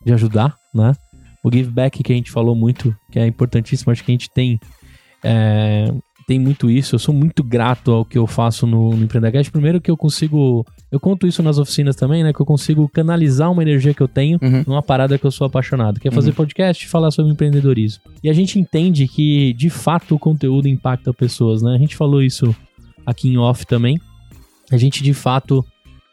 de 0.04 0.12
ajudar, 0.12 0.54
né? 0.74 0.92
O 1.42 1.50
give 1.52 1.70
back 1.70 2.02
que 2.02 2.12
a 2.12 2.16
gente 2.16 2.30
falou 2.30 2.54
muito, 2.54 2.94
que 3.10 3.18
é 3.18 3.26
importantíssimo, 3.26 3.90
acho 3.90 4.04
que 4.04 4.12
a 4.12 4.14
gente 4.14 4.30
tem 4.30 4.60
é, 5.24 5.92
tem 6.32 6.38
muito 6.40 6.70
isso. 6.70 6.94
Eu 6.94 6.98
sou 6.98 7.14
muito 7.14 7.44
grato 7.44 7.92
ao 7.92 8.06
que 8.06 8.16
eu 8.16 8.26
faço 8.26 8.66
no, 8.66 8.96
no. 8.96 9.06
Primeiro 9.06 9.82
que 9.82 9.90
eu 9.90 9.98
consigo, 9.98 10.64
eu 10.90 10.98
conto 10.98 11.26
isso 11.26 11.42
nas 11.42 11.58
oficinas 11.58 11.94
também, 11.94 12.24
né? 12.24 12.32
Que 12.32 12.40
eu 12.40 12.46
consigo 12.46 12.88
canalizar 12.88 13.52
uma 13.52 13.60
energia 13.60 13.92
que 13.92 14.00
eu 14.00 14.08
tenho 14.08 14.38
Uhum. 14.40 14.64
numa 14.66 14.82
parada 14.82 15.18
que 15.18 15.26
eu 15.26 15.30
sou 15.30 15.46
apaixonado, 15.46 16.00
que 16.00 16.08
é 16.08 16.10
fazer 16.10 16.32
podcast 16.32 16.86
e 16.86 16.88
falar 16.88 17.10
sobre 17.10 17.30
empreendedorismo. 17.32 18.02
E 18.24 18.30
a 18.30 18.32
gente 18.32 18.58
entende 18.58 19.06
que, 19.06 19.52
de 19.52 19.68
fato, 19.68 20.14
o 20.14 20.18
conteúdo 20.18 20.66
impacta 20.68 21.12
pessoas, 21.12 21.60
né? 21.60 21.74
A 21.74 21.78
gente 21.78 21.94
falou 21.94 22.22
isso 22.22 22.56
aqui 23.04 23.28
em 23.28 23.36
off 23.36 23.66
também. 23.66 24.00
A 24.70 24.78
gente, 24.78 25.02
de 25.02 25.12
fato, 25.12 25.62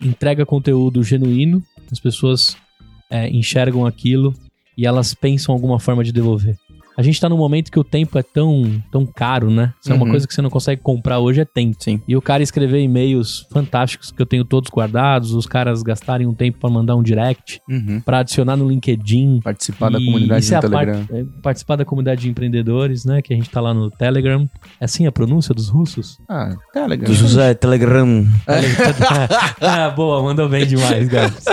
entrega 0.01 0.45
conteúdo 0.45 1.01
genuíno, 1.01 1.63
as 1.89 1.99
pessoas 1.99 2.57
é, 3.09 3.29
enxergam 3.29 3.85
aquilo 3.85 4.33
e 4.77 4.85
elas 4.85 5.13
pensam 5.13 5.55
alguma 5.55 5.79
forma 5.79 6.03
de 6.03 6.11
devolver. 6.11 6.57
A 6.99 7.01
gente 7.01 7.17
tá 7.21 7.29
num 7.29 7.37
momento 7.37 7.71
que 7.71 7.79
o 7.79 7.83
tempo 7.83 8.19
é 8.19 8.21
tão, 8.21 8.83
tão 8.91 9.05
caro, 9.05 9.49
né? 9.49 9.73
Se 9.79 9.89
é 9.89 9.95
uma 9.95 10.03
Uhum. 10.03 10.11
coisa 10.11 10.27
que 10.27 10.33
você 10.33 10.41
não 10.41 10.49
consegue 10.49 10.81
comprar 10.81 11.19
hoje, 11.19 11.39
é 11.39 11.45
tempo. 11.45 11.77
Sim. 11.79 12.01
E 12.05 12.13
o 12.17 12.21
cara 12.21 12.43
escrever 12.43 12.81
e-mails 12.81 13.47
fantásticos 13.53 14.11
que 14.11 14.21
eu 14.21 14.25
tenho 14.25 14.43
todos 14.43 14.69
guardados, 14.69 15.33
os 15.33 15.45
caras 15.45 15.81
gastarem 15.81 16.27
um 16.27 16.33
tempo 16.33 16.59
pra 16.59 16.69
mandar 16.69 16.97
um 16.97 17.01
direct, 17.01 17.61
Uhum. 17.69 18.01
pra 18.01 18.19
adicionar 18.19 18.57
no 18.57 18.67
LinkedIn. 18.67 19.39
Participar 19.41 19.89
da 19.91 19.97
E 19.97 20.05
comunidade 20.05 20.43
isso 20.43 20.53
é 20.53 20.59
Telegram. 20.59 21.05
parte- 21.05 21.13
é, 21.15 21.25
participar 21.41 21.75
da 21.77 21.85
comunidade 21.85 22.21
de 22.21 22.29
empreendedores, 22.29 23.05
né? 23.05 23.21
Que 23.21 23.33
a 23.33 23.37
gente 23.37 23.49
tá 23.49 23.61
lá 23.61 23.73
no 23.73 23.89
Telegram. 23.89 24.49
É 24.81 24.83
assim 24.83 25.07
a 25.07 25.11
pronúncia 25.11 25.55
dos 25.55 25.69
russos? 25.69 26.17
Ah, 26.27 26.53
Telegram. 26.73 27.07
Do 27.07 27.13
José 27.15 27.53
Telegram. 27.53 28.25
ah, 29.61 29.89
boa, 29.89 30.21
mandou 30.21 30.47
bem 30.49 30.65
demais, 30.65 31.07
Gabs. 31.07 31.45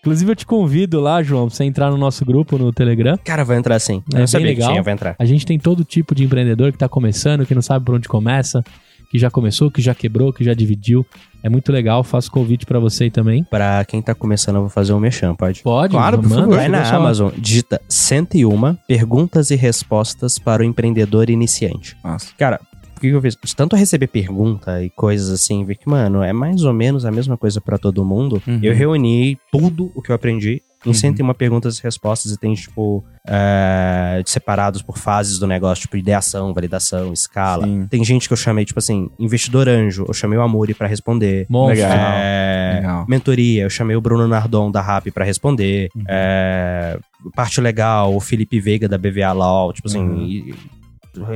Inclusive, 0.00 0.32
eu 0.32 0.36
te 0.36 0.46
convido 0.46 1.00
lá, 1.00 1.22
João, 1.22 1.46
pra 1.46 1.54
você 1.56 1.64
entrar 1.64 1.90
no 1.90 1.96
nosso 1.96 2.24
grupo 2.24 2.58
no 2.58 2.72
Telegram. 2.72 3.16
Cara, 3.24 3.44
vai 3.44 3.56
entrar 3.56 3.78
sim. 3.78 4.02
É 4.14 4.22
eu 4.22 4.26
bem 4.32 4.42
legal. 4.44 4.66
que 4.68 4.72
tinha, 4.72 4.82
vai 4.82 4.91
entrar. 4.92 5.16
A 5.18 5.24
gente 5.24 5.44
tem 5.46 5.58
todo 5.58 5.84
tipo 5.84 6.14
de 6.14 6.24
empreendedor 6.24 6.72
que 6.72 6.78
tá 6.78 6.88
começando, 6.88 7.44
que 7.46 7.54
não 7.54 7.62
sabe 7.62 7.84
por 7.84 7.94
onde 7.94 8.08
começa, 8.08 8.62
que 9.10 9.18
já 9.18 9.30
começou, 9.30 9.70
que 9.70 9.82
já 9.82 9.94
quebrou, 9.94 10.32
que 10.32 10.42
já 10.42 10.54
dividiu. 10.54 11.06
É 11.42 11.48
muito 11.48 11.70
legal, 11.72 12.02
faço 12.04 12.30
convite 12.30 12.64
pra 12.64 12.78
você 12.78 13.04
aí 13.04 13.10
também. 13.10 13.44
Pra 13.44 13.84
quem 13.84 14.00
tá 14.00 14.14
começando, 14.14 14.54
eu 14.56 14.60
vou 14.62 14.70
fazer 14.70 14.92
um 14.94 15.00
mexão, 15.00 15.34
pode? 15.34 15.62
Pode, 15.62 15.92
Claro, 15.92 16.18
por 16.18 16.28
manda, 16.28 16.42
favor. 16.42 16.56
Vai 16.56 16.68
na. 16.68 16.88
Amazon, 16.96 17.30
digita 17.36 17.80
101 17.88 18.74
perguntas 18.86 19.50
e 19.50 19.56
respostas 19.56 20.38
para 20.38 20.62
o 20.62 20.64
empreendedor 20.64 21.28
iniciante. 21.28 21.96
Nossa. 22.02 22.28
Cara, 22.38 22.60
o 22.96 23.00
que 23.00 23.08
eu 23.08 23.20
fiz? 23.20 23.36
De 23.44 23.56
Tanto 23.56 23.74
receber 23.76 24.06
pergunta 24.06 24.82
e 24.82 24.88
coisas 24.88 25.28
assim, 25.30 25.64
ver 25.64 25.74
que, 25.76 25.88
mano, 25.90 26.22
é 26.22 26.32
mais 26.32 26.62
ou 26.64 26.72
menos 26.72 27.04
a 27.04 27.10
mesma 27.10 27.36
coisa 27.36 27.60
pra 27.60 27.76
todo 27.76 28.04
mundo. 28.04 28.40
Uhum. 28.46 28.60
Eu 28.62 28.74
reuni 28.74 29.36
tudo 29.50 29.90
o 29.94 30.00
que 30.00 30.10
eu 30.10 30.14
aprendi 30.14 30.62
em 30.84 30.88
Uhum. 30.88 30.94
101 30.94 31.34
perguntas 31.34 31.78
e 31.78 31.82
respostas 31.82 32.32
e 32.32 32.36
tem, 32.36 32.54
tipo, 32.54 33.04
é, 33.28 34.22
separados 34.26 34.82
por 34.82 34.98
fases 34.98 35.38
do 35.38 35.46
negócio, 35.46 35.82
tipo, 35.82 35.96
ideação, 35.96 36.52
validação, 36.52 37.12
escala. 37.12 37.64
Sim. 37.66 37.86
Tem 37.88 38.04
gente 38.04 38.26
que 38.28 38.32
eu 38.32 38.36
chamei, 38.36 38.64
tipo 38.64 38.78
assim, 38.78 39.08
investidor 39.18 39.68
anjo, 39.68 40.04
eu 40.08 40.14
chamei 40.14 40.38
o 40.38 40.42
Amuri 40.42 40.74
pra 40.74 40.86
responder. 40.88 41.46
Monstro. 41.48 41.86
É, 41.88 42.72
Legal. 42.80 43.06
mentoria, 43.08 43.62
eu 43.62 43.70
chamei 43.70 43.94
o 43.96 44.00
Bruno 44.00 44.26
Nardon 44.26 44.70
da 44.70 44.80
RAP 44.80 45.08
pra 45.12 45.24
responder. 45.24 45.88
Uhum. 45.94 46.04
É, 46.08 46.98
parte 47.34 47.60
legal, 47.60 48.14
o 48.14 48.20
Felipe 48.20 48.58
Veiga 48.60 48.88
da 48.88 48.98
BVA 48.98 49.32
Law, 49.32 49.72
tipo 49.72 49.88
assim, 49.88 50.00
Uhum. 50.00 50.22
e- 50.26 50.54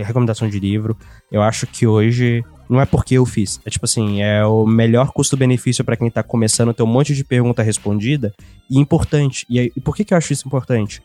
recomendação 0.03 0.49
de 0.49 0.59
livro. 0.59 0.97
Eu 1.31 1.43
acho 1.43 1.67
que 1.67 1.87
hoje 1.87 2.43
não 2.69 2.81
é 2.81 2.87
porque 2.87 3.15
eu 3.15 3.25
fiz, 3.27 3.61
é 3.65 3.71
tipo 3.71 3.85
assim, 3.85 4.23
é 4.23 4.45
o 4.45 4.67
melhor 4.67 5.13
custo-benefício 5.13 5.85
pra 5.85 5.97
quem 5.97 6.11
tá 6.11 6.23
começando, 6.23 6.73
ter 6.75 6.83
um 6.83 6.87
monte 6.87 7.15
de 7.15 7.25
pergunta 7.25 7.63
respondida 7.63 8.33
e 8.71 8.79
importante. 8.79 9.45
E, 9.49 9.59
aí- 9.61 9.73
e 9.77 9.81
por 9.81 9.95
que 9.97 10.05
que 10.05 10.13
eu 10.15 10.19
acho 10.19 10.33
isso 10.33 10.47
importante? 10.47 11.03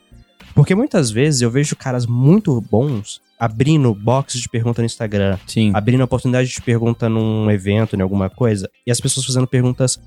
Porque 0.55 0.75
muitas 0.75 1.11
vezes 1.11 1.41
eu 1.41 1.49
vejo 1.51 1.75
caras 1.75 2.05
muito 2.05 2.59
bons 2.61 3.21
abrindo 3.39 3.93
boxes 3.93 4.41
de 4.41 4.49
pergunta 4.49 4.81
no 4.81 4.85
Instagram, 4.85 5.37
Sim. 5.47 5.71
abrindo 5.73 6.03
oportunidade 6.03 6.49
de 6.49 6.61
pergunta 6.61 7.07
num 7.09 7.49
evento, 7.49 7.95
em 7.95 8.01
alguma 8.01 8.29
coisa, 8.29 8.69
e 8.85 8.91
as 8.91 8.99
pessoas 8.99 9.25
fazendo 9.25 9.47
perguntas 9.47 9.99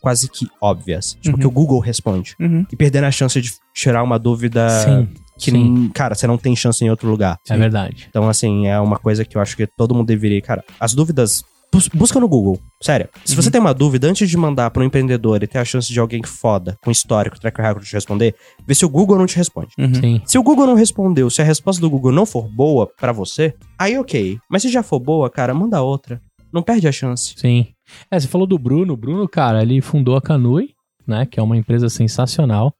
quase 0.00 0.28
que 0.30 0.46
óbvias. 0.60 1.16
Tipo, 1.20 1.36
Uhum. 1.36 1.40
que 1.40 1.46
o 1.46 1.50
Google 1.50 1.80
responde. 1.80 2.34
Uhum. 2.38 2.66
E 2.70 2.76
perdendo 2.76 3.04
a 3.04 3.10
chance 3.10 3.40
de 3.40 3.52
tirar 3.74 4.02
uma 4.02 4.18
dúvida 4.18 4.68
Sim, 4.68 5.08
que, 5.38 5.50
sim. 5.50 5.88
cara, 5.94 6.14
você 6.14 6.26
não 6.26 6.38
tem 6.38 6.54
chance 6.56 6.84
em 6.84 6.90
outro 6.90 7.08
lugar. 7.08 7.38
é 7.48 7.56
verdade. 7.56 8.06
Então, 8.08 8.28
assim, 8.28 8.66
é 8.66 8.78
uma 8.80 8.98
coisa 8.98 9.24
que 9.24 9.36
eu 9.36 9.40
acho 9.40 9.56
que 9.56 9.66
todo 9.66 9.94
mundo 9.94 10.06
deveria. 10.06 10.40
Cara, 10.42 10.64
as 10.80 10.94
dúvidas. 10.94 11.42
bus- 11.72 11.88
Busca 11.88 12.18
no 12.20 12.28
Google. 12.28 12.58
Sério. 12.82 13.08
Se 13.24 13.34
Uhum. 13.36 13.42
você 13.42 13.50
tem 13.50 13.60
uma 13.60 13.74
dúvida, 13.74 14.08
antes 14.08 14.30
de 14.30 14.36
mandar 14.36 14.70
para 14.70 14.82
um 14.82 14.86
empreendedor 14.86 15.42
e 15.42 15.46
ter 15.46 15.58
a 15.58 15.64
chance 15.64 15.92
de 15.92 16.00
alguém 16.00 16.22
foda, 16.22 16.76
com 16.82 16.90
histórico, 16.90 17.38
track 17.38 17.60
record 17.60 17.84
te 17.84 17.92
responder, 17.92 18.34
vê 18.66 18.74
se 18.74 18.84
o 18.86 18.88
Google 18.88 19.18
não 19.18 19.26
te 19.26 19.36
responde. 19.36 19.68
Uhum. 19.78 19.94
Sim. 19.94 20.20
Se 20.24 20.38
o 20.38 20.42
Google 20.42 20.66
não 20.66 20.74
respondeu, 20.74 21.28
se 21.28 21.42
a 21.42 21.44
resposta 21.44 21.80
do 21.80 21.90
Google 21.90 22.12
não 22.12 22.24
for 22.24 22.48
boa 22.48 22.88
pra 22.98 23.12
você, 23.12 23.52
aí 23.78 23.98
ok. 23.98 24.38
Mas 24.48 24.62
se 24.62 24.68
já 24.70 24.82
for 24.82 24.98
boa, 25.00 25.28
cara, 25.28 25.52
manda 25.52 25.82
outra. 25.82 26.20
Não 26.52 26.62
perde 26.62 26.88
a 26.88 26.92
chance. 26.92 27.34
Sim. 27.36 27.66
É, 28.10 28.18
você 28.18 28.26
falou 28.28 28.46
do 28.46 28.58
Bruno. 28.58 28.94
O 28.94 28.96
Bruno, 28.96 29.28
cara, 29.28 29.60
ele 29.62 29.80
fundou 29.82 30.16
a 30.16 30.22
Canui, 30.22 30.70
né? 31.06 31.26
Que 31.26 31.38
é 31.38 31.42
uma 31.42 31.56
empresa 31.56 31.88
sensacional. 31.90 32.72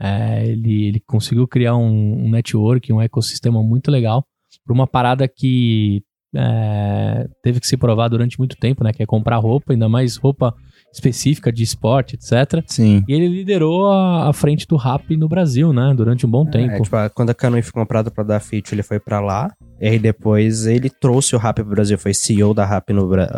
É, 0.00 0.46
ele, 0.46 0.86
ele 0.88 1.00
conseguiu 1.06 1.46
criar 1.48 1.76
um, 1.76 2.26
um 2.26 2.30
network, 2.30 2.92
um 2.92 3.00
ecossistema 3.00 3.62
muito 3.62 3.90
legal 3.90 4.24
para 4.64 4.74
uma 4.74 4.86
parada 4.86 5.26
que 5.28 6.02
é, 6.34 7.26
teve 7.42 7.60
que 7.60 7.66
se 7.66 7.76
provar 7.76 8.08
durante 8.08 8.38
muito 8.38 8.56
tempo, 8.56 8.84
né? 8.84 8.92
Que 8.92 9.02
é 9.02 9.06
comprar 9.06 9.36
roupa, 9.36 9.72
ainda 9.72 9.88
mais 9.88 10.16
roupa 10.16 10.54
específica 10.92 11.52
de 11.52 11.62
esporte, 11.62 12.14
etc. 12.16 12.62
Sim. 12.66 13.02
E 13.08 13.12
ele 13.12 13.28
liderou 13.28 13.90
a, 13.90 14.28
a 14.28 14.32
frente 14.32 14.66
do 14.66 14.76
rap 14.76 15.16
no 15.16 15.28
Brasil, 15.28 15.72
né? 15.72 15.94
Durante 15.96 16.26
um 16.26 16.30
bom 16.30 16.44
tempo. 16.44 16.72
É, 16.74 16.80
tipo, 16.80 16.96
quando 17.14 17.30
a 17.30 17.34
Canui 17.34 17.62
foi 17.62 17.72
comprada 17.72 18.10
pra 18.10 18.24
dar 18.24 18.40
fit, 18.40 18.74
ele 18.74 18.82
foi 18.82 18.98
pra 19.00 19.20
lá. 19.20 19.50
E 19.80 19.88
aí 19.88 19.98
depois 19.98 20.66
ele 20.66 20.88
trouxe 20.88 21.34
o 21.36 21.38
Rap 21.38 21.56
pro 21.56 21.66
Brasil. 21.66 21.98
Foi 21.98 22.14
CEO 22.14 22.54
da 22.54 22.64
Rap 22.64 22.92
no 22.92 23.06
Brasil. 23.08 23.34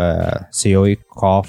CEO 0.53 0.89
e 0.89 0.97
co- 0.97 1.43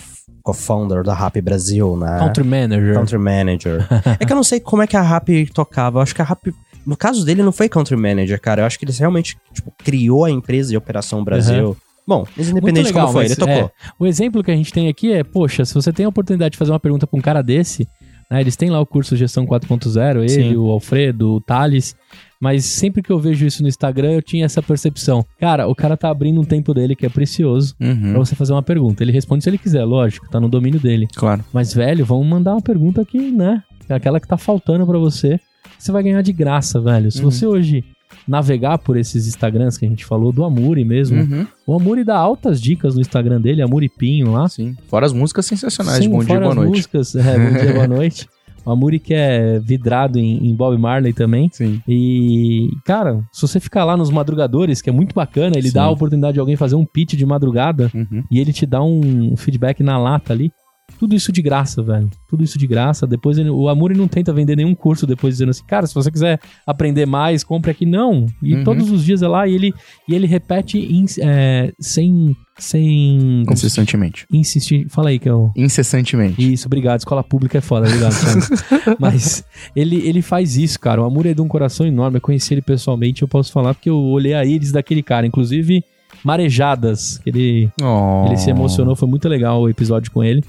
co-founder 0.43 1.03
da 1.03 1.13
Rap 1.13 1.39
Brasil, 1.41 1.97
né? 1.97 2.19
Country 2.19 2.43
Manager. 2.43 2.93
Country 2.93 3.17
Manager. 3.17 3.87
é 4.19 4.25
que 4.25 4.31
eu 4.31 4.35
não 4.35 4.43
sei 4.43 4.59
como 4.59 4.81
é 4.81 4.87
que 4.87 4.97
a 4.97 5.01
Rap 5.01 5.45
tocava. 5.53 5.99
Eu 5.99 6.01
acho 6.03 6.15
que 6.15 6.21
a 6.21 6.25
Rap. 6.25 6.53
No 6.85 6.95
caso 6.97 7.25
dele, 7.25 7.43
não 7.43 7.51
foi 7.51 7.69
Country 7.69 7.95
Manager, 7.95 8.39
cara. 8.39 8.61
Eu 8.61 8.65
acho 8.65 8.79
que 8.79 8.85
ele 8.85 8.91
realmente 8.91 9.37
tipo, 9.53 9.71
criou 9.77 10.25
a 10.25 10.31
empresa 10.31 10.69
de 10.69 10.77
Operação 10.77 11.23
Brasil. 11.23 11.75
Bom, 12.07 12.25
mas 12.35 12.49
independente 12.49 12.87
legal, 12.87 13.05
como 13.05 13.19
foi, 13.19 13.25
ele 13.25 13.35
tocou. 13.35 13.53
é, 13.53 13.71
o 13.99 14.07
exemplo 14.07 14.43
que 14.43 14.49
a 14.49 14.55
gente 14.55 14.73
tem 14.73 14.87
aqui 14.87 15.13
é, 15.13 15.23
poxa, 15.23 15.63
se 15.63 15.75
você 15.75 15.93
tem 15.93 16.07
a 16.07 16.09
oportunidade 16.09 16.53
de 16.53 16.57
fazer 16.57 16.71
uma 16.71 16.79
pergunta 16.79 17.05
pra 17.05 17.15
um 17.15 17.21
cara 17.21 17.43
desse, 17.43 17.87
né, 18.29 18.41
eles 18.41 18.55
têm 18.55 18.69
lá 18.69 18.79
o 18.79 18.85
curso 18.85 19.15
Gestão 19.15 19.45
4.0, 19.45 20.17
ele, 20.19 20.29
Sim. 20.29 20.55
o 20.55 20.69
Alfredo, 20.69 21.31
o 21.35 21.41
Thales, 21.41 21.95
mas 22.39 22.63
sempre 22.65 23.01
que 23.01 23.11
eu 23.11 23.19
vejo 23.19 23.45
isso 23.45 23.61
no 23.61 23.67
Instagram, 23.67 24.11
eu 24.11 24.21
tinha 24.21 24.45
essa 24.45 24.61
percepção. 24.61 25.25
Cara, 25.39 25.67
o 25.67 25.75
cara 25.75 25.97
tá 25.97 26.09
abrindo 26.09 26.39
um 26.39 26.45
tempo 26.45 26.73
dele 26.73 26.95
que 26.95 27.05
é 27.05 27.09
precioso 27.09 27.75
Uhum. 27.79 28.11
pra 28.11 28.19
você 28.19 28.35
fazer 28.35 28.53
uma 28.53 28.63
pergunta. 28.63 29.03
Ele 29.03 29.11
responde 29.11 29.43
se 29.43 29.49
ele 29.49 29.57
quiser, 29.57 29.83
lógico, 29.83 30.29
tá 30.29 30.39
no 30.39 30.47
domínio 30.47 30.79
dele. 30.79 31.07
Claro. 31.15 31.43
Mas, 31.51 31.73
velho, 31.73 32.05
vamos 32.05 32.25
mandar 32.27 32.53
uma 32.53 32.61
pergunta 32.61 33.03
que, 33.03 33.17
né, 33.31 33.61
é 33.89 33.93
aquela 33.93 34.19
que 34.19 34.27
tá 34.27 34.37
faltando 34.37 34.85
pra 34.87 34.97
você, 34.97 35.39
você 35.77 35.91
vai 35.91 36.03
ganhar 36.03 36.21
de 36.21 36.31
graça, 36.31 36.79
velho. 36.79 37.11
Se 37.11 37.21
Uhum. 37.23 37.31
você 37.31 37.45
hoje 37.45 37.83
navegar 38.29 38.77
por 38.77 38.95
esses 38.95 39.27
Instagrams 39.27 39.77
que 39.77 39.85
a 39.85 39.89
gente 39.89 40.05
falou, 40.05 40.31
do 40.31 40.45
Amuri 40.45 40.85
mesmo, 40.85 41.19
Uhum. 41.21 41.47
o 41.67 41.73
Amuri 41.75 42.03
dá 42.03 42.15
altas 42.17 42.61
dicas 42.61 42.95
no 42.95 43.01
Instagram 43.01 43.41
dele, 43.41 43.61
Amuri 43.61 43.89
Pinho 43.89 44.31
lá. 44.31 44.47
Sim. 44.47 44.75
Fora 44.87 45.05
as 45.05 45.13
músicas 45.13 45.45
sensacionais 45.47 45.97
Sim, 45.97 46.03
de 46.03 46.09
Bom 46.09 46.19
Dia 46.19 46.27
fora 46.27 46.39
Boa 46.41 46.49
as 46.51 46.55
Noite. 46.55 46.69
músicas, 46.69 47.15
é, 47.15 47.37
Bom 47.39 47.59
Dia, 47.59 47.73
Boa 47.73 47.87
Noite. 47.87 48.27
O 48.65 48.71
Amuri 48.71 48.99
que 48.99 49.13
é 49.13 49.57
vidrado 49.57 50.19
em, 50.19 50.45
em 50.49 50.53
Bob 50.53 50.77
Marley 50.77 51.13
também. 51.13 51.49
Sim. 51.51 51.81
E, 51.87 52.67
cara, 52.85 53.23
se 53.31 53.41
você 53.41 53.57
ficar 53.59 53.85
lá 53.85 53.95
nos 53.95 54.11
madrugadores, 54.11 54.81
que 54.81 54.89
é 54.89 54.93
muito 54.93 55.15
bacana, 55.15 55.57
ele 55.57 55.69
Sim. 55.69 55.73
dá 55.75 55.83
a 55.83 55.89
oportunidade 55.89 56.33
de 56.33 56.39
alguém 56.41 56.57
fazer 56.57 56.75
um 56.75 56.85
pitch 56.85 57.13
de 57.15 57.25
madrugada 57.25 57.89
Uhum. 57.95 58.21
e 58.29 58.37
ele 58.37 58.51
te 58.51 58.65
dá 58.65 58.83
um 58.83 59.33
feedback 59.37 59.81
na 59.81 59.97
lata 59.97 60.33
ali. 60.33 60.51
Tudo 60.99 61.15
isso 61.15 61.31
de 61.31 61.41
graça, 61.41 61.81
velho. 61.81 62.09
Tudo 62.27 62.43
isso 62.43 62.59
de 62.59 62.67
graça. 62.67 63.07
Depois 63.07 63.37
ele- 63.37 63.49
o 63.49 63.69
Amuri 63.69 63.95
não 63.97 64.07
tenta 64.07 64.33
vender 64.33 64.57
nenhum 64.57 64.75
curso 64.75 65.07
depois 65.07 65.35
dizendo 65.35 65.49
assim, 65.51 65.63
cara, 65.65 65.87
se 65.87 65.95
você 65.95 66.11
quiser 66.11 66.39
aprender 66.67 67.05
mais, 67.05 67.41
compre 67.43 67.71
aqui. 67.71 67.85
Não. 67.85 68.25
E 68.43 68.53
Uhum. 68.55 68.63
todos 68.65 68.91
os 68.91 69.05
dias 69.05 69.21
é 69.21 69.27
lá 69.27 69.47
e 69.47 69.55
ele, 69.55 69.73
e 70.07 70.13
ele 70.13 70.27
repete 70.27 70.77
em- 70.77 71.05
é, 71.21 71.71
sem. 71.79 72.35
sem. 72.57 73.43
Incessantemente. 73.49 74.25
insistir. 74.31 74.87
Fala 74.89 75.07
aí 75.09 75.17
que 75.19 75.29
eu. 75.29 75.51
Incessantemente. 75.55 76.53
Isso, 76.53 76.67
obrigado. 76.67 76.99
Escola 76.99 77.23
pública 77.23 77.57
é 77.57 77.61
foda, 77.61 77.87
obrigado. 77.87 78.13
Mas 78.99 79.45
ele, 79.73 80.05
ele 80.05 80.21
faz 80.21 80.57
isso, 80.57 80.77
cara. 80.79 81.01
O 81.01 81.05
Amor 81.05 81.25
é 81.25 81.33
de 81.33 81.41
um 81.41 81.47
coração 81.47 81.85
enorme. 81.87 82.17
Eu 82.17 82.21
conheci 82.21 82.53
ele 82.53 82.61
pessoalmente, 82.61 83.21
eu 83.21 83.27
posso 83.29 83.51
falar, 83.53 83.73
porque 83.73 83.89
eu 83.89 83.97
olhei 83.97 84.33
a 84.33 84.43
íris 84.45 84.73
daquele 84.73 85.01
cara. 85.01 85.25
Inclusive, 85.25 85.81
Marejadas, 86.23 87.17
que 87.19 87.29
ele, 87.29 87.69
Oh. 87.81 88.25
ele 88.27 88.37
se 88.37 88.49
emocionou. 88.49 88.95
Foi 88.95 89.07
muito 89.07 89.27
legal 89.29 89.61
o 89.61 89.69
episódio 89.69 90.11
com 90.11 90.21
ele. 90.23 90.43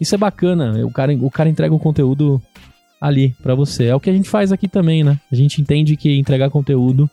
Isso 0.00 0.14
é 0.14 0.18
bacana. 0.18 0.84
O 0.84 0.90
cara, 0.90 1.12
o 1.14 1.30
cara 1.30 1.48
entrega 1.48 1.74
o 1.74 1.78
conteúdo 1.78 2.40
ali 3.00 3.34
pra 3.42 3.54
você. 3.54 3.86
É 3.86 3.94
o 3.94 4.00
que 4.00 4.10
a 4.10 4.12
gente 4.12 4.28
faz 4.28 4.52
aqui 4.52 4.68
também, 4.68 5.02
né? 5.04 5.18
A 5.30 5.34
gente 5.34 5.60
entende 5.60 5.96
que 5.96 6.18
entregar 6.18 6.50
conteúdo 6.50 7.10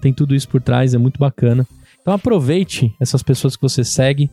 tem 0.00 0.12
tudo 0.12 0.34
isso 0.34 0.48
por 0.48 0.60
trás, 0.60 0.94
é 0.94 0.98
muito 0.98 1.18
bacana. 1.18 1.66
Então 2.00 2.12
aproveite 2.12 2.92
essas 3.00 3.22
pessoas 3.22 3.54
que 3.54 3.62
você 3.62 3.84
segue 3.84 4.28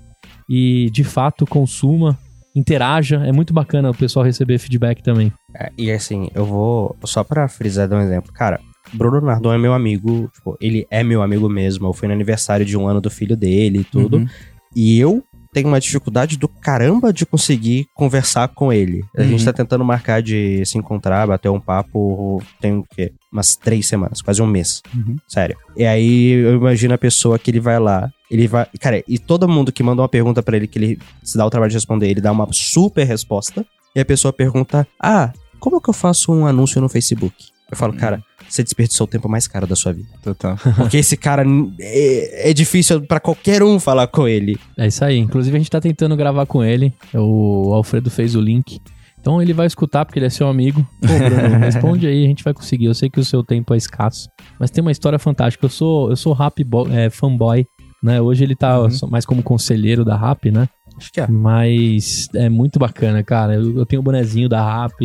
e 0.49 0.89
de 0.91 1.03
fato 1.03 1.45
consuma, 1.45 2.17
interaja. 2.55 3.17
É 3.25 3.31
muito 3.31 3.53
bacana 3.53 3.91
o 3.91 3.95
pessoal 3.95 4.25
receber 4.25 4.57
feedback 4.57 5.03
também. 5.03 5.31
É, 5.55 5.71
e 5.77 5.91
assim, 5.91 6.29
eu 6.33 6.45
vou. 6.45 6.95
Só 7.05 7.23
pra 7.23 7.47
frisar 7.47 7.87
dar 7.87 7.97
um 7.97 8.01
exemplo. 8.01 8.33
Cara, 8.33 8.59
Bruno 8.91 9.21
Nardon 9.21 9.53
é 9.53 9.57
meu 9.57 9.73
amigo. 9.73 10.29
Tipo, 10.33 10.57
ele 10.59 10.87
é 10.89 11.03
meu 11.03 11.21
amigo 11.21 11.47
mesmo. 11.47 11.87
Eu 11.87 11.93
fui 11.93 12.07
no 12.07 12.13
aniversário 12.13 12.65
de 12.65 12.75
um 12.75 12.87
ano 12.87 12.99
do 12.99 13.11
filho 13.11 13.37
dele 13.37 13.79
e 13.79 13.83
tudo. 13.83 14.17
Uhum. 14.17 14.27
E 14.75 14.99
eu 14.99 15.23
tenho 15.61 15.67
uma 15.73 15.79
dificuldade 15.79 16.37
do 16.37 16.47
caramba 16.47 17.11
de 17.13 17.25
conseguir 17.25 17.87
conversar 17.93 18.47
com 18.49 18.71
ele. 18.71 19.03
A 19.17 19.21
Uhum. 19.21 19.27
gente 19.29 19.45
tá 19.45 19.53
tentando 19.53 19.83
marcar 19.85 20.21
de 20.21 20.63
se 20.65 20.77
encontrar, 20.77 21.27
bater 21.27 21.49
um 21.49 21.59
papo, 21.59 22.41
tem 22.59 22.77
o 22.77 22.85
quê? 22.95 23.11
Umas 23.31 23.55
três 23.55 23.87
semanas, 23.87 24.21
quase 24.21 24.41
um 24.41 24.47
mês. 24.47 24.81
Uhum. 24.95 25.15
Sério. 25.27 25.57
E 25.77 25.85
aí 25.85 26.31
eu 26.31 26.55
imagino 26.55 26.93
a 26.93 26.97
pessoa 26.97 27.37
que 27.37 27.51
ele 27.51 27.59
vai 27.59 27.79
lá, 27.79 28.09
ele 28.29 28.47
vai. 28.47 28.65
Cara, 28.79 29.03
e 29.07 29.17
todo 29.19 29.47
mundo 29.47 29.71
que 29.71 29.83
manda 29.83 30.01
uma 30.01 30.09
pergunta 30.09 30.41
pra 30.41 30.57
ele, 30.57 30.67
que 30.67 30.79
ele 30.79 30.99
se 31.23 31.37
dá 31.37 31.45
o 31.45 31.49
trabalho 31.49 31.69
de 31.69 31.75
responder, 31.77 32.09
ele 32.09 32.21
dá 32.21 32.31
uma 32.31 32.47
super 32.51 33.05
resposta. 33.05 33.65
E 33.95 33.99
a 33.99 34.05
pessoa 34.05 34.31
pergunta: 34.33 34.87
Ah, 34.99 35.31
como 35.59 35.81
que 35.81 35.89
eu 35.89 35.93
faço 35.93 36.31
um 36.31 36.45
anúncio 36.45 36.79
no 36.81 36.89
Facebook? 36.89 37.35
Eu 37.71 37.77
falo, 37.77 37.93
cara, 37.93 38.23
você 38.53 38.63
desperdiçou 38.63 39.05
o 39.05 39.09
tempo 39.09 39.29
mais 39.29 39.47
caro 39.47 39.67
da 39.67 39.75
sua 39.75 39.93
vida. 39.93 40.09
Total. 40.23 40.57
Porque 40.75 40.97
esse 40.97 41.15
cara 41.15 41.43
é, 41.79 42.49
é 42.49 42.53
difícil 42.53 43.01
pra 43.01 43.19
qualquer 43.19 43.63
um 43.63 43.79
falar 43.79 44.07
com 44.07 44.27
ele. 44.27 44.57
É 44.77 44.87
isso 44.87 45.03
aí. 45.03 45.17
Inclusive 45.17 45.55
a 45.55 45.59
gente 45.59 45.69
tá 45.69 45.79
tentando 45.81 46.15
gravar 46.15 46.45
com 46.45 46.63
ele. 46.63 46.93
O 47.13 47.73
Alfredo 47.73 48.09
fez 48.09 48.35
o 48.35 48.41
link. 48.41 48.81
Então 49.19 49.41
ele 49.41 49.53
vai 49.53 49.67
escutar 49.67 50.05
porque 50.05 50.17
ele 50.17 50.25
é 50.25 50.29
seu 50.29 50.47
amigo. 50.47 50.85
Pô, 51.01 51.07
Bruno, 51.07 51.57
responde 51.59 52.07
aí, 52.07 52.23
a 52.23 52.27
gente 52.27 52.43
vai 52.43 52.53
conseguir. 52.53 52.85
Eu 52.85 52.93
sei 52.93 53.09
que 53.09 53.19
o 53.19 53.25
seu 53.25 53.43
tempo 53.43 53.73
é 53.73 53.77
escasso, 53.77 54.29
mas 54.59 54.71
tem 54.71 54.81
uma 54.81 54.91
história 54.91 55.19
fantástica. 55.19 55.65
Eu 55.65 55.69
sou, 55.69 56.09
eu 56.09 56.15
sou 56.15 56.33
rap 56.33 56.65
é, 56.91 57.09
fanboy, 57.09 57.65
né? 58.01 58.21
Hoje 58.21 58.43
ele 58.43 58.55
tá 58.55 58.89
só 58.89 59.07
mais 59.07 59.25
como 59.25 59.43
conselheiro 59.43 60.05
da 60.05 60.15
rap, 60.15 60.49
né? 60.49 60.69
Acho 60.99 61.11
que 61.13 61.21
é. 61.21 61.27
Mas 61.27 62.27
é 62.35 62.49
muito 62.49 62.77
bacana, 62.77 63.23
cara. 63.23 63.55
Eu, 63.55 63.77
eu 63.77 63.85
tenho 63.85 64.01
o 64.01 64.03
bonezinho 64.03 64.49
da 64.49 64.83
Rap. 64.83 64.95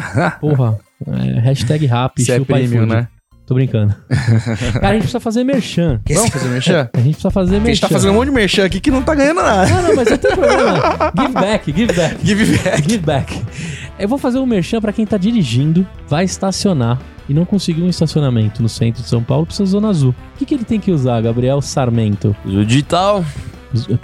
Porra, 0.40 0.78
é, 1.06 1.40
hashtag 1.40 1.86
Rap, 1.86 2.12
Isso 2.20 2.32
é 2.32 2.38
chupa 2.38 2.54
premium, 2.54 2.84
iFood. 2.84 2.94
né? 2.94 3.08
Tô 3.46 3.54
brincando. 3.54 3.94
Cara, 4.80 4.88
a 4.88 4.92
gente 4.92 5.00
precisa 5.02 5.20
fazer 5.20 5.44
merchan. 5.44 6.00
Vamos 6.08 6.30
fazer 6.30 6.48
merchan? 6.48 6.88
A 6.94 6.96
gente 6.98 7.10
precisa 7.12 7.30
fazer 7.30 7.56
A 7.56 7.60
merchan. 7.60 7.74
gente 7.74 7.80
tá 7.82 7.88
fazendo 7.90 8.12
um 8.12 8.14
monte 8.14 8.28
de 8.28 8.34
merchan 8.34 8.64
aqui 8.64 8.80
que 8.80 8.90
não 8.90 9.02
tá 9.02 9.14
ganhando 9.14 9.42
nada. 9.42 9.68
Não, 9.70 9.82
não, 9.82 9.96
mas 9.96 10.08
não 10.10 10.16
tem 10.16 10.30
problema. 10.34 11.12
Give 11.20 11.32
back, 11.34 11.72
give 11.72 11.92
back. 11.92 12.26
Give 12.26 12.56
back. 12.58 12.82
Give 12.90 12.98
back. 13.04 13.42
Eu 13.98 14.08
vou 14.08 14.16
fazer 14.16 14.38
um 14.38 14.46
merchan 14.46 14.80
pra 14.80 14.94
quem 14.94 15.04
tá 15.04 15.18
dirigindo, 15.18 15.86
vai 16.08 16.24
estacionar 16.24 16.98
e 17.28 17.34
não 17.34 17.44
conseguiu 17.44 17.84
um 17.84 17.88
estacionamento 17.90 18.62
no 18.62 18.68
centro 18.68 19.02
de 19.02 19.08
São 19.10 19.22
Paulo, 19.22 19.44
precisa 19.44 19.66
Zona 19.70 19.88
Azul. 19.90 20.14
O 20.34 20.38
que, 20.38 20.46
que 20.46 20.54
ele 20.54 20.64
tem 20.64 20.80
que 20.80 20.90
usar, 20.90 21.20
Gabriel 21.20 21.60
Sarmento? 21.60 22.34
Uso 22.46 22.64
digital. 22.64 23.22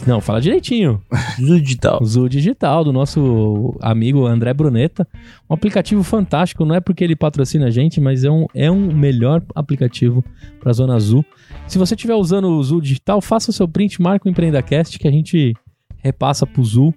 Não, 0.07 0.21
fala 0.21 0.41
direitinho. 0.41 1.01
Uso 1.41 1.61
digital. 1.61 1.99
Uso 2.03 2.29
digital 2.29 2.85
do 2.85 2.93
nosso 2.93 3.77
amigo 3.81 4.27
André 4.27 4.53
Bruneta. 4.53 5.07
Um 5.49 5.55
aplicativo 5.55 6.03
fantástico, 6.03 6.65
não 6.65 6.75
é 6.75 6.81
porque 6.81 7.05
ele 7.05 7.17
patrocina 7.17 7.67
a 7.67 7.71
gente, 7.71 8.01
mas 8.01 8.25
é 8.25 8.31
um, 8.31 8.47
é 8.55 8.71
um 8.71 8.93
melhor 8.93 9.43
aplicativo 9.55 10.25
para 10.59 10.73
Zona 10.73 10.95
Azul. 10.95 11.25
Se 11.67 11.79
você 11.79 11.95
estiver 11.95 12.15
usando 12.15 12.49
o 12.49 12.63
Zul 12.63 12.81
Digital, 12.81 13.21
faça 13.21 13.51
o 13.51 13.55
seu 13.55 13.69
print, 13.69 14.03
marca 14.03 14.29
o 14.29 14.31
EmpreendaCast 14.31 14.99
que 14.99 15.07
a 15.07 15.13
gente 15.13 15.55
repassa 16.03 16.47
pro 16.47 16.65
Zul 16.65 16.95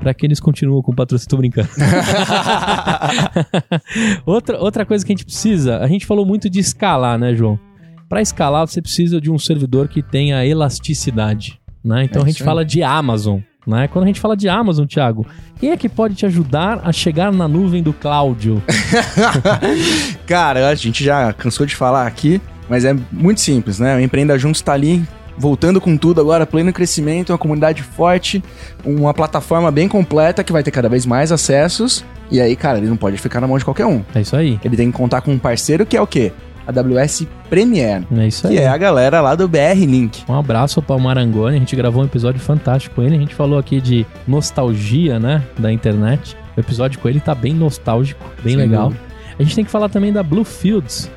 para 0.00 0.12
que 0.12 0.26
eles 0.26 0.40
continuem 0.40 0.82
com 0.82 0.92
o 0.92 0.94
patrocínio. 0.94 1.30
Tô 1.30 1.36
brincando. 1.36 1.68
outra, 4.26 4.58
outra 4.58 4.84
coisa 4.84 5.04
que 5.04 5.12
a 5.12 5.16
gente 5.16 5.24
precisa, 5.24 5.78
a 5.78 5.86
gente 5.86 6.04
falou 6.04 6.26
muito 6.26 6.50
de 6.50 6.60
escalar, 6.60 7.18
né, 7.18 7.34
João? 7.34 7.58
Para 8.08 8.20
escalar, 8.20 8.66
você 8.66 8.82
precisa 8.82 9.20
de 9.20 9.30
um 9.30 9.38
servidor 9.38 9.88
que 9.88 10.02
tenha 10.02 10.44
elasticidade, 10.44 11.60
né? 11.84 12.04
Então 12.04 12.22
É 12.22 12.24
a 12.24 12.28
gente 12.28 12.42
fala 12.42 12.64
de 12.64 12.82
Amazon, 12.82 13.40
né? 13.66 13.88
Quando 13.88 14.04
a 14.04 14.06
gente 14.06 14.20
fala 14.20 14.36
de 14.36 14.48
Amazon, 14.48 14.86
Thiago, 14.86 15.26
quem 15.60 15.70
é 15.70 15.76
que 15.76 15.88
pode 15.88 16.14
te 16.14 16.24
ajudar 16.26 16.80
a 16.82 16.92
chegar 16.92 17.32
na 17.32 17.46
nuvem 17.46 17.82
do 17.82 17.92
Cláudio? 17.92 18.62
Cara, 20.26 20.68
a 20.68 20.74
gente 20.74 21.04
já 21.04 21.32
cansou 21.32 21.66
de 21.66 21.76
falar 21.76 22.06
aqui, 22.06 22.40
mas 22.68 22.84
é 22.84 22.96
muito 23.12 23.40
simples, 23.40 23.78
né? 23.78 23.96
O 23.96 24.00
Empreenda 24.00 24.38
Juntos 24.38 24.60
tá 24.62 24.72
ali 24.72 25.02
voltando 25.36 25.80
com 25.80 25.96
tudo 25.96 26.20
agora, 26.20 26.46
pleno 26.46 26.72
crescimento, 26.72 27.30
uma 27.30 27.38
comunidade 27.38 27.82
forte, 27.82 28.42
uma 28.84 29.12
plataforma 29.12 29.70
bem 29.70 29.88
completa 29.88 30.44
que 30.44 30.52
vai 30.52 30.62
ter 30.62 30.70
cada 30.70 30.88
vez 30.88 31.04
mais 31.04 31.32
acessos. 31.32 32.04
E 32.30 32.40
aí, 32.40 32.56
cara, 32.56 32.78
ele 32.78 32.86
não 32.88 32.96
pode 32.96 33.18
ficar 33.18 33.40
na 33.40 33.46
mão 33.46 33.58
de 33.58 33.64
qualquer 33.64 33.86
um. 33.86 34.02
É 34.14 34.20
isso 34.20 34.36
aí. 34.36 34.58
Ele 34.64 34.76
tem 34.76 34.90
que 34.90 34.96
contar 34.96 35.20
com 35.20 35.32
um 35.32 35.38
parceiro 35.38 35.84
que 35.84 35.96
é 35.96 36.00
o 36.00 36.06
quê? 36.06 36.32
AWS 36.66 37.26
Premiere, 37.50 38.06
É 38.16 38.26
isso 38.26 38.46
aí. 38.46 38.54
que 38.56 38.60
é 38.60 38.68
a 38.68 38.76
galera 38.76 39.20
lá 39.20 39.34
do 39.34 39.46
BR 39.46 39.84
Link. 39.86 40.24
Um 40.28 40.34
abraço 40.38 40.80
para 40.82 40.96
o 40.96 41.00
Marangoni, 41.00 41.56
a 41.56 41.58
gente 41.58 41.76
gravou 41.76 42.02
um 42.02 42.06
episódio 42.06 42.40
fantástico 42.40 42.96
com 42.96 43.02
ele, 43.02 43.16
a 43.16 43.18
gente 43.20 43.34
falou 43.34 43.58
aqui 43.58 43.80
de 43.80 44.06
nostalgia, 44.26 45.18
né, 45.20 45.42
da 45.58 45.72
internet. 45.72 46.36
O 46.56 46.60
episódio 46.60 46.98
com 47.00 47.08
ele 47.08 47.20
tá 47.20 47.34
bem 47.34 47.52
nostálgico, 47.52 48.24
bem 48.42 48.54
Sem 48.54 48.56
legal. 48.56 48.88
dúvida. 48.88 49.04
A 49.38 49.42
gente 49.42 49.54
tem 49.56 49.64
que 49.64 49.70
falar 49.70 49.88
também 49.88 50.12
da 50.12 50.22
Bluefields, 50.22 51.10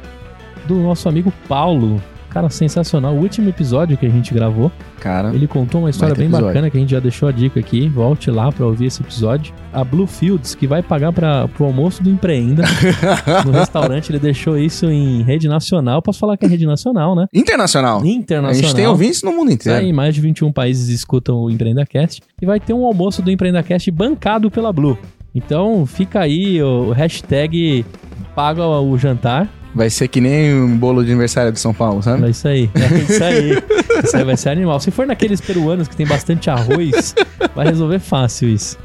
do 0.68 0.76
nosso 0.76 1.08
amigo 1.08 1.32
Paulo. 1.48 2.02
Cara, 2.30 2.50
sensacional. 2.50 3.14
O 3.16 3.20
último 3.22 3.50
episódio 3.50 3.98
que 3.98 4.06
a 4.06 4.10
gente 4.10 4.34
gravou, 4.34 4.72
Cara, 5.00 5.34
ele 5.34 5.48
contou 5.48 5.82
uma 5.82 5.90
história 5.90 6.14
bem 6.14 6.26
episódio. 6.26 6.48
bacana 6.48 6.70
que 6.70 6.78
a 6.78 6.80
gente 6.80 6.92
já 6.92 7.00
deixou 7.00 7.28
a 7.30 7.32
dica 7.32 7.60
aqui. 7.60 7.88
Volte 7.88 8.30
lá 8.30 8.52
para 8.52 8.66
ouvir 8.66 8.86
esse 8.88 9.02
episódio. 9.02 9.54
A 9.74 9.84
Bluefields, 9.84 10.54
que 10.54 10.68
vai 10.68 10.84
pagar 10.84 11.12
para 11.14 11.48
pro 11.48 11.66
almoço 11.66 12.04
do 12.04 12.10
Empreenda 12.10 12.64
no 13.46 13.52
restaurante, 13.52 14.12
ele 14.12 14.20
deixou 14.20 14.58
isso 14.58 14.86
em 14.88 15.22
rede 15.24 15.48
nacional. 15.48 16.02
Posso 16.02 16.20
falar 16.20 16.38
que 16.38 16.46
é 16.46 16.50
rede 16.50 16.66
nacional, 16.66 17.16
né? 17.16 17.28
internacional. 17.34 18.02
A 18.02 18.08
Internacional. 18.08 18.54
gente 18.54 18.76
tem 18.76 18.86
ouvintes 18.88 19.24
no 19.24 19.32
mundo 19.32 19.52
Isso 19.52 19.70
aí, 19.70 19.78
inteiro. 19.78 19.96
mais 19.96 20.14
de 20.14 20.22
21 20.22 20.52
países 20.52 20.90
escutam 20.90 21.38
o 21.38 21.50
EmpreendaCast. 21.50 22.22
E 22.42 22.46
vai 22.46 22.60
ter 22.60 22.74
um 22.74 22.86
almoço 22.86 23.22
do 23.22 23.32
EmpreendaCast 23.32 23.90
bancado 23.92 24.52
pela 24.52 24.72
Blue. 24.74 24.98
Então 25.34 25.86
fica 25.86 26.20
aí 26.22 26.62
o 26.62 26.92
hashtag 26.92 27.86
paga 28.36 28.66
o 28.68 28.98
jantar. 28.98 29.48
Vai 29.78 29.90
ser 29.92 30.08
que 30.08 30.20
nem 30.20 30.54
um 30.54 30.76
bolo 30.76 31.04
de 31.04 31.12
aniversário 31.12 31.52
de 31.52 31.60
São 31.60 31.74
Paulo, 31.74 32.02
sabe? 32.02 32.26
É 32.26 32.30
isso 32.32 32.48
aí. 32.48 32.70
É 32.74 32.98
isso 33.14 33.24
aí. 33.24 33.52
Isso 34.04 34.16
aí 34.16 34.24
vai 34.24 34.38
ser 34.38 34.50
animal. 34.50 34.80
Se 34.80 34.92
for 34.92 35.08
naqueles 35.08 35.42
peruanos 35.42 35.88
que 35.88 35.96
tem 35.96 36.06
bastante 36.06 36.52
arroz, 36.52 37.16
vai 37.56 37.66
resolver 37.68 37.98
fácil 37.98 38.48
isso. 38.48 38.78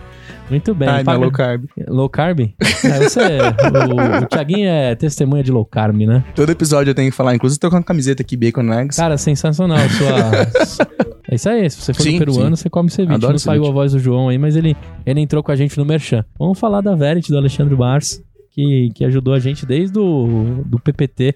Muito 0.48 0.74
bem. 0.74 0.88
Não, 0.88 1.04
paga- 1.04 1.18
low 1.18 1.30
carb. 1.30 1.64
Low 1.86 2.08
carb? 2.08 2.40
É, 2.40 2.98
você 2.98 3.20
é- 3.20 3.40
o, 3.42 4.24
o 4.24 4.26
Thiaguinho 4.26 4.66
é 4.68 4.94
testemunha 4.94 5.42
de 5.44 5.52
low 5.52 5.66
carb, 5.66 5.96
né? 6.06 6.24
Todo 6.34 6.48
episódio 6.50 6.90
eu 6.92 6.94
tenho 6.94 7.10
que 7.10 7.16
falar, 7.16 7.34
inclusive 7.34 7.60
tô 7.60 7.68
com 7.68 7.76
uma 7.76 7.82
camiseta 7.82 8.22
aqui, 8.22 8.38
Bacon 8.38 8.72
Eggs. 8.72 8.96
Cara, 8.98 9.18
sensacional. 9.18 9.78
Sua... 9.90 10.86
É 11.30 11.34
isso 11.36 11.48
aí. 11.48 11.70
Se 11.70 11.80
você 11.80 11.94
for 11.94 12.02
Sim, 12.02 12.12
no 12.12 12.18
peruano, 12.26 12.56
você 12.56 12.68
come 12.68 12.90
ceviche. 12.90 13.14
Adoro 13.14 13.32
Não 13.32 13.38
saiu 13.38 13.62
ceviche. 13.62 13.70
a 13.70 13.74
voz 13.74 13.92
do 13.92 13.98
João 13.98 14.28
aí, 14.28 14.36
mas 14.36 14.54
ele, 14.56 14.76
ele 15.06 15.20
entrou 15.20 15.42
com 15.42 15.50
a 15.52 15.56
gente 15.56 15.78
no 15.78 15.84
Merchan. 15.84 16.24
Vamos 16.38 16.58
falar 16.58 16.80
da 16.82 16.94
Verity, 16.94 17.30
do 17.30 17.38
Alexandre 17.38 17.74
Bars, 17.74 18.20
que, 18.52 18.90
que 18.94 19.04
ajudou 19.04 19.34
a 19.34 19.38
gente 19.38 19.64
desde 19.66 19.98
o 19.98 20.62
do 20.66 20.78
PPT. 20.78 21.34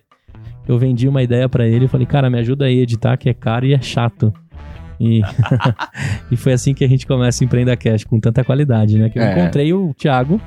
Eu 0.69 0.79
vendi 0.79 1.09
uma 1.09 1.23
ideia 1.23 1.49
pra 1.49 1.67
ele 1.67 1.85
e 1.85 1.89
falei, 1.89 2.07
cara, 2.07 2.29
me 2.29 2.39
ajuda 2.39 2.65
aí 2.67 2.79
a 2.81 2.83
editar, 2.83 3.17
que 3.17 3.29
é 3.29 3.35
caro 3.35 3.65
e 3.67 3.73
é 3.75 3.81
chato. 3.81 4.33
E, 4.99 5.21
e 6.31 6.37
foi 6.37 6.53
assim 6.53 6.75
que 6.75 6.85
a 6.85 6.89
gente 6.89 7.07
começa 7.07 7.43
a 7.43 7.45
empreender 7.45 7.77
cash, 7.77 8.05
com 8.05 8.19
tanta 8.19 8.43
qualidade, 8.45 8.99
né? 8.99 9.09
Que 9.09 9.19
eu 9.19 9.23
É. 9.23 9.33
encontrei 9.33 9.73
o 9.73 9.95
Thiago. 9.95 10.41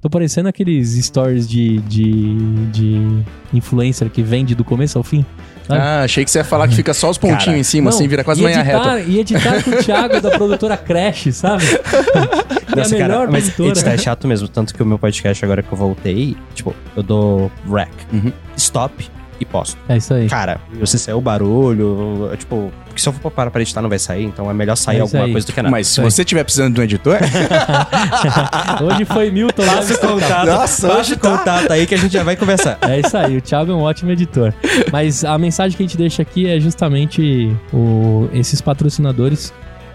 Tô 0.00 0.08
parecendo 0.08 0.48
aqueles 0.48 0.92
stories 1.04 1.46
de, 1.48 1.78
de, 1.82 2.34
de 2.72 3.22
influencer 3.52 4.08
que 4.10 4.22
vende 4.22 4.54
do 4.54 4.64
começo 4.64 4.96
ao 4.98 5.04
fim. 5.04 5.24
Sabe? 5.70 5.80
Ah, 5.80 6.02
achei 6.02 6.24
que 6.24 6.30
você 6.30 6.38
ia 6.38 6.44
falar 6.44 6.68
que 6.68 6.74
fica 6.74 6.92
só 6.92 7.10
os 7.10 7.18
pontinhos 7.18 7.44
Cara, 7.44 7.58
em 7.58 7.62
cima, 7.62 7.90
Não, 7.90 7.96
assim, 7.96 8.06
vira 8.08 8.22
quase 8.24 8.40
uma 8.40 8.50
linha 8.50 8.60
editar, 8.60 8.94
reta. 8.94 9.00
E 9.10 9.18
editar 9.18 9.62
com 9.64 9.70
o 9.70 9.76
Thiago 9.82 10.20
da 10.20 10.30
produtora 10.30 10.76
Crash, 10.76 11.28
sabe? 11.32 11.64
que 11.78 11.78
é 11.78 12.72
a 12.72 12.76
Nossa, 12.76 12.94
melhor 12.94 13.08
cara, 13.08 13.30
mas 13.30 13.58
editar 13.58 13.90
é 13.92 13.98
chato 13.98 14.28
mesmo. 14.28 14.48
Tanto 14.48 14.74
que 14.74 14.82
o 14.82 14.86
meu 14.86 14.98
podcast, 14.98 15.44
agora 15.44 15.62
que 15.62 15.72
eu 15.72 15.78
voltei, 15.78 16.36
tipo, 16.54 16.74
eu 16.96 17.02
dou 17.02 17.50
rec, 17.72 17.88
Uhum. 18.12 18.32
stop 18.56 19.08
e 19.40 19.44
posto. 19.44 19.76
É 19.88 19.96
isso 19.96 20.12
aí. 20.14 20.28
Cara, 20.28 20.60
você 20.78 20.98
saiu 20.98 21.18
o 21.18 21.20
barulho, 21.20 22.30
tipo, 22.38 22.70
porque 22.84 23.00
se 23.00 23.08
eu 23.08 23.12
for 23.12 23.30
parar 23.30 23.50
pra 23.50 23.62
editar 23.62 23.80
não 23.80 23.88
vai 23.88 23.98
sair, 23.98 24.24
então 24.24 24.50
é 24.50 24.54
melhor 24.54 24.76
sair 24.76 24.98
É 24.98 25.00
alguma 25.00 25.24
aí. 25.24 25.32
coisa 25.32 25.46
do 25.46 25.52
que 25.52 25.62
nada. 25.62 25.70
Mas 25.70 25.88
se 25.88 26.00
você 26.00 26.22
estiver 26.22 26.44
precisando 26.44 26.74
de 26.74 26.80
um 26.80 26.84
editor, 26.84 27.18
Hoje 28.82 29.04
foi 29.04 29.30
Milton 29.30 29.64
lá 29.64 29.76
no 29.82 29.98
contato, 29.98 30.46
Nossa, 30.46 30.92
hoje 30.98 31.14
o 31.14 31.16
tá. 31.16 31.30
contato 31.38 31.70
aí 31.72 31.86
que 31.86 31.94
a 31.94 31.98
gente 31.98 32.12
já 32.12 32.22
vai 32.22 32.36
conversar. 32.36 32.78
É 32.82 33.00
isso 33.00 33.16
aí, 33.16 33.36
o 33.36 33.40
Thiago 33.40 33.72
é 33.72 33.74
um 33.74 33.82
ótimo 33.82 34.10
editor. 34.10 34.52
Mas 34.92 35.24
a 35.24 35.36
mensagem 35.38 35.76
que 35.76 35.82
a 35.82 35.86
gente 35.86 35.96
deixa 35.96 36.22
aqui 36.22 36.46
é 36.48 36.58
justamente 36.60 37.56
o, 37.72 38.28
esses 38.32 38.60
patrocinadores 38.60 39.52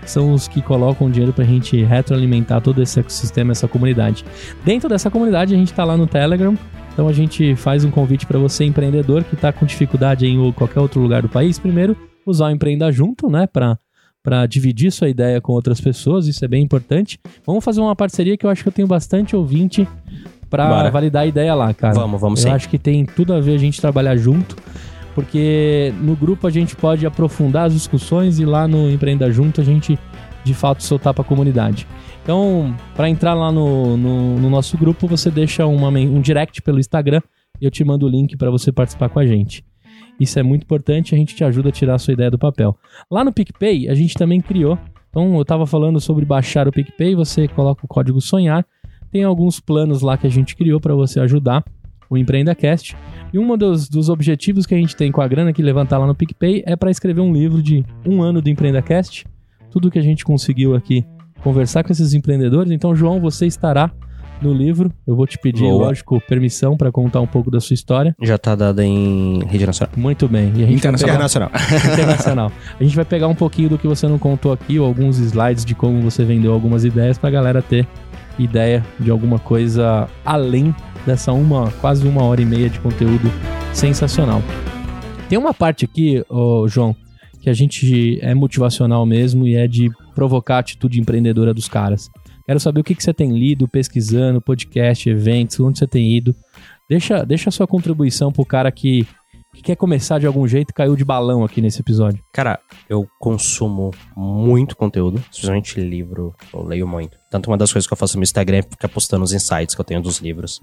são 0.10 0.34
os 0.34 0.48
que 0.48 0.62
colocam 0.62 1.10
dinheiro 1.10 1.34
pra 1.34 1.44
gente 1.44 1.84
retroalimentar 1.84 2.62
todo 2.62 2.82
esse 2.82 3.00
ecossistema, 3.00 3.52
essa 3.52 3.68
comunidade. 3.68 4.24
Dentro 4.64 4.88
dessa 4.90 5.10
comunidade, 5.10 5.54
a 5.54 5.58
gente 5.58 5.74
tá 5.74 5.84
lá 5.84 5.96
no 5.98 6.08
Telegram, 6.08 6.58
então 6.94 7.08
a 7.08 7.14
gente 7.14 7.56
faz 7.56 7.84
um 7.84 7.92
convite 7.92 8.26
para 8.26 8.40
você, 8.40 8.64
empreendedor, 8.64 9.24
que 9.24 9.36
tá 9.36 9.52
com 9.52 9.66
dificuldade 9.66 10.26
em 10.26 10.52
qualquer 10.54 10.80
outro 10.80 11.02
lugar 11.02 11.22
do 11.22 11.30
país, 11.30 11.60
primeiro, 11.60 11.96
usar 12.26 12.48
o 12.48 12.52
Empreenda 12.52 12.92
Junto, 12.92 13.30
né, 13.30 13.46
pra, 13.48 13.78
pra 14.24 14.46
dividir 14.46 14.92
sua 14.92 15.10
ideia 15.10 15.40
com 15.42 15.54
outras 15.54 15.80
pessoas, 15.82 16.28
isso 16.28 16.44
é 16.44 16.48
bem 16.48 16.64
importante. 16.64 17.20
Vamos 17.46 17.64
fazer 17.64 17.82
uma 17.82 17.96
parceria 17.96 18.38
que 18.38 18.46
eu 18.46 18.50
acho 18.50 18.64
que 18.64 18.70
eu 18.70 18.74
tenho 18.74 18.88
bastante 18.88 19.36
ouvinte 19.36 19.88
pra 20.50 20.68
Bora. 20.70 20.90
validar 20.92 21.24
a 21.24 21.26
ideia 21.26 21.54
lá, 21.54 21.74
cara. 21.74 21.94
Vamos, 21.94 22.20
vamos 22.22 22.40
Eu 22.44 22.50
sim. 22.50 22.56
acho 22.56 22.70
que 22.70 22.78
tem 22.78 23.06
tudo 23.06 23.34
a 23.34 23.42
ver 23.42 23.56
a 23.56 23.58
gente 23.58 23.80
trabalhar 23.82 24.16
junto, 24.16 24.56
porque 25.16 25.94
no 26.02 26.16
grupo 26.16 26.46
a 26.46 26.52
gente 26.52 26.76
pode 26.76 27.06
aprofundar 27.06 27.68
as 27.68 27.74
discussões 27.74 28.38
e 28.38 28.46
lá 28.46 28.68
no 28.68 28.92
Empreenda 28.92 29.32
Junto 29.32 29.62
a 29.62 29.64
gente 29.64 29.98
de 30.44 30.54
fato 30.54 30.84
soltar 30.84 31.14
para 31.14 31.24
a 31.24 31.26
comunidade. 31.26 31.88
Então, 32.22 32.76
para 32.96 33.10
entrar 33.10 33.34
lá 33.34 33.52
no, 33.52 33.96
no, 33.96 34.36
no 34.40 34.50
nosso 34.50 34.78
grupo, 34.78 35.08
você 35.08 35.32
deixa 35.32 35.66
uma, 35.66 35.88
um 35.90 36.20
direct 36.20 36.62
pelo 36.62 36.80
Instagram 36.80 37.22
e 37.60 37.66
eu 37.66 37.72
te 37.72 37.84
mando 37.84 38.06
o 38.06 38.10
link 38.10 38.36
para 38.36 38.52
você 38.52 38.72
participar 38.72 39.10
com 39.10 39.20
a 39.20 39.26
gente. 39.26 39.64
Isso 40.20 40.38
é 40.38 40.44
muito 40.44 40.64
importante, 40.64 41.16
a 41.16 41.18
gente 41.18 41.36
te 41.36 41.44
ajuda 41.44 41.70
a 41.70 41.72
tirar 41.72 41.96
a 41.96 42.00
sua 42.00 42.14
ideia 42.14 42.30
do 42.30 42.38
papel. 42.38 42.78
Lá 43.10 43.24
no 43.24 43.34
PicPay, 43.34 43.90
a 43.90 43.96
gente 43.96 44.16
também 44.16 44.42
criou. 44.42 44.78
Então, 45.10 45.36
eu 45.36 45.42
estava 45.42 45.66
falando 45.66 46.00
sobre 46.00 46.26
baixar 46.26 46.68
o 46.68 46.72
PicPay, 46.72 47.16
você 47.16 47.48
coloca 47.48 47.86
o 47.86 47.88
código 47.88 48.20
SONHAR. 48.20 48.66
Tem 49.12 49.24
alguns 49.24 49.60
planos 49.60 50.02
lá 50.02 50.18
que 50.18 50.28
a 50.28 50.30
gente 50.30 50.56
criou 50.56 50.80
para 50.80 50.94
você 50.94 51.20
ajudar 51.22 51.64
o 52.10 52.18
EmpreendaCast. 52.18 52.96
E 53.36 53.38
um 53.38 53.58
dos, 53.58 53.90
dos 53.90 54.08
objetivos 54.08 54.66
que 54.66 54.74
a 54.74 54.78
gente 54.78 54.96
tem 54.96 55.12
com 55.12 55.20
a 55.20 55.28
grana 55.28 55.52
que 55.52 55.62
levantar 55.62 55.98
lá 55.98 56.08
no 56.08 56.16
PicPay 56.16 56.64
é 56.66 56.74
para 56.78 56.90
escrever 56.90 57.20
um 57.20 57.34
livro 57.34 57.62
de 57.62 57.84
um 58.06 58.22
ano 58.22 58.42
do 58.42 58.48
EmpreendaCast. 58.48 59.26
Tudo 59.70 59.92
que 59.92 60.00
a 60.00 60.02
gente 60.02 60.24
conseguiu 60.24 60.74
aqui 60.74 61.06
conversar 61.44 61.84
com 61.84 61.92
esses 61.92 62.14
empreendedores. 62.14 62.72
Então, 62.72 62.96
João, 62.96 63.20
você 63.20 63.46
estará 63.46 63.92
no 64.42 64.54
livro. 64.54 64.90
Eu 65.06 65.18
vou 65.18 65.28
te 65.28 65.38
pedir, 65.38 65.64
Boa. 65.64 65.88
lógico, 65.88 66.22
permissão 66.22 66.78
para 66.78 66.90
contar 66.94 67.20
um 67.20 67.28
pouco 67.28 67.52
da 67.52 67.60
sua 67.60 67.74
história. 67.74 68.16
Já 68.22 68.38
tá 68.38 68.56
dada 68.56 68.86
em 68.86 69.44
rede 69.48 69.66
nacional. 69.66 69.94
Muito 69.98 70.30
bem. 70.30 70.54
E 70.56 70.64
a 70.64 70.68
gente 70.68 70.82
vai 70.82 70.94
pegar- 70.94 71.14
Internacional. 71.16 71.52
internacional. 71.92 72.52
A 72.80 72.84
gente 72.86 72.96
vai 72.96 73.04
pegar 73.04 73.28
um 73.28 73.36
pouquinho 73.36 73.68
do 73.68 73.78
que 73.78 73.86
você 73.86 74.08
não 74.08 74.18
contou 74.18 74.54
aqui, 74.54 74.80
ou 74.80 74.88
alguns 74.88 75.18
slides 75.20 75.66
de 75.66 75.76
como 75.76 76.00
você 76.02 76.24
vendeu 76.24 76.54
algumas 76.54 76.86
ideias 76.86 77.18
pra 77.18 77.30
galera 77.30 77.62
ter 77.62 77.86
ideia 78.40 78.82
de 78.98 79.12
alguma 79.12 79.40
coisa 79.40 80.08
além 80.24 80.74
dessa 81.06 81.32
uma, 81.32 81.72
quase 81.82 82.08
uma 82.08 82.24
hora 82.24 82.42
e 82.42 82.46
meia 82.46 82.70
de 82.70 82.80
conteúdo 82.80 83.32
sensacional. 83.74 84.42
Tem 85.30 85.38
uma 85.38 85.54
parte 85.54 85.86
aqui, 85.86 86.24
ô, 86.30 86.68
João, 86.68 86.96
que 87.42 87.50
a 87.50 87.54
gente 87.54 88.20
é 88.22 88.34
motivacional 88.34 89.06
mesmo 89.06 89.48
e 89.48 89.56
é 89.56 89.68
de 89.68 89.92
provocar 90.14 90.56
a 90.56 90.60
atitude 90.60 91.00
empreendedora 91.00 91.54
dos 91.54 91.68
caras. 91.68 92.10
Quero 92.46 92.60
saber 92.60 92.80
o 92.80 92.84
que, 92.84 92.96
que 92.96 93.04
você 93.04 93.14
tem 93.14 93.32
lido, 93.32 93.68
pesquisando, 93.68 94.40
podcast, 94.40 95.10
eventos, 95.10 95.60
onde 95.60 95.80
você 95.80 95.88
tem 95.88 96.16
ido. 96.16 96.36
Deixa, 96.88 97.24
deixa 97.24 97.50
a 97.50 97.52
sua 97.52 97.66
contribuição 97.66 98.32
pro 98.32 98.46
cara 98.46 98.72
que, 98.72 99.08
que 99.54 99.64
quer 99.64 99.76
começar 99.76 100.20
de 100.20 100.28
algum 100.28 100.48
jeito 100.48 100.70
e 100.70 100.74
caiu 100.74 100.96
de 100.96 101.04
balão 101.04 101.44
aqui 101.44 101.60
nesse 101.60 101.82
episódio. 101.82 102.24
Cara, 102.32 102.60
eu 102.88 103.08
consumo 103.20 103.92
muito 104.16 104.76
conteúdo, 104.76 105.24
especialmente 105.32 105.80
livro, 105.80 106.36
eu 106.54 106.64
leio 106.64 106.88
muito. 106.88 107.18
Tanto 107.32 107.50
uma 107.50 107.58
das 107.58 107.74
coisas 107.74 107.88
que 107.88 107.94
eu 107.94 107.98
faço 107.98 108.18
no 108.18 108.24
Instagram 108.24 108.58
é 108.58 108.62
ficar 108.62 108.90
postando 108.90 109.24
os 109.24 109.34
insights 109.34 109.74
que 109.74 109.82
eu 109.82 109.86
tenho 109.86 110.02
dos 110.02 110.20
livros. 110.20 110.62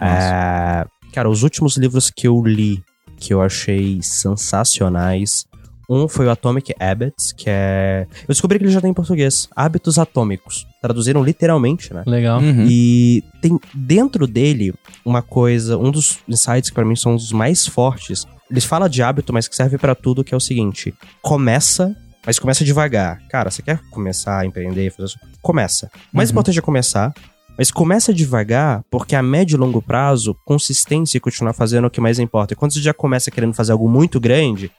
É, 0.00 0.84
cara, 1.12 1.28
os 1.28 1.42
últimos 1.42 1.76
livros 1.76 2.10
que 2.10 2.26
eu 2.26 2.42
li, 2.44 2.82
que 3.16 3.32
eu 3.32 3.42
achei 3.42 4.00
sensacionais, 4.02 5.46
um 5.88 6.08
foi 6.08 6.26
o 6.26 6.30
Atomic 6.30 6.74
Habits, 6.80 7.32
que 7.32 7.44
é... 7.48 8.06
Eu 8.22 8.28
descobri 8.28 8.58
que 8.58 8.64
ele 8.64 8.72
já 8.72 8.80
tem 8.80 8.90
em 8.90 8.94
português, 8.94 9.48
Hábitos 9.54 9.98
Atômicos. 9.98 10.66
Traduziram 10.80 11.22
literalmente, 11.22 11.92
né? 11.92 12.02
Legal. 12.06 12.40
Uhum. 12.40 12.66
E 12.68 13.22
tem 13.42 13.60
dentro 13.74 14.26
dele 14.26 14.72
uma 15.04 15.20
coisa, 15.20 15.76
um 15.76 15.90
dos 15.90 16.20
insights 16.26 16.70
que 16.70 16.74
pra 16.74 16.84
mim 16.84 16.96
são 16.96 17.14
os 17.14 17.30
mais 17.30 17.66
fortes. 17.66 18.26
Eles 18.50 18.64
falam 18.64 18.88
de 18.88 19.02
hábito, 19.02 19.32
mas 19.32 19.46
que 19.46 19.54
serve 19.54 19.76
pra 19.76 19.94
tudo, 19.94 20.24
que 20.24 20.34
é 20.34 20.36
o 20.36 20.40
seguinte: 20.40 20.94
começa, 21.20 21.94
mas 22.24 22.38
começa 22.38 22.64
devagar. 22.64 23.20
Cara, 23.28 23.50
você 23.50 23.62
quer 23.62 23.80
começar 23.90 24.40
a 24.40 24.46
empreender, 24.46 24.90
fazer 24.90 25.08
isso? 25.08 25.18
Começa. 25.40 25.90
O 26.12 26.16
mais 26.16 26.30
importante 26.30 26.58
é 26.58 26.62
começar, 26.62 27.12
mas 27.56 27.70
começa 27.70 28.12
devagar, 28.12 28.84
porque 28.90 29.14
a 29.14 29.22
médio 29.22 29.56
e 29.56 29.58
longo 29.58 29.82
prazo, 29.82 30.36
consistência 30.44 31.18
e 31.18 31.20
continuar 31.20 31.52
fazendo 31.52 31.84
é 31.84 31.86
o 31.86 31.90
que 31.90 32.00
mais 32.00 32.18
importa. 32.18 32.54
E 32.54 32.56
quando 32.56 32.72
você 32.72 32.80
já 32.80 32.94
começa 32.94 33.30
querendo 33.30 33.54
fazer 33.54 33.72
algo 33.72 33.88
muito 33.88 34.18
grande, 34.18 34.70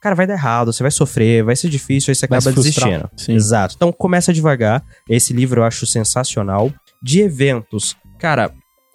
cara, 0.00 0.14
vai 0.14 0.26
dar 0.26 0.34
errado, 0.34 0.72
você 0.72 0.82
vai 0.82 0.90
sofrer, 0.90 1.44
vai 1.44 1.56
ser 1.56 1.68
difícil, 1.68 2.10
aí 2.10 2.14
você 2.14 2.24
acaba 2.24 2.52
desistindo. 2.52 3.08
Sim. 3.16 3.34
Exato. 3.34 3.74
Então 3.76 3.92
começa 3.92 4.32
devagar. 4.32 4.84
Esse 5.08 5.32
livro 5.32 5.60
eu 5.60 5.64
acho 5.64 5.86
sensacional. 5.86 6.72
De 7.00 7.20
eventos, 7.20 7.96
cara, 8.18 8.52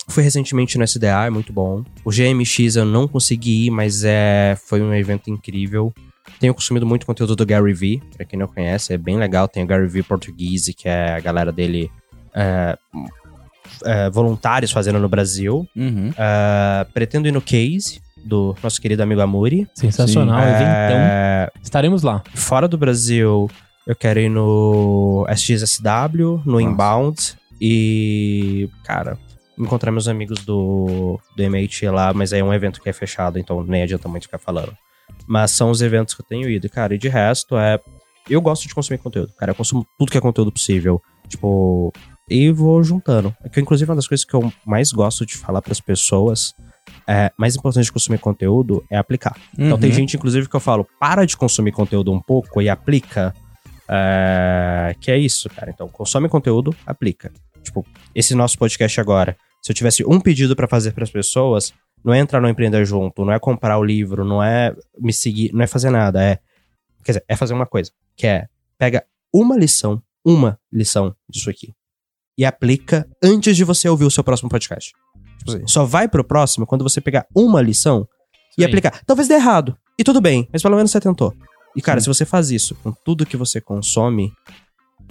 fui 0.10 0.24
recentemente 0.24 0.78
no 0.78 0.84
SDA, 0.84 1.26
é 1.26 1.30
muito 1.30 1.54
bom. 1.54 1.84
O 2.04 2.12
GMX 2.12 2.76
eu 2.76 2.86
não 2.86 3.08
consegui 3.08 3.68
ir, 3.68 3.72
mas 3.72 4.04
é, 4.04 4.58
foi 4.66 4.82
um 4.82 4.94
evento 4.94 5.30
incrível. 5.30 5.94
Tenho 6.40 6.54
consumido 6.54 6.86
muito 6.86 7.06
conteúdo 7.06 7.36
do 7.36 7.46
Gary 7.46 7.74
Vee, 7.74 8.02
pra 8.16 8.26
quem 8.26 8.38
não 8.38 8.48
conhece, 8.48 8.94
é 8.94 8.98
bem 8.98 9.18
legal. 9.18 9.48
Tem 9.48 9.64
o 9.64 9.68
Gary 9.68 9.88
Vee 9.88 10.04
português, 10.04 10.66
que 10.76 10.90
é 10.90 11.14
a 11.14 11.20
galera 11.20 11.52
dele 11.52 11.90
é, 12.36 12.78
é, 13.86 14.10
voluntários 14.10 14.72
fazendo 14.72 15.00
no 15.00 15.10
Brasil. 15.10 15.68
Uhum. 15.76 16.12
É, 16.18 16.86
pretendo 16.94 17.28
ir 17.28 17.32
no 17.32 17.42
Case, 17.42 18.02
do 18.24 18.56
nosso 18.64 18.82
querido 18.82 19.04
amigo 19.04 19.22
Amuri. 19.22 19.68
Sensacional, 19.74 20.40
eventão. 20.40 20.98
É, 20.98 21.50
Estaremos 21.62 22.04
lá. 22.04 22.24
Fora 22.34 22.68
do 22.68 22.78
Brasil, 22.78 23.50
eu 23.86 23.96
quero 23.96 24.20
ir 24.20 24.30
no 24.30 25.26
SXSW, 25.30 26.42
no 26.46 26.60
Inbound 26.60 27.38
e, 27.60 28.70
cara, 28.84 29.18
encontrar 29.58 29.92
meus 29.92 30.08
amigos 30.08 30.44
do, 30.46 31.20
do 31.36 31.44
MIT 31.44 31.88
lá, 31.90 32.14
mas 32.14 32.34
aí 32.34 32.40
é 32.40 32.44
um 32.44 32.54
evento 32.54 32.82
que 32.82 32.90
é 32.90 32.94
fechado, 32.94 33.38
então 33.38 33.64
nem 33.64 33.84
adianta 33.84 34.08
muito 34.08 34.24
ficar 34.24 34.40
falando. 34.40 34.76
Mas 35.28 35.52
são 35.52 35.70
os 35.70 35.82
eventos 35.82 36.14
que 36.14 36.22
eu 36.22 36.26
tenho 36.26 36.50
ido, 36.50 36.70
cara, 36.70 36.96
e 36.96 36.98
de 36.98 37.08
resto 37.08 37.58
é. 37.58 37.80
Eu 38.30 38.42
gosto 38.42 38.68
de 38.68 38.74
consumir 38.74 39.00
conteúdo, 39.00 39.34
cara, 39.38 39.52
eu 39.52 39.56
consumo 39.56 39.86
tudo 39.98 40.12
que 40.12 40.18
é 40.18 40.22
conteúdo 40.22 40.52
possível. 40.52 41.02
Tipo, 41.28 41.92
e 42.30 42.52
vou 42.52 42.84
juntando. 42.84 43.36
É 43.44 43.50
que, 43.50 43.60
inclusive, 43.60 43.90
uma 43.90 43.96
das 43.96 44.08
coisas 44.08 44.26
que 44.26 44.34
eu 44.34 44.52
mais 44.66 44.92
gosto 44.92 45.26
de 45.26 45.36
falar 45.38 45.62
pras 45.62 45.80
pessoas 45.82 46.54
é 47.08 47.32
mais 47.38 47.56
importante 47.56 47.86
de 47.86 47.92
consumir 47.92 48.18
conteúdo 48.18 48.84
é 48.90 48.98
aplicar. 48.98 49.36
Então 49.58 49.78
tem 49.78 49.90
Uhum. 49.90 49.96
gente, 49.96 50.16
inclusive, 50.18 50.48
que 50.50 50.56
eu 50.56 50.60
falo, 50.60 50.88
para 51.00 51.26
de 51.26 51.36
consumir 51.38 51.72
conteúdo 51.72 52.12
um 52.12 52.20
pouco 52.22 52.62
e 52.62 52.70
aplica. 52.70 53.34
É, 53.88 54.96
que 55.00 55.12
é 55.12 55.18
isso, 55.18 55.50
cara. 55.50 55.70
Então, 55.70 55.88
consome 55.90 56.30
conteúdo, 56.30 56.76
aplica. 56.86 57.32
Tipo, 57.62 57.86
esse 58.16 58.34
nosso 58.36 58.58
podcast 58.58 59.00
agora, 59.00 59.38
se 59.62 59.72
eu 59.72 59.76
tivesse 59.76 60.04
um 60.06 60.20
pedido 60.20 60.56
pra 60.56 60.68
fazer 60.68 60.92
pras 60.94 61.10
pessoas, 61.12 61.74
não 62.04 62.14
é 62.14 62.20
entrar 62.20 62.42
no 62.42 62.50
Empreender 62.50 62.86
Junto, 62.86 63.24
não 63.24 63.32
é 63.34 63.40
comprar 63.40 63.78
o 63.78 63.84
livro, 63.84 64.26
não 64.26 64.42
é 64.44 64.76
me 65.00 65.14
seguir, 65.14 65.52
não 65.54 65.62
é 65.64 65.68
fazer 65.68 65.90
nada, 65.90 66.22
é. 66.24 66.40
Quer 67.04 67.14
dizer, 67.14 67.26
é 67.28 67.36
fazer 67.36 67.54
uma 67.54 67.66
coisa, 67.66 67.92
que 68.16 68.26
é 68.28 68.48
pega 68.78 69.06
uma 69.34 69.58
lição, 69.58 70.02
uma 70.26 70.58
lição 70.72 71.16
disso 71.30 71.50
aqui, 71.50 71.74
e 72.38 72.46
aplica 72.46 73.08
antes 73.24 73.56
de 73.56 73.64
você 73.64 73.88
ouvir 73.88 74.06
o 74.06 74.12
seu 74.12 74.24
próximo 74.24 74.50
podcast. 74.50 74.92
Tipo 75.40 75.52
assim, 75.52 75.68
só 75.68 75.86
vai 75.86 76.08
pro 76.08 76.24
próximo 76.24 76.66
quando 76.66 76.84
você 76.84 77.02
pegar 77.02 77.26
uma 77.36 77.62
lição 77.62 78.08
e 78.58 78.62
Sim. 78.62 78.68
aplicar. 78.68 79.02
Talvez 79.06 79.28
dê 79.28 79.36
errado. 79.36 79.78
E 79.98 80.04
tudo 80.04 80.22
bem, 80.22 80.48
mas 80.52 80.62
pelo 80.62 80.76
menos 80.76 80.92
você 80.92 81.00
tentou. 81.00 81.34
E, 81.76 81.82
cara, 81.82 82.00
se 82.00 82.08
você 82.08 82.26
faz 82.26 82.52
isso 82.52 82.76
com 82.76 82.92
tudo 82.92 83.26
que 83.26 83.36
você 83.36 83.60
consome, 83.60 84.32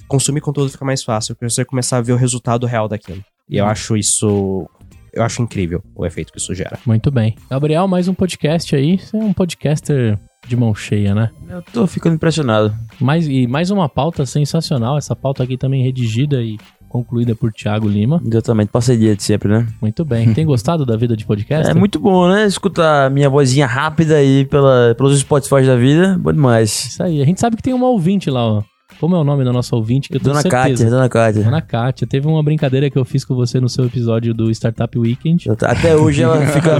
consumir 0.06 0.40
conteúdo 0.40 0.70
fica 0.70 0.84
mais 0.84 1.02
fácil, 1.02 1.34
porque 1.34 1.50
você 1.50 1.62
vai 1.62 1.66
começar 1.66 1.98
a 1.98 2.00
ver 2.00 2.12
o 2.12 2.16
resultado 2.16 2.66
real 2.66 2.88
daquilo. 2.88 3.22
E 3.48 3.56
eu 3.56 3.66
acho 3.66 3.96
isso. 3.96 4.68
Eu 5.12 5.22
acho 5.22 5.42
incrível 5.42 5.82
o 5.94 6.06
efeito 6.06 6.32
que 6.32 6.38
isso 6.38 6.54
gera. 6.54 6.78
Muito 6.86 7.10
bem. 7.10 7.36
Gabriel, 7.50 7.86
mais 7.86 8.08
um 8.08 8.14
podcast 8.14 8.74
aí. 8.74 8.98
Você 8.98 9.16
é 9.16 9.20
um 9.20 9.32
podcaster 9.32 10.18
de 10.48 10.56
mão 10.56 10.74
cheia, 10.74 11.14
né? 11.14 11.30
Eu 11.48 11.62
tô 11.62 11.86
ficando 11.86 12.14
impressionado. 12.14 12.74
Mais, 12.98 13.28
e 13.28 13.46
mais 13.46 13.70
uma 13.70 13.88
pauta 13.88 14.24
sensacional. 14.24 14.96
Essa 14.96 15.14
pauta 15.14 15.42
aqui 15.42 15.58
também 15.58 15.82
redigida 15.82 16.42
e 16.42 16.56
concluída 16.92 17.34
por 17.34 17.50
Thiago 17.50 17.88
Lima. 17.88 18.22
Exatamente, 18.24 18.68
parceria 18.68 19.16
de 19.16 19.22
sempre, 19.22 19.48
né? 19.48 19.66
Muito 19.80 20.04
bem. 20.04 20.32
Tem 20.34 20.44
gostado 20.44 20.84
da 20.84 20.96
vida 20.96 21.16
de 21.16 21.24
podcast? 21.24 21.62
É 21.72 21.74
muito 21.74 21.98
bom, 21.98 22.28
né? 22.28 22.44
Escutar 22.44 23.10
minha 23.10 23.30
vozinha 23.30 23.66
rápida 23.66 24.16
aí 24.16 24.44
pela, 24.44 24.94
pelos 24.94 25.18
Spotify 25.18 25.64
da 25.64 25.74
vida. 25.74 26.18
Bom 26.18 26.32
demais. 26.32 26.86
Isso 26.86 27.02
aí. 27.02 27.22
A 27.22 27.24
gente 27.24 27.40
sabe 27.40 27.56
que 27.56 27.62
tem 27.62 27.72
uma 27.72 27.88
ouvinte 27.88 28.28
lá, 28.28 28.44
ó. 28.44 28.62
Como 29.00 29.16
é 29.16 29.18
o 29.18 29.24
nome 29.24 29.44
da 29.44 29.52
nossa 29.52 29.74
ouvinte? 29.74 30.08
Que 30.08 30.16
eu 30.16 30.20
Dona. 30.20 30.42
Kátia, 30.42 30.90
Dona 30.90 31.08
Kátia. 31.08 31.42
Dona 31.42 31.62
Kátia. 31.62 32.06
Teve 32.06 32.26
uma 32.26 32.42
brincadeira 32.42 32.90
que 32.90 32.98
eu 32.98 33.04
fiz 33.04 33.24
com 33.24 33.34
você 33.34 33.58
no 33.58 33.68
seu 33.68 33.86
episódio 33.86 34.34
do 34.34 34.50
Startup 34.50 34.98
Weekend. 34.98 35.50
Até 35.50 35.96
hoje 35.96 36.22
ela 36.22 36.44
fica. 36.46 36.78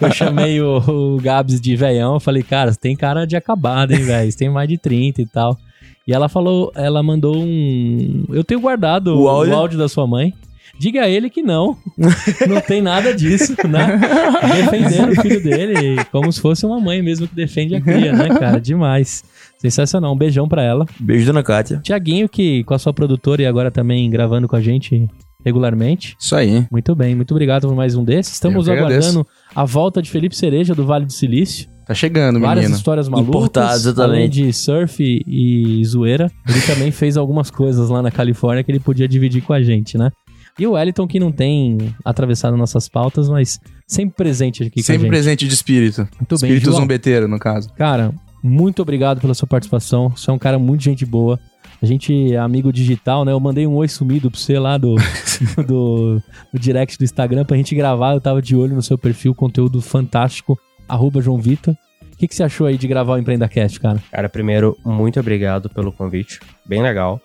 Eu 0.00 0.10
chamei 0.12 0.60
o, 0.60 0.78
o 0.78 1.16
Gabs 1.20 1.60
de 1.60 1.76
velhão. 1.76 2.14
Eu 2.14 2.20
falei, 2.20 2.42
cara, 2.42 2.72
você 2.72 2.78
tem 2.78 2.96
cara 2.96 3.26
de 3.26 3.36
acabado, 3.36 3.92
hein, 3.92 4.02
velho? 4.02 4.32
Você 4.32 4.38
tem 4.38 4.50
mais 4.50 4.68
de 4.68 4.78
30 4.78 5.20
e 5.20 5.26
tal. 5.26 5.56
E 6.06 6.12
ela 6.12 6.28
falou, 6.28 6.70
ela 6.74 7.02
mandou 7.02 7.36
um. 7.36 8.24
Eu 8.30 8.44
tenho 8.44 8.60
guardado 8.60 9.08
O 9.08 9.22
o 9.24 9.28
áudio? 9.28 9.54
áudio, 9.54 9.78
da 9.78 9.88
sua 9.88 10.06
mãe. 10.06 10.32
Diga 10.78 11.02
a 11.04 11.08
ele 11.08 11.30
que 11.30 11.42
não. 11.42 11.76
Não 12.46 12.60
tem 12.60 12.82
nada 12.82 13.14
disso, 13.14 13.54
né? 13.66 13.98
Defendendo 14.56 15.12
o 15.18 15.22
filho 15.22 15.42
dele, 15.42 16.04
como 16.12 16.30
se 16.30 16.38
fosse 16.38 16.66
uma 16.66 16.78
mãe 16.78 17.00
mesmo 17.00 17.26
que 17.26 17.34
defende 17.34 17.74
a 17.74 17.80
cria, 17.80 18.12
né, 18.12 18.28
cara? 18.38 18.60
Demais. 18.60 19.24
Sensacional. 19.56 20.12
Um 20.12 20.18
beijão 20.18 20.46
pra 20.46 20.62
ela. 20.62 20.84
Beijo, 21.00 21.24
Dona 21.26 21.42
Kátia. 21.42 21.80
Tiaguinho, 21.82 22.28
que 22.28 22.62
com 22.64 22.74
a 22.74 22.78
sua 22.78 22.92
produtora 22.92 23.40
e 23.42 23.46
agora 23.46 23.70
também 23.70 24.08
gravando 24.10 24.46
com 24.46 24.54
a 24.54 24.60
gente 24.60 25.08
regularmente. 25.44 26.14
Isso 26.20 26.36
aí. 26.36 26.66
Muito 26.70 26.94
bem, 26.94 27.14
muito 27.14 27.30
obrigado 27.30 27.66
por 27.66 27.74
mais 27.74 27.96
um 27.96 28.04
desses. 28.04 28.34
Estamos 28.34 28.68
aguardando 28.68 29.26
a 29.54 29.64
volta 29.64 30.02
de 30.02 30.10
Felipe 30.10 30.36
Cereja 30.36 30.74
do 30.74 30.84
Vale 30.84 31.06
do 31.06 31.12
Silício. 31.12 31.68
Tá 31.86 31.94
chegando, 31.94 32.40
Várias 32.40 32.64
menino. 32.64 32.76
histórias 32.76 33.08
malucas. 33.08 33.28
Importado, 33.28 33.74
exatamente. 33.74 34.16
Além 34.16 34.28
de 34.28 34.52
surf 34.52 35.22
e 35.24 35.84
zoeira. 35.84 36.30
Ele 36.48 36.60
também 36.62 36.90
fez 36.90 37.16
algumas 37.16 37.48
coisas 37.48 37.88
lá 37.88 38.02
na 38.02 38.10
Califórnia 38.10 38.64
que 38.64 38.72
ele 38.72 38.80
podia 38.80 39.06
dividir 39.06 39.42
com 39.42 39.52
a 39.52 39.62
gente, 39.62 39.96
né? 39.96 40.10
E 40.58 40.66
o 40.66 40.72
Wellington, 40.72 41.06
que 41.06 41.20
não 41.20 41.30
tem 41.30 41.94
atravessado 42.04 42.56
nossas 42.56 42.88
pautas, 42.88 43.28
mas 43.28 43.60
sempre 43.86 44.16
presente 44.16 44.62
aqui 44.62 44.76
com 44.76 44.80
a 44.80 44.82
Sempre 44.84 45.08
presente 45.08 45.46
de 45.46 45.54
espírito. 45.54 46.08
Muito 46.18 46.40
bem, 46.40 46.50
espírito 46.50 46.72
zombeteiro, 46.72 47.28
no 47.28 47.38
caso. 47.38 47.70
Cara, 47.74 48.12
muito 48.42 48.82
obrigado 48.82 49.20
pela 49.20 49.34
sua 49.34 49.46
participação. 49.46 50.08
Você 50.08 50.30
é 50.30 50.32
um 50.32 50.38
cara 50.38 50.58
muito 50.58 50.82
gente 50.82 51.04
boa. 51.04 51.38
A 51.80 51.84
gente 51.86 52.32
é 52.32 52.38
amigo 52.38 52.72
digital, 52.72 53.24
né? 53.24 53.32
Eu 53.32 53.38
mandei 53.38 53.66
um 53.66 53.74
oi 53.74 53.86
sumido 53.86 54.30
pra 54.30 54.40
você 54.40 54.58
lá 54.58 54.78
do, 54.78 54.96
do, 55.68 56.22
do 56.52 56.58
direct 56.58 56.96
do 56.96 57.04
Instagram 57.04 57.44
pra 57.44 57.56
gente 57.56 57.74
gravar. 57.74 58.14
Eu 58.14 58.20
tava 58.20 58.40
de 58.40 58.56
olho 58.56 58.74
no 58.74 58.82
seu 58.82 58.96
perfil, 58.96 59.34
conteúdo 59.34 59.80
fantástico. 59.82 60.58
Arroba 60.88 61.20
João 61.20 61.38
Vitor. 61.38 61.74
O 62.12 62.16
que, 62.16 62.26
que 62.26 62.34
você 62.34 62.42
achou 62.42 62.66
aí 62.66 62.78
de 62.78 62.88
gravar 62.88 63.14
o 63.14 63.18
EmpreendaCast, 63.18 63.78
cara? 63.78 64.02
Cara, 64.10 64.28
primeiro, 64.28 64.76
muito 64.84 65.20
obrigado 65.20 65.68
pelo 65.68 65.92
convite. 65.92 66.40
Bem 66.64 66.82
legal. 66.82 67.20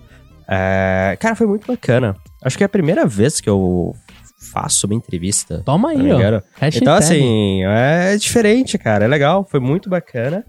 É, 0.48 1.16
Cara, 1.18 1.34
foi 1.34 1.48
muito 1.48 1.66
bacana. 1.66 2.16
Acho 2.44 2.58
que 2.58 2.64
é 2.64 2.66
a 2.66 2.70
primeira 2.70 3.06
vez 3.06 3.40
que 3.40 3.50
eu 3.50 3.96
faço 4.52 4.86
uma 4.88 4.96
entrevista. 4.96 5.62
Toma 5.64 5.92
aí, 5.92 5.98
tá 5.98 6.04
ó. 6.04 6.18
ligado? 6.18 6.44
Hashtag. 6.60 6.84
Então, 6.84 6.94
assim, 6.94 7.64
é 7.64 8.18
diferente, 8.18 8.78
cara. 8.78 9.06
É 9.06 9.08
legal, 9.08 9.48
foi 9.50 9.62
muito 9.62 9.90
bacana. 9.90 10.44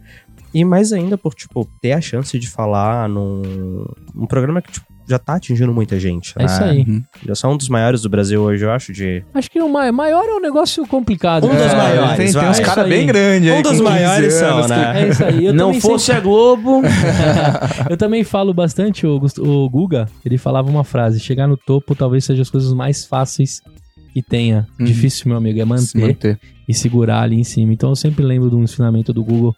E 0.52 0.64
mais 0.64 0.92
ainda 0.92 1.16
por, 1.16 1.34
tipo, 1.34 1.66
ter 1.80 1.92
a 1.92 2.00
chance 2.00 2.36
de 2.38 2.48
falar 2.48 3.08
num, 3.08 3.86
num 4.14 4.26
programa 4.26 4.60
que 4.60 4.72
tipo, 4.72 4.86
já 5.08 5.18
tá 5.18 5.34
atingindo 5.34 5.72
muita 5.72 5.98
gente. 5.98 6.32
É 6.36 6.40
né? 6.40 6.44
isso 6.46 6.64
aí. 6.64 7.02
Já 7.26 7.34
são 7.34 7.52
um 7.52 7.56
dos 7.56 7.68
maiores 7.68 8.02
do 8.02 8.08
Brasil 8.08 8.40
hoje, 8.40 8.64
eu 8.64 8.70
acho, 8.70 8.92
de... 8.92 9.22
Acho 9.34 9.50
que 9.50 9.60
o 9.60 9.68
ma- 9.68 9.90
maior 9.92 10.24
é 10.24 10.32
um 10.34 10.40
negócio 10.40 10.86
complicado. 10.86 11.44
Um 11.46 11.52
né? 11.52 11.62
dos 11.62 11.72
É, 11.72 11.76
maiores, 11.76 12.16
Tem, 12.16 12.32
tem 12.40 12.50
uns 12.50 12.58
É 12.58 12.62
caras 12.62 12.88
bem 12.88 13.06
grandes 13.06 13.50
aí. 13.50 13.58
Um 13.58 13.62
dos 13.62 13.72
com 13.72 13.78
15 13.78 13.82
maiores 13.90 14.34
são, 14.34 14.56
anos, 14.58 14.70
né? 14.70 15.02
É 15.02 15.08
isso 15.08 15.24
aí. 15.24 15.46
Eu 15.46 15.52
não 15.54 15.66
também 15.66 15.80
fosse 15.80 16.04
sempre- 16.06 16.20
a 16.20 16.24
Globo. 16.24 16.82
Eu 17.90 17.96
também 17.96 18.24
falo 18.24 18.52
bastante, 18.54 19.06
o, 19.06 19.18
Gust- 19.18 19.38
o 19.38 19.68
Guga, 19.68 20.08
ele 20.24 20.38
falava 20.38 20.70
uma 20.70 20.84
frase: 20.84 21.18
chegar 21.20 21.46
no 21.46 21.56
topo 21.56 21.94
talvez 21.94 22.24
seja 22.24 22.42
as 22.42 22.50
coisas 22.50 22.72
mais 22.72 23.04
fáceis 23.04 23.60
que 24.12 24.22
tenha. 24.22 24.66
Uhum. 24.78 24.84
Difícil, 24.86 25.28
meu 25.28 25.36
amigo, 25.36 25.58
é 25.60 25.78
Se 25.78 25.96
manter 25.98 26.06
manter. 26.06 26.40
e 26.68 26.74
segurar 26.74 27.22
ali 27.22 27.36
em 27.40 27.44
cima. 27.44 27.72
Então 27.72 27.88
eu 27.90 27.96
sempre 27.96 28.24
lembro 28.24 28.50
do 28.50 28.58
ensinamento 28.60 29.12
do 29.12 29.24
Google 29.24 29.54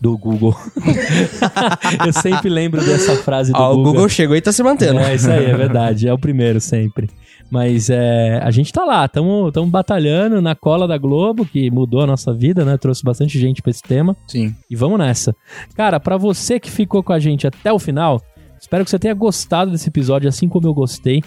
Do 0.00 0.16
Google. 0.16 0.56
eu 2.06 2.12
sempre 2.12 2.48
lembro 2.48 2.82
dessa 2.82 3.16
frase 3.16 3.52
do 3.52 3.58
Ó, 3.58 3.72
o 3.72 3.76
Google. 3.76 3.92
Google 3.92 4.08
chegou 4.08 4.34
e 4.34 4.40
tá 4.40 4.50
se 4.50 4.62
mantendo. 4.62 4.98
É, 4.98 5.14
isso 5.14 5.30
aí, 5.30 5.44
é 5.44 5.54
verdade. 5.54 6.08
É 6.08 6.12
o 6.12 6.18
primeiro 6.18 6.58
sempre. 6.58 7.10
Mas 7.50 7.90
é, 7.90 8.40
a 8.42 8.50
gente 8.50 8.72
tá 8.72 8.84
lá, 8.84 9.04
estamos 9.04 9.52
batalhando 9.68 10.40
na 10.40 10.54
cola 10.54 10.86
da 10.86 10.96
Globo, 10.96 11.44
que 11.44 11.70
mudou 11.70 12.00
a 12.00 12.06
nossa 12.06 12.32
vida, 12.32 12.64
né? 12.64 12.78
Trouxe 12.78 13.02
bastante 13.02 13.38
gente 13.38 13.60
pra 13.60 13.70
esse 13.70 13.82
tema. 13.82 14.16
Sim. 14.28 14.54
E 14.70 14.76
vamos 14.76 14.98
nessa. 14.98 15.34
Cara, 15.74 15.98
pra 15.98 16.16
você 16.16 16.60
que 16.60 16.70
ficou 16.70 17.02
com 17.02 17.12
a 17.12 17.18
gente 17.18 17.46
até 17.46 17.72
o 17.72 17.78
final, 17.78 18.22
espero 18.58 18.84
que 18.84 18.90
você 18.90 19.00
tenha 19.00 19.14
gostado 19.14 19.72
desse 19.72 19.88
episódio, 19.88 20.28
assim 20.28 20.48
como 20.48 20.68
eu 20.68 20.72
gostei. 20.72 21.22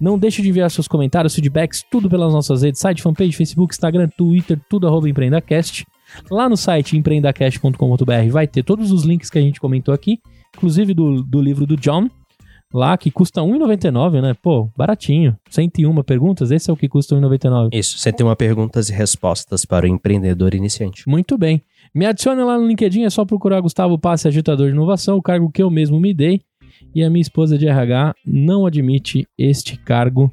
Não 0.00 0.18
deixe 0.18 0.40
de 0.40 0.48
enviar 0.48 0.70
seus 0.70 0.88
comentários, 0.88 1.34
feedbacks, 1.34 1.84
tudo 1.90 2.08
pelas 2.08 2.32
nossas 2.32 2.62
redes, 2.62 2.80
site, 2.80 3.02
fanpage, 3.02 3.36
Facebook, 3.36 3.74
Instagram, 3.74 4.08
Twitter, 4.16 4.58
tudo 4.70 4.86
arroba 4.86 5.08
EmpreendaCast. 5.08 5.84
Lá 6.30 6.48
no 6.48 6.56
site 6.56 6.96
empreendacast.com.br 6.96 8.30
vai 8.30 8.46
ter 8.46 8.62
todos 8.62 8.92
os 8.92 9.04
links 9.04 9.30
que 9.30 9.38
a 9.38 9.42
gente 9.42 9.60
comentou 9.60 9.94
aqui, 9.94 10.18
inclusive 10.56 10.94
do, 10.94 11.22
do 11.22 11.40
livro 11.40 11.66
do 11.66 11.76
John, 11.76 12.08
lá 12.72 12.96
que 12.98 13.10
custa 13.10 13.40
R$ 13.40 13.48
1,99, 13.48 14.20
né? 14.20 14.34
Pô, 14.34 14.68
baratinho. 14.76 15.36
101 15.48 16.02
perguntas, 16.02 16.50
esse 16.50 16.68
é 16.70 16.72
o 16.72 16.76
que 16.76 16.88
custa 16.88 17.14
R$ 17.14 17.20
1,99. 17.22 17.68
Isso, 17.72 17.98
você 17.98 18.12
tem 18.12 18.26
uma 18.26 18.34
perguntas 18.34 18.88
e 18.88 18.92
respostas 18.92 19.64
para 19.64 19.86
o 19.86 19.88
empreendedor 19.88 20.54
iniciante. 20.54 21.08
Muito 21.08 21.38
bem. 21.38 21.62
Me 21.94 22.06
adicione 22.06 22.42
lá 22.42 22.58
no 22.58 22.66
LinkedIn, 22.66 23.04
é 23.04 23.10
só 23.10 23.24
procurar 23.24 23.60
Gustavo 23.60 23.96
Passe 23.96 24.26
Agitador 24.26 24.66
de 24.66 24.72
Inovação, 24.72 25.16
o 25.16 25.22
cargo 25.22 25.50
que 25.50 25.62
eu 25.62 25.70
mesmo 25.70 26.00
me 26.00 26.12
dei. 26.12 26.40
E 26.92 27.02
a 27.02 27.10
minha 27.10 27.22
esposa 27.22 27.56
de 27.56 27.66
RH 27.66 28.14
não 28.26 28.66
admite 28.66 29.26
este 29.38 29.76
cargo 29.76 30.32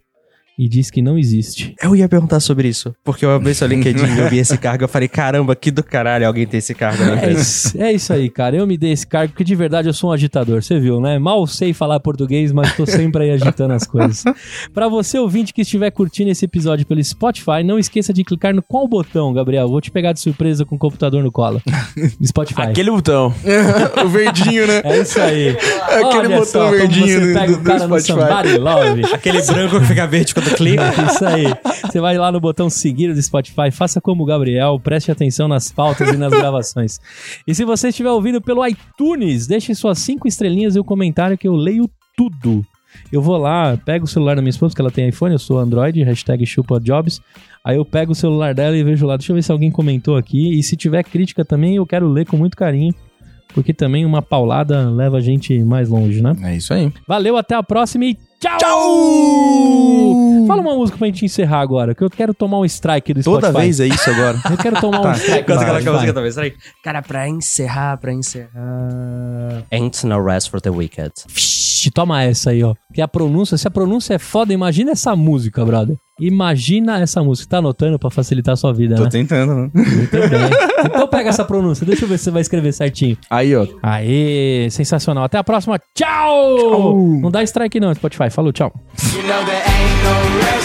e 0.64 0.70
diz 0.70 0.92
que 0.92 1.02
não 1.02 1.18
existe. 1.18 1.74
Eu 1.82 1.96
ia 1.96 2.08
perguntar 2.08 2.40
sobre 2.40 2.68
isso, 2.68 2.94
porque 3.04 3.26
eu 3.26 3.32
abri 3.32 3.54
seu 3.56 3.68
LinkedIn 3.68 4.06
e 4.16 4.20
eu 4.20 4.30
vi 4.30 4.38
esse 4.38 4.58
cargo, 4.58 4.84
eu 4.84 4.88
falei, 4.88 5.08
caramba, 5.08 5.56
que 5.56 5.72
do 5.72 5.84
caralho 5.84 6.28
alguém 6.28 6.46
tem 6.46 6.60
esse 6.60 6.76
cargo 6.76 7.04
na 7.04 7.14
É 7.14 7.16
empresa. 7.16 7.42
isso, 7.42 7.82
é 7.82 7.92
isso 7.94 8.14
aí, 8.14 8.30
cara. 8.30 8.56
Eu 8.58 8.68
me 8.68 8.78
dei 8.78 8.92
esse 8.92 9.08
cargo 9.08 9.32
porque 9.34 9.44
de 9.44 9.56
verdade 9.56 9.88
eu 9.90 9.94
sou 9.94 10.10
um 10.12 10.14
agitador, 10.14 10.62
você 10.62 10.80
viu, 10.80 11.02
né? 11.02 11.18
Mal 11.18 11.46
sei 11.48 11.74
falar 11.74 12.00
português, 12.00 12.52
mas 12.52 12.76
tô 12.76 12.86
sempre 12.86 13.24
aí 13.24 13.32
agitando 13.32 13.74
as 13.74 13.86
coisas. 13.88 14.24
Pra 14.74 14.88
você 14.88 15.18
ouvinte 15.18 15.54
que 15.54 15.62
estiver 15.62 15.90
curtindo 15.92 16.30
esse 16.30 16.46
episódio 16.46 16.86
pelo 16.86 17.04
Spotify, 17.04 17.64
não 17.66 17.80
esqueça 17.80 18.14
de 18.14 18.24
clicar 18.24 18.54
no 18.54 18.62
qual 18.62 18.88
botão, 18.88 19.34
Gabriel. 19.34 19.68
Vou 19.68 19.82
te 19.82 19.90
pegar 19.90 20.14
de 20.14 20.20
surpresa 20.20 20.64
com 20.66 20.76
o 20.76 20.80
computador 20.80 21.24
no 21.24 21.32
colo. 21.32 21.62
Spotify. 22.24 22.62
Aquele 22.64 22.92
botão. 22.92 23.34
o 24.06 24.08
verdinho, 24.10 24.68
né? 24.68 24.82
É 24.84 25.00
isso 25.02 25.20
aí. 25.20 25.50
Aquele 25.50 26.04
Olha 26.06 26.30
botão 26.30 26.46
só 26.46 26.60
como 26.66 26.72
verdinho 26.78 27.08
você 27.08 27.28
do- 27.34 27.40
pega 27.40 27.54
do- 27.54 27.60
o 27.60 27.64
cara 27.64 27.80
do 27.80 27.88
no 27.88 28.00
Spotify. 28.00 28.58
Love. 28.58 29.06
Aquele 29.14 29.42
branco 29.42 29.80
que 29.80 29.86
fica 29.86 30.08
verde 30.08 30.34
quando 30.34 30.51
clica. 30.56 30.84
Isso 31.06 31.26
aí. 31.26 31.46
Você 31.84 32.00
vai 32.00 32.18
lá 32.18 32.32
no 32.32 32.40
botão 32.40 32.70
seguir 32.70 33.14
do 33.14 33.22
Spotify, 33.22 33.72
faça 33.72 34.00
como 34.00 34.24
o 34.24 34.26
Gabriel, 34.26 34.80
preste 34.80 35.12
atenção 35.12 35.48
nas 35.48 35.72
pautas 35.72 36.10
e 36.10 36.18
nas 36.18 36.32
gravações. 36.34 37.00
E 37.46 37.54
se 37.54 37.66
você 37.66 37.90
estiver 37.90 38.12
ouvindo 38.12 38.42
pelo 38.42 38.66
iTunes, 38.66 39.48
deixe 39.48 39.74
suas 39.76 40.00
cinco 40.00 40.28
estrelinhas 40.28 40.76
e 40.76 40.80
o 40.80 40.84
comentário 40.84 41.38
que 41.38 41.48
eu 41.48 41.54
leio 41.54 41.90
tudo. 42.16 42.66
Eu 43.12 43.22
vou 43.22 43.38
lá, 43.38 43.78
pego 43.78 44.06
o 44.06 44.08
celular 44.08 44.36
da 44.36 44.42
minha 44.42 44.50
esposa, 44.50 44.76
que 44.76 44.82
ela 44.82 44.92
tem 44.92 45.08
iPhone, 45.08 45.34
eu 45.34 45.40
sou 45.40 45.60
Android, 45.60 46.04
hashtag 46.04 46.46
chupajobs. 46.46 47.22
Aí 47.64 47.78
eu 47.78 47.86
pego 47.86 48.12
o 48.12 48.16
celular 48.16 48.54
dela 48.54 48.76
e 48.76 48.84
vejo 48.84 49.06
lá, 49.06 49.18
deixa 49.18 49.32
eu 49.32 49.36
ver 49.36 49.44
se 49.44 49.52
alguém 49.52 49.72
comentou 49.72 50.18
aqui. 50.18 50.58
E 50.58 50.64
se 50.64 50.76
tiver 50.76 51.04
crítica 51.04 51.46
também, 51.46 51.76
eu 51.76 51.86
quero 51.86 52.08
ler 52.08 52.26
com 52.26 52.38
muito 52.38 52.58
carinho. 52.58 52.94
Porque 53.54 53.74
também 53.74 54.06
uma 54.06 54.22
paulada 54.22 54.90
leva 54.90 55.18
a 55.18 55.22
gente 55.22 55.60
mais 55.64 55.90
longe, 55.90 56.22
né? 56.22 56.36
É 56.44 56.56
isso 56.56 56.74
aí. 56.74 56.92
Valeu, 57.08 57.36
até 57.36 57.54
a 57.54 57.62
próxima 57.62 58.06
e 58.06 58.18
tchau! 58.42 60.46
Fala 60.48 60.62
uma 60.62 60.76
música 60.76 60.98
pra 60.98 61.08
gente 61.08 61.24
encerrar 61.26 61.60
agora, 61.62 61.96
que 61.96 62.04
eu 62.04 62.10
quero 62.10 62.34
tomar 62.34 62.60
um 62.60 62.66
strike 62.66 63.14
do 63.14 63.24
Toda 63.24 63.48
Spotify. 63.48 63.62
vez 63.66 63.80
é 63.80 63.88
isso 63.88 64.10
agora. 64.10 64.38
Eu 64.50 64.58
quero 64.58 64.82
tomar 64.82 65.00
um 65.00 65.04
Tá. 65.04 65.12
strike. 65.14 65.46
Quando 65.46 65.60
vai, 65.60 65.66
aquela 65.70 65.82
vai. 65.82 65.94
música 65.94 66.14
talvez. 66.14 66.36
Peraí. 66.36 66.54
Cara, 66.84 67.02
pra 67.02 67.30
encerrar, 67.30 67.98
pra 67.98 68.12
encerrar. 68.12 69.64
Ain't 69.72 70.06
no 70.06 70.22
rest 70.24 70.50
for 70.50 70.60
the 70.60 70.70
wicked. 70.70 71.12
Vixe, 71.28 71.90
toma 71.92 72.24
essa 72.24 72.50
aí, 72.50 72.64
ó. 72.64 72.74
Que 72.94 73.02
a 73.02 73.08
pronúncia, 73.08 73.58
se 73.58 73.68
a 73.68 73.72
pronúncia 73.72 74.16
é 74.16 74.20
foda, 74.20 74.52
imagina 74.54 74.92
essa 74.92 75.16
música, 75.16 75.64
brother. 75.64 75.96
Imagina 76.22 77.00
essa 77.02 77.24
música. 77.24 77.50
Tá 77.50 77.58
anotando 77.58 77.98
pra 77.98 78.10
facilitar 78.10 78.54
a 78.54 78.56
sua 78.56 78.72
vida, 78.72 78.96
Tô 78.96 79.04
né? 79.04 79.10
tentando, 79.10 79.54
né? 79.56 79.72
Muito 79.74 80.12
bem. 80.12 80.86
Então 80.86 81.08
pega 81.08 81.30
essa 81.30 81.44
pronúncia, 81.44 81.86
deixa 81.86 82.06
eu 82.06 82.10
ver 82.10 82.18
se 82.18 82.26
você 82.26 82.32
vai 82.32 82.42
escrever 82.42 82.72
certinho. 82.72 83.18
Aí, 83.30 83.56
ó. 83.56 83.68
Aê, 83.84 84.68
sensacional. 84.70 85.24
Até 85.24 85.38
a 85.38 85.44
próxima. 85.44 85.80
Tchau! 85.96 87.20
Não 87.22 87.30
dá 87.32 87.44
strike 87.44 87.80
não, 87.80 87.94
Spotify. 87.94 88.30
Falou, 88.30 88.52
tchau. 88.54 88.72
You 89.16 89.24
know 89.24 90.61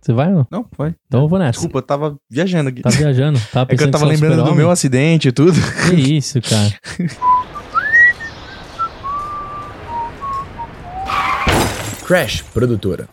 Você 0.00 0.12
vai 0.12 0.28
ou 0.28 0.34
não? 0.34 0.46
Não, 0.50 0.66
vai. 0.76 0.94
Então 1.06 1.22
eu 1.22 1.28
vou 1.28 1.38
nessa. 1.38 1.52
Desculpa, 1.52 1.78
eu 1.78 1.82
tava 1.82 2.16
viajando 2.30 2.68
aqui. 2.68 2.82
Tá 2.82 2.90
viajando. 2.90 3.40
Tá 3.52 3.66
É 3.68 3.76
que 3.76 3.82
eu 3.82 3.90
tava 3.90 4.04
um 4.04 4.08
lembrando 4.08 4.44
do 4.44 4.54
meu 4.54 4.70
acidente 4.70 5.28
e 5.28 5.32
tudo. 5.32 5.58
Que 5.88 5.94
isso, 5.94 6.40
cara. 6.42 6.74
Crash 12.06 12.42
Produtora. 12.52 13.08